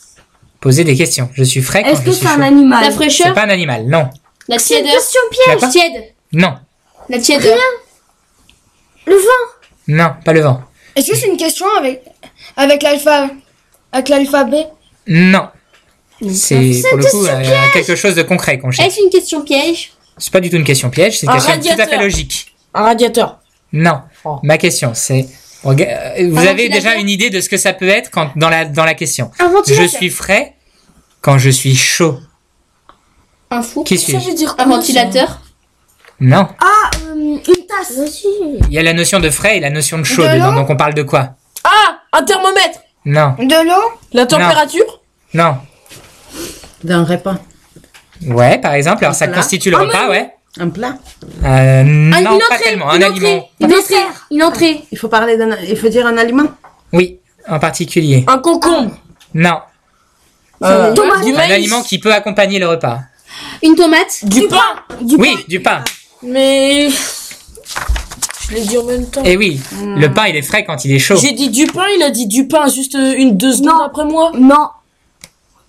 Posez 0.62 0.84
des 0.84 0.96
questions. 0.96 1.30
Je 1.34 1.44
suis 1.44 1.62
frais 1.62 1.82
quand 1.84 1.90
Est-ce 1.90 2.02
je 2.02 2.06
que 2.06 2.12
suis 2.12 2.22
c'est 2.26 2.32
un 2.32 2.36
chaud. 2.38 2.42
animal? 2.44 2.84
La 2.84 2.92
fraîcheur? 2.92 3.28
C'est 3.28 3.34
pas 3.34 3.46
un 3.46 3.50
animal, 3.50 3.86
non. 3.88 4.08
La 4.48 4.60
C'est 4.60 4.76
une 4.80 4.84
tièdeur? 4.84 4.94
question 5.00 5.22
La 5.32 5.46
piège. 5.56 5.60
quoi? 5.60 5.68
Tiède 5.70 6.04
Non. 6.32 6.54
La 7.10 7.20
tièdeur 7.20 7.58
Le 9.08 9.16
vent. 9.16 9.50
Non, 9.88 10.12
pas 10.24 10.32
le 10.34 10.42
vent. 10.42 10.62
Est-ce 10.96 11.10
que 11.12 11.18
c'est 11.18 11.28
une 11.28 11.38
question 11.38 11.66
avec 11.78 12.04
avec 12.56 12.84
l'alpha 12.84 13.30
avec 13.92 14.10
l'alphabet 14.10 14.68
Non. 15.08 15.50
C'est 16.32 16.82
pour 16.90 16.98
le 17.00 17.04
coup 17.10 17.26
euh, 17.26 17.44
quelque 17.74 17.96
chose 17.96 18.14
de 18.16 18.22
concret 18.22 18.60
qu'on 18.60 18.70
cherche. 18.72 18.88
Est-ce 18.88 19.04
une 19.04 19.10
question 19.10 19.42
piège? 19.42 19.92
C'est 20.18 20.32
pas 20.32 20.40
du 20.40 20.50
tout 20.52 20.56
une 20.58 20.64
question 20.64 20.90
piège, 20.92 21.18
c'est 21.20 21.26
une 21.26 21.32
Un 21.32 21.36
question 21.36 21.54
tout 21.54 21.60
à 21.60 21.62
fait 21.62 21.82
radiateur. 21.82 22.02
logique. 22.02 22.56
Un 22.76 22.84
radiateur. 22.84 23.40
Non. 23.74 24.02
Oh. 24.24 24.38
Ma 24.44 24.58
question, 24.60 24.92
c'est. 24.94 25.28
Euh, 25.66 26.30
Vous 26.30 26.46
avez 26.46 26.70
déjà 26.70 26.96
une 26.96 27.10
idée 27.10 27.30
de 27.30 27.40
ce 27.40 27.50
que 27.50 27.58
ça 27.58 27.74
peut 27.74 27.88
être 27.88 28.12
quand, 28.12 28.32
dans, 28.36 28.50
la, 28.50 28.66
dans 28.66 28.86
la 28.86 28.94
question. 28.94 29.32
Un 29.40 29.52
Je 29.68 29.84
suis 29.84 30.10
frais 30.10 30.56
quand 31.22 31.38
je 31.38 31.50
suis 31.50 31.76
chaud. 31.76 32.20
Un 33.50 33.62
four 33.62 33.84
Qui 33.84 33.98
Ça 33.98 34.18
veut 34.18 34.34
dire 34.34 34.56
Un 34.58 34.66
ventilateur 34.66 35.40
Non. 36.20 36.48
Ah, 36.60 36.90
euh, 37.08 37.14
une 37.16 37.40
tasse. 37.68 37.94
Il 38.68 38.74
y 38.74 38.78
a 38.80 38.84
la 38.84 38.94
notion 38.94 39.20
de 39.20 39.30
frais 39.30 39.58
et 39.58 39.60
la 39.60 39.70
notion 39.70 39.98
de 40.00 40.04
chaud 40.04 40.24
De 40.24 40.34
dedans, 40.34 40.52
l'eau 40.52 40.56
donc 40.60 40.70
on 40.70 40.76
parle 40.76 40.94
de 40.94 41.04
quoi? 41.04 41.36
Ah 41.64 42.00
Un 42.12 42.24
thermomètre 42.24 42.80
Non. 43.06 43.36
De 43.40 43.66
l'eau 43.68 43.92
La 44.12 44.26
température 44.26 45.02
Non. 45.34 45.58
D'un 46.84 47.04
repas. 47.06 47.38
Ouais, 48.26 48.58
par 48.60 48.74
exemple, 48.74 49.04
alors 49.04 49.16
ça 49.16 49.28
plat 49.28 49.36
constitue 49.38 49.70
le 49.70 49.78
repas, 49.78 50.10
ouais. 50.10 50.32
Un 50.60 50.70
plat. 50.70 50.98
Euh, 51.44 52.12
Ah, 52.14 52.22
non, 52.22 52.38
pas 52.38 52.46
entrée, 52.46 52.64
tellement. 52.64 52.94
une 52.94 53.04
Un 53.04 53.08
entrée, 53.10 53.26
aliment. 53.28 53.50
Une 53.60 53.74
entrée 53.74 53.96
Une 54.32 54.44
entrée 54.44 54.82
Il 54.92 54.98
faut 54.98 55.08
parler 55.08 55.36
d'un. 55.38 55.56
Il 55.68 55.76
faut 55.78 55.90
dire 55.90 56.06
un 56.06 56.18
aliment? 56.18 56.46
Oui, 56.92 57.20
en 57.48 57.60
particulier. 57.60 58.24
Un 58.28 58.38
concombre 58.38 58.92
Non. 59.34 59.60
Euh, 60.64 60.94
Tomate. 60.94 61.24
Du 61.26 61.32
Un 61.32 61.36
maïs 61.38 61.52
aliment 61.52 61.82
qui 61.82 62.00
peut 62.00 62.14
accompagner 62.14 62.60
le 62.60 62.68
repas. 62.68 63.00
Une 63.64 63.76
tomate 63.76 64.20
Du 64.24 64.48
pain 64.48 64.58
oui, 65.18 65.36
du 65.48 65.60
pain. 65.60 65.84
Mais... 66.22 66.88
Je 68.50 68.54
l'ai 68.56 68.62
dit 68.62 68.78
en 68.78 68.84
même 68.84 69.10
temps. 69.10 69.24
Et 69.24 69.36
oui, 69.36 69.60
le 69.82 70.08
pain 70.14 70.28
il 70.28 70.36
est 70.36 70.42
frais 70.44 70.64
quand 70.64 70.86
il 70.86 70.92
est 70.94 71.00
chaud. 71.00 71.16
J'ai 71.16 71.32
dit 71.32 71.50
du 71.50 71.66
pain, 71.66 71.86
il 71.98 72.04
a 72.04 72.12
dit 72.12 72.28
du 72.28 72.48
pain 72.48 72.68
juste 72.68 72.94
une 73.18 73.36
deux 73.36 73.54
secondes 73.54 73.70
Non. 73.80 73.84
après 73.86 74.06
moi. 74.06 74.32
Non. 74.38 74.68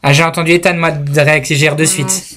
Ah, 0.03 0.13
j'ai 0.13 0.23
entendu 0.23 0.53
Ethan, 0.53 0.75
moi, 0.75 0.91
de 0.91 1.19
réagir 1.21 1.75
de 1.77 1.85
suite. 1.87 2.35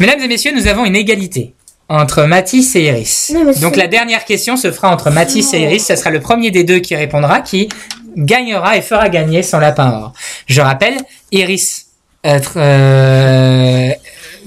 Mesdames 0.00 0.20
et 0.20 0.28
messieurs, 0.28 0.52
nous 0.54 0.66
avons 0.66 0.84
une 0.84 0.96
égalité 0.96 1.54
entre 1.88 2.24
Mathis 2.24 2.74
et 2.76 2.84
Iris. 2.84 3.32
Donc 3.60 3.76
la 3.76 3.86
dernière 3.86 4.24
question 4.24 4.56
se 4.56 4.70
fera 4.72 4.90
entre 4.90 5.10
Mathis 5.10 5.52
et 5.54 5.60
Iris. 5.60 5.86
Ce 5.86 5.96
sera 5.96 6.10
le 6.10 6.20
premier 6.20 6.50
des 6.50 6.64
deux 6.64 6.78
qui 6.78 6.96
répondra, 6.96 7.40
qui 7.40 7.68
gagnera 8.16 8.76
et 8.76 8.82
fera 8.82 9.08
gagner 9.08 9.42
son 9.42 9.58
lapin 9.58 9.90
or. 9.90 10.12
Je 10.46 10.60
rappelle, 10.60 10.96
Iris 11.32 11.86
euh, 12.26 12.40
euh, 12.56 13.90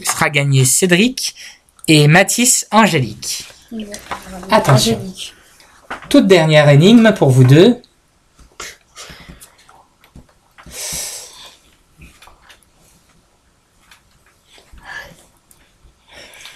fera 0.06 0.30
gagner 0.30 0.66
Cédric 0.66 1.36
et 1.88 2.08
Mathis 2.08 2.68
Angélique. 2.72 3.46
Attention. 4.50 5.00
Toute 6.10 6.28
dernière 6.28 6.70
énigme 6.70 7.14
pour 7.14 7.30
vous 7.30 7.44
deux. 7.44 7.78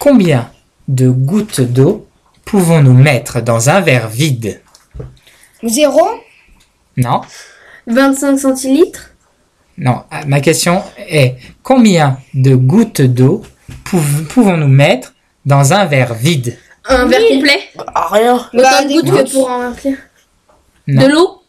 Combien 0.05 0.49
de 0.87 1.11
gouttes 1.11 1.61
d'eau 1.61 2.07
pouvons-nous 2.45 2.95
mettre 2.95 3.39
dans 3.39 3.69
un 3.69 3.81
verre 3.81 4.07
vide? 4.09 4.59
Zéro? 5.63 6.01
Non, 6.97 7.21
25 7.85 8.35
centilitres? 8.39 9.11
Non. 9.77 10.01
Ah, 10.09 10.25
Ma 10.25 10.39
question 10.41 10.81
est 10.97 11.35
combien 11.61 12.17
de 12.33 12.55
gouttes 12.55 13.01
d'eau 13.03 13.43
pouv- 13.85 14.25
pouvons-nous 14.25 14.67
mettre 14.67 15.13
dans 15.45 15.71
un 15.71 15.85
verre 15.85 16.15
vide? 16.15 16.57
Un 16.85 17.05
verre 17.05 17.21
complet 17.29 17.59
Ah, 17.93 18.07
rien. 18.11 18.35
Autant 18.37 18.49
Bah, 18.55 18.81
de 18.83 18.87
des 18.87 18.93
gouttes 19.11 19.23
que 19.27 19.31
pour 19.33 19.49
en 19.51 19.57
remplir. 19.69 19.97
Non. 20.87 21.01
De 21.03 21.07
l'eau? 21.11 21.41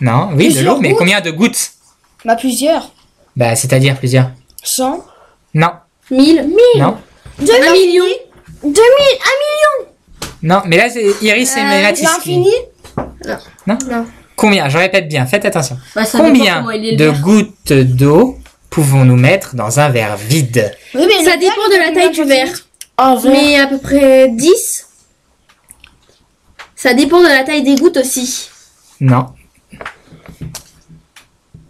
Non, 0.00 0.28
oui, 0.32 0.48
de 0.48 0.52
Plusieurs 0.54 0.74
l'eau, 0.76 0.80
mais 0.80 0.94
combien 0.94 1.20
de 1.20 1.30
gouttes? 1.32 1.72
Bah 2.24 2.34
plusieurs. 2.36 2.92
Bah, 3.36 3.54
c'est-à-dire 3.56 3.98
plusieurs. 3.98 4.30
100. 4.62 5.04
Non, 5.52 5.72
1000 6.10 6.48
non, 6.78 6.96
Un 7.40 7.72
million 7.72 8.04
2000. 8.62 8.74
non. 10.42 10.62
Mais 10.66 10.76
là, 10.76 10.88
c'est 10.90 11.04
Iris 11.22 11.56
et 11.56 11.60
Euh, 11.60 11.82
Mathis. 11.82 12.00
qui- 12.22 12.36
L'infini. 12.36 12.52
Non 13.66 13.78
Non. 13.90 14.06
Combien 14.36 14.68
Je 14.68 14.78
répète 14.78 15.08
bien, 15.08 15.26
faites 15.26 15.44
attention. 15.44 15.78
Bah, 15.94 16.04
ça 16.04 16.18
dépend 16.18 16.30
Combien 16.30 16.54
comment 16.56 16.70
il 16.70 16.86
est 16.86 16.90
le 16.92 16.96
de 16.96 17.04
verre. 17.04 17.20
gouttes 17.20 17.72
d'eau 17.72 18.38
pouvons-nous 18.70 19.16
mettre 19.16 19.54
dans 19.54 19.80
un 19.80 19.88
verre 19.90 20.16
vide 20.16 20.74
Oui, 20.94 21.04
mais 21.06 21.24
Ça 21.24 21.34
le 21.34 21.40
dépend 21.40 21.68
de 21.68 21.78
la 21.78 21.92
taille 21.92 22.10
du 22.12 22.24
verre. 22.24 22.46
Verre. 22.98 23.20
Mais 23.32 23.58
à 23.58 23.66
peu 23.66 23.78
près 23.78 24.28
10 24.28 24.86
Ça 26.76 26.94
dépend 26.94 27.20
de 27.22 27.28
la 27.28 27.44
taille 27.44 27.62
des 27.62 27.74
gouttes 27.76 27.96
aussi. 27.98 28.48
Non. 29.00 29.26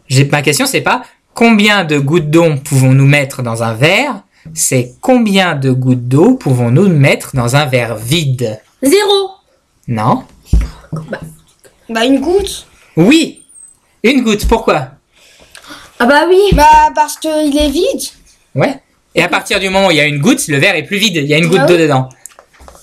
J'ai 0.09 0.25
ma 0.25 0.43
question, 0.43 0.67
c'est 0.67 0.81
pas 0.81 1.03
combien 1.35 1.85
de 1.85 1.99
gouttes 1.99 2.31
d'eau 2.31 2.55
pouvons-nous 2.65 3.07
mettre 3.07 3.43
dans 3.43 3.63
un 3.63 3.75
verre, 3.75 4.23
c'est 4.55 4.95
combien 5.01 5.55
de 5.55 5.71
gouttes 5.71 6.09
d'eau 6.09 6.35
pouvons-nous 6.35 6.89
mettre 6.89 7.35
dans 7.37 7.57
un 7.57 7.67
verre 7.67 7.97
vide? 7.97 8.61
Zéro 8.83 9.31
Non. 9.89 10.25
Bah 11.89 12.05
une 12.05 12.21
goutte. 12.21 12.67
Oui. 12.97 13.43
Une 14.03 14.23
goutte. 14.23 14.47
Pourquoi? 14.49 14.89
Ah 15.99 16.07
bah 16.07 16.25
oui. 16.29 16.41
Bah 16.55 16.91
parce 16.95 17.17
qu'il 17.17 17.57
est 17.59 17.71
vide. 17.71 18.09
Ouais. 18.55 18.81
Et 19.15 19.23
à 19.23 19.29
partir 19.29 19.59
du 19.61 19.69
moment 19.69 19.89
où 19.89 19.91
il 19.91 19.97
y 19.97 20.01
a 20.01 20.07
une 20.07 20.21
goutte, 20.21 20.47
le 20.49 20.59
verre 20.59 20.77
est 20.77 20.85
plus 20.85 20.99
vide. 20.99 21.17
Il 21.17 21.27
y 21.27 21.35
a 21.35 21.39
une 21.39 21.49
goutte 21.49 21.61
Ah 21.63 21.67
d'eau 21.67 21.75
oui. 21.75 21.81
dedans. 21.83 22.09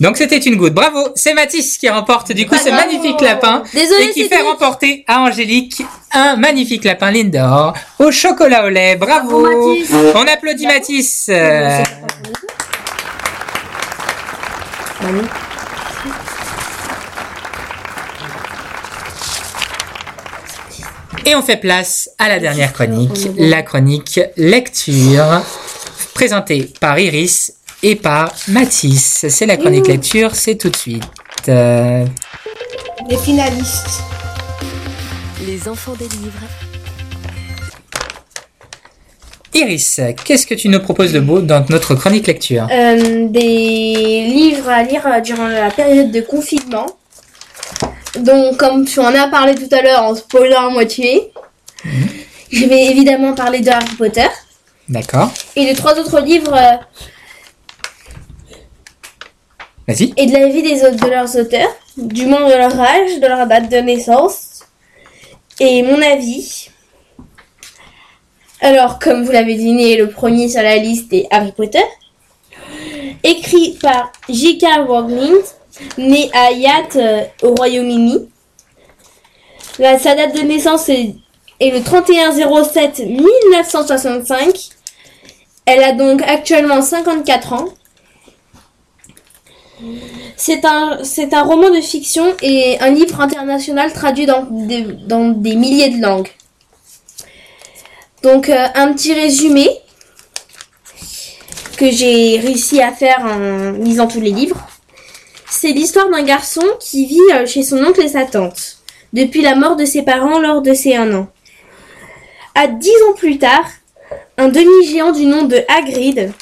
Donc 0.00 0.16
c'était 0.16 0.38
une 0.38 0.56
goutte. 0.56 0.74
Bravo. 0.74 1.08
C'est 1.16 1.34
Mathis 1.34 1.76
qui 1.78 1.88
remporte 1.88 2.32
du 2.32 2.46
coup 2.46 2.56
ce 2.56 2.68
Bravo. 2.70 2.76
magnifique 2.86 3.20
lapin. 3.20 3.62
Désolé, 3.74 4.04
et 4.04 4.10
qui 4.12 4.28
fait 4.28 4.42
remporter 4.42 5.04
à 5.08 5.20
Angélique 5.20 5.82
un 6.12 6.36
magnifique 6.36 6.84
lapin 6.84 7.10
Lindor 7.10 7.74
au 7.98 8.10
chocolat 8.12 8.64
au 8.64 8.68
lait. 8.68 8.96
Bravo. 8.96 9.40
Bravo, 9.42 9.68
Mathis. 9.74 9.90
On 10.14 10.26
applaudit 10.26 10.66
Mathis. 10.66 11.26
Euh, 11.28 11.82
Et 21.24 21.34
on 21.34 21.42
fait 21.42 21.56
place 21.56 22.08
à 22.18 22.28
la 22.28 22.38
dernière 22.38 22.72
chronique, 22.72 23.28
la 23.36 23.62
chronique 23.62 24.18
lecture, 24.36 25.42
présentée 26.14 26.70
par 26.80 26.98
Iris 26.98 27.52
et 27.82 27.96
par 27.96 28.32
Mathis. 28.48 29.26
C'est 29.28 29.46
la 29.46 29.56
chronique 29.56 29.86
lecture, 29.86 30.34
c'est 30.34 30.56
tout 30.56 30.70
de 30.70 30.76
suite. 30.76 31.04
Euh, 31.48 32.04
Les 33.08 33.16
finalistes. 33.16 34.02
Les 35.46 35.68
enfants 35.68 35.94
des 35.98 36.08
livres, 36.08 36.42
Iris, 39.54 40.00
qu'est-ce 40.24 40.46
que 40.46 40.54
tu 40.54 40.68
nous 40.68 40.78
proposes 40.80 41.12
de 41.12 41.20
beau 41.20 41.40
dans 41.40 41.64
notre 41.70 41.94
chronique 41.94 42.26
lecture? 42.26 42.68
Euh, 42.70 43.26
des 43.28 44.24
livres 44.28 44.68
à 44.68 44.82
lire 44.82 45.02
durant 45.24 45.48
la 45.48 45.70
période 45.70 46.10
de 46.10 46.20
confinement. 46.20 46.86
Donc, 48.20 48.56
comme 48.56 48.84
tu 48.84 49.00
en 49.00 49.14
as 49.14 49.28
parlé 49.28 49.54
tout 49.54 49.68
à 49.74 49.82
l'heure 49.82 50.02
en 50.02 50.14
spoiler 50.14 50.54
à 50.54 50.68
moitié, 50.68 51.32
je 52.52 52.64
vais 52.66 52.86
évidemment 52.86 53.32
parler 53.34 53.60
de 53.60 53.70
Harry 53.70 53.94
Potter 53.96 54.28
D'accord. 54.88 55.32
et 55.56 55.72
de 55.72 55.76
trois 55.76 55.98
autres 55.98 56.20
livres 56.20 56.54
euh, 56.54 56.76
Et 60.16 60.26
de 60.26 60.32
la 60.32 60.48
vie 60.48 60.62
des, 60.62 60.84
au- 60.84 60.90
de 60.90 61.06
leurs 61.08 61.34
auteurs, 61.36 61.70
du 61.96 62.26
moment 62.26 62.48
de 62.48 62.54
leur 62.54 62.78
âge, 62.80 63.20
de 63.20 63.26
leur 63.26 63.46
date 63.46 63.70
de 63.70 63.76
naissance 63.78 64.64
et 65.60 65.82
mon 65.82 66.00
avis. 66.02 66.68
Alors, 68.60 68.98
comme 68.98 69.24
vous 69.24 69.30
l'avez 69.32 69.54
deviné, 69.54 69.96
le 69.96 70.10
premier 70.10 70.48
sur 70.48 70.62
la 70.62 70.76
liste 70.76 71.12
est 71.12 71.26
Harry 71.30 71.52
Potter, 71.52 71.84
écrit 73.22 73.78
par 73.80 74.12
J.K. 74.28 74.64
Rowling, 74.86 75.34
né 75.96 76.28
à 76.34 76.50
Yacht 76.50 76.96
euh, 76.96 77.22
au 77.42 77.54
Royaume-Uni. 77.54 78.28
Sa 79.78 80.14
date 80.16 80.34
de 80.34 80.40
naissance 80.42 80.88
est, 80.88 81.14
est 81.60 81.70
le 81.70 81.78
31-07-1965. 81.78 84.70
Elle 85.66 85.84
a 85.84 85.92
donc 85.92 86.20
actuellement 86.22 86.82
54 86.82 87.52
ans. 87.52 87.66
C'est 90.36 90.64
un, 90.64 91.42
roman 91.42 91.70
de 91.70 91.80
fiction 91.80 92.34
et 92.42 92.78
un 92.80 92.90
livre 92.90 93.20
international 93.20 93.92
traduit 93.92 94.26
dans 94.26 94.46
des, 94.50 94.82
dans 94.82 95.28
des 95.30 95.56
milliers 95.56 95.90
de 95.90 96.02
langues. 96.02 96.30
Donc 98.22 98.48
euh, 98.48 98.66
un 98.74 98.92
petit 98.92 99.14
résumé 99.14 99.68
que 101.76 101.90
j'ai 101.90 102.38
réussi 102.40 102.82
à 102.82 102.92
faire 102.92 103.20
en 103.20 103.70
lisant 103.72 104.08
tous 104.08 104.20
les 104.20 104.32
livres. 104.32 104.66
C'est 105.48 105.72
l'histoire 105.72 106.10
d'un 106.10 106.24
garçon 106.24 106.64
qui 106.80 107.06
vit 107.06 107.20
euh, 107.34 107.46
chez 107.46 107.62
son 107.62 107.78
oncle 107.84 108.02
et 108.02 108.08
sa 108.08 108.24
tante 108.24 108.78
depuis 109.12 109.40
la 109.40 109.54
mort 109.54 109.76
de 109.76 109.84
ses 109.84 110.02
parents 110.02 110.38
lors 110.38 110.60
de 110.60 110.74
ses 110.74 110.96
1 110.96 111.14
an. 111.14 111.28
À 112.54 112.66
10 112.66 112.90
ans 113.08 113.14
plus 113.14 113.38
tard, 113.38 113.64
un 114.36 114.48
demi-géant 114.48 115.12
du 115.12 115.24
nom 115.24 115.44
de 115.44 115.62
Hagrid 115.68 116.32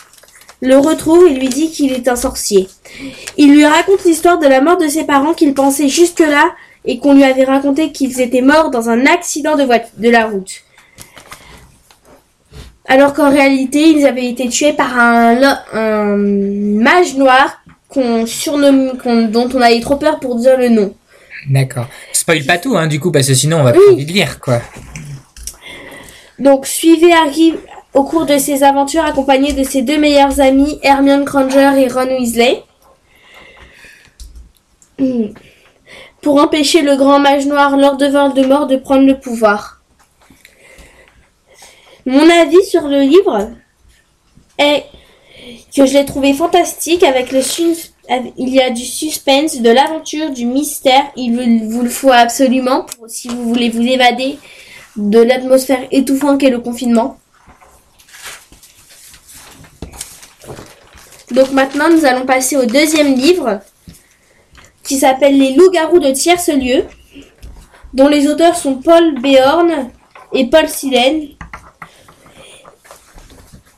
le 0.66 0.78
retrouve 0.78 1.26
et 1.26 1.34
lui 1.34 1.48
dit 1.48 1.70
qu'il 1.70 1.92
est 1.92 2.08
un 2.08 2.16
sorcier. 2.16 2.68
Il 3.36 3.52
lui 3.52 3.64
raconte 3.64 4.04
l'histoire 4.04 4.38
de 4.38 4.46
la 4.46 4.60
mort 4.60 4.78
de 4.78 4.88
ses 4.88 5.04
parents 5.04 5.34
qu'il 5.34 5.54
pensait 5.54 5.88
jusque-là 5.88 6.50
et 6.84 6.98
qu'on 6.98 7.14
lui 7.14 7.24
avait 7.24 7.44
raconté 7.44 7.92
qu'ils 7.92 8.20
étaient 8.20 8.42
morts 8.42 8.70
dans 8.70 8.88
un 8.88 9.06
accident 9.06 9.56
de, 9.56 9.66
de 9.98 10.10
la 10.10 10.26
route. 10.26 10.62
Alors 12.88 13.14
qu'en 13.14 13.30
réalité, 13.30 13.88
ils 13.88 14.06
avaient 14.06 14.28
été 14.28 14.48
tués 14.48 14.72
par 14.72 14.96
un, 14.96 16.16
mage 16.16 17.16
noir 17.16 17.60
qu'on 17.88 18.26
surnomme, 18.26 18.92
dont 19.30 19.48
on 19.52 19.60
avait 19.60 19.80
trop 19.80 19.96
peur 19.96 20.20
pour 20.20 20.36
dire 20.36 20.56
le 20.56 20.68
nom. 20.68 20.94
D'accord. 21.48 21.86
Spoil 22.12 22.44
pas 22.44 22.58
tout, 22.58 22.76
hein, 22.76 22.86
du 22.86 23.00
coup, 23.00 23.10
parce 23.10 23.26
que 23.26 23.34
sinon 23.34 23.58
on 23.60 23.62
va 23.64 23.72
pas 23.72 23.78
envie 23.92 24.06
de 24.06 24.12
lire, 24.12 24.40
quoi. 24.40 24.60
Donc 26.38 26.66
suivez 26.66 27.12
Harry 27.12 27.54
au 27.97 28.05
cours 28.05 28.26
de 28.26 28.36
ses 28.36 28.62
aventures 28.62 29.05
accompagné 29.07 29.55
de 29.55 29.65
ses 29.65 29.81
deux 29.81 29.97
meilleurs 29.97 30.39
amis, 30.39 30.78
Hermione 30.83 31.25
Granger 31.25 31.73
et 31.78 31.89
Ron 31.89 32.18
Weasley. 32.18 32.62
Hmm. 34.99 35.28
Pour 36.20 36.39
empêcher 36.39 36.83
le 36.83 36.97
grand 36.97 37.18
mage 37.20 37.47
noir 37.47 37.76
Lord 37.78 37.97
de 37.97 38.07
Voldemort 38.07 38.66
de 38.66 38.76
prendre 38.76 39.07
le 39.07 39.18
pouvoir. 39.18 39.81
Mon 42.05 42.28
avis 42.28 42.62
sur 42.65 42.86
le 42.86 43.00
livre 43.00 43.50
est 44.58 44.84
que 45.75 45.86
je 45.86 45.94
l'ai 45.94 46.05
trouvé 46.05 46.34
fantastique 46.34 47.02
avec 47.02 47.33
le 47.33 47.41
il 48.36 48.50
y 48.50 48.60
a 48.60 48.70
du 48.70 48.84
suspense, 48.84 49.60
de 49.60 49.70
l'aventure, 49.70 50.31
du 50.31 50.44
mystère. 50.44 51.05
Il 51.16 51.34
vous, 51.68 51.83
le 51.83 51.89
faut 51.89 52.12
absolument 52.12 52.84
si 53.08 53.28
vous 53.28 53.49
voulez 53.49 53.70
vous 53.70 53.83
évader 53.83 54.39
de 54.97 55.18
l'atmosphère 55.18 55.86
étouffante 55.91 56.41
qu'est 56.41 56.50
le 56.50 56.60
confinement. 56.60 57.18
Donc 61.36 61.52
maintenant, 61.52 61.90
nous 61.90 62.06
allons 62.06 62.24
passer 62.24 62.56
au 62.56 62.65
deuxième 62.65 63.15
livre 63.15 63.60
qui 64.82 64.97
s'appelle 64.97 65.36
Les 65.39 65.52
loups-garous 65.55 65.98
de 65.98 66.10
tierce-lieu, 66.10 66.84
dont 67.92 68.08
les 68.08 68.26
auteurs 68.26 68.56
sont 68.56 68.76
Paul 68.76 69.20
Béorn 69.20 69.90
et 70.32 70.47
Paul 70.48 70.66
Silène. 70.66 71.28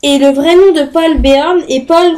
Et 0.05 0.19
le 0.19 0.28
vrai 0.28 0.55
nom 0.55 0.70
de 0.73 0.85
Paul 0.85 1.19
Béorn 1.19 1.65
est 1.69 1.85
Paul 1.85 2.15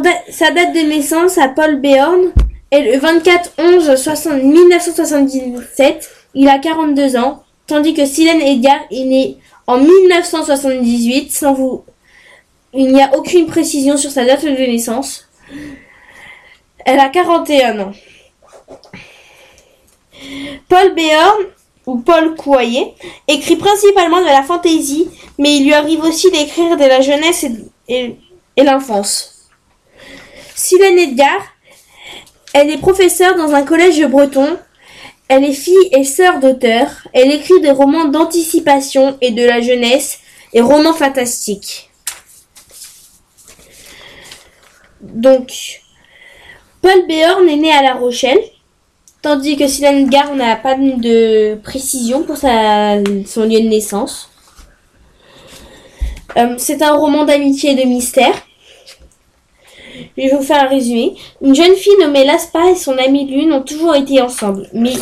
da- 0.00 0.22
sa 0.30 0.52
date 0.52 0.72
de 0.72 0.80
naissance 0.88 1.36
à 1.36 1.48
Paul 1.48 1.80
Béorn 1.80 2.32
est 2.70 2.92
le 2.92 2.98
24 3.00 3.54
11 3.58 3.96
60 3.96 4.42
1977. 4.44 6.10
Il 6.34 6.48
a 6.48 6.60
42 6.60 7.16
ans, 7.16 7.42
tandis 7.66 7.92
que 7.94 8.06
Silène 8.06 8.40
Edgar 8.40 8.78
est 8.92 9.04
né 9.04 9.38
en 9.68 9.76
1978 9.78 11.30
sans 11.30 11.52
vous. 11.52 11.84
Il 12.72 12.92
n'y 12.92 13.02
a 13.02 13.14
aucune 13.16 13.46
précision 13.46 13.96
sur 13.96 14.10
sa 14.10 14.24
date 14.24 14.44
de 14.44 14.50
naissance. 14.50 15.28
Elle 16.84 16.98
a 16.98 17.10
41 17.10 17.78
ans. 17.80 17.92
Paul 20.68 20.94
Béorn, 20.94 21.44
ou 21.86 21.98
Paul 21.98 22.34
Couaillet, 22.34 22.94
écrit 23.28 23.56
principalement 23.56 24.20
de 24.20 24.26
la 24.26 24.42
fantaisie, 24.42 25.08
mais 25.38 25.58
il 25.58 25.66
lui 25.66 25.74
arrive 25.74 26.02
aussi 26.02 26.30
d'écrire 26.30 26.76
de 26.76 26.84
la 26.84 27.02
jeunesse 27.02 27.44
et, 27.88 28.16
l'enfance. 28.56 29.48
Silène 30.54 30.98
Edgar, 30.98 31.40
elle 32.54 32.70
est 32.70 32.78
professeure 32.78 33.36
dans 33.36 33.54
un 33.54 33.62
collège 33.62 34.04
breton. 34.06 34.58
Elle 35.28 35.44
est 35.44 35.52
fille 35.52 35.88
et 35.92 36.04
sœur 36.04 36.40
d'auteur. 36.40 36.88
Elle 37.12 37.30
écrit 37.30 37.60
des 37.60 37.70
romans 37.70 38.06
d'anticipation 38.06 39.18
et 39.20 39.30
de 39.30 39.44
la 39.44 39.60
jeunesse 39.60 40.20
et 40.54 40.60
romans 40.60 40.94
fantastiques. 40.94 41.90
Donc, 45.00 45.82
Paul 46.82 47.06
Béorn 47.06 47.48
est 47.48 47.56
né 47.56 47.72
à 47.72 47.82
La 47.82 47.94
Rochelle, 47.94 48.40
tandis 49.22 49.56
que 49.56 49.68
Silène 49.68 50.04
Edgar 50.04 50.34
n'a 50.34 50.56
pas 50.56 50.74
de 50.74 51.56
précision 51.56 52.22
pour 52.22 52.36
son 52.38 53.44
lieu 53.44 53.60
de 53.60 53.68
naissance. 53.68 54.30
Euh, 56.36 56.54
c'est 56.58 56.82
un 56.82 56.94
roman 56.94 57.24
d'amitié 57.24 57.72
et 57.72 57.74
de 57.74 57.88
mystère. 57.88 58.34
Je 60.18 60.22
vais 60.28 60.36
vous 60.36 60.42
faire 60.42 60.64
un 60.64 60.68
résumé. 60.68 61.14
Une 61.40 61.54
jeune 61.54 61.76
fille 61.76 61.96
nommée 62.00 62.24
Laspa 62.24 62.70
et 62.70 62.74
son 62.74 62.98
amie 62.98 63.24
Lune 63.26 63.52
ont 63.52 63.62
toujours 63.62 63.94
été 63.94 64.20
ensemble. 64.20 64.68
Mais, 64.72 64.94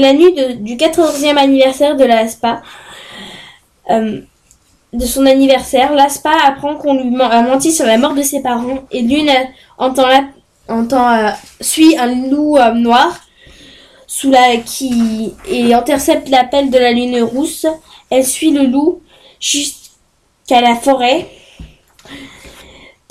la 0.00 0.12
nuit 0.12 0.34
du 0.56 0.76
14e 0.76 1.36
anniversaire 1.36 1.96
de 1.96 2.04
Laspa, 2.04 2.60
euh, 3.90 4.20
de 4.92 5.06
son 5.06 5.26
anniversaire, 5.26 5.92
Laspa 5.94 6.32
apprend 6.44 6.74
qu'on 6.74 6.94
lui 6.94 7.20
a 7.22 7.42
menti 7.42 7.72
sur 7.72 7.86
la 7.86 7.98
mort 7.98 8.14
de 8.14 8.22
ses 8.22 8.42
parents 8.42 8.80
et 8.90 9.02
Lune 9.02 9.28
a- 9.30 9.46
entend, 9.78 10.08
la, 10.08 10.24
euh, 11.28 11.30
suit 11.60 11.96
un 11.96 12.12
loup 12.28 12.56
euh, 12.58 12.72
noir 12.72 13.20
sous 14.08 14.32
qui 14.66 15.32
et 15.48 15.72
intercepte 15.72 16.28
l'appel 16.28 16.68
de 16.70 16.78
la 16.78 16.92
lune 16.92 17.22
rousse. 17.22 17.64
Elle 18.10 18.26
suit 18.26 18.50
le 18.50 18.64
loup 18.66 19.00
jusqu'à 19.40 20.60
la 20.60 20.74
forêt 20.74 21.28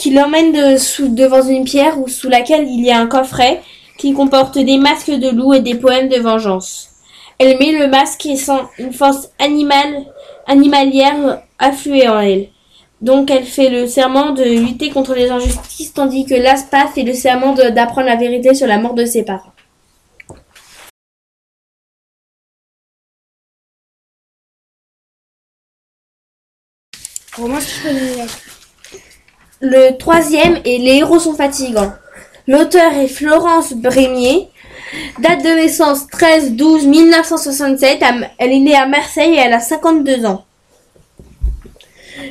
qui 0.01 0.09
l'emmène 0.09 0.51
devant 0.51 1.47
une 1.47 1.63
pierre 1.63 1.99
ou 1.99 2.07
sous 2.07 2.27
laquelle 2.27 2.67
il 2.67 2.83
y 2.83 2.89
a 2.89 2.97
un 2.97 3.05
coffret 3.05 3.61
qui 3.99 4.13
comporte 4.13 4.57
des 4.57 4.79
masques 4.79 5.11
de 5.11 5.29
loup 5.29 5.53
et 5.53 5.59
des 5.59 5.75
poèmes 5.75 6.09
de 6.09 6.17
vengeance. 6.17 6.89
Elle 7.37 7.59
met 7.59 7.71
le 7.71 7.87
masque 7.87 8.25
et 8.25 8.35
sent 8.35 8.63
une 8.79 8.93
force 8.93 9.29
animale, 9.37 10.07
animalière 10.47 11.43
affluer 11.59 12.07
en 12.07 12.19
elle. 12.19 12.47
Donc 13.01 13.29
elle 13.29 13.43
fait 13.43 13.69
le 13.69 13.85
serment 13.85 14.31
de 14.31 14.43
lutter 14.43 14.89
contre 14.89 15.13
les 15.13 15.29
injustices 15.29 15.93
tandis 15.93 16.25
que 16.25 16.33
Laspa 16.33 16.87
fait 16.87 17.03
le 17.03 17.13
serment 17.13 17.53
d'apprendre 17.53 18.07
la 18.07 18.15
vérité 18.15 18.55
sur 18.55 18.65
la 18.65 18.79
mort 18.79 18.95
de 18.95 19.05
ses 19.05 19.21
parents. 19.21 19.53
Le 29.61 29.97
troisième 29.97 30.57
est 30.65 30.77
Les 30.79 30.97
héros 30.97 31.19
sont 31.19 31.35
fatigants. 31.35 31.93
L'auteur 32.47 32.93
est 32.93 33.07
Florence 33.07 33.73
Brémier. 33.73 34.47
Date 35.19 35.43
de 35.43 35.49
naissance 35.49 36.07
13-12-1967. 36.07 38.03
À- 38.03 38.13
Elle 38.39 38.51
est 38.51 38.59
née 38.59 38.75
à 38.75 38.87
Marseille 38.87 39.33
et 39.35 39.37
elle 39.37 39.53
a 39.53 39.59
52 39.59 40.25
ans. 40.25 40.43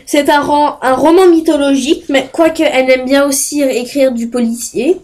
C'est 0.07 0.28
un, 0.28 0.41
roman 0.42 1.26
mythologique, 1.28 2.05
mais 2.09 2.28
quoique 2.33 2.62
elle 2.62 2.91
aime 2.91 3.05
bien 3.07 3.26
aussi 3.26 3.62
écrire 3.62 4.12
du 4.12 4.28
policier. 4.28 5.00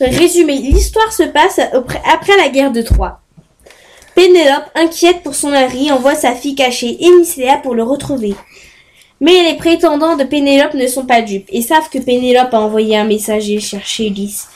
Résumé, 0.00 0.56
l'histoire 0.58 1.12
se 1.12 1.24
passe 1.24 1.60
après 2.12 2.36
la 2.36 2.48
guerre 2.48 2.72
de 2.72 2.82
Troie. 2.82 3.20
Pénélope, 4.14 4.64
inquiète 4.74 5.22
pour 5.22 5.34
son 5.34 5.50
mari, 5.50 5.90
envoie 5.92 6.14
sa 6.14 6.34
fille 6.34 6.54
cachée 6.54 6.96
Énicéa 7.04 7.58
pour 7.58 7.74
le 7.74 7.82
retrouver. 7.82 8.34
Mais 9.20 9.42
les 9.42 9.56
prétendants 9.56 10.16
de 10.16 10.24
Pénélope 10.24 10.74
ne 10.74 10.86
sont 10.86 11.04
pas 11.04 11.20
dupes 11.20 11.48
et 11.50 11.60
savent 11.62 11.90
que 11.90 11.98
Pénélope 11.98 12.54
a 12.54 12.60
envoyé 12.60 12.96
un 12.96 13.04
messager 13.04 13.60
chercher 13.60 14.06
Ulysse. 14.08 14.48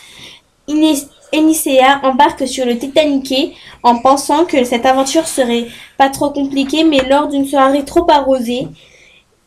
Énicéa 1.33 2.01
embarque 2.05 2.47
sur 2.49 2.65
le 2.65 2.79
Titanic 2.79 3.57
en 3.83 3.99
pensant 3.99 4.45
que 4.45 4.65
cette 4.65 4.87
aventure 4.87 5.27
serait 5.27 5.67
pas 5.99 6.09
trop 6.09 6.31
compliquée, 6.31 6.85
mais 6.85 7.01
lors 7.09 7.29
d'une 7.29 7.47
soirée 7.47 7.85
trop 7.85 8.07
arrosée, 8.09 8.69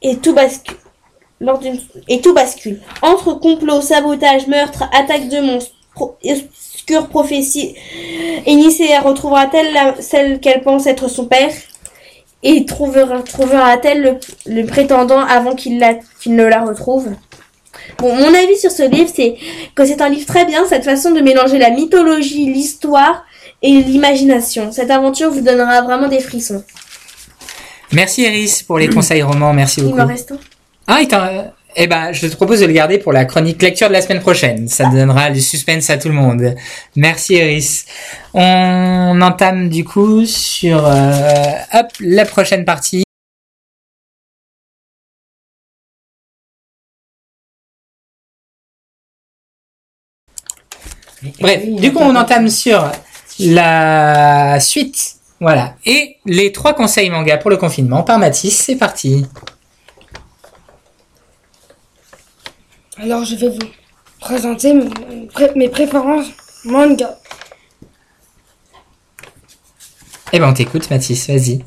et 0.04 0.18
tout 0.18 0.34
bascule. 0.34 0.78
Entre 3.02 3.34
complot, 3.34 3.82
sabotage, 3.82 4.48
meurtre, 4.48 4.84
attaque 4.94 5.30
de 5.30 5.40
monstres, 5.40 5.74
pro- 5.96 6.18
obscure 6.24 7.08
prophétie, 7.08 7.76
Énicéa 8.46 9.02
retrouvera-t-elle 9.02 9.96
celle 10.00 10.40
qu'elle 10.40 10.62
pense 10.62 10.86
être 10.88 11.08
son 11.08 11.26
père? 11.26 11.52
Et 12.50 12.66
trouvera- 12.66 13.22
trouvera-t-elle 13.22 14.02
le, 14.02 14.18
le 14.46 14.66
prétendant 14.66 15.20
avant 15.20 15.54
qu'il 15.54 15.80
la- 15.80 15.96
qu'il 16.22 16.36
ne 16.36 16.46
la 16.46 16.62
retrouve? 16.64 17.08
Bon, 18.00 18.14
mon 18.16 18.34
avis 18.34 18.58
sur 18.58 18.72
ce 18.72 18.84
livre, 18.90 19.10
c'est 19.14 19.36
que 19.76 19.86
c'est 19.86 20.02
un 20.02 20.10
livre 20.10 20.26
très 20.26 20.46
bien, 20.46 20.66
cette 20.68 20.84
façon 20.86 21.12
de 21.12 21.22
mélanger 21.22 21.58
la 21.58 21.70
mythologie, 21.70 22.46
l'histoire 22.52 23.24
et 23.62 23.72
l'imagination. 23.82 24.72
Cette 24.72 24.92
aventure 24.92 25.30
vous 25.32 25.42
donnera 25.42 25.82
vraiment 25.82 26.08
des 26.08 26.20
frissons. 26.20 26.64
Merci 27.92 28.24
Iris 28.24 28.64
pour 28.64 28.78
les 28.80 28.90
conseils 28.90 29.22
romans, 29.22 29.54
merci 29.54 29.80
Il 29.80 29.86
beaucoup. 29.86 29.98
m'en 29.98 30.08
reste 30.08 30.32
un. 30.32 30.40
Ah, 30.88 31.00
il 31.02 31.08
t'en- 31.08 31.52
eh 31.76 31.88
ben, 31.88 32.12
je 32.12 32.28
te 32.28 32.36
propose 32.36 32.62
de 32.62 32.66
le 32.66 32.74
garder 32.74 32.98
pour 32.98 33.14
la 33.14 33.26
chronique 33.26 33.62
lecture 33.62 33.88
de 33.88 33.94
la 33.94 34.02
semaine 34.02 34.22
prochaine. 34.22 34.68
Ça 34.68 34.86
donnera 34.86 35.30
du 35.30 35.42
suspense 35.42 35.90
à 35.90 35.98
tout 35.98 36.08
le 36.08 36.16
monde. 36.16 36.56
Merci 36.96 37.36
Iris. 37.36 37.86
On 38.34 39.20
entame 39.22 39.70
du 39.70 39.84
coup 39.84 40.26
sur 40.26 40.86
euh, 40.86 41.52
hop 41.74 41.88
la 42.00 42.26
prochaine 42.26 42.66
partie. 42.66 43.04
Bref, 51.40 51.66
du 51.66 51.92
coup, 51.92 52.00
on 52.02 52.16
entame 52.16 52.50
sur 52.50 52.92
la 53.40 54.60
suite. 54.60 55.16
Voilà. 55.40 55.76
Et 55.86 56.18
les 56.26 56.52
trois 56.52 56.74
conseils 56.74 57.10
manga 57.10 57.38
pour 57.38 57.50
le 57.50 57.58
confinement 57.58 58.04
par 58.04 58.18
Mathis, 58.18 58.58
c'est 58.58 58.76
parti. 58.76 59.26
Alors, 62.98 63.24
je 63.26 63.36
vais 63.36 63.50
vous 63.50 63.70
présenter 64.20 64.74
mes, 64.74 65.28
pré- 65.28 65.54
mes 65.56 65.70
préférences 65.70 66.28
manga. 66.66 67.18
Eh 70.34 70.40
ben, 70.40 70.50
on 70.50 70.54
t'écoute, 70.54 70.90
Mathis, 70.90 71.28
vas-y. 71.28 71.64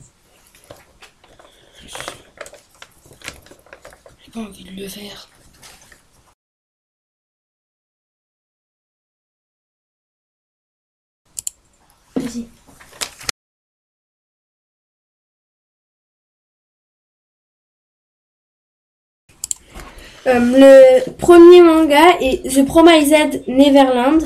J'ai 4.24 4.30
pas 4.32 4.40
envie 4.40 4.64
de 4.64 4.82
le 4.82 4.88
faire. 4.88 5.28
Vas-y. 12.16 12.48
Le 20.26 21.10
premier 21.12 21.62
manga 21.62 22.18
est 22.20 22.42
The 22.54 22.66
Promised 22.66 23.42
Neverland. 23.46 24.22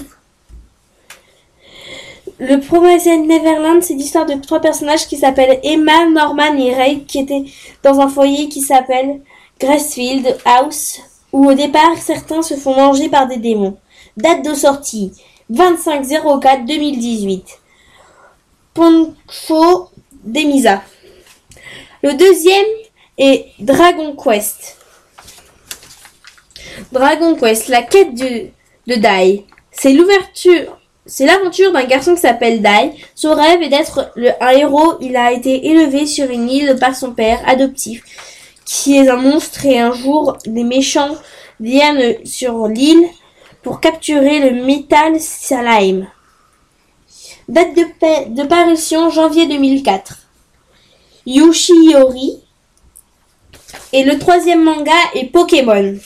Le 2.38 2.58
Promised 2.58 3.26
Neverland, 3.26 3.82
c'est 3.82 3.94
l'histoire 3.94 4.26
de 4.26 4.34
trois 4.34 4.60
personnages 4.60 5.06
qui 5.06 5.16
s'appellent 5.16 5.60
Emma, 5.62 6.06
Norman 6.06 6.56
et 6.58 6.74
Ray, 6.74 7.04
qui 7.04 7.20
étaient 7.20 7.44
dans 7.82 8.00
un 8.00 8.08
foyer 8.08 8.48
qui 8.48 8.60
s'appelle 8.60 9.20
Gracefield 9.60 10.36
House, 10.44 11.00
où 11.32 11.46
au 11.48 11.54
départ 11.54 11.96
certains 11.98 12.42
se 12.42 12.54
font 12.54 12.74
manger 12.74 13.08
par 13.08 13.28
des 13.28 13.36
démons. 13.36 13.76
Date 14.16 14.44
de 14.44 14.54
sortie 14.54 15.12
25-04-2018. 15.52 17.42
Poncho 18.72 19.90
Demisa. 20.24 20.82
Le 22.02 22.14
deuxième 22.14 22.66
est 23.16 23.46
Dragon 23.60 24.16
Quest. 24.16 24.83
Dragon 26.92 27.34
Quest, 27.36 27.68
la 27.68 27.82
quête 27.82 28.14
de, 28.14 28.50
Dai. 28.86 29.44
C'est 29.70 29.92
l'ouverture, 29.92 30.78
c'est 31.06 31.26
l'aventure 31.26 31.72
d'un 31.72 31.84
garçon 31.84 32.14
qui 32.14 32.20
s'appelle 32.20 32.62
Dai. 32.62 32.92
Son 33.14 33.34
rêve 33.34 33.62
est 33.62 33.68
d'être 33.68 34.12
un 34.40 34.50
héros. 34.50 34.94
Il 35.00 35.16
a 35.16 35.32
été 35.32 35.68
élevé 35.68 36.06
sur 36.06 36.30
une 36.30 36.48
île 36.48 36.76
par 36.78 36.94
son 36.94 37.12
père 37.12 37.40
adoptif, 37.46 38.02
qui 38.64 38.96
est 38.96 39.08
un 39.08 39.16
monstre 39.16 39.66
et 39.66 39.78
un 39.78 39.92
jour, 39.92 40.36
des 40.46 40.64
méchants 40.64 41.16
viennent 41.60 42.24
sur 42.26 42.66
l'île 42.66 43.06
pour 43.62 43.80
capturer 43.80 44.50
le 44.50 44.64
métal 44.64 45.20
slime. 45.20 46.08
Date 47.48 47.74
de, 47.74 48.34
de 48.34 48.42
parution 48.46 49.10
janvier 49.10 49.46
2004. 49.46 50.18
Yoshiori. 51.26 52.40
Et 53.92 54.04
le 54.04 54.18
troisième 54.18 54.62
manga 54.62 54.92
est 55.14 55.26
Pokémon. 55.26 55.96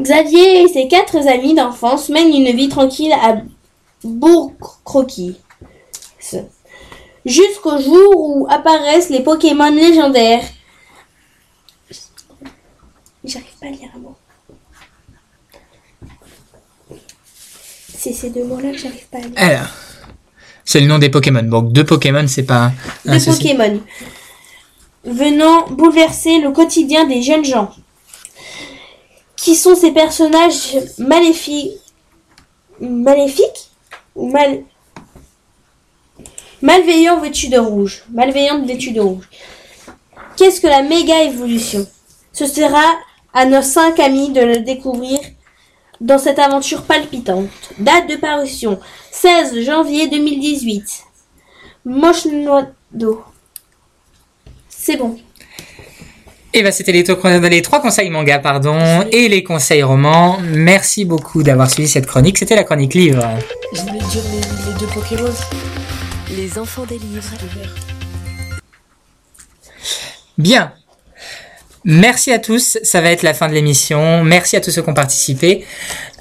Xavier 0.00 0.62
et 0.62 0.68
ses 0.68 0.88
quatre 0.88 1.16
amis 1.16 1.54
d'enfance 1.54 2.08
mènent 2.08 2.32
une 2.32 2.56
vie 2.56 2.68
tranquille 2.68 3.12
à 3.12 3.36
Bourg-Croquis. 4.04 5.36
Jusqu'au 7.24 7.80
jour 7.80 8.12
où 8.16 8.46
apparaissent 8.48 9.10
les 9.10 9.20
Pokémon 9.22 9.70
légendaires. 9.70 10.44
J'arrive 13.24 13.58
pas 13.60 13.66
à 13.66 13.70
lire 13.70 13.88
un 13.94 13.98
mot. 13.98 14.16
C'est 17.94 18.12
ces 18.12 18.30
deux 18.30 18.44
mots-là 18.44 18.70
que 18.70 18.78
j'arrive 18.78 19.06
pas 19.10 19.18
à 19.18 19.22
lire. 19.22 19.32
Alors, 19.36 19.68
c'est 20.64 20.80
le 20.80 20.86
nom 20.86 20.98
des 20.98 21.10
Pokémon. 21.10 21.42
Donc 21.42 21.72
deux 21.72 21.84
Pokémon, 21.84 22.26
c'est 22.28 22.44
pas 22.44 22.70
un 23.04 23.14
de 23.14 23.18
souci. 23.18 23.54
Pokémon, 23.54 23.80
venant 25.04 25.66
bouleverser 25.68 26.38
le 26.38 26.52
quotidien 26.52 27.06
des 27.06 27.22
jeunes 27.22 27.44
gens. 27.44 27.72
Qui 29.48 29.56
sont 29.56 29.74
ces 29.74 29.92
personnages 29.92 30.76
maléfiques 30.98 31.80
Maléfiques 32.80 33.70
Ou 34.14 34.28
mal... 34.28 34.62
Malveillants 36.60 37.18
vêtus 37.18 37.48
de 37.48 37.56
rouge. 37.56 38.04
Malveillants 38.10 38.62
vêtus 38.66 38.92
de 38.92 39.00
rouge. 39.00 39.26
Qu'est-ce 40.36 40.60
que 40.60 40.66
la 40.66 40.82
méga 40.82 41.22
évolution? 41.22 41.86
Ce 42.34 42.46
sera 42.46 42.84
à 43.32 43.46
nos 43.46 43.62
cinq 43.62 43.98
amis 44.00 44.28
de 44.32 44.42
le 44.42 44.58
découvrir 44.58 45.18
dans 46.02 46.18
cette 46.18 46.38
aventure 46.38 46.82
palpitante. 46.82 47.48
Date 47.78 48.06
de 48.06 48.16
parution 48.16 48.78
16 49.12 49.62
janvier 49.62 50.08
2018. 50.08 51.04
Moshnodo. 51.86 53.24
C'est 54.68 54.98
bon. 54.98 55.18
Et 56.54 56.62
ben 56.62 56.72
c'était 56.72 56.92
les, 56.92 57.62
trois 57.62 57.80
conseils 57.80 58.08
manga, 58.08 58.38
pardon, 58.38 59.06
et 59.12 59.28
les 59.28 59.42
conseils 59.42 59.82
romans. 59.82 60.38
Merci 60.42 61.04
beaucoup 61.04 61.42
d'avoir 61.42 61.70
suivi 61.70 61.88
cette 61.88 62.06
chronique. 62.06 62.38
C'était 62.38 62.56
la 62.56 62.64
chronique 62.64 62.94
livre. 62.94 63.22
Je 63.74 63.80
voulais 63.82 63.98
dire 63.98 64.22
les, 64.32 64.72
les 64.72 64.78
deux 64.78 64.86
Pokémon. 64.86 65.32
Les 66.36 66.58
enfants 66.58 66.84
des 66.86 66.98
livres. 66.98 67.22
Bien. 70.38 70.72
Merci 71.90 72.32
à 72.32 72.38
tous, 72.38 72.76
ça 72.82 73.00
va 73.00 73.10
être 73.10 73.22
la 73.22 73.32
fin 73.32 73.48
de 73.48 73.54
l'émission. 73.54 74.22
Merci 74.22 74.56
à 74.56 74.60
tous 74.60 74.70
ceux 74.70 74.82
qui 74.82 74.90
ont 74.90 74.94
participé. 74.94 75.64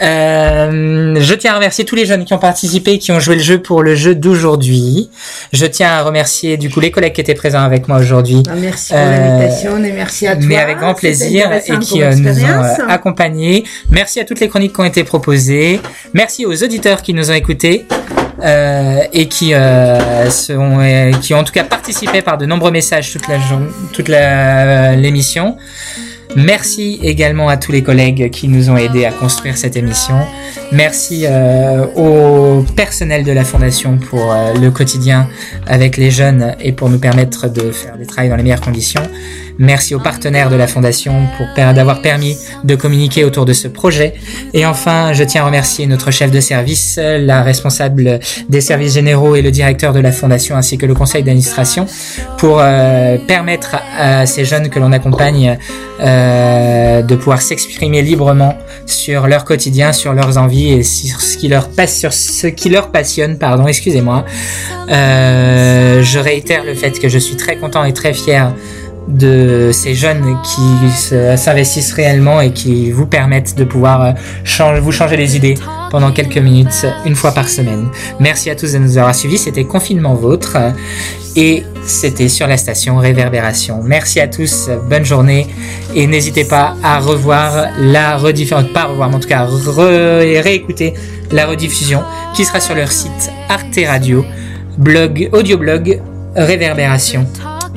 Euh, 0.02 1.16
je 1.20 1.34
tiens 1.34 1.52
à 1.52 1.56
remercier 1.56 1.84
tous 1.84 1.96
les 1.96 2.06
jeunes 2.06 2.24
qui 2.24 2.34
ont 2.34 2.38
participé 2.40 2.94
et 2.94 3.00
qui 3.00 3.12
ont 3.12 3.20
joué 3.20 3.36
le 3.36 3.42
jeu 3.42 3.62
pour 3.62 3.84
le 3.84 3.94
jeu 3.94 4.16
d'aujourd'hui. 4.16 5.10
Je 5.52 5.66
tiens 5.66 5.90
à 5.90 6.04
remercier 6.04 6.56
du 6.56 6.70
coup 6.70 6.80
les 6.80 6.90
collègues 6.90 7.12
qui 7.12 7.20
étaient 7.20 7.34
présents 7.34 7.64
avec 7.64 7.90
moi 7.90 7.98
aujourd'hui. 7.98 8.44
Ah, 8.50 8.54
merci 8.56 8.94
pour 8.94 8.98
Euh, 8.98 9.12
l'invitation 9.12 9.84
et 9.84 9.92
merci 9.92 10.28
à 10.28 10.38
toi. 10.38 10.46
Mais 10.48 10.56
avec 10.56 10.78
grand 10.78 10.94
plaisir 10.94 11.52
et 11.52 11.80
qui 11.80 12.02
euh, 12.02 12.16
nous 12.16 12.46
ont 12.46 12.64
euh, 12.64 12.88
accompagnés. 12.88 13.66
Merci 13.90 14.22
à 14.22 14.24
toutes 14.24 14.40
les 14.40 14.48
chroniques 14.48 14.74
qui 14.74 14.80
ont 14.80 14.86
été 14.86 15.04
proposées. 15.04 15.82
Merci 16.14 16.46
aux 16.46 16.64
auditeurs 16.64 17.02
qui 17.02 17.14
nous 17.14 17.30
ont 17.30 17.34
écoutés 17.34 17.86
euh, 18.44 19.00
et 19.14 19.28
qui 19.28 19.54
euh, 19.54 20.30
sont, 20.30 20.80
euh, 20.80 21.12
qui 21.22 21.34
ont 21.34 21.40
en 21.40 21.44
tout 21.44 21.54
cas 21.54 21.64
participé 21.64 22.22
par 22.22 22.38
de 22.38 22.46
nombreux 22.46 22.72
messages 22.72 23.12
toute 23.12 23.28
la 23.28 23.38
toute 23.94 24.08
la- 24.10 24.96
l'émission. 24.96 25.58
Merci 26.36 27.00
également 27.04 27.48
à 27.50 27.58
tous 27.58 27.72
les 27.72 27.82
collègues 27.82 28.30
qui 28.32 28.48
nous 28.50 28.70
ont 28.70 28.78
aidés 28.78 29.06
à 29.06 29.12
construire 29.12 29.58
cette 29.58 29.76
émission. 29.78 30.16
Merci 30.72 31.24
euh, 31.26 31.86
au 31.96 32.64
personnel 32.76 33.24
de 33.24 33.32
la 33.32 33.44
Fondation 33.46 33.98
pour 33.98 34.32
euh, 34.34 34.54
le 34.54 34.70
quotidien 34.70 35.30
avec 35.68 35.96
les 35.98 36.12
jeunes 36.12 36.54
et 36.60 36.74
pour 36.74 36.90
nous 36.90 37.00
permettre 37.00 37.48
de 37.50 37.72
faire 37.72 37.98
des 37.98 38.06
travaux 38.06 38.30
dans 38.30 38.36
les 38.36 38.44
meilleures 38.44 38.62
conditions. 38.62 39.02
Merci 39.60 39.96
aux 39.96 40.00
partenaires 40.00 40.50
de 40.50 40.56
la 40.56 40.68
Fondation 40.68 41.28
pour 41.38 41.48
d'avoir 41.56 42.02
permis 42.02 42.38
de 42.64 42.76
communiquer 42.76 43.24
autour 43.24 43.46
de 43.46 43.54
ce 43.54 43.68
projet. 43.68 44.14
Et 44.54 44.66
enfin, 44.66 45.14
je 45.14 45.24
tiens 45.24 45.44
à 45.44 45.46
remercier 45.46 45.88
notre 45.88 46.12
chef 46.12 46.32
de 46.32 46.40
service, 46.40 47.00
la 47.02 47.42
responsable 47.42 48.20
des 48.50 48.62
services 48.62 48.94
généraux 48.94 49.36
et 49.36 49.42
le 49.42 49.52
directeur 49.52 49.94
de 49.94 50.00
la 50.00 50.12
Fondation 50.12 50.56
ainsi 50.56 50.78
que 50.78 50.86
le 50.86 50.94
conseil 50.94 51.24
d'administration 51.24 51.88
pour 52.38 52.60
euh, 52.60 53.18
permettre 53.28 53.78
à 53.98 54.26
ces 54.26 54.46
jeunes 54.46 54.70
que 54.70 54.80
l'on 54.80 54.92
accompagne 54.92 55.58
euh, 56.00 57.02
de 57.02 57.16
pouvoir 57.16 57.42
s'exprimer 57.42 58.04
librement 58.04 58.56
sur 58.86 59.28
leur 59.28 59.46
quotidien, 59.46 59.94
sur 59.94 60.14
leurs 60.14 60.38
envies 60.38 60.74
et 60.74 60.84
sur 60.84 61.22
ce 61.22 61.38
qui 61.38 61.48
leur 61.48 61.70
passe, 61.70 61.98
sur 61.98 62.14
ce 62.14 62.48
qui 62.48 62.70
leur 62.70 62.92
passionne, 62.92 63.40
pardon, 63.40 63.68
excusez-moi. 63.68 64.24
Euh, 64.92 66.04
je 66.04 66.20
réitère 66.20 66.64
le 66.64 66.76
fait 66.76 67.00
que 67.00 67.10
je 67.10 67.18
suis 67.18 67.36
très 67.36 67.58
content 67.58 67.84
et 67.84 67.94
très 67.94 68.14
fier 68.14 68.54
de 69.08 69.70
ces 69.72 69.96
jeunes 69.96 70.38
qui 70.44 70.90
se- 70.92 71.36
s'investissent 71.38 71.94
réellement 71.94 72.42
et 72.42 72.52
qui 72.52 72.92
vous 72.92 73.06
permettent 73.06 73.56
de 73.58 73.64
pouvoir 73.64 74.02
euh, 74.04 74.12
changer, 74.44 74.80
vous 74.82 74.92
changer 74.92 75.16
les 75.18 75.36
idées 75.36 75.56
pendant 75.92 76.12
quelques 76.12 76.38
minutes, 76.38 76.86
une 77.06 77.16
fois 77.16 77.32
par 77.32 77.48
semaine. 77.48 77.88
Merci 78.20 78.50
à 78.50 78.56
tous 78.56 78.74
de 78.74 78.78
nous 78.80 78.98
avoir 78.98 79.16
suivis. 79.16 79.38
C'était 79.38 79.64
Confinement 79.64 80.14
Vôtre 80.16 80.58
et 81.38 81.64
c'était 81.86 82.28
sur 82.28 82.48
la 82.48 82.58
station 82.58 82.98
Réverbération. 82.98 83.82
Merci 83.84 84.20
à 84.20 84.28
tous, 84.28 84.70
bonne 84.90 85.06
journée 85.06 85.48
et 85.96 86.06
n'hésitez 86.08 86.44
pas 86.44 86.76
à 86.84 87.00
revoir 87.00 87.68
la 87.80 88.18
rediffusion, 88.18 88.66
pas 88.74 88.86
revoir, 88.86 89.10
mais 89.10 89.16
en 89.16 89.20
tout 89.20 89.30
cas 89.30 89.48
réécouter 89.48 90.94
la 91.32 91.46
rediffusion 91.46 92.04
qui 92.36 92.44
sera 92.44 92.60
sur 92.60 92.76
leur 92.76 92.92
site 92.92 93.32
Arte 93.48 93.80
Radio, 93.88 94.26
blog, 94.78 95.30
audio-blog 95.32 96.02
Réverbération. 96.36 97.26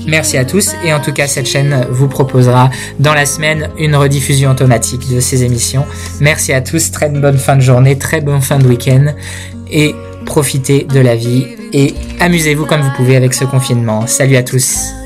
Merci 0.07 0.37
à 0.37 0.45
tous 0.45 0.75
et 0.85 0.93
en 0.93 1.01
tout 1.01 1.13
cas 1.13 1.27
cette 1.27 1.47
chaîne 1.47 1.87
vous 1.91 2.09
proposera 2.09 2.71
dans 2.99 3.15
la 3.15 3.27
semaine 3.27 3.69
une 3.79 3.95
rediffusion 3.97 4.51
automatique 4.51 5.09
de 5.13 5.21
ces 5.21 5.45
émissions. 5.45 5.85
Merci 6.21 6.53
à 6.53 6.61
tous, 6.61 6.91
très 6.91 7.09
bonne 7.09 7.39
fin 7.39 7.57
de 7.57 7.61
journée, 7.61 7.99
très 7.99 8.21
bonne 8.21 8.41
fin 8.41 8.59
de 8.59 8.67
week-end 8.67 9.15
et 9.71 9.95
profitez 10.27 10.85
de 10.85 11.01
la 11.01 11.17
vie 11.17 11.47
et 11.73 11.95
amusez-vous 12.21 12.67
comme 12.67 12.81
vous 12.81 12.93
pouvez 12.97 13.17
avec 13.17 13.35
ce 13.35 13.45
confinement. 13.45 14.07
Salut 14.07 14.37
à 14.37 14.43
tous. 14.43 15.00